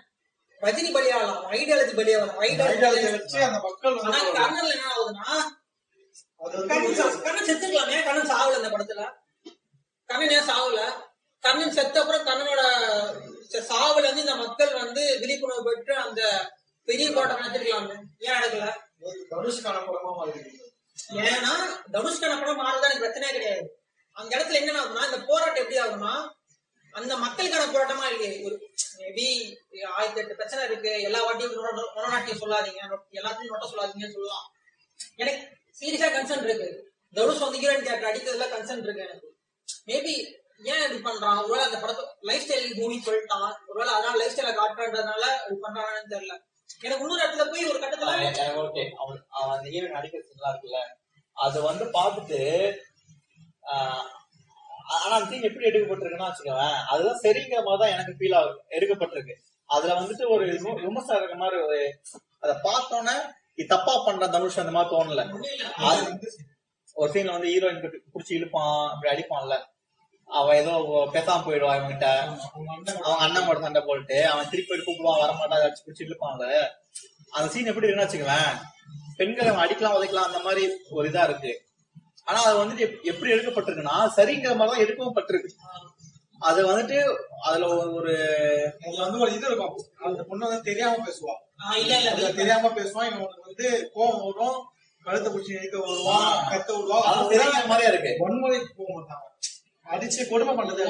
ரஜினி 0.61 0.89
பலியாகலாம் 0.95 1.37
அவன் 1.39 1.53
ஐடியாலஜி 1.57 1.93
பலியாகலாம் 1.99 2.39
ஐடியாலஜி 2.45 3.07
வச்சு 3.15 3.39
அந்த 3.47 3.59
மக்கள் 3.65 3.97
கர்னல் 4.37 4.73
என்ன 4.75 4.87
ஆகுதுன்னா 4.93 5.29
கண்ணன் 7.23 7.47
செத்துக்கலாமே 7.49 7.99
கண்ணன் 8.03 8.31
சாவல 8.31 8.59
இந்த 8.59 8.69
படத்துல. 8.69 9.03
கண்ணன் 10.09 10.33
ஏன் 10.37 10.49
சாவல. 10.49 10.79
கண்ணன் 11.43 11.75
செத்த 11.77 11.99
அப்புறம் 12.01 12.27
கண்ணனோட 12.29 12.61
சாவுல 13.71 14.03
இருந்து 14.03 14.23
இந்த 14.25 14.35
மக்கள் 14.35 14.71
வந்து 14.81 15.01
விழிப்புணர்வு 15.21 15.67
பெற்று 15.67 15.93
அந்த 16.05 16.21
பெரிய 16.87 17.07
போராட்டம் 17.11 17.41
நடத்திருக்கலாமே 17.41 17.95
ஏன் 18.25 18.35
நடக்கல? 18.37 18.65
ஒரு 19.05 19.17
தனுஷ்கான 19.31 19.77
படமா 19.87 20.11
மாறி 20.19 20.31
ஏன்னா 21.31 21.53
தனுஷ்கான 21.95 22.33
படம் 22.39 22.61
மாறதா 22.61 22.87
எனக்கு 22.87 23.03
பிரச்சனையே 23.05 23.35
கிடையாது. 23.37 23.65
அந்த 24.15 24.31
இடத்துல 24.37 24.59
என்ன 24.61 24.81
ஆகுதுன்னா 24.81 25.05
இந்த 25.09 25.19
போராட்டம் 25.29 25.63
எப்படி 25.63 25.79
ஆகுதுன்னா 25.83 26.13
அந்த 26.93 27.13
மக்களுக்கான 27.23 27.63
போராட்டமா 27.71 28.05
இல்லையே. 28.11 28.35
ஒரு 28.47 28.55
மேபி 28.99 29.25
ஆயிரத்தி 29.95 30.21
எட்டு 30.21 30.39
பிரச்சனை 30.39 30.61
இருக்கு. 30.69 30.91
எல்லா 31.07 31.21
வாட்டியும் 31.25 31.55
மொனநாட்டியம் 31.95 32.41
சொல்லாதீங்க. 32.43 32.81
எல்லாத்தையும் 33.19 33.51
நோட்ட 33.53 33.67
சொல்லாதீங்கன்னு 33.71 34.17
சொல்லலாம் 34.17 34.45
எனக்கு 35.21 35.43
சீரியஸா 35.79 36.09
கன்சர்ன் 36.15 36.45
இருக்கு. 36.49 36.69
தனுஷ் 37.13 37.45
வந்து 37.45 37.61
ஹீரோயின் 37.63 37.87
கேரக்டர் 37.87 38.11
அடிக்கிறதுல 38.11 38.47
கன்சர்ன் 38.55 38.85
இருக்கு 38.85 39.05
எனக்கு. 39.07 39.29
மேபி 39.85 40.13
ஏன் 40.63 40.91
இப்படி 40.91 41.17
பண்றான் 41.17 41.37
ஒருவேளை 41.37 41.65
அந்த 41.65 41.79
படத்தை 41.79 42.05
லைஃப் 42.21 42.51
ஸ்டைல் 42.51 42.75
மூவி 42.75 43.01
சொல்லிட்டான். 43.05 43.53
ஒருவேளை 43.67 43.93
அதனால 43.93 44.17
லைஃப் 44.17 44.39
ஸ்டைல 44.39 44.57
காட்டுறதுனால 44.57 45.51
இப்படி 45.51 45.59
பண்றானு 45.61 46.09
தெரியல. 46.09 46.37
எனக்கு 46.81 47.05
இன்னொரு 47.05 47.23
இடத்துல 47.25 47.49
போய் 47.49 47.65
ஒரு 47.65 47.79
கட்டத்துல 47.79 48.09
ஓகே 48.39 48.89
அவன் 48.89 49.25
அவன் 49.29 49.57
அந்த 49.57 49.69
ஹீரோயின் 49.69 49.91
அடிக்கிற 49.91 50.23
சீன்லாம் 50.23 50.55
இருக்குல்ல. 50.55 50.77
அது 51.33 51.61
வந்து 51.61 51.85
பார்த்துட்டு 51.85 52.73
ஆனா 54.87 55.15
அந்த 55.15 55.29
சீன் 55.29 55.41
எப்படி 55.41 55.65
எடுக்கப்பட்டிருக்குன்னா 55.65 56.31
வச்சுக்கோவேன் 56.31 56.83
அதுதான் 56.83 57.19
சரிங்கிற 57.23 57.63
மாதிரி 57.63 57.77
தான் 57.77 57.99
எனக்கு 57.99 58.15
ஃபீல் 58.19 58.35
ஆகுது. 58.35 58.63
எடுக்கப்பட்டிருக்கு. 58.69 59.33
அதுல 59.65 59.93
வந்துட்டு 59.93 60.29
ஒரு 60.29 60.45
விம- 60.45 60.81
விமர்சனம் 60.81 61.21
இருக்க 61.21 61.37
மாதிரி 61.37 61.61
ஒரு 61.61 62.01
அதை 62.39 62.55
பார்த்தோன்னே 62.55 63.31
இது 63.55 63.67
தப்பா 63.67 64.03
பண்ற 64.05 64.27
தனுஷ் 64.27 64.59
அந்த 64.59 64.71
மாதிரி 64.71 64.95
தோணல. 64.95 65.43
அது 65.71 66.19
ஒரு 66.95 67.11
சீன்ல 67.11 67.31
வந்து 67.31 67.47
ஹீரோயின் 67.47 67.97
புடிச்சு 68.13 68.33
இழுப்பான் 68.33 68.89
அப்படி 68.89 69.15
அடிப்பான்ல. 69.15 69.57
அவன் 70.25 70.55
ஏதோ 70.55 70.71
பேசாம 71.13 71.45
போயிடுவான் 71.45 71.79
இவன்கிட்ட. 71.79 72.37
அவங்க 73.01 73.15
அண்ணன் 73.17 73.45
கூட 73.45 73.59
சண்டை 73.59 73.81
போட்டு 73.85 74.27
அவன் 74.27 74.49
திருப்பி 74.49 74.75
போய் 74.75 74.95
கூப்பிடுவான் 74.95 75.23
வரமாட்டா 75.23 75.55
அடிச்சு 75.55 75.87
பிடிச்சி 75.87 76.03
இழுப்பான்ல. 76.03 76.67
அந்த 77.29 77.51
சீன் 77.51 77.65
எப்படி 77.65 77.87
இருக்குன்னு 77.87 78.13
வச்சுக்கவேன் 78.13 78.61
பெண்களை 79.17 79.51
அவன் 79.51 79.67
அடிக்கலாம் 79.67 79.97
உதைக்கலாம் 79.97 80.25
அந்த 80.25 80.39
மாதிரி 80.39 80.77
ஒரு 80.89 81.09
இதா 81.09 81.23
இருக்கு. 81.23 81.61
ஆனா 82.23 82.43
அது 82.43 82.65
வந்துட்டு 82.65 82.77
எப்- 82.77 83.03
எப்படி 83.03 83.31
எடுக்கப்பட்டிருக்குன்னா 83.31 84.09
சரிங்கிற 84.15 84.55
மாதிரி 84.55 84.55
தான் 84.55 84.79
எடுக்கவும் 84.79 85.15
பட்டிருக்கு. 85.15 85.49
அது 86.39 86.67
வந்துட்டு 86.67 87.15
அதுல 87.43 87.67
ஒரு- 87.83 88.97
வந்து 88.97 89.19
ஒரு 89.19 89.33
இது 89.33 89.47
இருக்கும். 89.47 89.83
அந்த 90.03 90.23
பொண்ணு 90.23 90.47
வந்து 90.47 90.63
தெரியாம 90.63 90.95
பேசுவா. 90.95 91.33
ஆஹ் 91.69 91.75
இல்ல 91.75 91.97
இல்ல. 91.97 92.11
அதுல 92.11 92.31
தெரியாம 92.31 92.67
பேசுவான் 92.67 93.05
இவனுக்கு 93.05 93.41
வந்து 93.45 93.91
கோவம் 93.95 94.33
வரும். 94.33 94.65
கழுத்தை 95.05 95.33
பிடிச்சி 95.33 95.49
இழுக்க 95.49 95.79
வருவான் 95.79 96.47
கத்த 96.51 96.77
விடுவான் 96.77 97.67
மாதிரியா 97.67 97.93
இருக்கு? 97.93 98.11
வன்முறைக்கு 98.19 98.65
போக 98.77 98.93
மாட்டாங்க 98.95 99.23
அடிச்சு 99.91 100.29
கொடுமை 100.29 100.53
பண்றது. 100.55 100.83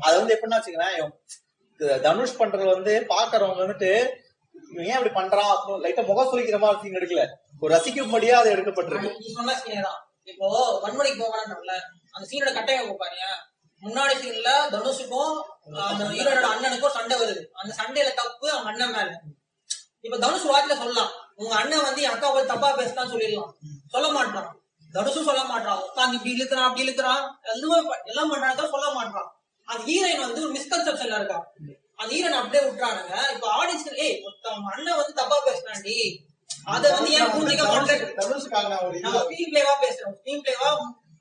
அது 0.00 0.16
வந்து 0.18 0.40
எப்படின்னா 0.40 1.08
த- 1.78 1.98
தனுஷ் 1.98 2.40
பண்றது 2.40 2.72
வந்து 2.72 3.06
பாக்குறவங்க 3.08 3.60
வந்துட்டு 3.64 3.90
ஏன் 4.76 4.98
இப்படி 4.98 5.14
பண்றான் 5.14 5.52
அப்புறம் 5.54 5.84
லைட்டா 5.84 6.06
முகம் 6.06 6.32
சுழிக்கிற 6.32 6.58
மாதிரி 6.58 6.80
சீன் 6.82 6.94
எடுக்கல. 6.94 7.26
ஒரு 7.60 7.74
ரசிக்கும்படியா 7.74 8.30
அது 8.30 8.56
எடுக்கப்பட்டிருக்கு. 8.56 9.10
சொன்ன 9.34 9.52
சீனே 9.52 9.80
தான். 9.80 10.10
இப்போ 10.22 10.80
வன்முறைக்கு 10.84 11.22
போவானல 11.22 11.74
அந்த 12.10 12.28
சீனோட 12.30 12.54
கட்டாயம் 12.54 12.96
பாருங்க. 12.96 13.24
முன்னாடி 13.82 14.14
சீன்ல 14.14 14.48
தனுஷுக்கும் 14.70 15.42
அந்த 15.78 16.04
ஹீரோனோட 16.04 16.46
அண்ணனுக்கும் 16.54 16.88
சண்டை 16.88 17.20
வருது. 17.20 17.46
அந்த 17.52 17.74
சண்டையில 17.76 18.14
தப்பு 18.14 18.50
அவங்க 18.50 18.84
அண்ணன் 18.84 18.90
மேல. 18.90 19.20
இப்ப 20.00 20.18
தனுஷ் 20.18 20.46
வாட்டில 20.46 20.76
சொல்லலாம். 20.76 21.10
உங்க 21.38 21.54
அண்ணன் 21.54 21.82
வந்து 21.82 22.02
என் 22.02 22.12
அக்கா 22.12 22.28
போய் 22.30 22.46
தப்பா 22.46 22.68
பேசினான்னு 22.76 23.12
சொல்லிடலாம். 23.12 23.50
சொல்ல 23.90 24.06
மாட்டான் 24.10 24.50
தனுஷும் 24.90 25.24
சொல்ல 25.24 25.42
மாட்டான் 25.44 25.80
உட்காந்து 25.86 26.16
இப்படி 26.16 26.34
இழுக்கிறான் 26.34 26.66
அப்படி 26.66 26.84
இழுக்கிறான் 26.84 27.22
ப- 27.86 28.02
எல்லாம் 28.06 28.30
பண்றாங்க 28.30 28.68
சொல்ல 28.70 28.86
மாட்டான் 28.94 29.28
அந்த 29.68 29.82
ஹீரோயின் 29.86 30.24
வந்து 30.24 30.42
ஒரு 30.42 30.52
மிஸ்கன்செப்ஷன்ல 30.54 31.18
இருக்கா. 31.18 31.38
அந்த 31.98 32.10
ஹீரோயின் 32.12 32.38
அப்படியே 32.38 32.62
விட்டுறானுங்க. 32.64 33.14
இப்ப 33.34 33.46
ஆடியன்ஸ் 33.56 33.86
ஏய் 33.98 34.16
அண்ணன் 34.70 34.98
வந்து 34.98 35.14
தப்பா 35.14 35.38
பேசினாண்டி 35.46 35.96
அத 36.66 36.84
வந்து 36.92 37.10
ஏன் 37.16 37.32
புரிஞ்சுக்க 37.32 37.64
மாட்டேன் 37.66 38.02
நம்ம 39.04 39.18
ஸ்கிரீன் 39.26 39.50
பிளேவா 39.52 39.74
பேசுறோம் 39.82 40.14
ஸ்கிரீன் 40.16 40.42
பிளேவா 40.44 40.70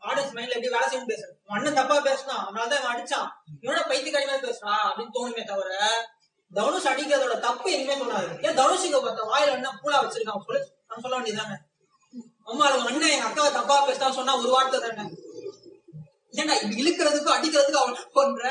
ஆடியன்ஸ் 0.02 0.34
மைண்ட்ல 0.36 0.56
எப்படி 0.56 0.74
வேலை 0.74 0.88
செய்யணும் 0.88 1.12
பேசுறோம் 1.12 1.36
உன் 1.44 1.56
அண்ணன் 1.58 1.78
தப்பா 1.78 1.98
பேசினா 2.08 2.36
அதனால 2.42 2.68
தான் 2.68 2.82
இவன் 2.82 2.94
அடிச்சான். 2.94 3.30
இவனோட 3.64 3.84
பைத்தியக்காரி 3.90 4.28
மாதிரி 4.28 4.48
பேசுறான் 4.48 4.84
அப்படின்னு 4.88 5.16
தோணுமே 5.16 5.44
தவிர 5.46 5.72
தனுஷ் 6.52 6.86
அடிக்கிறதோட 6.86 7.40
தப்பு 7.40 7.72
எதுவுமே 7.72 7.96
சொல்லாது. 8.02 8.30
ஏன் 8.42 8.58
தனுஷுக்கு 8.58 9.00
பார்த்த 9.02 9.30
வாயில 9.32 9.52
என்ன 9.52 9.80
பூலா 9.84 9.98
வச்சிருக்கான் 10.04 10.46
சொல்லு 10.46 10.60
நான் 10.88 11.02
சொல்ல 11.02 11.16
வேண்டியதானே 11.18 11.56
அம்மா 12.44 12.66
அவங்க 12.68 12.90
அண்ணன் 12.90 13.10
எங்க 13.10 13.28
அக்காவை 13.28 13.52
தப்பா 13.52 13.88
பேசினா 13.88 14.12
சொன்னா 14.12 14.40
ஒரு 14.40 14.50
வார்த்தை 14.50 14.80
தானே? 14.80 15.06
ஏன்னா 16.34 16.54
இப்படி 16.56 16.76
இழுக்கிறதுக்கும் 16.82 17.36
அடிக்கிறதுக்கும் 17.38 17.84
அவன் 17.84 17.98
பண்ற? 18.14 18.44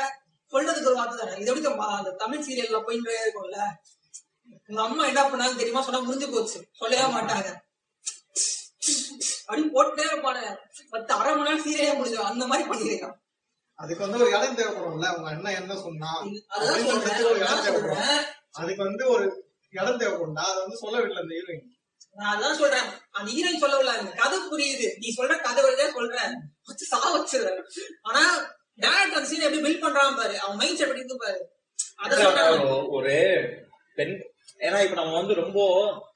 சொல்றதுக்கு 0.53 0.85
ஒரு 0.85 0.95
வார்த்தை 0.95 1.17
தானே? 1.19 1.39
இது 1.41 1.51
எப்படி 1.51 1.67
அந்த 1.97 2.11
தமிழ் 2.11 2.45
சீரியல்ல 2.45 2.79
போயிட்டே 2.87 3.15
இருக்கும்ல? 3.23 3.59
உங்க 4.69 4.81
அம்மா 4.81 5.05
என்ன 5.05 5.21
பண்ணாங்கன்னு 5.23 5.55
தெரியுமா? 5.55 5.81
சொன்னா 5.81 5.99
முடிஞ்சு 5.99 6.29
போச்சு. 6.29 6.59
சொல்லவே 6.71 7.07
மாட்டாங்க. 7.13 7.49
அப்படின்னு 9.47 9.73
போட்டுட்டே 9.75 10.05
இருப்பானு. 10.11 10.43
பத்து 10.89 11.13
அரை 11.13 11.31
மணி 11.35 11.49
நேரம் 11.49 11.65
சீரியலே 11.65 11.97
முடிஞ்சு 11.97 12.19
அந்த 12.23 12.47
மாதிரி 12.47 12.69
பண்ணிருக்கான் 12.69 13.15
அதுக்கு 13.75 14.09
வந்து 14.09 14.19
ஒரு 14.19 14.37
இடம் 14.37 14.55
தேவைப்படும்ல. 14.55 15.15
உங்க 15.15 15.29
அண்ணன் 15.29 15.55
என்ன 15.55 15.75
சொன்னா 15.75 16.21
ஒரு 16.21 17.39
இடம் 17.39 17.57
அதான் 17.57 17.63
தேவைப்படும். 17.63 18.23
அதுக்கு 18.51 18.83
வந்து 18.83 19.07
ஒரு 19.07 19.49
இடம் 19.69 19.99
தேவைப்படும்டா. 19.99 20.39
அதை 20.39 20.61
வந்து 20.61 20.77
சொல்ல 20.77 20.97
விடல 20.97 21.19
அந்த 21.19 21.35
ஹீரோயின் 21.35 21.73
நான் 22.11 22.41
அதான் 22.41 22.55
சொல்றேன். 22.55 22.83
அந்த 23.11 23.31
ஹீரோயின் 23.31 23.69
சொல்லவில்ல. 23.69 23.97
எனக்கு 23.97 24.15
கதை 24.15 24.39
புரியுது. 24.39 24.91
நீ 24.97 25.13
சொல்ற 25.17 25.41
கதை 25.41 25.63
வழியா 25.63 25.91
சொல்றேன். 25.91 26.33
வச்சு 26.65 26.85
சா 26.85 27.17
வச்சிருவேன் 27.17 27.61
ஆனா 28.01 28.41
டேரக்டர் 28.81 29.15
அந்த 29.15 29.25
சீன் 29.25 29.41
எப்படி 29.41 29.61
பில்ட் 29.61 29.83
பண்றான் 29.83 30.15
பாரு. 30.15 30.39
அவன் 30.39 30.55
மைண்ட் 30.55 30.77
செட் 30.77 30.87
எப்படி 30.87 31.05
இருக்கு 31.05 31.25
பாரு 31.25 31.51
அத 31.95 32.15
சொல்றேன். 32.15 32.59
ஒரு- 32.67 33.63
பெண். 33.95 34.23
ஏன்னா 34.59 34.83
இப்ப 34.83 34.95
நம்ம 34.95 35.13
வந்து 35.13 35.33
ரொம்ப 35.33 35.61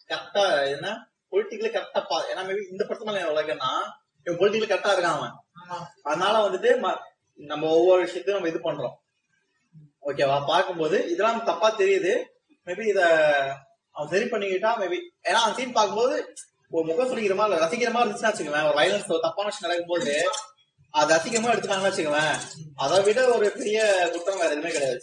கரெக்டா 0.08 0.68
என்ன 0.68 1.12
பொலிட்டிக்கலி 1.32 1.70
கரெக்டா 1.72 2.06
பா 2.08 2.24
ஏன்னா 2.26 2.46
maybe 2.46 2.72
இந்த 2.72 2.86
படத்துல 2.86 3.24
உலகன்னா 3.34 3.92
பொலிட்டிக்கலி 4.26 4.72
கரெக்டா 4.72 4.92
இருக்கான் 4.92 5.18
அவன். 5.18 5.32
அதனால 6.04 6.50
வந்துட்டு 6.50 6.80
நம்ம 7.40 7.68
ஒவ்வொரு 7.78 8.00
விஷயத்தையும் 8.02 8.38
நம்ம 8.38 8.52
இது 8.52 8.60
பண்றோம். 8.68 8.96
ஓகேவா 10.10 10.38
பார்க்கும்போது 10.52 10.98
இதெல்லாம் 11.14 11.48
தப்பா 11.50 11.70
தெரியுது. 11.82 12.14
மேபி 12.68 12.86
இத 12.88 13.02
அவன் 13.96 14.12
சரி 14.14 14.26
பண்ணிக்கிட்டா 14.32 14.72
மேபி 14.82 14.98
ஏன்னா 15.28 15.40
அந்த 15.46 15.56
சீன் 15.60 15.78
பார்க்கும்போது 15.78 16.16
ஒரு 16.72 16.84
முகம் 16.90 17.10
சொல்லிக்கிற 17.10 17.36
மாதிரி 17.36 17.62
ரசிக்கிற 17.64 17.92
மாதிரி 17.92 18.06
இருந்துச்சுன்னா 18.06 18.32
வச்சுக்கவேன் 18.32 18.68
ஒரு 18.70 18.78
வயலன்ஸ் 18.80 19.14
ஒரு 19.14 19.24
தப்பான 19.26 19.50
விஷயம் 19.50 19.68
நடக்கும்போது 19.68 20.14
அது 20.94 21.14
ரசிக்கமா 21.16 21.52
எடுத்துட்டாங்கன்னு 21.54 21.90
வச்சுக்கவேன் 21.90 22.36
அதை 22.84 22.98
விட 23.08 23.22
ஒரு 23.36 23.48
பெரிய 23.58 23.80
குற்றம் 24.14 24.40
வேற 24.42 24.52
எதுவுமே 24.52 24.74
கிடையாது. 24.76 25.00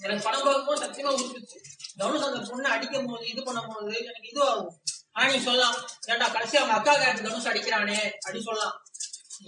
எனக்கு 0.00 0.24
படம் 0.26 0.44
பார்க்கும்போது 0.46 0.82
சத்தியமா 0.84 1.12
உருப்பிச்சு 1.16 1.58
தனுஷ் 2.00 2.26
அந்த 2.28 2.40
பொண்ணு 2.50 2.68
அடிக்கும் 2.74 3.08
போது 3.10 3.24
இது 3.32 3.42
பண்ணும் 3.42 3.70
போது 3.70 3.92
எனக்கு 4.02 4.30
இது 4.32 4.42
ஆகும் 4.48 4.72
ஆனா 5.14 5.26
நீ 5.32 5.38
சொல்லலாம் 5.44 5.76
ஏன்டா 6.10 6.26
கடைசி 6.32 6.56
அவங்க 6.60 6.74
அக்கா 6.78 6.94
கேட்டு 6.94 7.26
தனுஷ் 7.26 7.50
அடிக்கிறானே 7.52 8.00
அப்படின்னு 8.16 8.48
சொல்லலாம். 8.48 8.74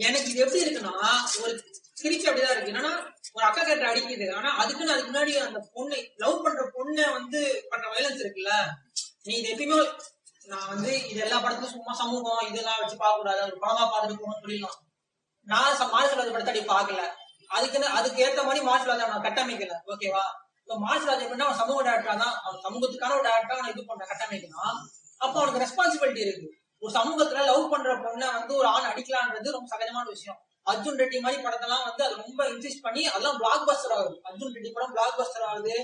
எனக்கு 0.07 0.31
இது 0.31 0.43
எப்படி 0.45 0.63
இருக்குன்னா 0.65 0.95
ஒரு 1.43 1.53
சிரிச்சு 2.03 2.31
அப்படிதான் 2.31 2.51
இருக்கு. 2.51 2.73
என்னன்னா 2.73 3.13
ஒரு 3.33 3.47
அக்கா 3.47 3.63
கேட்ட 3.63 3.95
அடிக்குது. 3.95 4.35
ஆனா 4.35 4.57
அதுக்குன்னு 4.57 4.93
அதுக்கு 4.93 5.13
முன்னாடி 5.13 5.37
அந்த 5.37 5.71
பொண்ணை 5.75 6.17
லவ் 6.17 6.43
பண்ற 6.45 6.63
பொண்ணை 6.65 7.13
வந்து 7.13 7.67
பண்ற 7.71 7.93
வயலன்ஸ் 7.93 8.27
இருக்குல்ல? 8.27 8.53
நீ 9.23 9.35
இது 9.35 9.55
எப்பயுமே 9.55 9.99
நான் 10.45 10.69
வந்து 10.69 11.09
இது 11.09 11.21
எல்லா 11.21 11.39
படத்துலயும் 11.39 11.71
சும்மா 11.71 11.93
சமூகம் 11.93 12.49
இதெல்லாம் 12.49 12.81
வச்சு 12.81 12.97
பார்க்க 12.97 13.17
கூடாது 13.17 13.43
ஒரு 13.43 13.57
படமா 13.61 13.85
பார்த்துட்டு 13.85 14.23
போகணும்னு 14.23 14.47
சொல்லிடலாம். 14.47 14.79
நான் 15.45 15.75
ச- 15.75 15.91
மார்ஷல் 15.91 16.19
ஆர்ட் 16.19 16.33
படத்தை 16.33 16.61
அப்படி 16.61 16.61
பார்க்கல. 16.61 17.03
அதுக்குன்னு 17.47 17.87
அதுக்கு 17.87 18.27
ஏத்த 18.27 18.45
மாதிரி 18.45 18.65
மார்ஷல் 18.65 19.01
ஆர்ட் 19.01 19.09
நான் 19.09 19.23
கட்டமைக்கல. 19.23 19.75
ஓகேவா 19.87 20.23
இப்போ 20.61 20.79
மார்ஷல் 20.79 21.09
ஆர்ட் 21.09 21.23
எப்படின்னா 21.23 21.39
அவன் 21.39 21.57
சமூக 21.57 21.91
டேரக்டரா 21.91 22.17
தான் 22.17 22.41
அவன் 22.43 22.61
சமூகத்துக்கான 22.61 23.19
ஒரு 23.19 23.29
டேரக்டரா 23.29 23.59
நான் 23.59 23.71
இது 23.71 23.85
பண்ற 23.85 24.07
கட்டமைக்கலாம் 24.07 24.79
அப்போ 25.19 25.43
அவனுக்கு 25.43 25.67
ரெஸ்பான்சிபிலிட்டி 25.67 26.19
இருக்கு. 26.19 26.55
ஒரு 26.79 26.93
சமூகத்துல 27.01 27.45
லவ் 27.45 27.71
பண்ற 27.71 27.97
பொண்ணை 27.97 28.33
வந்து 28.33 28.55
ஒரு 28.55 28.67
ஆண் 28.67 28.93
அடிக்கலான்றது 28.93 29.51
ரொம்ப 29.51 29.77
சகஜமான 29.77 30.05
விஷயம். 30.05 30.41
அர்ஜுன் 30.67 30.99
ரெட்டி 31.03 31.19
மாதிரி 31.25 31.39
படத்தெல்லாம் 31.45 31.85
வந்து 31.89 32.03
அது 32.07 32.15
ரொம்ப 32.25 32.41
இன்சிஸ்ட் 32.55 32.85
பண்ணி 32.87 33.03
அதெல்லாம் 33.13 33.39
பிளாக் 33.43 33.67
பஸ்டர் 33.69 33.95
ஆகுது. 33.97 34.17
அர்ஜுன் 34.29 34.55
ரெட்டி 34.57 34.71
படம் 34.77 34.93
பிளாக் 34.97 35.19
பஸ்டர் 35.21 35.47
ஆகுது. 35.51 35.75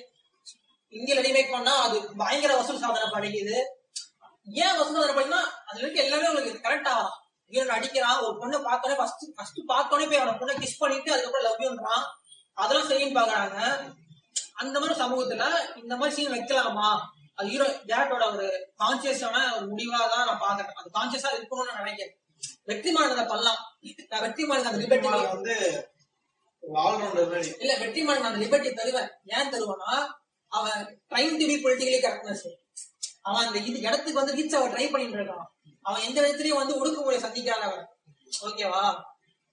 இந்தியில 0.93 1.22
ரீமேக் 1.27 1.55
பண்ணா 1.55 1.75
அது 1.85 1.97
பயங்கர 2.22 2.53
வசூல் 2.59 2.83
சாதனை 2.83 3.07
படைக்குது. 3.14 3.57
ஏன் 4.64 4.77
வசூல் 4.79 4.99
சாதனை 4.99 5.14
படிக்குன்னா 5.16 5.43
அதுல 5.68 5.85
இருக்க 5.85 6.07
எல்லாமே 6.07 6.29
உங்களுக்கு 6.31 6.64
கரெக்ட் 6.66 6.91
ஆகலாம். 6.93 7.14
ஹீரோன் 7.53 7.75
அடிக்கிறான் 7.77 8.20
ஒரு 8.27 8.35
பொண்ணை 8.41 8.59
பார்த்தோன்னே 8.68 8.97
ஃபர்ஸ்ட் 9.01 9.25
ஃபர்ஸ்ட் 9.37 9.61
பார்த்தோன்னே 9.72 10.07
போய் 10.11 10.20
அவனை 10.20 10.35
பொண்ணை 10.41 10.55
கிஸ் 10.62 10.81
பண்ணிட்டு 10.83 11.12
அதுக்கப்புறம் 11.14 11.47
லவ் 11.47 11.64
யூன்றான் 11.66 12.05
அதெல்லாம் 12.62 12.89
சரின்னு 12.91 13.18
பாக்குறாங்க 13.18 13.59
அந்த 14.62 14.77
மாதிரி 14.81 14.95
சமூகத்துல 15.03 15.45
இந்த 15.83 15.95
மாதிரி 15.97 16.14
சீன் 16.16 16.35
வைக்கலாமா? 16.35 16.89
அது 17.39 17.49
ஹீரோ 17.53 17.66
டேரக்டரோட 17.91 18.25
ஒரு 18.35 18.47
கான்சியஸான 18.83 19.37
ஒரு 19.57 19.64
முடிவா 19.70 20.01
தான் 20.12 20.27
நான் 20.29 20.43
பாக்குறேன் 20.45 20.77
அது 20.81 20.89
கான்சியஸா 20.99 21.31
இருக்கணும்னு 21.37 21.70
நான் 21.70 21.83
நினைக்கிறேன். 21.85 22.14
வெற்றிமாறன் 22.66 23.14
அதை 23.14 23.24
பண்ணலாம் 23.24 23.61
நான் 24.51 24.68
அந்த 24.68 24.80
லிபர்ட்டி 24.82 25.09
வந்து 25.34 25.57
இல்ல 27.62 27.72
வெற்றிமாறன் 27.80 28.28
அந்த 28.28 28.40
லிபர்ட்டி 28.45 28.70
தருவேன் 28.74 29.11
ஏன் 29.36 29.51
தருவானா 29.55 29.92
அவன் 30.53 30.82
trying 31.11 31.38
to 31.40 31.47
be 31.47 31.57
politically 31.64 31.99
correctness 32.01 32.45
அவன் 33.22 33.47
அந்த 33.47 33.59
இது 33.61 33.78
இடத்துக்கு 33.80 34.20
வந்து 34.20 34.36
ரீச் 34.36 34.57
அவன் 34.57 34.72
ட்ரை 34.74 34.86
பண்ணிட்டு 34.90 35.18
இருக்கான். 35.18 35.47
அவன் 35.84 36.03
எந்த 36.03 36.18
விதத்திலயும் 36.20 36.61
வந்து 36.61 36.78
ஒடுக்குமுறை 36.80 37.18
சந்திக்காதவன். 37.20 37.84
ஓகேவா 38.47 38.84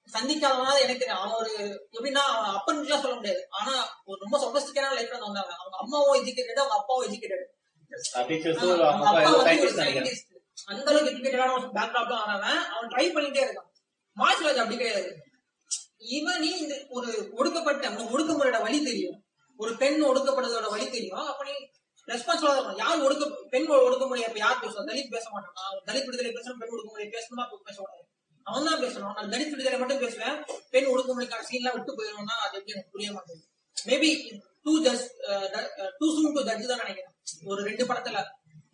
சந்திக்காதவனா 0.10 0.74
எனக்கு 0.80 1.02
தெரியும் 1.02 1.20
அவன் 1.20 1.38
ஒரு 1.42 1.52
எப்படின்னா 1.96 2.24
அவன் 2.32 2.56
அப்பன்லாம் 2.58 3.04
சொல்ல 3.04 3.16
முடியாது. 3.16 3.42
ஆனா 3.50 3.74
ஒரு 4.06 4.18
ரொம்ப 4.22 4.36
சொபஸ்டிக்கான 4.44 4.94
லைஃப்ல 4.98 5.18
வந்து 5.18 5.30
வந்தவன் 5.30 5.60
அவங்க 5.60 5.78
அம்மாவும் 5.78 6.20
எஜுகேட்டட் 6.22 6.64
அவங்க 6.64 6.78
அப்பாவும் 6.80 7.08
எஜுகேட்டட் 7.10 7.48
அந்த 10.70 10.88
அளவுக்கு 10.92 11.12
எஜுகேட்டடான 11.14 11.56
ஒரு 11.60 11.68
பேக்ராப்லாம் 11.78 12.24
ஆனவன். 12.26 12.62
அவன் 12.76 12.92
ட்ரை 12.94 13.06
பண்ணிட்டே 13.16 13.44
இருக்கான். 13.46 13.70
மார்ஷல் 14.22 14.62
அப்படி 14.64 14.78
கிடையாது. 14.78 15.12
இவன் 16.18 16.42
நீ 16.44 16.50
இந்த 16.64 16.76
ஒரு 16.98 17.10
ஒடுக்கப்பட்ட 17.40 17.90
உனக்கு 17.90 18.14
ஒடுக்குமுறையோட 18.16 18.60
வழி 18.68 18.80
தெரியும். 18.84 19.18
ஒரு 19.60 19.72
பெண் 19.82 20.00
ஒடுக்கப்படுறதோட 20.10 20.68
வழி 20.76 20.88
தெரியும். 20.96 21.28
அப்ப 21.32 21.44
நீ 21.50 21.56
ரெஸ்பான்சிபிளா 22.08 22.54
இருக்கணும். 22.56 22.82
யார் 22.84 23.04
ஒடுக்க 23.08 23.24
பெண் 23.54 23.68
ஒடுக்குமுறை 23.88 24.24
அப்ப 24.28 24.40
யார் 24.44 24.62
பேசுவோம் 24.64 24.88
தலித் 24.90 25.14
பேச 25.16 25.26
மாட்டானா? 25.34 25.66
தலித் 25.90 26.08
விடுதலை 26.08 26.32
பேசணும் 26.38 26.60
பெண் 26.62 26.74
ஒடுக்குமுறை 26.76 27.08
பேசணுமா? 27.18 27.46
பேச 27.68 27.78
கூடாது. 27.82 28.06
அவன் 28.48 28.68
தான் 28.70 28.82
பேசணும். 28.84 29.14
நான் 29.18 29.32
தலித் 29.34 29.54
விடுதலை 29.54 29.78
மட்டும் 29.82 30.02
பேசுவேன். 30.04 30.38
பெண் 30.74 30.90
ஒடுக்குமுறைக்கான 30.94 31.46
சீன்லாம் 31.50 31.76
விட்டு 31.78 31.98
போயிடும்னா 31.98 32.38
அது 32.46 32.58
எப்படி 32.60 32.76
எனக்கு 32.76 32.94
புரிய 32.96 33.12
மாட்டேங்குது. 33.18 33.48
Maybe 33.90 34.10
too 34.66 34.74
just 34.88 35.12
too 36.00 36.08
soon 36.16 36.36
to 36.38 36.42
judge 36.50 36.72
தான் 36.72 36.82
நினைக்கிறேன். 36.84 37.16
ஒரு 37.52 37.62
ரெண்டு 37.68 37.84
படத்துல 37.90 38.18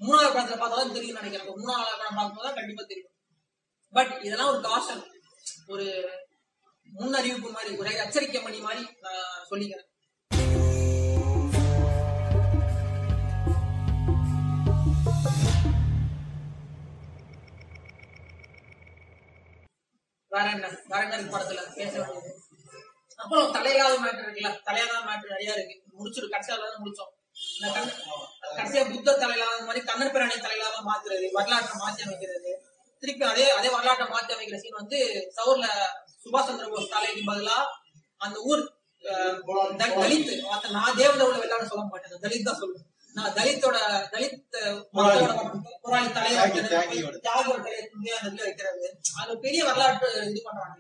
மூணாவது 0.02 0.34
படத்துல 0.34 0.58
பார்த்தா 0.62 0.80
தான் 0.80 0.94
தெரியும் 0.94 1.20
நினைக்கிறேன் 1.22 1.48
மூணாவது 1.48 1.98
படம் 2.00 2.16
பார்க்கும்போது 2.16 2.54
கண்டிப்பா 2.54 2.84
தெரியும். 2.88 3.14
பட் 3.94 4.20
இதெல்லாம் 4.22 4.50
ஒரு 4.50 4.62
காஷன் 4.68 5.04
ஒரு 5.68 5.86
முன்னறிவிப்பு 7.00 7.52
மாதிரி 7.52 7.78
ஒரு 7.78 7.96
எச்சரிக்கை 7.96 8.42
மணி 8.42 8.60
மாதிரி 8.60 8.88
நான் 9.02 9.48
சொல்லிக்கிறேன். 9.50 9.86
வேற 20.32 20.50
என்ன? 20.52 20.68
வேற 20.88 21.02
என்ன 21.04 21.16
இருக்கு 21.16 21.38
படத்துல? 21.38 21.62
பேச 21.76 21.94
வேண்டியது. 22.00 22.32
அப்புறம் 23.16 23.54
தலையாத 23.54 23.94
மேட்டர் 24.04 24.26
இருக்குல்ல? 24.26 24.52
தலையாத 24.66 25.00
மேட்டர் 25.10 25.34
நிறைய 25.36 25.54
இருக்கு. 25.54 25.76
முடிச்சிருக்கு 26.00 26.36
கடைசியால 26.36 26.74
முடிச்சோம். 26.84 27.14
கடைசியா 28.56 28.92
புத்த 28.92 29.12
தலையிலாத 29.12 29.66
மாதிரி 29.66 29.86
கண்ணன் 29.86 30.12
பிராணி 30.12 30.34
தலையிலாத 30.34 30.78
மாத்துறது 30.86 31.32
வரலாற்றை 31.32 31.74
மாத்தி 31.80 32.02
அமைக்கிறது. 32.08 32.52
திருப்பி 33.00 33.26
அதே 33.26 33.50
அதே 33.50 33.70
வரலாற்றை 33.70 34.08
மாத்தி 34.08 34.34
அமைக்கிற 34.36 34.58
சீன் 34.58 34.76
வந்து 34.76 35.00
சவுர்ல 35.36 35.66
சுபாஷ் 36.24 36.46
சந்திர 36.46 36.70
போஸ் 36.70 36.90
தலைக்கு 36.90 37.32
பதிலா 37.32 37.58
அந்த 38.18 38.40
ஊர் 38.40 38.72
தலித் 39.78 40.32
நான் 40.72 40.96
தேவதவுல 40.98 41.40
வெள்ளாட 41.40 41.64
சொல்ல 41.66 41.84
மாட்டேன். 41.84 42.20
தலித் 42.22 42.44
தான் 42.44 42.60
சொல்லுவேன். 42.60 42.86
நான் 43.14 43.34
தலித்தோட 43.34 43.78
தலித் 44.12 44.82
போராளி 45.82 46.12
தலைவர் 46.12 46.50
தியாகி- 46.50 47.20
தியாகியோட. 47.24 47.88
தூக்கி 47.92 48.12
அந்த 48.22 48.44
வைக்கிறது. 48.44 49.00
அது 49.22 49.40
பெரிய 49.40 49.64
வரலாற்று 49.64 50.30
இது 50.30 50.42
பண்றாங்க 50.44 50.76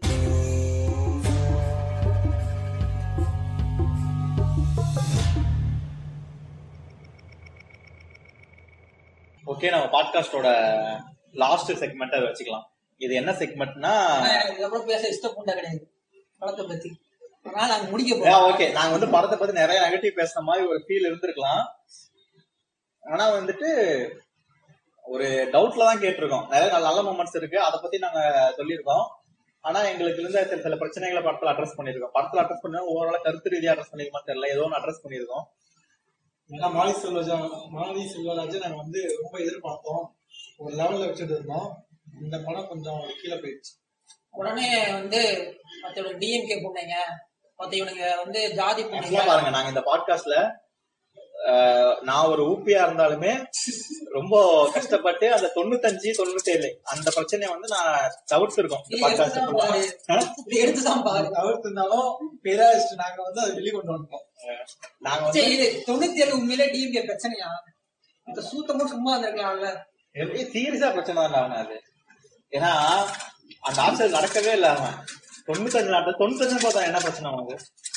ஓகே 9.51 9.67
நம்ம 9.73 9.85
பாட்காஸ்டோட 9.93 10.47
லாஸ்ட் 11.41 11.69
செக்மெண்ட்டை 11.81 12.17
வச்சுக்கலாம். 12.23 12.65
இது 13.01 13.13
என்ன 13.19 13.31
செக்மெண்ட்னா 13.41 13.91
இதுக்கப்புறம் 14.47 14.89
பேச 14.89 15.03
இஷ்டம் 15.11 15.35
பூண்டா 15.35 15.53
கிடையாது. 15.57 15.79
படத்தை 16.39 16.63
பத்தி. 16.71 16.89
நாங்க 17.57 17.75
முடிக்க 17.91 18.11
போறோம். 18.15 18.45
ஓகே 18.49 18.65
நாங்க 18.77 18.91
வந்து 18.95 19.09
படத்தை 19.13 19.35
பத்தி 19.37 19.53
நிறைய 19.59 19.79
நெகட்டிவ் 19.85 20.17
பேசுற 20.19 20.41
மாதிரி 20.47 20.63
ஒரு 20.71 20.79
ஃபீல் 20.85 21.07
இருந்திருக்கலாம். 21.09 21.63
ஆனா 23.03 23.25
வந்துட்டு 23.35 23.69
ஒரு 25.05 25.27
டவுட்ல 25.53 25.87
தான் 25.89 26.03
கேட்டிருக்கோம். 26.03 26.47
நிறைய 26.53 26.69
நல்ல 26.73 26.87
நல்ல 26.89 27.03
மூமெண்ட்ஸ் 27.07 27.39
இருக்கு. 27.41 27.59
அதை 27.67 27.79
பத்தி 27.83 27.97
நாங்க 28.05 28.21
சொல்லியிருக்கோம். 28.57 29.05
ஆனா 29.63 29.79
எங்களுக்கு 29.91 30.21
இருந்த 30.21 30.41
சில 30.49 30.61
சில 30.65 30.75
பிரச்சனைகளை 30.81 31.23
படத்துல 31.27 31.53
அட்ரஸ் 31.53 31.77
பண்ணிருக்கோம் 31.77 32.15
படத்துல 32.17 32.43
அட்ரஸ் 32.43 32.65
பண்ண 32.65 32.83
ஓவரால 32.91 33.19
கருத்து 33.27 33.53
ரீதியா 33.55 33.71
அட்ரஸ் 33.75 33.93
பண்ணிருக்கோம் 33.93 34.27
தெரியல. 34.31 34.51
ஏதோ 34.55 34.65
ஒன்று 34.67 34.79
அட்ரஸ் 34.81 35.03
பண்ணிருக்கோம் 35.05 35.45
ஏன்னா 36.49 36.67
மாலி 36.75 36.93
செல்வராஜா 37.01 37.35
மாலி 37.75 38.01
செல்வராஜை 38.11 38.59
நாங்க 38.59 38.75
வந்து 38.75 39.19
ரொம்ப 39.21 39.37
எதிர்பார்த்தோம். 39.39 40.03
ஒரு 40.57 40.75
லெவல்ல 40.75 41.07
வச்சுட்டு 41.07 41.35
இருந்தோம். 41.35 41.87
இந்த 42.21 42.41
படம் 42.45 42.67
கொஞ்சம் 42.67 43.01
கீழே 43.21 43.35
போயிடுச்சு. 43.35 43.73
உடனே 44.31 44.91
வந்து 44.91 45.19
இவனுக்கு 45.95 46.17
டிஎம்கே 46.21 46.57
போனீங்க. 46.63 46.95
மத்த 47.59 47.73
இவனுங்க 47.79 48.15
வந்து 48.23 48.53
ஜாதி 48.53 48.83
போனீங்க. 48.83 49.25
பாருங்க 49.25 49.49
நாங்க 49.49 49.67
இந்த 49.67 49.83
பாட்காஸ்ட்ல 49.89 50.35
நான் 52.03 52.29
ஒரு 52.29 52.43
ஊப்பியா 52.51 52.79
இருந்தாலுமே 52.85 53.31
ரொம்ப 54.11 54.35
கஷ்டப்பட்டு 54.75 55.25
அந்த 55.33 55.47
தொண்ணூத்தஞ்சு 55.55 56.09
தொண்ணூத்தி 56.19 56.51
ஏழு 56.53 56.69
அந்த 56.85 57.07
பிரச்சனையை 57.11 57.49
வந்து 57.53 57.67
நான் 57.75 57.91
தவிர்த்திருக்கோம் 58.31 58.83
இந்த 58.87 59.09
இது 60.45 60.61
எடுத்துதான் 60.63 61.03
பாரு. 61.07 61.27
தவிர்த்து 61.37 61.67
இருந்தாலும் 61.67 62.09
பேராயிஸ்ட் 62.45 63.01
நாங்க 63.03 63.19
வந்து 63.23 63.41
அதை 63.41 63.53
வெளியே 63.55 63.73
கொண்டு 63.75 63.93
வந்துட்டோம். 63.93 64.25
நாங்க 65.01 65.21
வந்து 65.27 65.43
இது 65.55 65.67
தொண்ணூத்தி 65.87 66.23
ஏழு 66.25 66.33
உண்மையிலே 66.33 66.67
டிஎம்கே 66.73 67.03
பிரச்சனையா? 67.09 67.49
இந்த 68.27 68.41
சூத்தமும் 68.49 68.91
சும்மா 68.93 69.11
இருந்திருக்கலாம்ல 69.13 69.69
சீரியஸா 70.53 70.89
பிரச்சனை 70.93 71.17
தான் 71.25 71.39
அவன் 71.41 71.59
அது. 71.63 71.77
ஏன்னா 72.53 72.71
அந்த 73.63 73.79
ஆட்சியல் 73.81 74.17
நடக்கவே 74.17 74.51
இல்ல 74.53 74.67
அவன். 74.75 74.97
தொண்ணூத்தஞ்சு 75.47 75.91
நாட்டு 75.95 76.19
தொண்ணூத்தஞ்சு 76.21 76.57
பார்த்தா 76.63 76.81
என்ன 76.87 76.99
பிரச்சனை 77.03 77.29
அவனுக்கு 77.31 77.55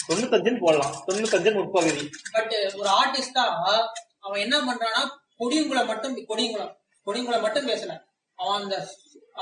தொண்ணூத்தஞ்சுன்னு 0.08 0.62
போடலாம். 0.64 0.94
தொண்ணூத்தஞ்சுன்னு 1.08 1.62
உட்பகுதி 1.64 2.04
பட் 2.36 2.54
ஒரு 2.80 2.88
ஆர்டிஸ்டா 3.00 3.44
அவன் 4.26 4.42
என்ன 4.44 4.56
பண்றான்னா 4.68 5.02
கொடியங்குளம் 5.40 5.90
மட்டும் 5.90 6.16
கொடியங்குளம் 6.30 6.72
கொடியங்குளம் 7.06 7.44
மட்டும் 7.46 7.68
பேசல. 7.70 7.92
அவன் 8.38 8.58
அந்த 8.60 8.76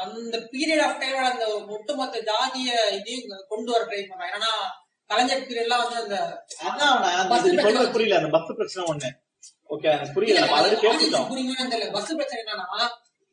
அந்த 0.03 0.37
பீரியட் 0.53 0.83
ஆஃப் 0.87 0.99
டைம் 1.01 1.31
அந்த 1.31 1.45
ஒட்டுமொத்த 1.77 2.21
ஜாதிய 2.29 2.71
இதையும் 2.99 3.47
கொண்டு 3.53 3.71
வர 3.73 3.83
ட்ரை 3.91 4.03
பண்றான். 4.11 4.35
ஏன்னா 4.37 4.53
கலைஞர் 5.11 5.47
பீரியட்லாம் 5.49 5.83
வந்து 5.85 6.01
அந்த 6.05 6.17
அதான் 6.69 7.93
புரியல 7.97 8.19
அந்த 8.21 8.31
பஸ் 8.37 8.57
பிரச்சனை 8.61 8.85
ஒண்ணு. 8.93 9.11
ஓகே 9.75 9.91
புரியல 10.17 10.47
பஸ் 11.97 12.15
பிரச்சனை 12.19 12.41
என்னன்னா 12.45 12.81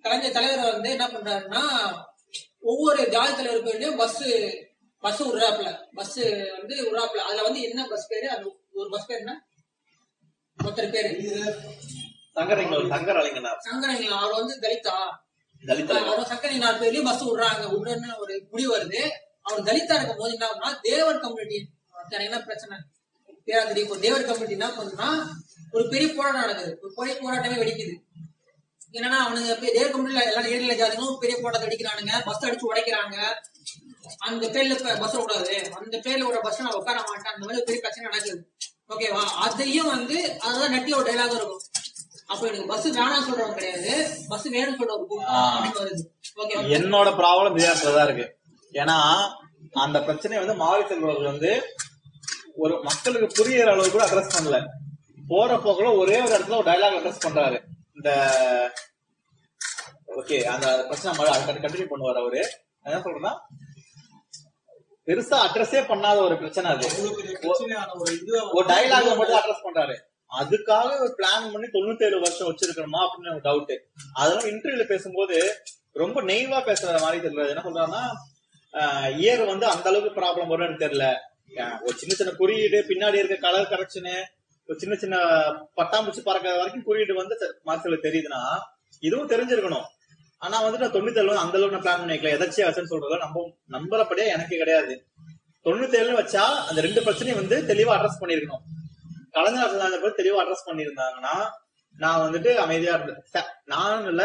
கலைஞர் 0.06 0.36
தலைவர் 0.38 0.74
வந்து 0.74 0.90
என்ன 0.96 1.06
பண்றாருன்னா 1.14 1.64
ஒவ்வொரு 2.66 3.02
ஜாதி 3.10 3.34
தலைவருக்கு 3.34 3.72
வேண்டியும் 3.72 4.00
பஸ் 4.02 4.22
பஸ் 5.04 5.22
விடுறாப்புல 5.24 5.70
பஸ் 5.98 6.16
வந்து 6.58 6.76
விடுறாப்புல 6.86 7.24
அதுல 7.28 7.44
வந்து 7.48 7.62
என்ன 7.70 7.82
பஸ் 7.92 8.08
பேரு? 8.08 8.28
அது 8.36 8.46
ஒரு 8.74 8.90
பஸ் 8.94 9.08
பேர் 9.10 9.22
என்ன? 9.24 9.34
ஒருத்தர் 10.58 10.94
பேரு. 10.96 11.10
சங்கரங்க 12.38 12.80
சங்கர் 12.94 13.20
அலைங்கனார் 13.22 13.62
சங்கரங்களா 13.68 14.18
அவர் 14.22 14.40
வந்து 14.40 14.56
தலிதா 14.64 14.96
தலித் 15.64 15.94
அவர் 16.14 16.30
சங்கரை 16.32 16.58
நாலு 16.64 16.78
பேர்லயும் 16.82 17.08
பஸ் 17.10 17.24
விடுறாங்க. 17.28 17.64
விடுறன்னு 17.74 18.10
ஒரு 18.24 18.34
முடிவு 18.52 18.72
வருது. 18.76 19.02
அவர் 19.48 19.68
தலித்தா 19.70 19.96
இருக்கும் 19.98 20.22
போது 20.22 20.34
என்ன 20.38 20.74
தேவர் 20.88 21.24
கம்யூனிட்டி 21.24 21.60
என்ன 22.28 22.40
பிரச்சனை? 22.48 22.78
பேரா 23.48 23.64
தெரியும் 23.70 23.88
இப்போ 23.88 23.98
தேவர் 24.06 24.28
கம்யூனிட்டி 24.30 24.58
என்ன 24.60 24.70
பண்ணுன்னா 24.78 25.10
ஒரு 25.76 25.84
பெரிய 25.94 26.08
போராட்டம் 26.18 26.44
நடக்குது. 26.44 26.72
ஒரு 26.82 26.92
பெரிய 26.98 27.14
போராட்டமே 27.22 27.58
வெடிக்குது. 27.62 27.94
என்னன்னா 28.96 29.18
அவனுங்க 29.28 29.54
பெ- 29.54 29.72
தேவர் 29.72 29.96
கம்யூனிட்டில 29.96 30.34
எல்லா 30.34 30.42
ஏரியில 30.42 30.78
ஜாதிகளும் 30.78 31.18
பெரிய 31.18 31.40
போராட்டம் 31.42 31.70
வெடிக்கிறானுங்க 31.70 32.12
பஸ் 32.26 32.46
அடிச்சு 32.46 32.66
உடைக்கிறாங்க. 32.76 33.18
அந்த 34.18 34.48
பேர்ல 34.48 35.00
பஸ் 35.00 35.14
விடாது. 35.14 35.72
அந்த 35.74 35.98
பேர்ல 35.98 36.28
ஒரு 36.28 36.40
பஸ் 36.42 36.62
நான் 36.62 36.74
உட்கார 36.74 36.98
மாட்டேன். 36.98 37.34
அந்த 37.34 37.46
மாதிரி 37.46 37.64
பெரிய 37.66 37.80
பிரச்சனை 37.80 38.10
நடக்குது. 38.10 38.50
ஓகேவா 38.90 39.24
அதையும் 39.38 39.88
வந்து 39.88 40.40
அதுதான் 40.40 40.72
நெட்டி 40.72 40.96
ஒரு 40.96 41.12
டைலாக் 41.12 41.36
இருக்கும். 41.36 41.62
அப்ப 42.26 42.48
எனக்கு 42.48 42.68
பஸ் 42.68 42.88
வேணாம் 42.88 43.32
சொல்றவங்க 43.32 43.54
கிடையாது. 43.54 44.18
பஸ் 44.28 44.48
வேணும்னு 44.48 44.76
சொல்ற 44.80 44.88
ஒரு 44.88 45.06
கூட்டம் 45.08 45.34
அப்படின்னு 45.34 45.80
வருது. 45.80 46.04
ஓகேவா 46.36 46.70
என்னோட 46.72 47.10
ப்ராப்ளம் 47.16 47.54
வித்தியாசத்துல 47.56 47.96
தான் 47.96 48.14
இருக்கு. 48.14 48.38
ஏன்னா 48.72 49.30
அந்த 49.72 50.00
பிரச்சனையை 50.00 50.46
வந்து 50.46 50.64
மாரி 50.64 50.88
செல்வர்கள் 50.88 51.26
வந்து 51.26 51.62
ஒரு 52.56 52.84
மக்களுக்கு 52.84 53.44
புரியுற 53.44 53.62
அளவுக்கு 53.62 53.92
கூட 53.92 54.06
அட்ரஸ் 54.06 54.32
பண்ணல. 54.40 54.66
போற 55.28 55.56
போக்குல 55.56 55.98
ஒரே 55.98 56.22
ஒரு 56.22 56.38
இடத்துல 56.38 56.58
ஒரு 56.58 56.72
டயலாக் 56.72 57.00
அட்ரஸ் 57.00 57.26
பண்றாரு. 57.26 57.62
இந்த 57.94 58.10
ஓகே 60.20 60.38
அந்த 60.56 60.68
பிரச்சனை 60.90 61.14
கண்டினியூ 61.66 61.88
பண்ணுவார் 61.94 62.20
அவரு. 62.24 62.42
என்ன 62.88 62.98
சொல்றேன்னா 63.06 63.34
பெருசா 65.08 65.38
அட்ரஸே 65.46 65.82
பண்ணாத 65.90 66.18
ஒரு 66.28 66.36
பிரச்சனை 66.42 66.68
அது. 66.74 66.86
ஒரு 68.58 68.66
டயலாக்ல 68.72 69.12
மட்டும் 69.20 69.40
அட்ரஸ் 69.40 69.66
பண்றாரு. 69.66 69.96
அதுக்காக 70.42 70.90
ஒரு 71.02 71.12
பிளான் 71.18 71.52
பண்ணி 71.54 71.68
தொண்ணூத்தி 71.76 72.06
ஏழு 72.08 72.18
வருஷம் 72.24 72.50
வச்சிருக்கணுமா 72.50 73.02
அப்படின்னு 73.06 73.34
ஒரு 73.36 73.44
டவுட் 73.48 73.74
அதெல்லாம் 74.20 74.48
இன்டர்வியூல 74.52 74.86
பேசும்போது 74.94 75.38
ரொம்ப 76.02 76.18
நெய்வா 76.30 76.60
பேசுற 76.70 76.96
மாதிரி 77.04 77.20
தெரியல. 77.26 77.44
என்ன 77.52 77.64
சொல்றாருன்னா 77.68 78.04
இயர் 79.24 79.44
வந்து 79.52 79.66
அந்த 79.74 79.88
அளவுக்கு 79.92 80.18
ப்ராப்ளம் 80.20 80.50
வரும்னு 80.52 80.68
எனக்கு 80.68 80.86
தெரியல. 80.86 81.08
ஒரு 81.86 81.96
சின்ன 82.02 82.14
சின்ன 82.20 82.32
குறியீடு 82.40 82.80
பின்னாடி 82.90 83.20
இருக்க 83.22 83.38
கலர் 83.48 83.72
கரெக்ஷனு 83.74 84.16
ஒரு 84.70 84.78
சின்ன 84.82 84.94
சின்ன 85.04 85.16
பட்டாம்பூச்சி 85.80 86.22
பறக்கிற 86.28 86.54
வரைக்கும் 86.60 86.88
குறியீடு 86.88 87.14
வந்து 87.22 87.36
மார்க்ஸ்ல 87.68 87.98
தெரியுதுன்னா 88.08 88.42
இதுவும் 89.08 89.32
தெரிஞ்சிருக்கணும். 89.34 89.86
ஆனா 90.46 90.58
வந்துட்டு 90.66 90.88
தொண்ணூத்தி 90.96 91.22
ஏழு 91.22 91.44
அந்த 91.44 91.56
அளவுக்கு 91.58 91.76
நான் 91.76 91.86
பிளான் 91.86 92.02
பண்ணிக்கல. 92.02 92.32
எதாச்சியா 92.38 92.68
வச்சேன்னு 92.68 92.92
சொல்றதுல 92.94 93.20
நம்ம 93.26 93.44
நம்புறபடியா 93.76 94.28
எனக்கு 94.38 94.56
கிடையாது. 94.62 94.96
தொண்ணூத்தி 95.66 95.98
ஏழுன்னு 96.00 96.22
வச்சா 96.22 96.44
அந்த 96.70 96.80
ரெண்டு 96.88 97.04
பிரச்சனையும் 97.06 97.40
வந்து 97.42 97.58
தெளிவா 97.72 97.94
அட்ரஸ் 97.98 98.22
பண்ணிருக்கணும். 98.24 98.66
கலைஞர் 99.38 99.64
அரசு 99.88 100.12
தெளிவா 100.22 100.42
அட்ரஸ் 100.44 100.68
பண்ணியிருந்தாங்கன்னா 100.70 101.36
நான் 101.96 102.24
வந்துட்டு 102.26 102.52
அமைதியா 102.66 102.94
இருந்து 102.98 103.44
நானும் 103.74 104.10
இல்ல 104.14 104.24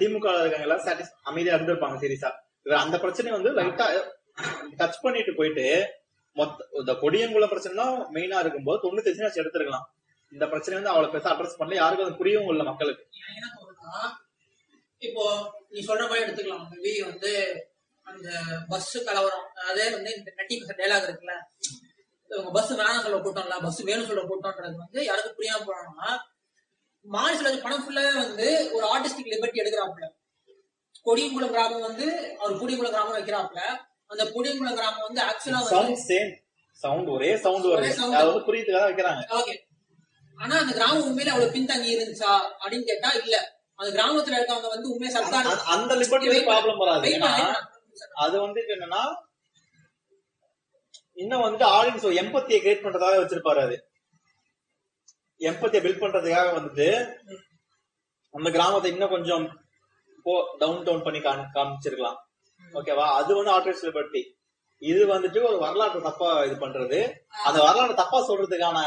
திமுக 0.00 0.32
ல 0.34 0.58
எல்லாம் 0.66 0.82
அமைதியா 1.30 1.54
இருந்திருப்பாங்க 1.56 1.96
சீரியஸா 2.02 2.30
இவர் 2.66 2.82
அந்த 2.84 2.96
பிரச்சனையை 3.04 3.34
வந்து 3.38 3.52
லைட்டா 3.58 3.86
டச் 4.80 5.02
பண்ணிட்டு 5.04 5.32
போயிட்டு 5.38 5.64
மொத்த 6.36 6.66
இந்த 6.80 6.92
கொடியங்குள 7.02 7.46
பிரச்சனை 7.52 7.74
தான் 7.80 7.96
மெயினா 8.14 8.38
இருக்கும்போது 8.44 8.82
தொண்ணூத்தி 8.84 9.10
அஞ்சு 9.12 9.40
எடுத்திருக்கலாம். 9.42 9.86
இந்த 10.32 10.44
பிரச்சனை 10.52 10.74
வந்து 10.78 10.92
அவ்வளவு 10.92 11.12
பெருசா 11.14 11.32
அட்ரஸ் 11.32 11.58
பண்ணல. 11.60 11.80
யாருக்கும் 11.80 12.06
அது 12.08 12.20
புரியவும் 12.20 12.52
இல்லை 12.54 12.66
மக்களுக்கு. 12.70 13.04
இப்போ 15.08 15.24
நீ 15.74 15.80
சொல்ற 15.88 16.02
மாதிரி 16.08 16.24
எடுத்துக்கலாம். 16.24 16.66
மேபி 16.72 16.92
வந்து 17.10 17.30
அந்த 18.06 18.28
பஸ் 18.70 18.92
கலவரம். 19.08 19.46
அதே 19.70 19.86
வந்து 19.96 20.10
இந்த 20.18 20.30
நட்டி 20.38 20.54
டைலாக் 20.80 21.06
இருக்குல்ல. 21.08 21.34
இவங்க 22.30 22.50
பஸ் 22.56 22.70
வேணாம் 22.78 23.04
சொல்ல 23.06 23.18
கூட்டம்ல 23.24 23.56
பஸ் 23.64 23.80
வேணும் 23.88 24.08
சொல்ல 24.10 24.22
கூட்டம்ன்றது 24.28 24.76
வந்து 24.84 25.00
யாருக்கும் 25.08 25.38
புரியாம 25.38 25.64
போனோம்னா 25.68 26.10
மாநில 27.04 27.50
பணம் 27.64 27.82
ஃபுல்லாவே 27.84 28.12
வந்து 28.24 28.46
ஒரு 28.76 28.84
ஆர்டிஸ்டிக் 28.94 29.32
லிபர்ட்டி 29.32 29.62
எடுக்கிறாப்புல. 29.62 30.06
கொடியங்குளம் 31.06 31.54
கிராமம் 31.54 31.86
வந்து 31.88 32.06
அவர் 32.40 32.60
குடியங்குளம் 32.60 32.94
கிராமம் 32.96 33.16
வைக்கிறாப்புல. 33.18 33.62
அந்த 34.12 34.24
குடியங்குளம் 34.34 34.78
கிராமம் 34.80 35.06
வந்து 35.08 35.20
ஆக்சுவலா 35.30 35.62
சவுண்ட் 35.72 36.02
சேம் 36.10 36.30
சவுண்ட் 36.80 37.08
ஒரே 37.16 37.30
சவுண்ட் 37.46 37.66
வருது. 37.72 37.90
அது 38.18 38.28
வந்து 38.30 38.46
புரியுதுக்காக 38.48 38.86
வைக்கிறாங்க. 38.90 39.22
ஓகே 39.38 39.54
ஆனா 40.38 40.54
அந்த 40.62 40.72
கிராமம் 40.78 41.06
உண்மையில 41.08 41.32
அவ்வளவு 41.34 41.54
பின்தங்கி 41.56 41.90
இருந்துச்சா 41.96 42.32
அப்படின்னு 42.62 42.88
கேட்டா 42.90 43.10
இல்ல. 43.22 43.36
அந்த 43.82 44.02
கிராமத்துல 44.02 44.34
இருக்கவங்க 44.34 44.68
வந்து 44.68 44.90
உண்மையா 44.90 45.20
சர்க்கார் 45.20 45.58
அந்த- 45.58 45.94
லிபர்ட்டி 45.96 46.44
ப்ராப்ளம் 46.44 46.76
வராது. 46.76 47.08
ஏன்னா. 47.08 47.52
அது 48.14 48.48
வந்துட்டு 48.48 48.78
என்னன்னா 48.78 49.14
இன்னும் 51.12 51.40
வந்துட்டு 51.40 51.62
ஆடியன்ஸ் 51.62 52.14
எம்பத்தியை 52.14 52.60
கிரியேட் 52.62 52.84
பண்றதாக 52.84 53.16
வச்சிருப்பாரு 53.16 53.60
அது. 53.60 53.90
எம்பத்தியை 55.38 55.84
பில்ட் 55.84 56.02
பண்றதுக்காக 56.02 56.52
வந்துட்டு 56.52 57.14
அந்த 58.30 58.50
கிராமத்தை 58.50 58.90
இன்னும் 58.90 59.10
கொஞ்சம் 59.10 59.60
டவுன் 60.58 60.82
டவுன் 60.82 61.02
பண்ணி 61.02 61.18
காமி- 61.18 61.48
காமிச்சிருக்கலாம். 61.54 62.16
ஓகேவா? 62.72 63.12
அது 63.12 63.44
வந்து 63.44 63.50
ஆர்டிஸ்ட் 63.50 63.90
லிபர்ட்டி 63.90 64.22
இது 64.78 65.06
வந்துட்டு 65.06 65.46
ஒரு 65.46 65.58
வரலாற்று 65.58 66.02
தப்பா 66.02 66.44
இது 66.44 66.68
பண்றது. 66.68 67.12
அந்த 67.44 67.62
வரலாற்று 67.62 67.94
தப்பா 67.94 68.28
சொல்றதுக்கான 68.28 68.86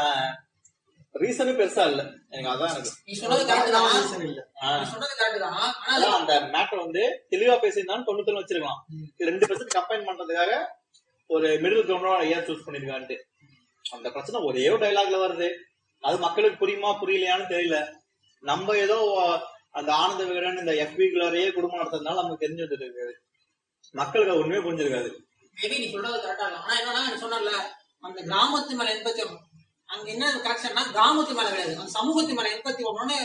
ரீசனே 1.16 1.52
பெருசா 1.52 1.84
இல்ல. 1.90 2.02
எனக்கு 2.30 2.50
அதான் 2.52 2.70
எனக்கு 2.72 2.90
நீ 3.06 3.14
சொன்னது 3.20 3.42
கரெக்ட் 3.48 3.74
தான். 3.74 3.86
Reason 3.92 4.22
இல்ல. 4.26 4.40
ஆ. 4.62 4.70
நீ 4.78 4.86
சொன்னது 4.90 5.14
கரெக்ட் 5.14 5.42
தான். 5.44 5.54
ஆனா 5.56 5.68
அது 5.88 5.94
அதான் 5.98 6.16
அந்த 6.18 6.34
மேட்டர் 6.54 6.82
வந்து 6.82 7.02
தெளிவா 7.32 7.54
பேசியிருந்தாலும் 7.62 8.06
தொண்ணூத்தி 8.08 8.34
வச்சிருக்கலாம். 8.36 8.80
ரெண்டு 9.28 9.46
பர்சன்ட் 9.48 9.76
கம்பைன் 9.76 10.08
பண்றதுக்காக 10.08 10.52
ஒரு 11.30 11.48
மிடில் 11.62 11.86
கிரவுண்டோட 11.86 12.18
ஏன் 12.32 12.44
சூஸ் 12.48 12.66
பண்ணிருக்கான்ட்டு. 12.66 13.16
அந்த 13.84 14.08
பிரச்சனை 14.10 14.40
ஒரே 14.48 14.64
ஒரு 14.68 14.82
டைலாக்ல 14.84 15.18
வருது. 15.22 15.48
அது 16.04 16.16
மக்களுக்கு 16.24 16.60
புரியுமா 16.62 16.90
புரியலையான்னு 17.00 17.52
தெரியல. 17.52 17.78
நம்ம 18.42 18.76
ஏதோ 18.78 18.98
அந்த 19.74 19.90
ஆனந்த 19.94 20.22
விகடன் 20.24 20.60
இந்த 20.60 20.72
எஃபிகுலரையே 20.82 21.48
குடும்பம் 21.52 21.80
நடத்துறதுனால 21.80 22.20
நமக்கு 22.20 22.44
தெரிஞ்சு 22.44 22.64
வந்துட்டு 22.64 22.86
இருக்காது 22.86 23.14
மக்களுக்கு 23.94 24.32
அது 24.32 24.42
உண்மையே 24.42 24.62
புரிஞ்சிருக்காது. 24.62 25.08
மேபி 25.56 25.76
நீ 25.82 25.86
சொல்றது 25.90 26.18
கரெக்டா 26.24 26.46
ஆனா 26.58 26.74
என்னன்னா 26.80 27.02
சொன்னல 27.22 27.52
அந்த 28.04 28.18
கிராமத்து 28.28 28.78
மேல 28.78 28.94
எண்பத்தி 28.94 29.22
அங்க 29.86 30.10
என்ன 30.10 30.30
கரெக்ஷன்னா 30.34 30.82
கிராமத்து 30.94 31.34
மேல 31.34 31.48
கிடையாது. 31.48 31.78
அந்த 31.78 31.90
சமூகத்து 31.90 32.34
மேல 32.34 32.48
எண்பத்தி 32.54 32.82
ஒண்ணுன்னு 32.90 33.18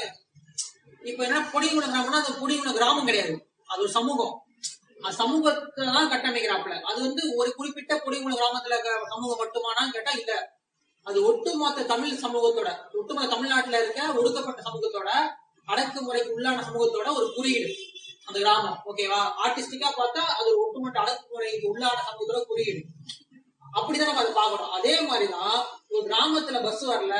இப்ப 1.01 1.23
என்ன 1.23 1.39
பொடிகுண 1.53 1.85
கிராமம்னா 1.85 2.19
அந்த 2.21 2.33
பொடிகுண 2.41 2.73
கிராமம் 2.73 3.05
கிடையாது. 3.05 3.51
அது 3.67 3.81
ஒரு 3.81 3.91
சமூகம். 3.91 4.33
அந்த 5.01 5.15
சமூகத்தை 5.15 5.85
தான் 5.85 6.11
கட்டமைக்கிறாப்புல. 6.11 6.81
அது 6.81 7.01
வந்து 7.01 7.35
ஒரு 7.35 7.55
குறிப்பிட்ட 7.55 7.95
பொடிகுண 7.95 8.33
கிராமத்துல 8.33 8.75
இருக்க 8.75 9.07
சமூகம் 9.09 9.41
மட்டுமானான்னு 9.41 9.91
கேட்டா 9.91 10.11
இல்ல. 10.11 10.59
அது 11.03 11.25
ஒட்டுமொத்த 11.25 11.83
தமிழ் 11.83 12.21
சமூகத்தோட 12.23 12.71
ஒட்டுமொத்த 12.93 13.29
தமிழ்நாட்டுல 13.29 13.79
இருக்க 13.81 14.13
ஒடுக்கப்பட்ட 14.13 14.61
சமூகத்தோட 14.61 15.11
அடக்குமுறைக்கு 15.67 16.35
உள்ளான 16.37 16.63
சமூகத்தோட 16.63 17.09
ஒரு 17.15 17.33
குறியீடு. 17.35 17.73
அந்த 18.25 18.39
கிராமம். 18.39 18.81
ஓகேவா? 18.85 19.21
ஆர்டிஸ்டிக்கா 19.43 19.89
பார்த்தா 19.99 20.21
அது 20.39 20.49
ஒட்டுமொத்த 20.65 20.99
அடக்குமுறைக்கு 20.99 21.67
உள்ளான 21.73 21.97
சமூகத்தோட 22.09 22.41
குறியீடு. 22.45 22.81
அப்படிதான் 23.77 24.09
நம்ம 24.09 24.21
அதை 24.23 24.33
பார்க்கணும். 24.39 24.71
அதே 24.77 24.93
மாதிரிதான் 25.09 25.57
ஒரு 25.93 26.03
கிராமத்துல 26.11 26.59
பஸ் 26.67 26.83
வரல. 26.91 27.17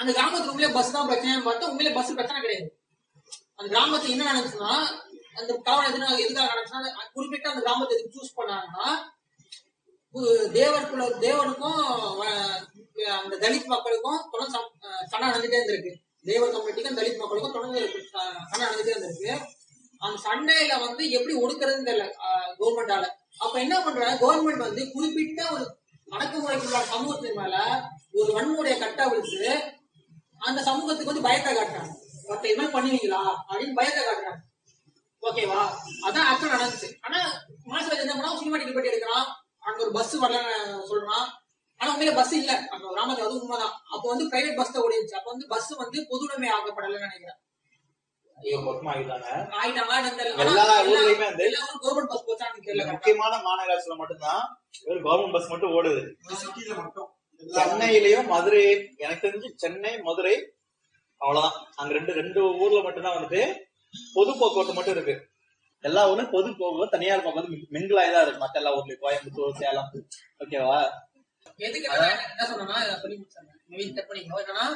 அந்த 0.00 0.10
கிராமத்துக்கு 0.16 0.52
உண்மையிலே 0.52 0.76
பஸ் 0.78 0.92
தான் 0.96 1.08
பிரச்சனைன்னு 1.08 1.46
பார்த்தா 1.46 1.70
உண்மையிலே 1.70 1.96
பஸ் 1.98 2.18
பிரச்சனை 2.18 2.40
கிடையாது. 2.42 2.68
அந்த 3.58 3.68
கிராமத்துல 3.74 4.14
என்ன 4.16 4.26
நடந்துச்சுன்னா 4.32 4.74
அந்த 5.40 5.52
கவனம் 5.66 5.88
எதுனா 5.90 6.08
எதுக்காக 6.24 6.48
நடந்துச்சுன்னா 6.50 7.08
குறிப்பிட்ட 7.16 7.46
அந்த 7.52 7.62
கிராமத்தை 7.66 7.96
எதுக்கு 7.96 8.18
சூஸ் 8.18 8.38
பண்ணாங்கன்னா 8.38 8.86
தேவருக்குள்ள 10.58 11.04
தேவருக்கும் 11.24 11.80
தேவனுக்கும் 12.96 13.16
அந்த 13.18 13.34
தலித் 13.42 13.68
மக்களுக்கும் 13.72 14.22
தொடர்ந்து 14.32 14.58
சண்டை 15.10 15.26
நடந்துட்டே 15.28 15.58
இருந்திருக்கு. 15.60 15.92
தேவர் 16.28 16.54
கம்யூனிட்டிக்கும் 16.54 16.98
தலித் 16.98 17.20
மக்களுக்கும் 17.20 17.56
தொடர்ந்து 17.56 17.80
சண்டை 18.50 18.64
நடந்துட்டே 18.64 18.94
இருந்திருக்கு. 18.94 19.32
அந்த 20.04 20.16
சண்டையில 20.26 20.72
வந்து 20.86 21.02
எப்படி 21.16 21.34
ஒடுக்குறதுன்னு 21.42 21.88
தெரியல 21.88 22.06
கவர்மெண்டால 22.60 23.06
அப்ப 23.40 23.60
என்ன 23.60 23.80
பண்றாங்க? 23.80 24.16
கவர்மெண்ட் 24.26 24.56
வந்து 24.56 24.92
குறிப்பிட்ட 24.92 25.52
ஒரு 25.52 25.78
அடக்குமுறைக்குள்ள 26.12 26.82
சமூகத்தின் 26.84 27.36
மேல 27.36 27.56
ஒரு 28.12 28.30
வன்முறையை 28.36 28.78
கட்டவிழ்த்து 28.78 29.50
அந்த 30.38 30.62
சமூகத்துக்கு 30.62 31.12
வந்து 31.12 31.26
பயத்தை 31.28 31.54
காட்டுறாங்க. 31.54 31.90
மத்த 32.28 32.44
இது 32.44 32.56
மாதிரி 32.56 32.74
பண்ணுவீங்களா? 32.76 33.20
அப்படின்னு 33.48 33.74
பயத்தை 33.74 34.04
காட்டுறாங்க. 34.04 34.38
ஓகேவா 35.22 35.60
அதான் 36.06 36.28
ஆக்சுவல் 36.30 36.54
நடந்துச்சு. 36.56 36.88
ஆனா 37.00 37.18
மாசத்துல 37.70 37.98
என்ன 37.98 38.12
பண்ணா? 38.12 38.38
சினிமாட்டிக் 38.40 38.70
லிபர்ட்டி 38.70 38.92
எடுக்கிறான். 38.92 39.26
அங்க 39.58 39.82
ஒரு 39.82 39.92
பஸ் 39.92 40.16
வரலன்னு 40.16 40.88
சொல்றான். 40.90 41.26
ஆனா 41.76 41.96
உண்மையில 41.96 42.14
பஸ் 42.14 42.32
இல்ல. 42.32 42.52
அந்த 42.70 42.86
கிராமத்துல 42.86 43.26
அது 43.26 43.40
உண்மைதான். 43.40 43.74
அப்போ 43.90 44.08
வந்து 44.08 44.28
பிரைவேட் 44.28 44.56
பஸ் 44.56 44.72
தான் 44.72 44.82
ஓடிச்சு 44.82 45.14
அப்ப 45.14 45.30
வந்து 45.30 45.46
பஸ் 45.46 45.68
வந்து 45.68 46.06
பொதுவுடைமை 46.10 46.48
ஆக்கப்படலன்னு 46.56 47.06
நினைக்கிறேன் 47.06 47.38
இவங்க 47.38 47.38
மொத்தமா 47.38 47.38
ஆகிட்டாங்க 47.38 47.38
ஆயிட்டாங்களா 47.38 47.38
என்னன்னு 47.40 48.18
தெரியல. 48.20 48.29
எல்லா 50.44 50.64
ஊர்லயுமே 50.84 51.26
வந்து-. 51.28 51.46
முக்கியமான 52.92 53.32
மாநகராட்சியில 53.46 53.96
மட்டும்தான் 54.00 54.42
வெறும் 54.86 55.04
கவர்மெண்ட் 55.06 55.36
பஸ் 55.36 55.50
மட்டும் 55.52 55.74
ஓடுது. 55.76 56.02
சென்னையிலயும் 57.42 58.30
மதுரை 58.32 58.62
எனக்கு 58.98 59.24
தெரிஞ்சு 59.26 59.50
சென்னை 59.56 59.92
மதுரை 60.08 60.34
அவ்வளவுதான். 61.20 61.56
அங்க 61.76 61.92
ரெண்டு 61.98 62.12
ரெண்டு 62.20 62.40
ஊர்ல 62.62 62.80
மட்டும்தான் 62.82 63.16
வந்துட்டு 63.16 63.42
பொது 64.14 64.32
போக்குவரத்து 64.34 64.74
மட்டும் 64.74 64.96
இருக்கு. 64.96 65.14
எல்லா 65.84 66.02
ஊரும் 66.10 66.32
பொது 66.32 66.48
போக்குவரத்து 66.52 66.96
தனியார் 66.96 67.24
போக்குவரத்து 67.24 67.74
மிங்கிலாய் 67.76 68.14
தான் 68.14 68.24
இருக்கு. 68.24 68.42
மத்த 68.44 68.60
எல்லா 68.60 68.72
ஊர்லயும் 68.76 69.02
கோயம்புத்தூர் 69.04 69.60
சேலம் 69.60 69.90
ஓகேவா? 70.42 70.80
எதுக்கு 71.58 71.88
என்ன 71.88 72.44
சொன்னா 72.50 72.74
சொல்லி 73.02 73.16
முடிச்சாங்க 73.16 73.50
மேபி 73.70 73.84
ஸ்டெப் 73.88 74.08
பண்ணிக்கோ 74.10 74.40
என்னன்னா 74.42 74.66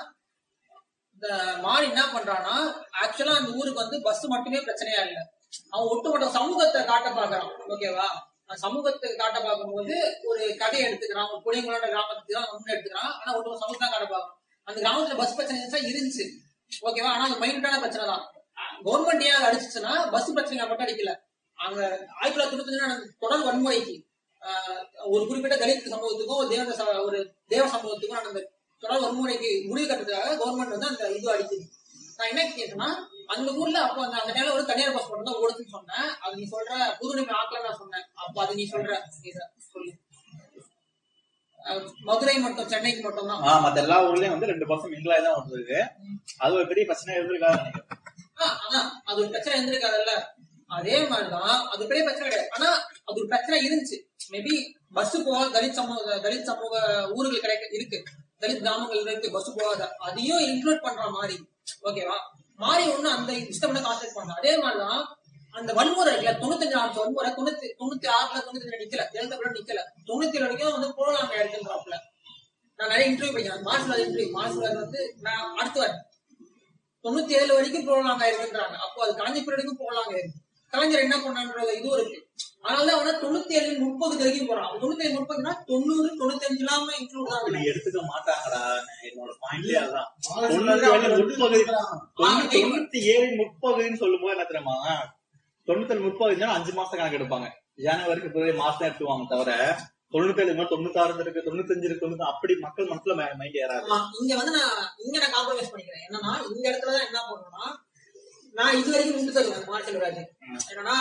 இந்த 1.24 1.34
மாறி 1.62 1.84
என்ன 1.86 2.02
பண்றான்னா 2.10 2.54
ஆக்சுவலா 3.00 3.34
அந்த 3.34 3.50
ஊருக்கு 3.52 3.82
வந்து 3.82 3.98
பஸ் 4.02 4.24
மட்டுமே 4.26 4.58
பிரச்சனையா 4.58 5.02
இல்ல. 5.04 5.18
அவன் 5.70 5.90
ஒட்டுமொத்த 5.92 6.26
சமூகத்தை 6.34 6.80
காட்ட 6.84 7.08
பாக்குறான் 7.10 7.44
ஓகேவா 7.72 8.06
சமூகத்தை 8.58 9.08
காட்ட 9.14 9.38
பார்க்கும்போது 9.40 9.94
ஒரு 10.24 10.42
கதையை 10.58 10.84
எடுத்துக்கிறான் 10.86 11.30
ஒரு 11.30 11.40
புளியங்களோட 11.44 11.86
கிராமத்துக்கு 11.86 12.34
தான் 12.34 12.48
முன்னே 12.50 12.72
எடுத்துக்கிறான் 12.74 13.12
ஆனா 13.14 13.36
ஒட்டுமொத்த 13.36 13.62
சமூகத்தை 13.64 13.86
காட்ட 13.86 14.08
பார்க்கணும் 14.08 14.32
அந்த 14.66 14.78
கிராமத்துல 14.80 15.16
பஸ் 15.20 15.36
பிரச்சனை 15.36 15.58
இருந்துச்சா? 15.58 15.90
இருந்துச்சு. 15.90 16.24
ஓகேவா 16.82 17.10
ஆனா 17.10 17.24
அது 17.24 17.42
மைண்டான 17.42 17.80
பிரச்சனை 17.80 18.04
தான். 18.06 18.24
கவர்மெண்ட் 18.84 19.24
ஏன் 19.26 19.46
அடிச்சுச்சுன்னா 19.46 19.92
பஸ் 20.10 20.32
பிரச்சனை 20.32 20.60
மட்டும் 20.64 20.86
அடிக்கல. 20.86 21.12
அங்க 21.58 21.80
ஆயிரத்தி 22.16 22.36
தொள்ளாயிரத்தி 22.36 22.58
தொண்ணூத்தி 22.60 23.14
தொடர் 23.22 23.46
வன்முறைக்கு 23.46 23.94
ஒரு 25.06 25.22
குறிப்பிட்ட 25.26 25.56
தலித் 25.56 25.92
சமூகத்துக்கும் 25.92 26.40
ஒரு 26.40 26.48
தேவ 26.50 26.72
ச- 26.78 27.04
ஒரு 27.04 27.18
தேவ 27.48 27.64
சமூகத்துக்கும் 27.68 28.18
நடந்த 28.18 28.42
தொடர் 28.84 29.04
வன்முறைக்கு 29.04 29.50
முடிவு 29.68 29.86
கட்டுறதுக்காக 29.86 30.36
கவர்மெண்ட் 30.40 30.74
வந்து 30.74 30.90
அந்த 30.90 31.10
இது 31.14 31.34
அடிக்குது 31.34 31.64
நான் 32.18 32.30
என்ன 32.30 32.42
கேட்டேன்னா 32.50 32.88
அந்த 33.34 33.50
ஊர்ல 33.60 33.78
அப்போ 33.84 34.00
அந்த 34.04 34.16
அந்த 34.20 34.32
நேரம் 34.36 34.54
ஒரு 34.56 34.64
தனியார் 34.64 34.96
பஸ் 34.96 35.08
மட்டும் 35.10 35.28
தான் 35.28 35.40
ஓடுதுன்னு 35.40 35.74
சொன்னேன். 35.76 36.08
அது 36.22 36.34
நீ 36.36 36.44
சொல்ற 36.50 36.72
புதுநிலை 36.98 37.34
ஆக்கல 37.38 37.62
நான் 37.64 37.78
சொன்னேன். 37.78 38.04
அப்ப 38.22 38.42
அது 38.44 38.54
நீ 38.54 38.64
சொல்ற. 38.72 38.90
சொல்லு. 39.68 39.92
மதுரை 42.08 42.34
மட்டும் 42.38 42.70
சென்னைக்கு 42.70 43.02
மட்டும் 43.02 43.28
தான் 43.30 43.44
ஆஹ் 43.50 43.62
மத்த 43.64 43.78
எல்லா 43.82 43.96
ஊர்லயும் 44.06 44.34
வந்து 44.34 44.50
ரெண்டு 44.50 44.66
பர்சன்ட் 44.70 44.94
மிங்கிலாய் 44.94 45.26
தான் 45.26 45.36
வந்திருக்கு 45.38 45.78
அது 46.38 46.52
ஒரு 46.54 46.66
பெரிய 46.66 46.84
பிரச்சனை 46.84 47.14
இருந்திருக்காது 47.16 47.60
நினைக்கிறேன். 47.60 47.88
அதான். 48.58 48.88
அது 49.04 49.18
ஒரு 49.22 49.30
பிரச்சனை 49.30 49.54
இருந்திருக்காதுல்ல. 49.56 50.14
அதே 50.70 50.96
மாதிரிதான் 51.04 51.54
அது 51.72 51.82
பெரிய 51.86 52.02
பிரச்சனை 52.04 52.26
கிடையாது. 52.28 52.50
ஆனா 52.50 52.68
அது 53.04 53.16
ஒரு 53.16 53.28
பிரச்சனை 53.28 53.58
இருந்துச்சு. 53.66 53.98
மேபி 54.30 54.54
பஸ் 54.92 55.16
போகாத 55.26 55.48
தலித் 55.56 55.78
சமூக 55.78 55.96
தலித் 56.24 56.48
சமூக 56.50 56.74
ஊர்கள் 57.16 57.44
கிடைக்க 57.44 57.64
இருக்கு. 57.72 57.98
தலித் 58.40 58.58
கிராமங்கள் 58.58 59.00
இருக்கு 59.00 59.30
பஸ் 59.30 59.54
போகாத. 59.56 59.94
அதையும் 59.98 60.38
இன்க்ளூட் 60.38 60.82
பண்ற 60.82 61.10
மாதிரி. 61.10 61.36
ஓகேவா 61.82 62.16
மாறி 62.56 62.88
ஒண்ணு 62.88 63.10
அந்த 63.16 63.32
இஷ்டம் 63.32 63.76
கான்சென்ட் 63.86 64.14
பண்ணலாம் 64.14 64.40
அதே 64.40 64.58
மாதிரிதான் 64.58 65.16
அந்த 65.50 65.72
வன்முறை 65.72 66.16
இல்ல 66.16 66.32
தொண்ணூத்தஞ்சு 66.32 66.74
ஆண்டு 66.74 66.98
வன்முறை 66.98 67.30
தொண்ணூத்தி 67.30 67.66
தொண்ணூத்தி 67.80 68.08
ஆறுல 68.16 68.40
தொண்ணூத்தி 68.46 68.70
நிக்கல. 68.82 69.02
எழுத்தப்பட 69.12 69.50
நிக்கல. 69.50 69.80
தொண்ணூத்தி 70.06 70.34
ஏழு 70.34 70.40
வரைக்கும் 70.40 70.72
வந்து 70.72 70.94
போகலாம் 70.94 71.30
எடுத்துன்றாப்ல 71.30 71.94
நான் 72.76 72.88
நிறைய 72.88 73.10
இன்டர்வியூ 73.10 73.34
படிக்கிறேன். 73.34 73.62
மார்ஷல் 73.62 74.02
இன்டர்வியூ 74.06 74.30
மார்ஷல் 74.30 74.74
வந்து 74.74 75.14
நான் 75.20 75.56
அடுத்து 75.56 75.82
வரேன். 75.82 76.00
தொண்ணூத்தி 77.04 77.28
ஏழு 77.28 77.54
வரைக்கும் 77.54 77.88
போகலாங்க 77.88 78.24
இருக்குன்றாங்க 78.24 78.74
அப்போ 78.86 79.04
அது 79.04 79.16
காஞ்சிபுரம் 79.16 79.44
வரைக்கும் 79.44 79.80
போகலாங்க 79.80 80.18
இருக்கு 80.18 80.42
கலைஞர் 80.74 81.04
என்ன 81.04 81.16
பண்ணான்ற 81.18 81.58
இதுவும் 81.74 81.98
இருக்கு 81.98 82.20
அதனால 82.64 82.92
அவன 82.94 83.14
தொண்ணூத்தி 83.22 83.54
ஏழு 83.56 83.72
முப்பது 83.80 84.14
வரைக்கும் 84.20 84.48
போறான். 84.50 84.68
தொண்ணூத்தி 84.74 85.04
ஏழு 85.06 85.16
முப்பதுனா 85.16 85.50
தொண்ணூறு 85.66 86.06
தொண்ணூத்தி 86.20 86.46
அஞ்சு 86.48 86.62
இல்லாம 86.62 86.94
இன்க்ளூட் 86.98 87.32
ஆகுது 87.36 87.64
எடுத்துக்க 87.70 88.00
மாட்டாங்கடா 88.06 88.60
என்னோட 89.08 89.32
பாயிண்ட்லயே 89.42 89.80
அதுதான் 89.82 90.08
ஆனா 90.30 90.46
தொண்ணூத்தி 92.54 93.00
ஏழு 93.12 93.26
முற்பகுதின்னு 93.40 94.00
சொல்லும் 94.02 94.22
போது 94.22 94.34
என்ன 94.36 94.46
தெரியுமா? 94.50 94.76
தொண்ணூத்தி 95.68 95.94
ஏழு 95.94 96.04
முற்பகுதினா 96.06 96.48
அஞ்சு 96.56 96.72
மாசம் 96.78 96.98
கணக்கு 96.98 97.18
எடுப்பாங்க. 97.20 97.48
ஜனவரி 97.84 98.20
பிப்ரவரி 98.24 98.54
மாசம் 98.58 98.86
எடுத்துவாங்க 98.88 99.26
தவிர 99.30 99.52
தொண்ணூத்தி 100.14 100.42
ஏழு 100.42 100.52
மாதிரி 100.52 100.72
தொண்ணூத்தாறு 100.72 101.14
இருக்கு 101.18 101.46
தொண்ணூத்தஞ்சு 101.46 101.86
இருக்கு 101.86 102.04
தொண்ணூத்தி 102.04 102.26
அப்படி 102.32 102.54
மக்கள் 102.64 102.90
மனசுல 102.90 103.14
மைண்ட் 103.38 103.58
ஏறாது. 103.62 103.86
ஆமா, 103.86 103.98
இங்க 104.20 104.32
வந்து 104.40 104.52
நான் 104.58 104.74
இங்க 105.04 105.16
நான் 105.18 105.34
காம்ப்ரமைஸ் 105.36 105.72
பண்ணிக்கிறேன். 105.72 106.04
என்னன்னா 106.06 106.32
இந்த 106.50 106.64
இடத்துலதான் 106.70 107.08
என்ன 107.08 107.20
பண்ணணும்னா 107.28 107.64
நான் 108.54 108.76
இது 108.80 108.90
வரைக்கும் 108.92 109.16
முன்பு 109.16 109.34
சொல்லுவேன் 109.36 109.68
மார்ஷல் 109.70 110.00
ராஜ் 110.02 110.20
என்னன்னா 110.70 110.96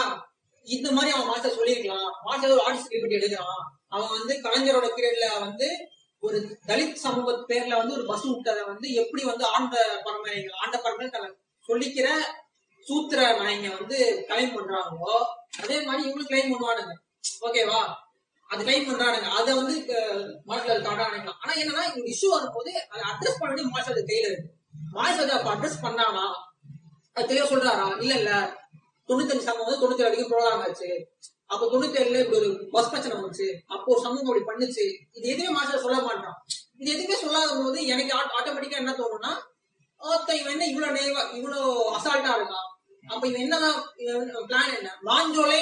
இந்த 0.67 0.87
மாதிரி 0.91 1.11
அவன் 1.15 1.29
மாஸ்டர் 1.29 1.57
சொல்லியிருக்கலாம். 1.57 2.11
மாஸ்டர் 2.25 2.53
ஒரு 2.55 2.63
ஆர்டிஸ்ட் 2.65 2.93
பற்றி 3.03 3.17
எடுக்கிறான் 3.17 3.63
அவன் 3.95 4.13
வந்து 4.17 4.33
கலைஞரோட 4.45 4.87
பீரியட்ல 4.95 5.27
வந்து 5.39 5.67
ஒரு 6.23 6.37
தலித் 6.69 7.01
சமூக 7.03 7.31
பேர்ல 7.49 7.73
வந்து 7.79 7.95
ஒரு 7.97 8.05
பஸ் 8.11 8.27
விட்டதை 8.29 8.61
வந்து 8.69 8.87
எப்படி 9.01 9.23
வந்து 9.23 9.45
ஆண்ட 9.55 9.75
பரம்பரைகள் 10.05 10.61
ஆண்ட 10.63 10.77
பரம்பரை 10.77 11.29
சொல்லிக்கிற 11.69 12.07
சூத்திர 12.87 13.19
நாயங்க 13.39 13.67
வந்து 13.79 13.97
கிளைம் 14.29 14.55
பண்றாங்களோ 14.55 15.17
அதே 15.61 15.75
மாதிரி 15.87 16.01
இவங்களும் 16.05 16.29
கிளைம் 16.31 16.51
பண்ணுவானுங்க. 16.53 16.93
ஓகேவா 17.47 17.81
அது 18.49 18.61
கிளைம் 18.65 18.87
பண்றானுங்க. 18.87 19.27
அதை 19.39 19.51
வந்து 19.59 19.75
மாஸ்டர் 20.49 20.85
காட்டானுங்க 20.87 21.31
ஆனா 21.41 21.53
என்னன்னா 21.61 21.83
இந்த 21.89 22.07
இஷ்யூ 22.13 22.29
வரும்போது 22.35 22.71
அதை 22.91 23.03
அட்ரஸ் 23.11 23.39
பண்ணி 23.41 23.63
மாஸ்டர் 23.75 24.09
கையில 24.11 24.27
இருக்கு. 24.31 24.49
மாஸ்டர் 24.97 25.37
அப்ப 25.37 25.49
அட்ரஸ் 25.55 25.83
பண்ணானா 25.85 26.25
அது 27.15 27.27
தெளிவா 27.29 27.47
சொல்றாரா? 27.51 27.85
இல்ல 28.03 28.13
இல்ல 28.21 28.31
தொண்ணூத்தஞ்சு 29.09 29.47
சமம் 29.47 29.65
வந்து 29.65 29.81
தொண்ணூத்தி 29.81 30.05
வரைக்கும் 30.05 30.31
ப்ரோலாங் 30.31 30.63
ஆச்சு 30.65 30.89
அப்ப 31.53 31.65
தொண்ணூத்தி 31.71 31.97
ஏழுல 32.01 32.21
இப்படி 32.21 32.37
ஒரு 32.41 32.49
பஸ் 32.73 32.89
பிரச்சனை 32.91 33.15
வந்துச்சு. 33.17 33.47
அப்போ 33.73 33.87
ஒரு 33.93 34.01
சமூகம் 34.05 34.29
அப்படி 34.29 34.45
பண்ணுச்சு. 34.49 34.85
இது 35.17 35.25
எதுவுமே 35.33 35.51
மாஸ்டர் 35.55 35.83
சொல்ல 35.85 35.97
மாட்டான். 36.07 36.37
இது 36.81 36.89
எதுவுமே 36.95 37.17
சொல்லாத 37.23 37.49
போது 37.59 37.79
எனக்கு 37.93 38.13
ஆட்டோமேட்டிக்கா 38.37 38.81
என்ன 38.83 38.93
தோணும்னா 39.01 39.33
ஒருத்தன் 40.01 40.39
இவன் 40.39 40.53
என்ன 40.55 40.65
இவ்வளவு 40.71 40.95
நேவா 40.97 41.21
இவ்வளவு 41.37 41.67
அசால்ட்டா 41.97 42.31
இருக்கான்? 42.37 42.67
அப்ப 43.03 43.23
இவன் 43.29 43.43
என்னதான் 43.45 43.77
பிளான் 44.49 44.73
என்ன? 44.77 44.89
மாஞ்சோலை 45.09 45.61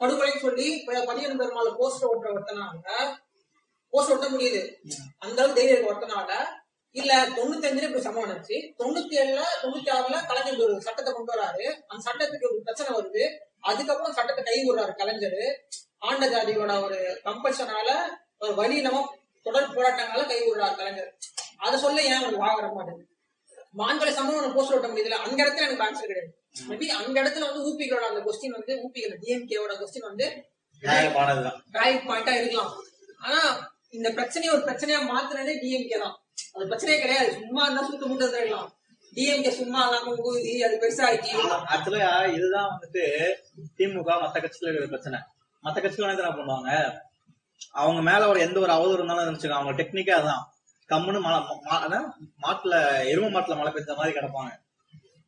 படுகொலைன்னு 0.00 0.44
சொல்லி 0.46 0.66
பதினேழு 0.86 1.34
பெருமாள் 1.40 1.76
போஸ்டர் 1.80 2.10
ஓட்டுற 2.10 2.30
ஒருத்தனால 2.34 2.96
போஸ்டர் 3.92 4.14
ஒட்ட 4.16 4.26
முடியுது. 4.34 4.62
அந்த 5.24 5.38
அளவுக்கு 5.40 5.58
தைரியம் 5.58 5.88
ஒருத்தனால 5.90 6.30
இல்ல 6.98 7.12
தொண்ணூத்தி 7.36 7.66
அஞ்சுல 7.68 7.88
இப்படி 7.88 8.04
சம்பவம் 8.06 8.30
நடந்துச்சு. 8.30 8.58
தொண்ணூத்தி 8.80 9.14
ஏழுல 9.22 9.42
தொண்ணூத்தி 9.62 9.90
ஆறுல 9.96 10.16
கலைஞர் 10.30 10.62
ஒரு 10.64 10.74
சட்டத்தை 10.86 11.10
கொண்டு 11.12 11.32
வராரு. 11.34 11.66
அந்த 11.90 12.02
சட்டத்துக்கு 12.08 12.48
ஒரு 12.50 12.60
பிரச்சனை 12.66 12.90
வருது. 12.98 13.24
அதுக்கப்புறம் 13.70 14.16
சட்டத்தை 14.18 14.42
கை 14.48 14.58
விடுறாரு 14.66 14.94
கலைஞர். 15.00 15.40
ஆண்ட 16.08 16.26
ஜாதியோட 16.34 16.74
ஒரு 16.86 16.98
கம்பல்ஷனால 17.26 17.88
ஒரு 18.44 18.52
வழி 18.60 18.76
இல்லாம 18.80 19.04
தொடர் 19.46 19.74
போராட்டங்களால 19.76 20.26
கை 20.32 20.40
விடுறாரு 20.46 20.76
கலைஞர். 20.80 21.10
அதை 21.64 21.76
சொல்ல 21.84 22.02
ஏன் 22.02 22.18
அவனுக்கு 22.18 22.44
வாக 22.44 22.54
வர 22.60 22.68
மாட்டேங்குது? 22.76 23.06
மான்களை 23.80 24.12
சம்பவம் 24.18 24.54
போஸ்டர் 24.56 24.76
ஓட்ட 24.76 24.88
முடியுதுல 24.92 25.18
அந்த 25.24 25.38
இடத்துல 25.44 25.66
எனக்கு 25.66 25.84
ஆன்சர் 25.86 26.10
கிடையாது. 26.10 26.30
மேபி 26.68 26.86
அந்த 27.00 27.16
இடத்துல 27.22 27.48
வந்து 27.48 27.66
ஊபிகளோட 27.68 28.06
அந்த 28.10 28.20
கொஸ்டின் 28.26 28.56
வந்து 28.58 28.72
ஊபிகள 28.84 29.16
டிஎம்கேவோட 29.24 29.74
கொஸ்டின் 29.80 30.08
வந்து 30.10 30.26
டிரைவ் 30.82 32.08
பாயிண்டா 32.08 32.32
இருக்கலாம். 32.38 32.72
ஆனா 33.26 33.40
இந்த 33.96 34.08
பிரச்சனையை 34.16 34.50
ஒரு 34.56 34.64
பிரச்சனையா 34.68 34.98
மாத்துனதே 35.12 35.54
டிஎம்கே 35.62 35.98
தான். 36.04 36.16
அது 36.54 36.68
பிரச்சனையே 36.70 36.98
கிடையாது. 37.00 37.30
சும்மா 37.40 37.62
இருந்தா 37.64 37.82
சுத்த 37.88 38.06
முட்டை 38.06 38.28
இருக்கலாம் 38.40 38.70
டிஎம்கே 39.16 39.52
சும்மா 39.58 39.80
இல்லாம 39.86 40.14
ஊதி 40.30 40.62
அது 40.62 40.74
பெருசாக்கி 40.82 41.30
ஆக்சுவலா 41.74 42.10
இதுதான் 42.36 42.68
வந்துட்டு 42.72 43.04
திமுக 43.78 44.10
மத்த 44.24 44.36
கட்சியில 44.42 44.68
இருக்கிற 44.68 44.90
பிரச்சனை. 44.92 45.18
மத்த 45.64 45.78
கட்சிகள் 45.84 46.12
என்ன 46.14 46.32
பண்ணுவாங்க? 46.38 46.70
அவங்க 47.82 48.00
மேல 48.10 48.28
ஒரு 48.28 48.40
எந்த 48.40 48.58
ஒரு 48.60 48.72
அவதூறு 48.76 48.98
இருந்தாலும் 48.98 49.28
நினைச்சுக்கோ 49.28 49.58
அவங்க 49.58 49.72
டெக்னிக்கா 49.82 50.14
அதான். 50.20 50.44
கம்முன்னு 50.90 51.20
மழை 51.24 51.38
மாட்டுல 52.44 52.74
எரும 53.12 53.30
மாட்டுல 53.34 53.56
மழை 53.58 53.72
பெஞ்ச 53.72 53.96
மாதிரி 53.96 54.16
கிடப்பாங்க. 54.18 54.52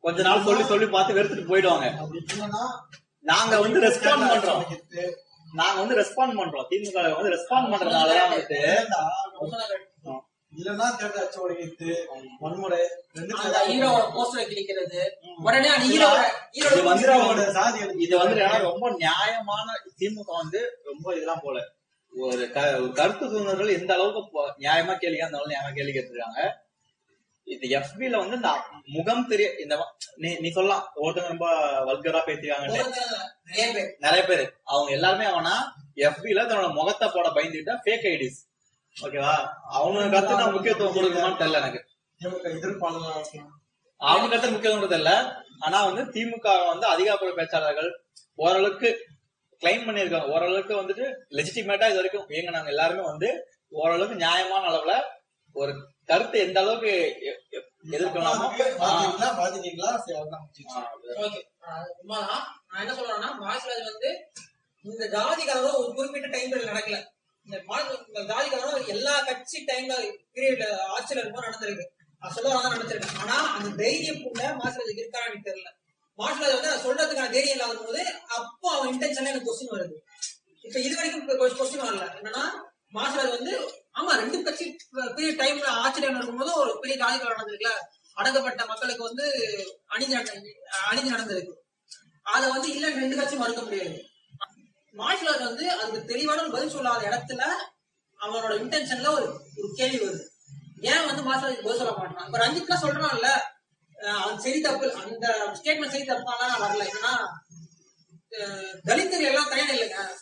கொஞ்ச 0.03 0.21
நாள் 0.21 0.45
சொல்லி 0.47 0.63
சொல்லி 0.71 0.87
பார்த்து 0.87 1.17
வெறுத்துட்டு 1.17 1.49
போயிடுவாங்க. 1.51 1.85
நாங்க 3.31 3.59
வந்து 3.65 3.79
ரெஸ்பாண்ட் 3.87 4.25
பண்றோம். 4.31 4.63
நாங்க 5.59 5.77
வந்து 5.81 5.99
ரெஸ்பாண்ட் 6.01 6.37
பண்றோம். 6.39 6.67
திமுக 6.71 6.97
வந்து 7.19 7.33
ரெஸ்பாண்ட் 7.35 7.71
பண்றதுனாலதான் 7.73 8.31
வந்துட்டு 8.31 8.61
இல்லன்னா 10.59 10.87
தேர்தல் 10.97 11.23
அச்சு 11.25 11.39
உடைக்கிறது 11.43 11.91
வன்முறை 12.41 12.79
ரெண்டு 13.17 13.37
அந்த 13.43 13.59
ஹீரோவோட 13.69 14.03
போஸ்டரை 14.15 14.43
கிழிக்கிறது. 14.49 14.99
உடனே 15.47 15.69
அந்த 15.75 15.85
ஹீரோவோட 15.91 16.23
இது 16.57 16.65
ஹீரோட 16.65 16.83
வந்து 16.89 17.05
ஹீரோவோட 17.05 17.45
சாதி 17.57 17.79
எடுத்து 17.83 18.03
இது 18.07 18.15
வந்து 18.21 18.41
ஏன்னா 18.45 18.59
ரொம்ப 18.69 18.91
நியாயமான 19.03 19.67
திமுக 20.01 20.29
வந்து 20.41 20.61
ரொம்ப 20.89 21.05
இதெல்லாம் 21.15 21.43
போல. 21.45 21.57
ஒரு 22.13 22.43
கருத்து 22.97 23.23
சுதந்திரர்கள் 23.31 23.77
எந்த 23.79 23.91
அளவுக்கு 23.95 24.43
நியாயமா 24.65 24.95
கேள்வி 25.03 25.23
அந்த 25.27 25.37
அளவுக்கு 25.37 25.55
நியாயமா 25.55 25.71
கேள்வி 25.77 25.95
கேட்டிருக்காங்க. 25.95 26.41
இது 27.47 27.65
எஃபில 27.77 28.19
வந்து 28.21 28.37
இந்த 28.39 28.51
முகம் 28.95 29.25
தெரிய 29.31 29.47
இந்த 29.63 29.75
நீ 30.23 30.29
நீ 30.43 30.49
சொல்லலாம். 30.57 30.83
ஒருத்தவங்க 31.03 31.33
ரொம்ப 31.33 31.47
வல்கரா 31.89 32.21
பேர். 32.27 32.43
நிறைய 34.05 34.21
பேர். 34.29 34.45
அவங்க 34.71 34.89
எல்லாருமே 34.97 35.25
அவனா 35.33 35.55
எஃபில 36.07 36.45
தன்னோட 36.49 36.69
முகத்தை 36.79 37.07
போட 37.15 37.27
பயந்துட்டா 37.37 37.75
ஃபேக் 37.85 38.07
ஐடிஸ் 38.13 38.39
ஓகேவா? 38.97 39.33
அவங்க 39.77 40.01
கருத்து 40.09 40.39
நான் 40.39 40.55
முக்கியத்துவம் 40.55 40.95
கொடுக்குமான்னு 40.97 41.39
தெரியல 41.39 41.61
எனக்கு. 41.61 41.81
இருக்கலாம் 42.21 42.99
அவங்க 44.01 44.27
கருத்து 44.27 44.51
முக்கியத்துவம் 44.51 44.93
தெரியல. 44.93 45.13
ஆனா 45.59 45.77
வந்து 45.89 46.03
திமுக 46.15 46.47
வந்து 46.71 46.85
அதிகாரப்பூர்வ 46.87 47.35
பேச்சாளர்கள் 47.39 47.89
ஓரளவுக்கு 48.39 48.89
கிளைம் 49.61 49.85
பண்ணிருக்காங்க 49.87 50.33
ஓரளவுக்கு 50.35 50.73
வந்துட்டு 50.81 51.05
லெஜிட்டிமேட்டா 51.37 51.87
இது 51.89 51.99
வரைக்கும் 51.99 52.29
இயங்கினாங்க. 52.29 52.69
எல்லாருமே 52.73 53.03
வந்து 53.11 53.29
ஓரளவுக்கு 53.73 54.15
நியாயமான 54.15 54.63
அளவுல 54.71 54.93
ஒரு 55.55 55.71
கருத்து 56.05 56.37
எந்த 56.39 56.57
அளவுக்கு 56.59 56.91
எதிர்க்கலாமோ 57.87 58.47
நான் 62.69 62.81
என்ன 62.81 62.93
சொல்றேன்னா 62.97 63.29
மார்ஷல் 63.41 63.89
வந்து 63.91 64.09
இந்த 64.85 65.03
ஜாதி 65.07 65.43
கலவரம் 65.43 65.79
ஒரு 65.81 65.91
குறிப்பிட்ட 65.97 66.27
டைம்ல 66.27 66.63
நடக்கல. 66.71 66.97
இந்த 67.45 67.63
மா- 67.67 68.19
இந்த 68.19 68.83
எல்லா 68.87 69.21
கட்சி 69.21 69.65
டைம்ல 69.65 70.15
பீரியட்ல 70.33 70.77
ஆட்சியில 70.99 71.17
இருக்கும் 71.17 71.43
நடந்திருக்கு. 71.43 71.85
அது 72.19 72.41
தான் 72.41 72.77
நடந்திருக்கு. 72.77 73.17
ஆனா 73.19 73.55
அந்த 73.55 73.83
தைரியம் 73.83 74.23
கூட 74.23 74.53
மார்ஷல் 74.53 74.93
இருக்கான்னு 74.95 75.35
தெரியல. 75.43 75.69
மார்ஷல் 76.15 76.61
வந்து 76.61 76.77
சொல்றதுக்கான 76.77 77.31
தைரியம் 77.31 77.59
இல்லாத 77.59 77.73
போது 77.73 78.05
அப்போ 78.27 78.71
அவன் 78.71 78.93
இன்டென்ஷன்ல 78.93 79.25
எனக்கு 79.25 79.49
கொஸ்டின் 79.49 79.77
வருது. 79.77 79.93
இப்ப 80.61 80.79
இது 80.79 80.95
வரைக்கும் 80.95 81.27
கொஸ்டின் 81.27 81.85
வரல. 81.85 82.03
என்னன்னா 82.21 82.49
மார்ஷல் 82.87 83.29
வந்து 83.29 83.71
ஆமா 83.93 84.15
ரெண்டு 84.15 84.43
கட்சி 84.43 84.75
பெரிய 85.15 85.33
டைம்ல 85.33 85.63
ஆட்சி 85.63 86.01
டைம்ல 86.01 86.15
இருக்கும்போது 86.15 86.53
ஒரு 86.53 86.79
பெரிய 86.79 86.99
ஜாதி 86.99 87.23
நடந்திருக்குல்ல. 87.23 87.71
அடக்கப்பட்ட 88.15 88.65
மக்களுக்கு 88.65 89.03
வந்து 89.03 89.25
அணிஞ்சு 89.89 90.41
அணிஞ்சு 90.91 91.11
நடந்திருக்கு. 91.13 91.53
அதை 92.21 92.49
வந்து 92.49 92.69
இல்ல 92.69 92.89
ரெண்டு 92.89 93.15
கட்சி 93.15 93.35
மறுக்க 93.35 93.61
முடியாது. 93.61 94.03
மார்ஷல் 94.93 95.45
வந்து 95.45 95.71
அதுக்கு 95.71 96.05
தெளிவான 96.05 96.49
பதில் 96.49 96.69
சொல்லாத 96.69 97.07
இடத்துல 97.07 97.41
அவனோட 98.19 98.53
இன்டென்ஷன்ல 98.53 99.09
ஒரு 99.09 99.27
ஒரு 99.57 99.73
கேள்வி 99.73 100.07
வருது. 100.07 100.25
ஏன் 100.81 101.05
வந்து 101.05 101.23
மார்ஷல் 101.23 101.55
பதில் 101.55 101.77
சொல்ல 101.77 101.91
மாட்டான் 101.91 102.25
இப்ப 102.25 102.37
ரஞ்சித்லாம் 102.47 102.83
சொல்றான்ல 102.83 103.41
அஹ் 103.97 104.19
அவன் 104.19 104.39
சரி 104.39 104.61
தப்பு 104.61 104.93
அந்த 104.93 105.55
ஸ்டேட்மெண்ட் 105.63 105.89
சரி 105.89 106.03
தப்பாலாம் 106.03 106.47
நான் 106.47 106.61
வரல. 106.61 106.83
ஏன்னா 106.83 107.25
அஹ் 108.31 109.19
எல்லாம் 109.21 109.49
தயார் 109.49 109.69
இல்லைங்க 109.69 110.21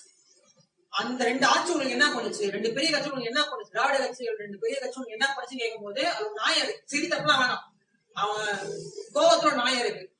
அந்த 0.90 1.24
ரெண்டு 1.24 1.46
ஆட்சி 1.46 1.72
உங்களுக்கு 1.72 2.00
என்ன 2.00 2.20
பண்ணுச்சு? 2.20 2.52
ரெண்டு 2.52 2.74
பெரிய 2.74 2.92
கட்சி 2.92 3.10
உங்களுக்கு 3.10 3.40
என்ன 3.40 3.42
பண்ணுச்சு? 3.42 3.72
திராவிட 3.72 3.98
கட்சிகள் 3.98 4.36
ரெண்டு 4.36 4.58
பெரிய 4.58 4.80
கட்சி 4.80 5.00
உங்களுக்கு 5.00 5.26
என்ன 5.26 5.36
பண்ணுச்சு 5.36 5.58
கேட்கும் 5.58 5.84
போது 5.84 6.08
அது 6.08 6.26
ஒரு 6.26 6.40
செய்தி 6.44 6.60
இருக்கு. 6.60 6.82
சரி 6.86 7.08
தப்புலாம் 7.08 7.42
வேணாம். 7.42 7.64
அவன் 8.14 8.48
கோபத்துல 9.14 9.54
நாயம் 9.54 9.64
நியாயம் 9.64 9.86
இருக்கு. 9.86 10.16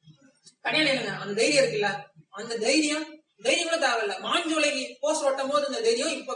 தனியா 0.62 0.92
இல்லைங்க 0.92 1.18
அந்த 1.18 1.34
தைரியம் 1.34 1.66
இருக்குல்ல. 1.66 2.04
அந்த 2.30 2.58
தைரியம் 2.58 3.21
தைரியம் 3.44 3.70
கூட 3.70 3.78
தேவையில்ல. 3.86 4.16
மாஞ்சோலைக்கு 4.26 4.98
போஸ்ட் 5.00 5.24
ஒட்டும் 5.24 5.50
போது 5.50 5.68
இந்த 5.68 5.82
தைரியம் 5.82 6.18
இப்ப 6.18 6.36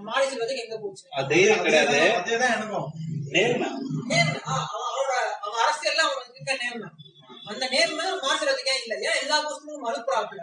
மாடி 0.00 0.26
செல்வதுக்கு 0.26 0.64
எங்க 0.64 0.78
போச்சு? 0.78 1.04
அது 1.10 1.28
தைரியம் 1.28 1.62
கிடையாது. 1.62 1.98
அதேதான் 2.20 2.54
எனக்கும். 2.56 2.88
நேர்மை. 3.26 3.68
அவனோட 4.54 5.12
அவன் 5.40 5.62
அவனுக்கு 5.98 6.58
நேர்மை. 6.62 6.88
அந்த 7.44 7.68
நேர்மை 7.68 8.04
மாசுறதுக்கே 8.22 8.74
இல்ல. 8.82 9.10
ஏன் 9.10 9.20
எல்லா 9.20 9.36
கொஸ்டினும் 9.44 9.86
மறுப்புறாப்புல 9.86 10.42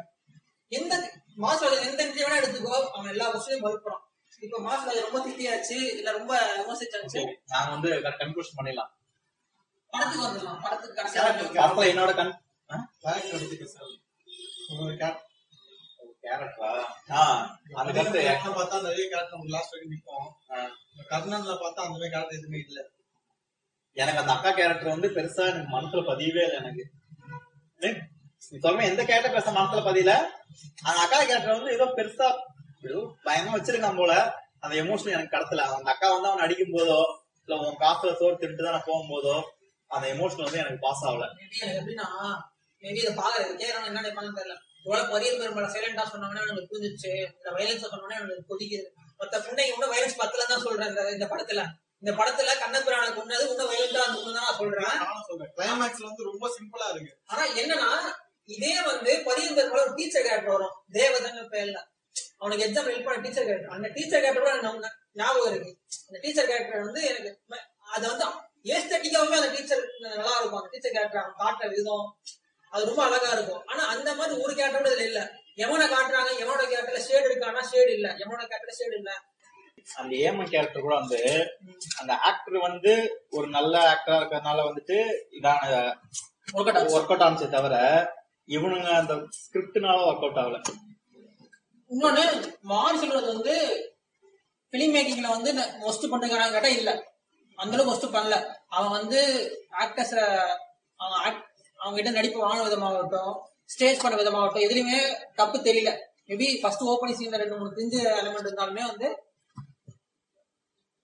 எந்த 0.72 0.94
மாசுறது 1.38 1.90
எந்த 1.90 2.06
நிதி 2.06 2.24
வேணா 2.24 2.40
எடுத்துக்கோ. 2.42 2.78
அவன் 2.90 3.10
எல்லா 3.10 3.28
கொஸ்டினையும் 3.34 3.66
மறுப்புறான் 3.68 4.04
இப்ப 4.40 4.60
மாசுறது 4.60 5.00
ரொம்ப 5.02 5.20
திட்டியாச்சு 5.28 5.78
இல்ல 5.98 6.12
ரொம்ப 6.12 6.34
விமர்சிச்சாச்சு. 6.58 7.22
நாங்க 7.48 7.72
வந்து 7.72 7.90
கன்க்ளூஷன் 8.20 8.58
பண்ணிடலாம். 8.58 8.92
படத்துக்கு 9.94 10.26
வந்துடலாம். 10.28 10.62
படத்துக்கு 10.64 10.98
கடைசியா 11.02 11.24
படத்துல 11.24 11.92
என்னோட 11.94 12.12
கேரக்டர் 13.02 13.88
உங்களோட 14.70 14.96
கேரக்டர்? 16.30 16.80
கேரக்டரா 17.08 17.24
அந்த 17.80 17.90
கருத்து. 17.92 18.22
பார்த்தா 18.58 18.78
நிறைய 18.86 19.06
கேரக்டர் 19.12 19.54
லாஸ்ட் 19.56 19.74
வரைக்கும் 19.74 19.94
நிற்கும். 19.94 20.28
கர்ணன்ல 21.12 21.54
பார்த்தா 21.62 21.84
அந்த 21.84 21.94
மாதிரி 21.94 22.12
கேரக்டர் 22.14 22.40
எதுவுமே 22.40 22.60
இல்ல. 22.66 22.80
எனக்கு 23.98 24.22
அந்த 24.22 24.34
அக்கா 24.34 24.52
கேரக்டர் 24.52 24.94
வந்து 24.94 25.10
பெருசா 25.16 25.44
எனக்கு 25.48 25.72
மனசுல 25.76 26.02
பதியவே 26.10 26.44
இல்லை 26.46 26.58
எனக்கு. 26.62 26.84
சொல்ற 28.62 28.84
எந்த 28.90 29.02
கேரக்டர் 29.04 29.36
பெருசா 29.36 29.54
மனசுல 29.56 29.82
பதியல? 29.88 30.14
அந்த 30.84 31.00
அக்கா 31.06 31.20
கேரக்டர் 31.24 31.58
வந்து 31.58 31.76
ஏதோ 31.78 31.88
பெருசா 31.98 32.28
ஏதோ 32.84 33.00
பயமா 33.26 33.54
வச்சிருக்கான் 33.56 34.00
போல. 34.00 34.14
அந்த 34.64 34.74
எமோஷன் 34.82 35.16
எனக்கு 35.16 35.34
கடத்தல. 35.34 35.66
அந்த 35.74 35.90
அக்கா 35.92 36.08
வந்து 36.14 36.30
அவன் 36.30 36.46
அடிக்கும் 36.46 36.76
போதோ 36.76 37.00
இல்ல 37.48 37.58
உன் 37.64 37.82
காசுல 37.82 38.12
சோறு 38.18 38.36
தின்ட்டு 38.42 38.68
தான் 38.68 38.88
போகும்போதோ 38.88 39.36
அந்த 39.92 40.06
எமோஷன் 40.14 40.46
வந்து 40.46 40.62
எனக்கு 40.64 40.80
பாஸ் 40.80 41.04
ஆகல. 41.06 41.28
எப்படின்னா 41.72 42.08
மேபி 42.84 43.00
இதை 43.02 43.14
பாக்குறது 43.16 43.54
கேட்கறவங்க 43.62 43.90
என்ன 43.90 44.02
நினைப்பாங்கன்னு 44.02 44.40
தெரியல. 44.40 44.58
இவ்வளவு 44.84 45.12
பரிய 45.14 45.32
பெருமாள் 45.38 45.72
சைலண்டா 45.74 46.04
சொன்னாங்கன்னா 46.12 46.44
எனக்கு 46.46 46.70
புரிஞ்சிச்சு 46.72 47.12
இந்த 47.36 47.50
வயலன்ஸ் 47.56 47.86
சொன்னோம்னா 47.86 48.18
எனக்கு 48.22 48.50
கொதிக்குது. 48.52 48.88
மத்த 49.20 49.38
புண்டைக்கு 49.46 49.74
இன்னும் 49.74 49.94
வயலன்ஸ் 49.94 50.20
பத்தல 50.22 50.46
தான் 50.52 50.66
சொல்றேன். 50.66 51.12
இந்த 51.16 51.26
படத்துல. 51.34 51.64
இந்த 52.02 52.12
படத்துல 52.20 52.52
கண்ணபிரான 52.64 53.14
கொண்டது 53.16 53.50
இன்னும் 53.50 53.70
வயலண்டா 53.72 54.02
இருந்தது 54.04 54.34
நான் 54.40 54.58
சொல்றேன். 54.58 55.54
கிளைமேக்ஸ்ல 55.58 56.10
வந்து 56.10 56.28
ரொம்ப 56.32 56.46
சிம்பிளா 56.56 56.88
இருக்கு. 56.94 57.14
ஆனா 57.26 57.44
என்னன்னா 57.62 57.90
இதே 58.56 58.74
வந்து 58.90 59.12
பரியந்தர் 59.26 59.72
ஒரு 59.72 59.94
டீச்சர் 59.96 60.26
கேரக்டர் 60.28 60.56
வரும். 60.56 60.76
தேவதன் 60.92 61.50
பேர்ல. 61.54 61.80
அவனுக்கு 62.42 62.66
எக்ஸாம் 62.66 62.88
ஹெல்ப் 62.90 63.08
பண்ண 63.08 63.20
டீச்சர் 63.26 63.46
கேரக்டர் 63.46 63.76
அந்த 63.78 63.88
டீச்சர் 63.96 64.22
கேரக்டர் 64.22 64.44
கூட 64.44 64.54
எனக்கு 64.56 64.90
ஞாபகம் 65.22 65.50
இருக்கு. 65.52 65.72
அந்த 66.08 66.20
டீச்சர் 66.24 66.50
கேரக்டர் 66.52 66.86
வந்து 66.88 67.02
எனக்கு 67.10 67.32
அது 67.96 68.06
வந்து 68.12 68.26
ஏஸ்தட்டிக்காவுமே 68.74 69.38
அந்த 69.40 69.50
டீச்சர் 69.56 69.84
நல்லா 70.00 70.34
இருக்கும். 70.40 70.62
அந்த 70.62 70.72
டீச்சர் 70.72 70.96
கேரக்டர் 70.96 71.24
அவன் 71.24 71.40
காட்டுற 71.42 71.68
விதம். 71.76 72.08
அது 72.74 72.84
ரொம்ப 72.86 73.02
அழகா 73.06 73.30
இருக்கும். 73.32 73.64
ஆனா 73.68 73.84
அந்த 73.94 74.10
மாதிரி 74.16 74.34
ஒரு 74.44 74.54
கேரக்டர் 74.56 74.82
கூட 74.82 74.92
இதுல 74.92 75.08
இல்ல. 75.10 75.22
எவனை 75.58 75.86
காட்டுறாங்க 75.88 76.32
எவனோட 76.42 76.64
கேரக்டர்ல 76.68 77.02
ஷேடு 77.08 77.28
இருக்கானா? 77.30 77.62
ஷேடு 77.72 77.92
இல்ல. 77.94 78.08
எவனோட 78.22 78.44
கேரக்டர்ல 78.44 78.78
ஷேடு 78.80 78.96
இல்ல. 79.00 79.12
அந்த 79.96 80.14
ஏமன் 80.24 80.52
கேரக்டர் 80.52 80.86
கூட 80.86 80.96
வந்து 80.96 81.20
அந்த 82.00 82.14
ஆக்டர் 82.24 82.58
வந்து 82.66 82.92
ஒரு 83.32 83.48
நல்ல 83.50 83.74
ஆக்டரா 83.92 84.18
இருக்கறதுனால 84.20 84.66
வந்துட்டு 84.68 84.98
இதான 85.32 85.62
ஒர்க் 86.54 86.70
அவுட் 86.72 86.94
ஒர்க் 86.94 87.12
அவுட் 87.12 87.26
ஆனிச்சே 87.26 87.48
தவிர 87.50 87.76
இவனுங்க 88.50 88.90
அந்த 89.00 89.14
ஸ்கிரிப்ட்னால 89.40 90.06
ஒர்க் 90.10 90.26
அவுட் 90.26 90.40
ஆகல. 90.40 90.60
இன்னொன்னு 91.92 92.24
மாரி 92.64 92.98
சொல்றது 92.98 93.28
வந்து 93.34 93.56
பிலிம் 94.74 94.94
மேக்கிங்ல 94.96 95.30
வந்து 95.30 95.52
மொஸ்ட் 95.84 96.12
பண்ணுறான்னு 96.12 96.56
கேட்டா 96.56 96.72
இல்ல. 96.74 96.92
அந்த 97.58 97.74
அளவுக்கு 97.74 97.92
மொஸ்ட் 97.92 98.16
பண்ணல. 98.16 98.36
அவன் 98.70 98.96
வந்து 98.98 99.20
ஆக்டர்ஸ் 99.84 100.16
அவன் 101.00 101.22
அவங்க 101.80 101.96
கிட்ட 101.98 102.12
நடிப்பு 102.18 102.40
வாங்கின 102.46 102.66
விதமாகட்டும் 102.68 103.34
ஸ்டேஜ் 103.74 104.02
பண்ண 104.04 104.16
விதமாகட்டும் 104.22 104.66
எதுலையுமே 104.68 105.00
தப்பு 105.40 105.58
தெரியல. 105.68 105.92
மேபி 106.30 106.48
ஃபர்ஸ்ட் 106.62 106.88
ஓப்பனிங் 106.92 107.20
சீன்ல 107.20 107.42
ரெண்டு 107.42 107.58
மூணு 107.60 107.76
தெரிஞ்ச 107.78 107.98
எலமெண்ட் 108.22 108.48
இருந்தாலுமே 108.50 108.84
வந்து 108.92 109.08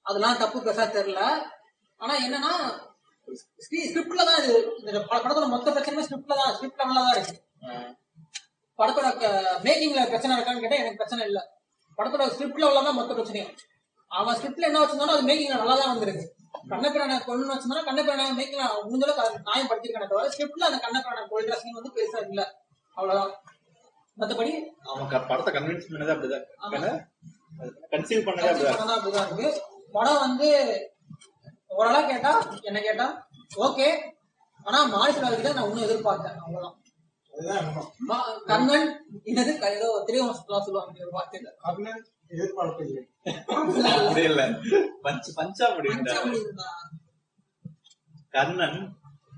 அதெல்லாம் 0.06 0.42
தப்பு 0.42 0.58
பெருசா 0.66 0.86
தெரியல. 0.98 1.22
ஆனா 2.02 2.14
என்னன்னா 2.26 2.54
ஸ்கிரிப்ட்ல 3.66 4.26
தான் 4.30 4.40
இது 4.42 4.56
இந்த 4.82 5.00
படத்தோட 5.12 5.46
மொத்த 5.54 5.68
பிரச்சனையுமே 5.76 6.06
ஸ்கிரிப்ட்ல 6.08 6.36
தான் 6.42 6.54
ஸ்கிரிப்ட் 6.58 6.82
லெவல்ல 6.82 7.06
தான் 7.06 7.16
இருக்கு. 7.18 7.36
படத்தோட 8.80 9.08
மேக்கிங்ல 9.66 10.02
பிரச்சனை 10.12 10.36
இருக்கான்னு 10.38 10.64
கேட்டா 10.64 10.82
எனக்கு 10.82 11.02
பிரச்சனை 11.02 11.24
இல்ல. 11.30 11.40
படத்தோட 12.00 12.26
ஸ்கிரிப்ட்ல 12.34 12.70
உள்ளதான் 12.70 13.00
மொத்த 13.00 13.12
பிரச்சனையும். 13.18 13.54
அவன் 14.12 14.38
ஸ்கிரிப்ட்ல 14.40 14.70
என்ன 14.70 14.82
வச்சிருந்தாலும் 14.82 15.16
அது 15.18 15.30
மேக்கிங்ல 15.30 15.60
நல்லா 15.62 15.78
தான் 15.82 15.92
வந்திருக்கு. 15.94 16.26
கண்ணப்பிரான 16.70 17.18
கொள்ளு 17.26 17.52
வச்சிருந்தா 17.52 17.84
கண்ணப்பிரான 17.88 18.28
மேக்கிங்ல 18.38 18.66
முடிஞ்ச 18.84 19.04
அளவுக்கு 19.06 19.44
நியாயம் 19.44 19.70
படுத்திருக்கானே 19.70 20.08
தவிர 20.08 20.30
ஸ்கிரிப்ட்ல 20.30 20.70
அந்த 20.70 20.80
கண்ணப்பிரான 20.86 21.28
கொள்கிற 21.28 21.56
சீன் 21.56 21.74
வந்து 21.74 21.94
பெருசா 21.96 22.28
இல்ல. 22.30 22.42
அவ்வளவுதான். 22.98 23.34
மத்தபடி 24.18 24.52
அவன் 24.84 25.08
க- 25.08 25.26
படத்தை 25.26 25.54
கன்வின்ஸ் 25.54 25.88
பண்ணதே. 25.90 26.40
அப்படிதான். 26.64 27.00
கன்சீவ் 27.92 28.26
பண்ணதே 28.26 28.50
அப்படிதான். 28.90 29.28
இருக்கு. 29.28 29.62
படம் 29.92 30.20
வந்து 30.20 30.50
ஓரளவு 31.68 32.08
கேட்டா 32.08 32.32
என்ன 32.62 32.80
கேட்டா 32.82 33.28
ஓகே 33.58 33.88
ஆனா 34.66 34.80
மாரிசுலாவுக்கு 34.86 35.42
தான் 35.42 35.54
நான் 35.54 35.70
இன்னும் 35.70 35.88
எதிர்பார்த்தேன் 35.90 36.38
அவ்வளவுதான். 36.38 36.82
கண்ணன் 38.46 38.88
என்னது 39.26 39.54
ஏதோ 39.70 40.06
திரைவம்சத்துலாம் 40.08 40.66
சொல்லுவாங்க. 40.66 41.08
வார்த்தையில 41.12 41.50
கர்ணன் 42.36 42.44
எதிர்பார்க்கவில்லை. 42.44 43.04
அப்படி 44.00 44.24
இல்ல 44.30 44.42
பஞ்ச 45.06 45.34
பஞ்சா 45.40 45.68
முடியும் 45.76 46.06
பஞ்சமணி 46.06 46.40
இருந்தா. 46.44 46.70
கர்ணன் 48.36 48.80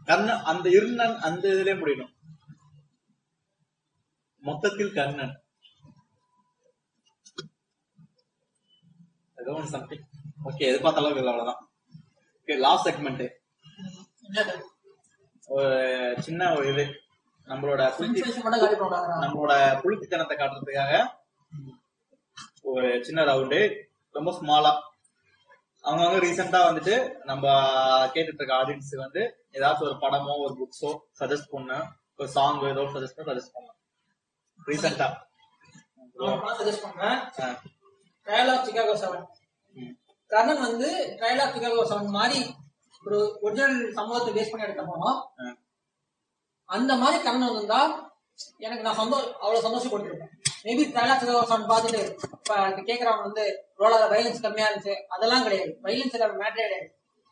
கர்ணன் 0.09 0.45
அந்த 0.51 0.67
இருந்தன் 0.77 1.15
அந்த 1.27 1.43
இதுலயே 1.53 1.75
முடியணும். 1.81 2.13
மொத்தத்தில் 4.43 4.95
கர்ணன். 4.97 5.35
ஏதோ 9.37 9.51
ஒன்று 9.57 9.73
சம்திங் 9.75 10.05
ஓகே 10.47 10.63
எதிர்பார்த்த 10.69 11.01
அளவுக்கு 11.01 11.21
இல்லை 11.23 11.33
அவ்வளவுதான். 11.33 11.61
ஓகே 12.39 12.55
லாஸ்ட் 12.65 12.87
செக்மெண்ட் 12.87 13.25
என்னது? 14.27 14.53
ஒரு 15.55 15.67
சின்ன 16.25 16.49
ஒரு 16.55 16.65
இது. 16.73 16.85
நம்மளோட. 17.47 17.81
நம்மளோட 19.23 19.53
புளித்தித்தனத்தை 19.83 20.35
காட்டுறதுக்காக 20.37 20.93
ஒரு 22.67 22.89
சின்ன 23.03 23.23
ரவுண்டு 23.23 23.59
ரொம்ப 24.15 24.31
ஸ்மாலா 24.31 24.71
அவங்க 25.83 26.01
வந்து 26.05 26.23
ரீசெண்டா 26.25 26.59
வந்துட்டு 26.67 26.95
நம்ம 27.25 27.45
கேட்டுட்டு 28.13 28.41
இருக்க 28.41 28.53
ஆடியன்ஸ் 28.55 28.91
வந்து 28.95 29.21
ஏதாச்சும் 29.53 29.87
ஒரு 29.87 29.97
படமோ 30.01 30.33
ஒரு 30.45 30.53
புக்ஸோ 30.59 30.89
சஜஸ்ட் 31.19 31.51
பண்ண. 31.51 31.71
ஒரு 32.19 32.29
சாங் 32.29 32.61
ஏதோ 32.69 32.83
சஜஸ்ட் 32.95 33.17
பண்ண 33.17 33.31
சஜஸ்ட் 33.31 33.55
பண்ணலாம் 33.55 33.79
ரீசெண்டா 34.67 35.07
suggest 36.59 36.79
பண்றேன். 36.83 37.17
Trial 38.27 38.47
of 38.49 38.61
Chicago 38.67 38.93
7. 39.01 39.19
கர்ணன் 40.31 40.63
வந்து 40.63 40.87
ட்ரையல் 41.17 41.41
ஆஃப் 41.43 41.53
சிகாகோ 41.55 41.83
செவன் 41.91 42.15
மாதிரி 42.15 42.39
ஒரு 43.03 43.17
ஒரிஜினல் 43.41 43.77
சம்பவத்தை 43.93 44.31
பேஸ் 44.33 44.49
பண்ணி 44.51 44.65
எடுத்த 44.65 44.83
படம் 44.83 45.19
அந்த 46.69 46.91
மாதிரி 46.95 47.17
கர்ணன் 47.23 47.47
வந்திருந்தா 47.47 47.81
எனக்கு 48.59 48.85
நான் 48.87 48.99
சந்தோஷம் 49.01 49.35
அவ்வளவு 49.41 49.65
சந்தோஷப்பட்டிருப்பேன் 49.67 50.33
மேபி 50.67 50.83
ட்ரையல் 50.93 51.11
ஆஃப் 51.11 51.69
பார்த்துட்டு 51.71 52.01
இப்ப 52.31 52.55
கேக்குறவங்க 52.89 53.21
வந்து 53.21 53.43
ரோலோட 53.79 54.05
வைலன்ஸ் 54.13 54.41
கம்மியா 54.41 54.69
இருந்துச்சு. 54.69 54.95
அதெல்லாம் 55.07 55.43
கிடையாது. 55.43 55.79
வைலன்ஸ் 55.83 56.17
மேட்டரே 56.41 56.65
கிடையாது. 56.67 56.87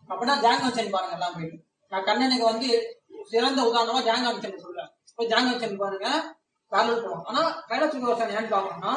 அப்படின்னா 0.10 0.36
ஜாங் 0.46 0.66
வச்சன் 0.68 0.90
பாருங்க 0.90 1.16
எல்லாம் 1.18 1.34
போயிட்டு. 1.34 1.58
நான் 1.92 2.04
கண்ணனுக்கு 2.04 2.46
வந்து 2.46 2.70
சிறந்த 3.24 3.62
உதாரணமா 3.62 4.02
ஜாங் 4.10 4.26
வச்சன் 4.30 4.58
சொல்றேன். 4.58 4.90
இப்போ 5.10 5.24
ஜாங் 5.24 5.50
வச்சன் 5.52 5.78
பாருங்க. 5.78 6.10
பேரல் 6.72 7.02
படம் 7.04 7.24
ஆனா 7.24 7.42
ட்ரையல் 7.68 8.10
ஆஃப் 8.10 8.22
ஏன்னு 8.22 8.54
பாக்கணும்னா 8.54 8.94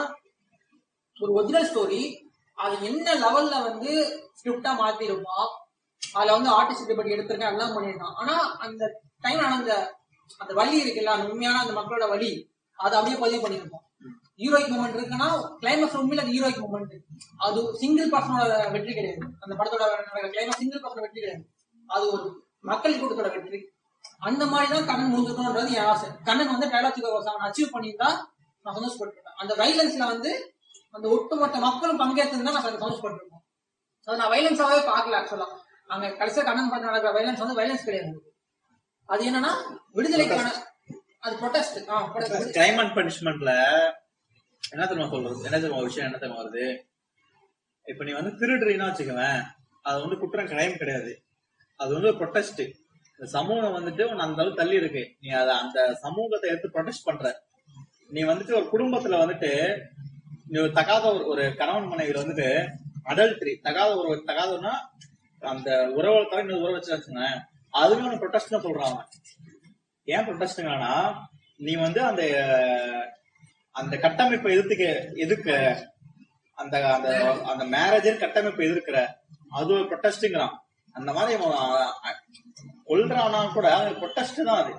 ஒரு 1.20 1.32
ஒரிஜினல் 1.32 1.68
ஸ்டோரி 1.70 2.02
அது 2.54 2.84
என்ன 2.84 3.14
லெவல்ல 3.14 3.62
வந்து 3.62 3.90
ஸ்கிரிப்டா 4.38 4.72
மாத்திருப்பான் 4.82 5.48
அதுல 6.12 6.36
வந்து 6.36 6.50
ஆர்டிஸ்ட் 6.50 6.96
படி 6.96 7.12
எடுத்திருக்கேன் 7.12 7.52
எல்லாம் 7.52 7.74
பண்ணிருக்கான் 7.76 8.14
ஆனா 8.14 8.56
அந்த 8.58 9.00
டைம் 9.20 9.40
நடந்த 9.40 9.72
அந்த 10.38 10.54
வழி 10.54 10.76
இருக்குல்ல 10.82 11.16
அந்த 11.16 11.28
உண்மையான 11.28 11.58
அந்த 11.58 11.80
மக்களோட 11.80 12.08
வழி 12.08 12.50
அதை 12.78 12.98
அப்படியே 12.98 13.20
பதிவு 13.20 13.48
பண்ணியிருப்போம். 13.48 13.86
ஹீரோயிக் 14.40 14.72
மூமெண்ட் 14.74 14.96
இருக்குன்னா 14.98 15.28
கிளைமேக்ஸ் 15.62 15.96
உண்மையில 16.00 16.24
அது 16.24 16.34
ஹீரோயிக் 16.36 16.60
மூமெண்ட் 16.64 16.94
அது 17.46 17.60
சிங்கிள் 17.80 18.12
பர்சனோட 18.14 18.44
வெற்றி 18.74 18.92
கிடையாது. 18.98 19.22
அந்த 19.44 19.52
படத்தோட 19.58 20.28
கிளைமேக்ஸ் 20.34 20.62
சிங்கிள் 20.62 20.82
பர்சனோட 20.84 21.04
வெற்றி 21.06 21.20
கிடையாது. 21.22 21.44
அது 21.96 22.04
ஒரு 22.14 22.26
மக்கள் 22.70 22.98
கூட்டத்தோட 23.00 23.30
வெற்றி. 23.36 23.60
அந்த 24.28 24.42
மாதிரி 24.52 24.68
தான் 24.72 24.88
கண்ணன் 24.90 25.10
முடிஞ்சிருக்கணும்ன்றது 25.12 25.72
என் 25.78 25.88
ஆசை. 25.92 26.08
கண்ணன் 26.28 26.52
வந்து 26.54 26.68
டைலாக் 26.74 27.00
அச்சீவ் 27.48 27.74
பண்ணியிருந்தா 27.74 28.10
நான் 28.64 28.76
சந்தோஷப்பட்டிருப்பேன். 28.76 29.38
அந்த 29.42 29.52
வைலன்ஸ்ல 29.62 30.06
வந்து 30.12 30.30
அந்த 30.96 31.06
ஒட்டுமொத்த 31.14 31.58
மக்களும் 31.66 32.00
பங்கேற்றிருந்தா 32.02 32.54
நான் 32.56 32.66
சந்தோஷப்பட்டிருப்பேன் 32.68 33.44
அதை 34.08 34.16
நான் 34.20 34.32
வைலன்ஸாவே 34.34 34.80
பார்க்கல 34.90 35.18
ஆக்சுவலா 35.20 35.48
அங்க 35.94 36.06
கடைசியா 36.20 36.42
கண்ணன் 36.46 36.70
படத்துல 36.70 36.90
நடக்கிற 36.90 37.12
வைலன்ஸ் 37.18 37.42
வந்து 37.42 37.58
வைலன்ஸ் 37.60 37.86
கிடையாது. 37.88 38.12
அது 39.08 39.22
என்னன்னா 39.28 39.52
விடுதலைக்கான 39.96 40.48
அது 41.24 41.34
ப்ரொடெஸ்ட் 41.42 41.78
ஆ 41.92 41.98
கிரைம் 42.58 42.80
அண்ட் 42.82 42.94
பனிஷ்மெண்ட்ல 42.98 43.52
என்ன 44.62 44.86
தெரியுமா 44.86 45.10
சொல்றது? 45.10 45.44
என்ன 45.44 45.56
தெரியுமா 45.58 45.80
விஷயம்? 45.80 46.06
என்ன 46.06 46.18
தெரியுமா 46.18 46.42
வருது? 46.42 46.66
இப்ப 47.84 48.04
நீ 48.04 48.12
வந்து 48.12 48.32
திருடுறீன்னா 48.40 48.88
வச்சுக்கவேன். 48.88 49.40
அது 49.82 50.00
வந்து 50.00 50.18
குற்றம் 50.18 50.46
கிரைம் 50.46 50.76
கிடையாது. 50.76 51.12
அது 51.76 51.92
வந்து 51.92 52.08
ஒரு 52.08 52.18
ப்ரொட்டஸ்ட் 52.18 52.60
இந்த 53.20 53.26
சமூகம் 53.26 53.76
வந்துட்டு 53.78 54.02
உன் 54.02 54.18
அந்த 54.18 54.40
அளவுக்கு 54.40 54.62
தள்ளி 54.62 54.76
இருக்கு. 54.76 55.16
நீ 55.20 55.28
அத 55.28 55.54
அந்த 55.54 55.94
சமூகத்தை 55.94 56.50
எடுத்து 56.50 56.68
ப்ரொடெஸ்ட் 56.68 57.04
பண்ற. 57.04 57.42
நீ 58.08 58.22
வந்துட்டு 58.22 58.52
ஒரு 58.54 58.66
குடும்பத்துல 58.72 59.16
வந்துட்டு 59.22 59.50
நீ 60.46 60.60
ஒரு 60.60 60.72
தகாத 60.72 61.14
ஒரு 61.14 61.24
ஒரு 61.24 61.54
கணவன் 61.56 61.88
மனைவியில் 61.88 62.22
வந்துட்டு 62.22 62.48
அடல்ட்ரி 63.04 63.60
தகாத 63.60 63.96
ஒரு 63.96 64.24
தகாதனா 64.26 64.72
அந்த 65.42 65.70
உறவை 65.94 66.24
தவிர 66.24 66.40
இன்னொரு 66.40 66.62
உறவு 66.62 66.72
வச்சு 66.72 66.94
வச்சுங்க 66.94 67.24
அதுவே 67.70 68.02
உனக்கு 68.02 68.22
ப்ரொடெஸ்ட் 68.24 68.66
சொல்றான் 68.66 68.98
ஏன் 70.04 70.26
ப்ரொடெஸ்ட்னா 70.26 70.92
நீ 71.56 71.74
வந்து 71.76 72.00
அந்த 72.02 72.22
அந்த 73.78 73.94
கட்டமைப்பை 73.96 74.52
எதிர்த்துக்க 74.54 74.86
எதுக்கு 75.16 75.54
அந்த 76.58 76.76
அந்த 76.94 77.08
அந்த 77.50 77.64
மேரேஜ் 77.74 78.08
கட்டமைப்பை 78.20 78.64
எதிர்க்கிற 78.66 78.98
அது 79.52 79.70
ஒரு 79.74 79.84
ப்ரொட்டஸ்ட்ங்கிறான் 79.90 80.54
அந்த 80.94 81.10
மாதிரி 81.12 81.34
கொல்றானா 82.88 83.40
கூட 83.52 83.66
அது 83.74 83.90
ப்ரொட்டஸ்ட் 84.00 84.40
தான் 84.42 84.60
அது. 84.62 84.72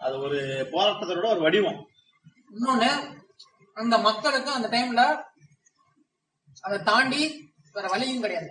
அது 0.00 0.14
ஒரு 0.18 0.38
போராட்டத்தோட 0.72 1.26
ஒரு 1.28 1.40
வடிவம். 1.40 1.80
இன்னொன்னு 2.50 2.90
அந்த 3.76 3.96
மக்களுக்கு 3.98 4.50
அந்த 4.50 4.68
டைம்ல 4.68 5.02
அதை 6.64 6.78
தாண்டி 6.82 7.20
வேற 7.74 7.86
வழியும் 7.88 8.22
கிடையாது. 8.22 8.50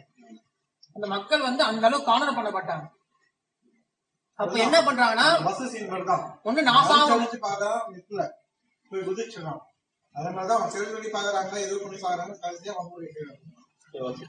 அந்த 0.95 1.07
மக்கள் 1.07 1.41
வந்து 1.41 1.63
அந்த 1.63 1.83
அளவுக்கு 1.87 2.09
கார்னர் 2.11 2.37
பண்ணப்பட்டாங்க 2.37 2.85
அப்ப 4.39 4.55
என்ன 4.59 4.77
பண்றாங்கன்னா 4.81 5.27
ஒண்ணு 6.45 6.61
நாசா 6.69 6.97
அதனாலதான் 10.15 10.57
அவன் 10.57 10.69
செலுத்தி 10.69 10.93
பண்ணி 10.93 11.09
பாக்குறாங்க 11.09 11.57
இது 11.65 11.81
பண்ணி 11.81 11.97
பாக்குறாங்க 11.97 12.35
கடைசியா 12.41 12.73
வன்முறை 12.77 13.09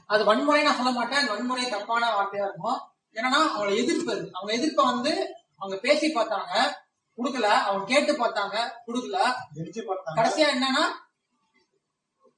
அது 0.07 0.23
வன்முறை 0.25 0.63
நான் 0.63 0.75
சொல்ல 0.75 0.91
மாட்டேன். 0.91 1.27
வன்முறை 1.27 1.69
தப்பான 1.69 2.03
வார்த்தையா 2.09 2.45
இருக்கும். 2.47 2.79
என்னன்னா 3.15 3.39
அவங்களை 3.47 3.73
எதிர்ப்பு. 3.75 4.13
அவங்க 4.33 4.51
எதிர்ப்ப 4.53 4.81
வந்து 4.83 5.11
அவங்க 5.57 5.77
பேசி 5.77 6.07
பார்த்தாங்க 6.13 6.53
குடுக்கல. 7.17 7.47
அவங்க 7.65 7.85
கேட்டு 7.85 8.13
பார்த்தாங்க 8.13 8.55
குடுக்கல. 8.87 9.17
கடைசியா 10.15 10.47
என்னன்னா 10.55 10.83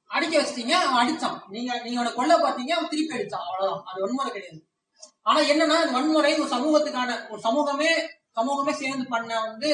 அடிக்க 0.09 0.41
வச்சிட்டீங்க 0.41 0.73
அவன் 0.79 1.01
அடிச்சான். 1.03 1.37
நீங்க 1.47 1.71
நீங்க 1.83 1.99
அவனை 1.99 2.11
கொல்ல 2.13 2.33
பாத்தீங்க 2.37 2.71
அவன் 2.71 2.89
திருப்பி 2.89 3.17
அடிச்சான். 3.17 3.45
அவ்வளவுதான். 3.45 3.83
அது 3.85 4.01
வன்முறை 4.01 4.31
கிடையாது. 4.31 4.59
ஆனா 5.21 5.39
என்னன்னா 5.51 5.91
வன்முறை 5.91 6.33
ஒரு 6.39 6.49
சமூகத்துக்கான 6.55 7.29
ஒரு 7.29 7.41
சமூகமே 7.41 7.91
சமூகமே 8.31 8.73
சேர்ந்து 8.73 9.05
பண்ண 9.07 9.39
வந்து 9.41 9.69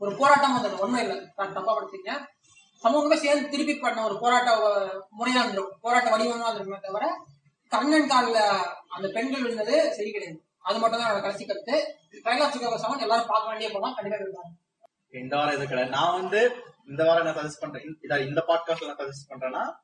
ஒரு 0.00 0.16
போராட்டம் 0.16 0.52
வந்தது. 0.52 0.78
ஒண்ணும் 0.78 1.00
இல்ல. 1.00 1.14
தப்பா 1.54 1.72
படிச்சீங்க 1.72 2.12
சமூகமே 2.82 3.16
சேர்ந்து 3.16 3.48
திருப்பி 3.48 3.74
பண்ண 3.78 4.04
ஒரு 4.04 4.18
போராட்ட 4.20 4.50
வ- 4.56 5.00
முறையா 5.18 5.66
போராட்ட 5.80 6.16
வடிவமா 6.16 6.48
இருந்திருக்குமே 6.48 6.80
தவிர 6.80 7.04
கண்ணன் 7.68 8.08
காலில் 8.08 8.40
அந்த 8.88 9.08
பெண்கள் 9.08 9.42
விழுந்தது 9.42 9.94
சரி 9.94 10.10
கிடையாது. 10.10 10.42
அது 10.58 10.78
மட்டும் 10.78 11.00
தான் 11.00 11.10
என்னோட 11.10 11.20
கடைசி 11.20 11.46
கருத்து. 11.46 11.96
கைலாஷ் 12.12 12.52
சிகாகோ 12.52 12.78
செவன் 12.78 13.00
எல்லாரும் 13.00 13.26
பார்க்க 13.26 13.48
வேண்டிய 13.48 13.70
படம் 13.72 13.94
கண்டிப்பா 13.94 14.24
இருந்தாங்க 14.24 14.50
இந்த 15.10 15.36
வாரம் 15.36 15.56
இது 15.56 15.66
கிடையாது. 15.66 15.96
நான் 15.96 16.20
வந்து 16.20 16.64
இந்த 16.88 17.04
வாரம் 17.04 17.26
என்ன 17.26 17.40
சஜஸ்ட் 17.40 17.60
பண்றேன்? 17.60 17.84
இந்த- 17.84 18.16
இதா 18.16 18.26
இந்த 18.26 18.44
பாட்காஸ்ட்ல 18.46 18.86
நான் 18.86 18.96
சஜஸ்ட் 18.96 19.30
பண்றேன்னா 19.30 19.74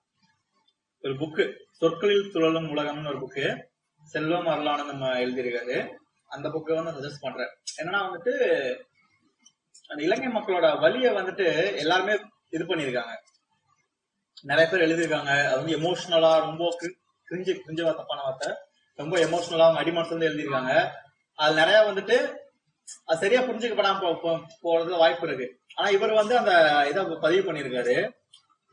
ஒரு 1.03 1.15
புக்கு 1.15 1.53
சொற்களில் 1.71 2.31
சுழலும் 2.31 2.77
உலகம்னு 2.77 3.09
ஒரு 3.09 3.27
புக்கு 3.27 3.63
செல்வம் 4.05 4.47
அருளானந்த் 4.47 4.87
நம்ம 4.87 5.09
எழுதியிருக்காரு. 5.09 5.95
அந்த 6.29 6.49
புக்கை 6.49 6.85
வந்து 6.85 7.01
சஜஸ்ட் 7.01 7.21
பண்றேன். 7.21 7.49
என்னன்னா 7.83 7.99
வந்துட்டு 7.99 8.33
அந்த 9.89 10.03
இலங்கை 10.03 10.29
மக்களோட 10.29 10.81
வழியை 10.81 11.13
வந்துட்டு 11.13 11.77
எல்லாருமே 11.77 12.19
இது 12.51 12.65
பண்ணியிருக்காங்க. 12.65 13.17
நிறைய 14.43 14.71
பேர் 14.71 14.89
எழுதியிருக்காங்க. 14.89 15.47
அது 15.47 15.57
வந்து 15.57 15.79
எமோஷனலா 15.79 16.41
ரொம்ப 16.41 16.77
கிரி- 16.81 16.99
கிரிஞ்சு 17.31 17.55
வார்த்தை 17.63 17.95
தப்பான 17.95 18.23
வார்த்தை. 18.23 18.55
ரொம்ப 18.95 19.19
எமோஷனலா 19.19 19.61
அவங்க 19.61 19.83
அடிமனசுல 19.83 20.23
இருந்து 20.23 20.29
எழுதியிருக்காங்க. 20.29 20.91
அது 21.35 21.55
நிறைய 21.55 21.81
வந்துட்டு 21.81 22.37
அது 23.05 23.19
சரியா 23.19 23.41
புரிஞ்சுக்கப்படாம 23.41 24.19
போ- 24.23 24.47
போறதுல 24.63 24.99
வாய்ப்பு 24.99 25.27
இருக்கு. 25.27 25.61
ஆனா 25.75 25.89
இவர் 25.89 26.13
வந்து 26.13 26.39
அந்த 26.39 26.87
இதை 26.89 27.05
பதிவு 27.21 27.53
பண்ணியிருக்காரு. 27.53 28.11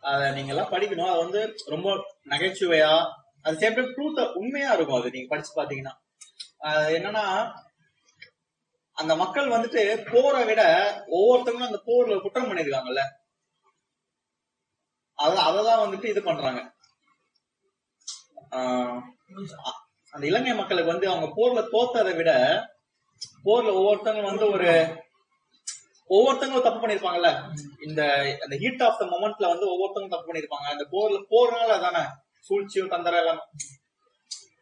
அதை 0.01 0.31
நீங்க 0.31 0.53
எல்லாம் 0.53 0.71
படிக்கணும். 0.71 1.09
அது 1.09 1.17
வந்து 1.17 1.55
ரொம்ப 1.65 2.15
நகைச்சுவையா 2.29 3.11
அது 3.41 3.57
சேம் 3.57 3.75
டைம் 3.75 3.95
ட்ரூத் 3.95 4.33
உண்மையா 4.33 4.73
இருக்கும் 4.73 5.01
அது. 5.01 5.11
நீங்க 5.11 5.27
படிச்சு 5.27 5.63
பாத்தீங்கன்னா 5.63 5.91
என்னன்னா 6.67 7.53
அந்த 8.91 9.15
மக்கள் 9.15 9.47
வந்துட்டு 9.47 10.11
போரை 10.11 10.45
விட 10.45 10.89
ஒவ்வொருத்தவங்களும் 11.07 11.65
அந்த 11.65 11.81
போர்ல 11.85 12.21
குற்றம் 12.21 12.51
பண்ணிருக்காங்கல்ல 12.51 12.99
அத 15.15 15.41
அததான் 15.41 15.89
வந்துட்டு 15.89 16.05
இது 16.05 16.23
பண்றாங்க. 16.23 16.73
ஆஹ் 18.51 19.01
அந்த 20.09 20.27
இலங்கை 20.27 20.55
மக்களுக்கு 20.55 20.91
வந்து 20.91 21.09
அவங்க 21.09 21.33
போர்ல 21.35 21.67
தோத்ததை 21.71 22.15
விட 22.15 22.59
போர்ல 23.45 23.73
ஒவ்வொருத்தவங்க 23.73 24.23
வந்து 24.23 24.51
ஒரு 24.51 25.03
ஒவ்வொருத்தவங்களும் 26.09 26.61
தப்பு 26.61 26.87
பண்ணிருப்பாங்கல்ல. 26.87 27.53
இந்த 27.85 28.17
அந்த 28.41 28.57
ஹீட் 28.57 28.83
ஆஃப் 28.83 28.99
த 28.99 29.05
மொமெண்ட்ல 29.05 29.47
வந்து 29.47 29.67
ஒவ்வொருத்தவங்க 29.67 30.09
தப்பு 30.09 30.33
பண்ணிருப்பாங்க. 30.33 30.69
அந்த 30.69 30.87
போர்ல 30.91 31.25
போறனால 31.29 31.79
தானே 31.79 32.07
சூழ்ச்சியும் 32.39 32.89
தந்தரம் 32.89 33.19
எல்லாம். 33.19 33.39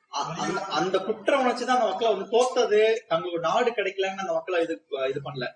அந்த- 0.09 0.61
அந்த 0.61 0.99
குற்ற 0.99 1.37
உணர்ச்சி 1.37 1.65
தான் 1.65 1.79
அந்த 1.79 1.87
மக்களை 1.87 2.15
வந்து 2.15 2.37
தோத்தது. 2.37 3.07
தங்களுக்கு 3.07 3.39
நாடு 3.39 3.71
கிடைக்கலன்னு 3.71 4.19
அந்த 4.19 4.33
மக்களை 4.33 4.61
இது 4.61 4.85
இது 5.09 5.21
பண்ணல. 5.23 5.51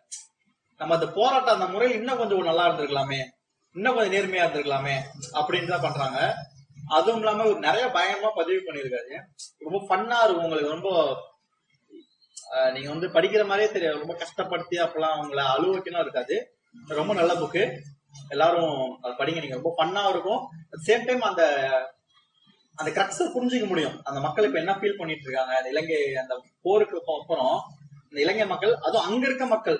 நம்ம 0.77 0.93
அந்த 0.93 1.07
போராட்டம் 1.07 1.53
அந்த 1.53 1.65
முறையில் 1.65 1.97
இன்னும் 1.97 2.17
கொஞ்சம் 2.17 2.41
நல்லா 2.41 2.67
இருந்திருக்கலாமே. 2.67 3.23
இன்னும் 3.77 3.95
கொஞ்சம் 3.95 4.15
நேர்மையா 4.15 4.43
இருந்திருக்கலாமே 4.43 4.95
அப்படின்னு 5.39 5.71
தான் 5.73 5.85
பண்றாங்க. 5.85 6.19
அதுவும் 6.97 7.19
இல்லாம 7.21 7.45
ஒரு 7.49 7.59
நிறைய 7.65 7.85
பயங்கரமா 7.95 8.29
பதிவு 8.37 8.59
பண்ணிருக்காரு 8.67 9.15
ரொம்ப 9.65 9.79
ஃபன்னா 9.87 10.17
இருக்கும் 10.25 10.45
உங்களுக்கு 10.47 10.75
ரொம்ப 10.75 10.89
நீங்க 12.75 12.89
வந்து 12.93 13.07
படிக்கிற 13.15 13.41
மாதிரியே 13.47 13.69
தெரியாது. 13.73 14.01
ரொம்ப 14.03 14.13
கஷ்டப்படுத்தி 14.21 14.75
அப்பெல்லாம் 14.83 15.15
அவங்கள 15.15 15.41
அழுவக்கெல்லாம் 15.55 16.05
இருக்காது. 16.05 16.35
ரொம்ப 16.99 17.11
நல்ல 17.19 17.31
புக்கு 17.41 17.63
எல்லாரும் 18.33 18.75
அது 19.03 19.13
படிங்க 19.19 19.41
நீங்க. 19.43 19.57
ரொம்ப 19.59 19.73
ஃபன்னா 19.77 20.03
இருக்கும். 20.13 20.41
சேம் 20.87 21.05
டைம் 21.07 21.27
அந்த 21.29 21.43
அந்த 22.79 22.89
கிரக்ஸ 22.95 23.27
புரிஞ்சுக்க 23.35 23.67
முடியும். 23.71 23.95
அந்த 24.07 24.19
மக்கள் 24.25 24.47
இப்ப 24.47 24.59
என்ன 24.63 24.73
ஃபீல் 24.79 24.99
பண்ணிட்டு 24.99 25.25
இருக்காங்க? 25.27 25.53
அந்த 25.59 25.69
இலங்கை 25.73 25.99
அந்த 26.23 26.33
போருக்கு 26.65 26.97
அப்புறம் 27.19 27.53
இந்த 28.09 28.19
இலங்கை 28.25 28.47
மக்கள் 28.53 28.73
அதுவும் 28.85 29.05
அங்க 29.07 29.23
இருக்க 29.29 29.45
மக்கள். 29.55 29.79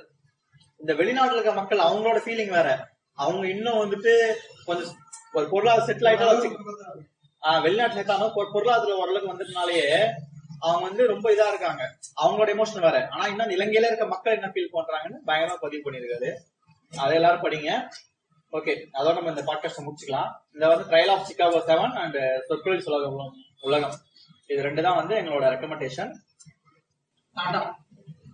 இந்த 0.81 0.93
வெளிநாட்டுல 1.01 1.37
இருக்க 1.37 1.53
மக்கள் 1.61 1.85
அவங்களோட 1.87 2.19
ஃபீலிங் 2.25 2.53
வேற. 2.59 2.69
அவங்க 3.17 3.47
இன்னும் 3.47 3.77
வந்துட்டு 3.77 4.35
கொஞ்சம் 4.65 4.95
ஒரு 5.33 5.49
பொருளாதார 5.49 5.93
செட்டில் 5.93 6.03
ஆயிட்டா 6.03 6.25
வச்சு 6.25 6.57
வெளிநாட்டுல 7.41 7.93
இருக்காங்க. 7.93 8.25
பொ- 8.25 8.51
பொருளாதார 8.51 8.95
ஓரளவுக்கு 8.95 9.33
வந்ததுனாலயே 9.33 10.09
அவங்க 10.59 10.87
வந்து 10.87 11.07
ரொம்ப 11.07 11.29
இதா 11.29 11.47
இருக்காங்க. 11.47 11.97
அவங்களோட 12.23 12.49
எமோஷன் 12.55 12.81
வேற. 12.81 13.07
ஆனா 13.07 13.27
இன்னும் 13.27 13.49
இலங்கையில 13.49 13.85
இருக்க 13.85 14.05
மக்கள் 14.05 14.33
என்ன 14.33 14.47
ஃபீல் 14.47 14.75
பண்றாங்கன்னு 14.75 15.29
பயங்கரமா 15.29 15.55
பதிவு 15.55 15.91
பண்ணிருக்காரு 15.91 16.33
அதை 16.97 17.15
எல்லாரும் 17.15 17.43
படிங்க. 17.43 17.87
ஓகே 18.51 18.85
அதோட 18.93 19.13
நம்ம 19.13 19.29
இந்த 19.29 19.41
பாட்காஸ்ட் 19.41 19.81
முடிச்சுக்கலாம். 19.81 20.31
இந்த 20.53 20.67
வந்து 20.67 20.83
trial 20.83 21.09
of 21.09 21.27
Chicago 21.29 21.59
seven 21.69 21.93
and 21.93 22.15
சொற்கொழில் 22.49 22.89
உலகம் 22.89 23.33
உலகம். 23.61 23.93
இது 24.47 24.61
ரெண்டு 24.61 24.81
தான் 24.81 24.95
வந்து 24.95 25.15
எங்களோட 25.15 25.43
ரெக்கமெண்டேஷன் 25.43 26.13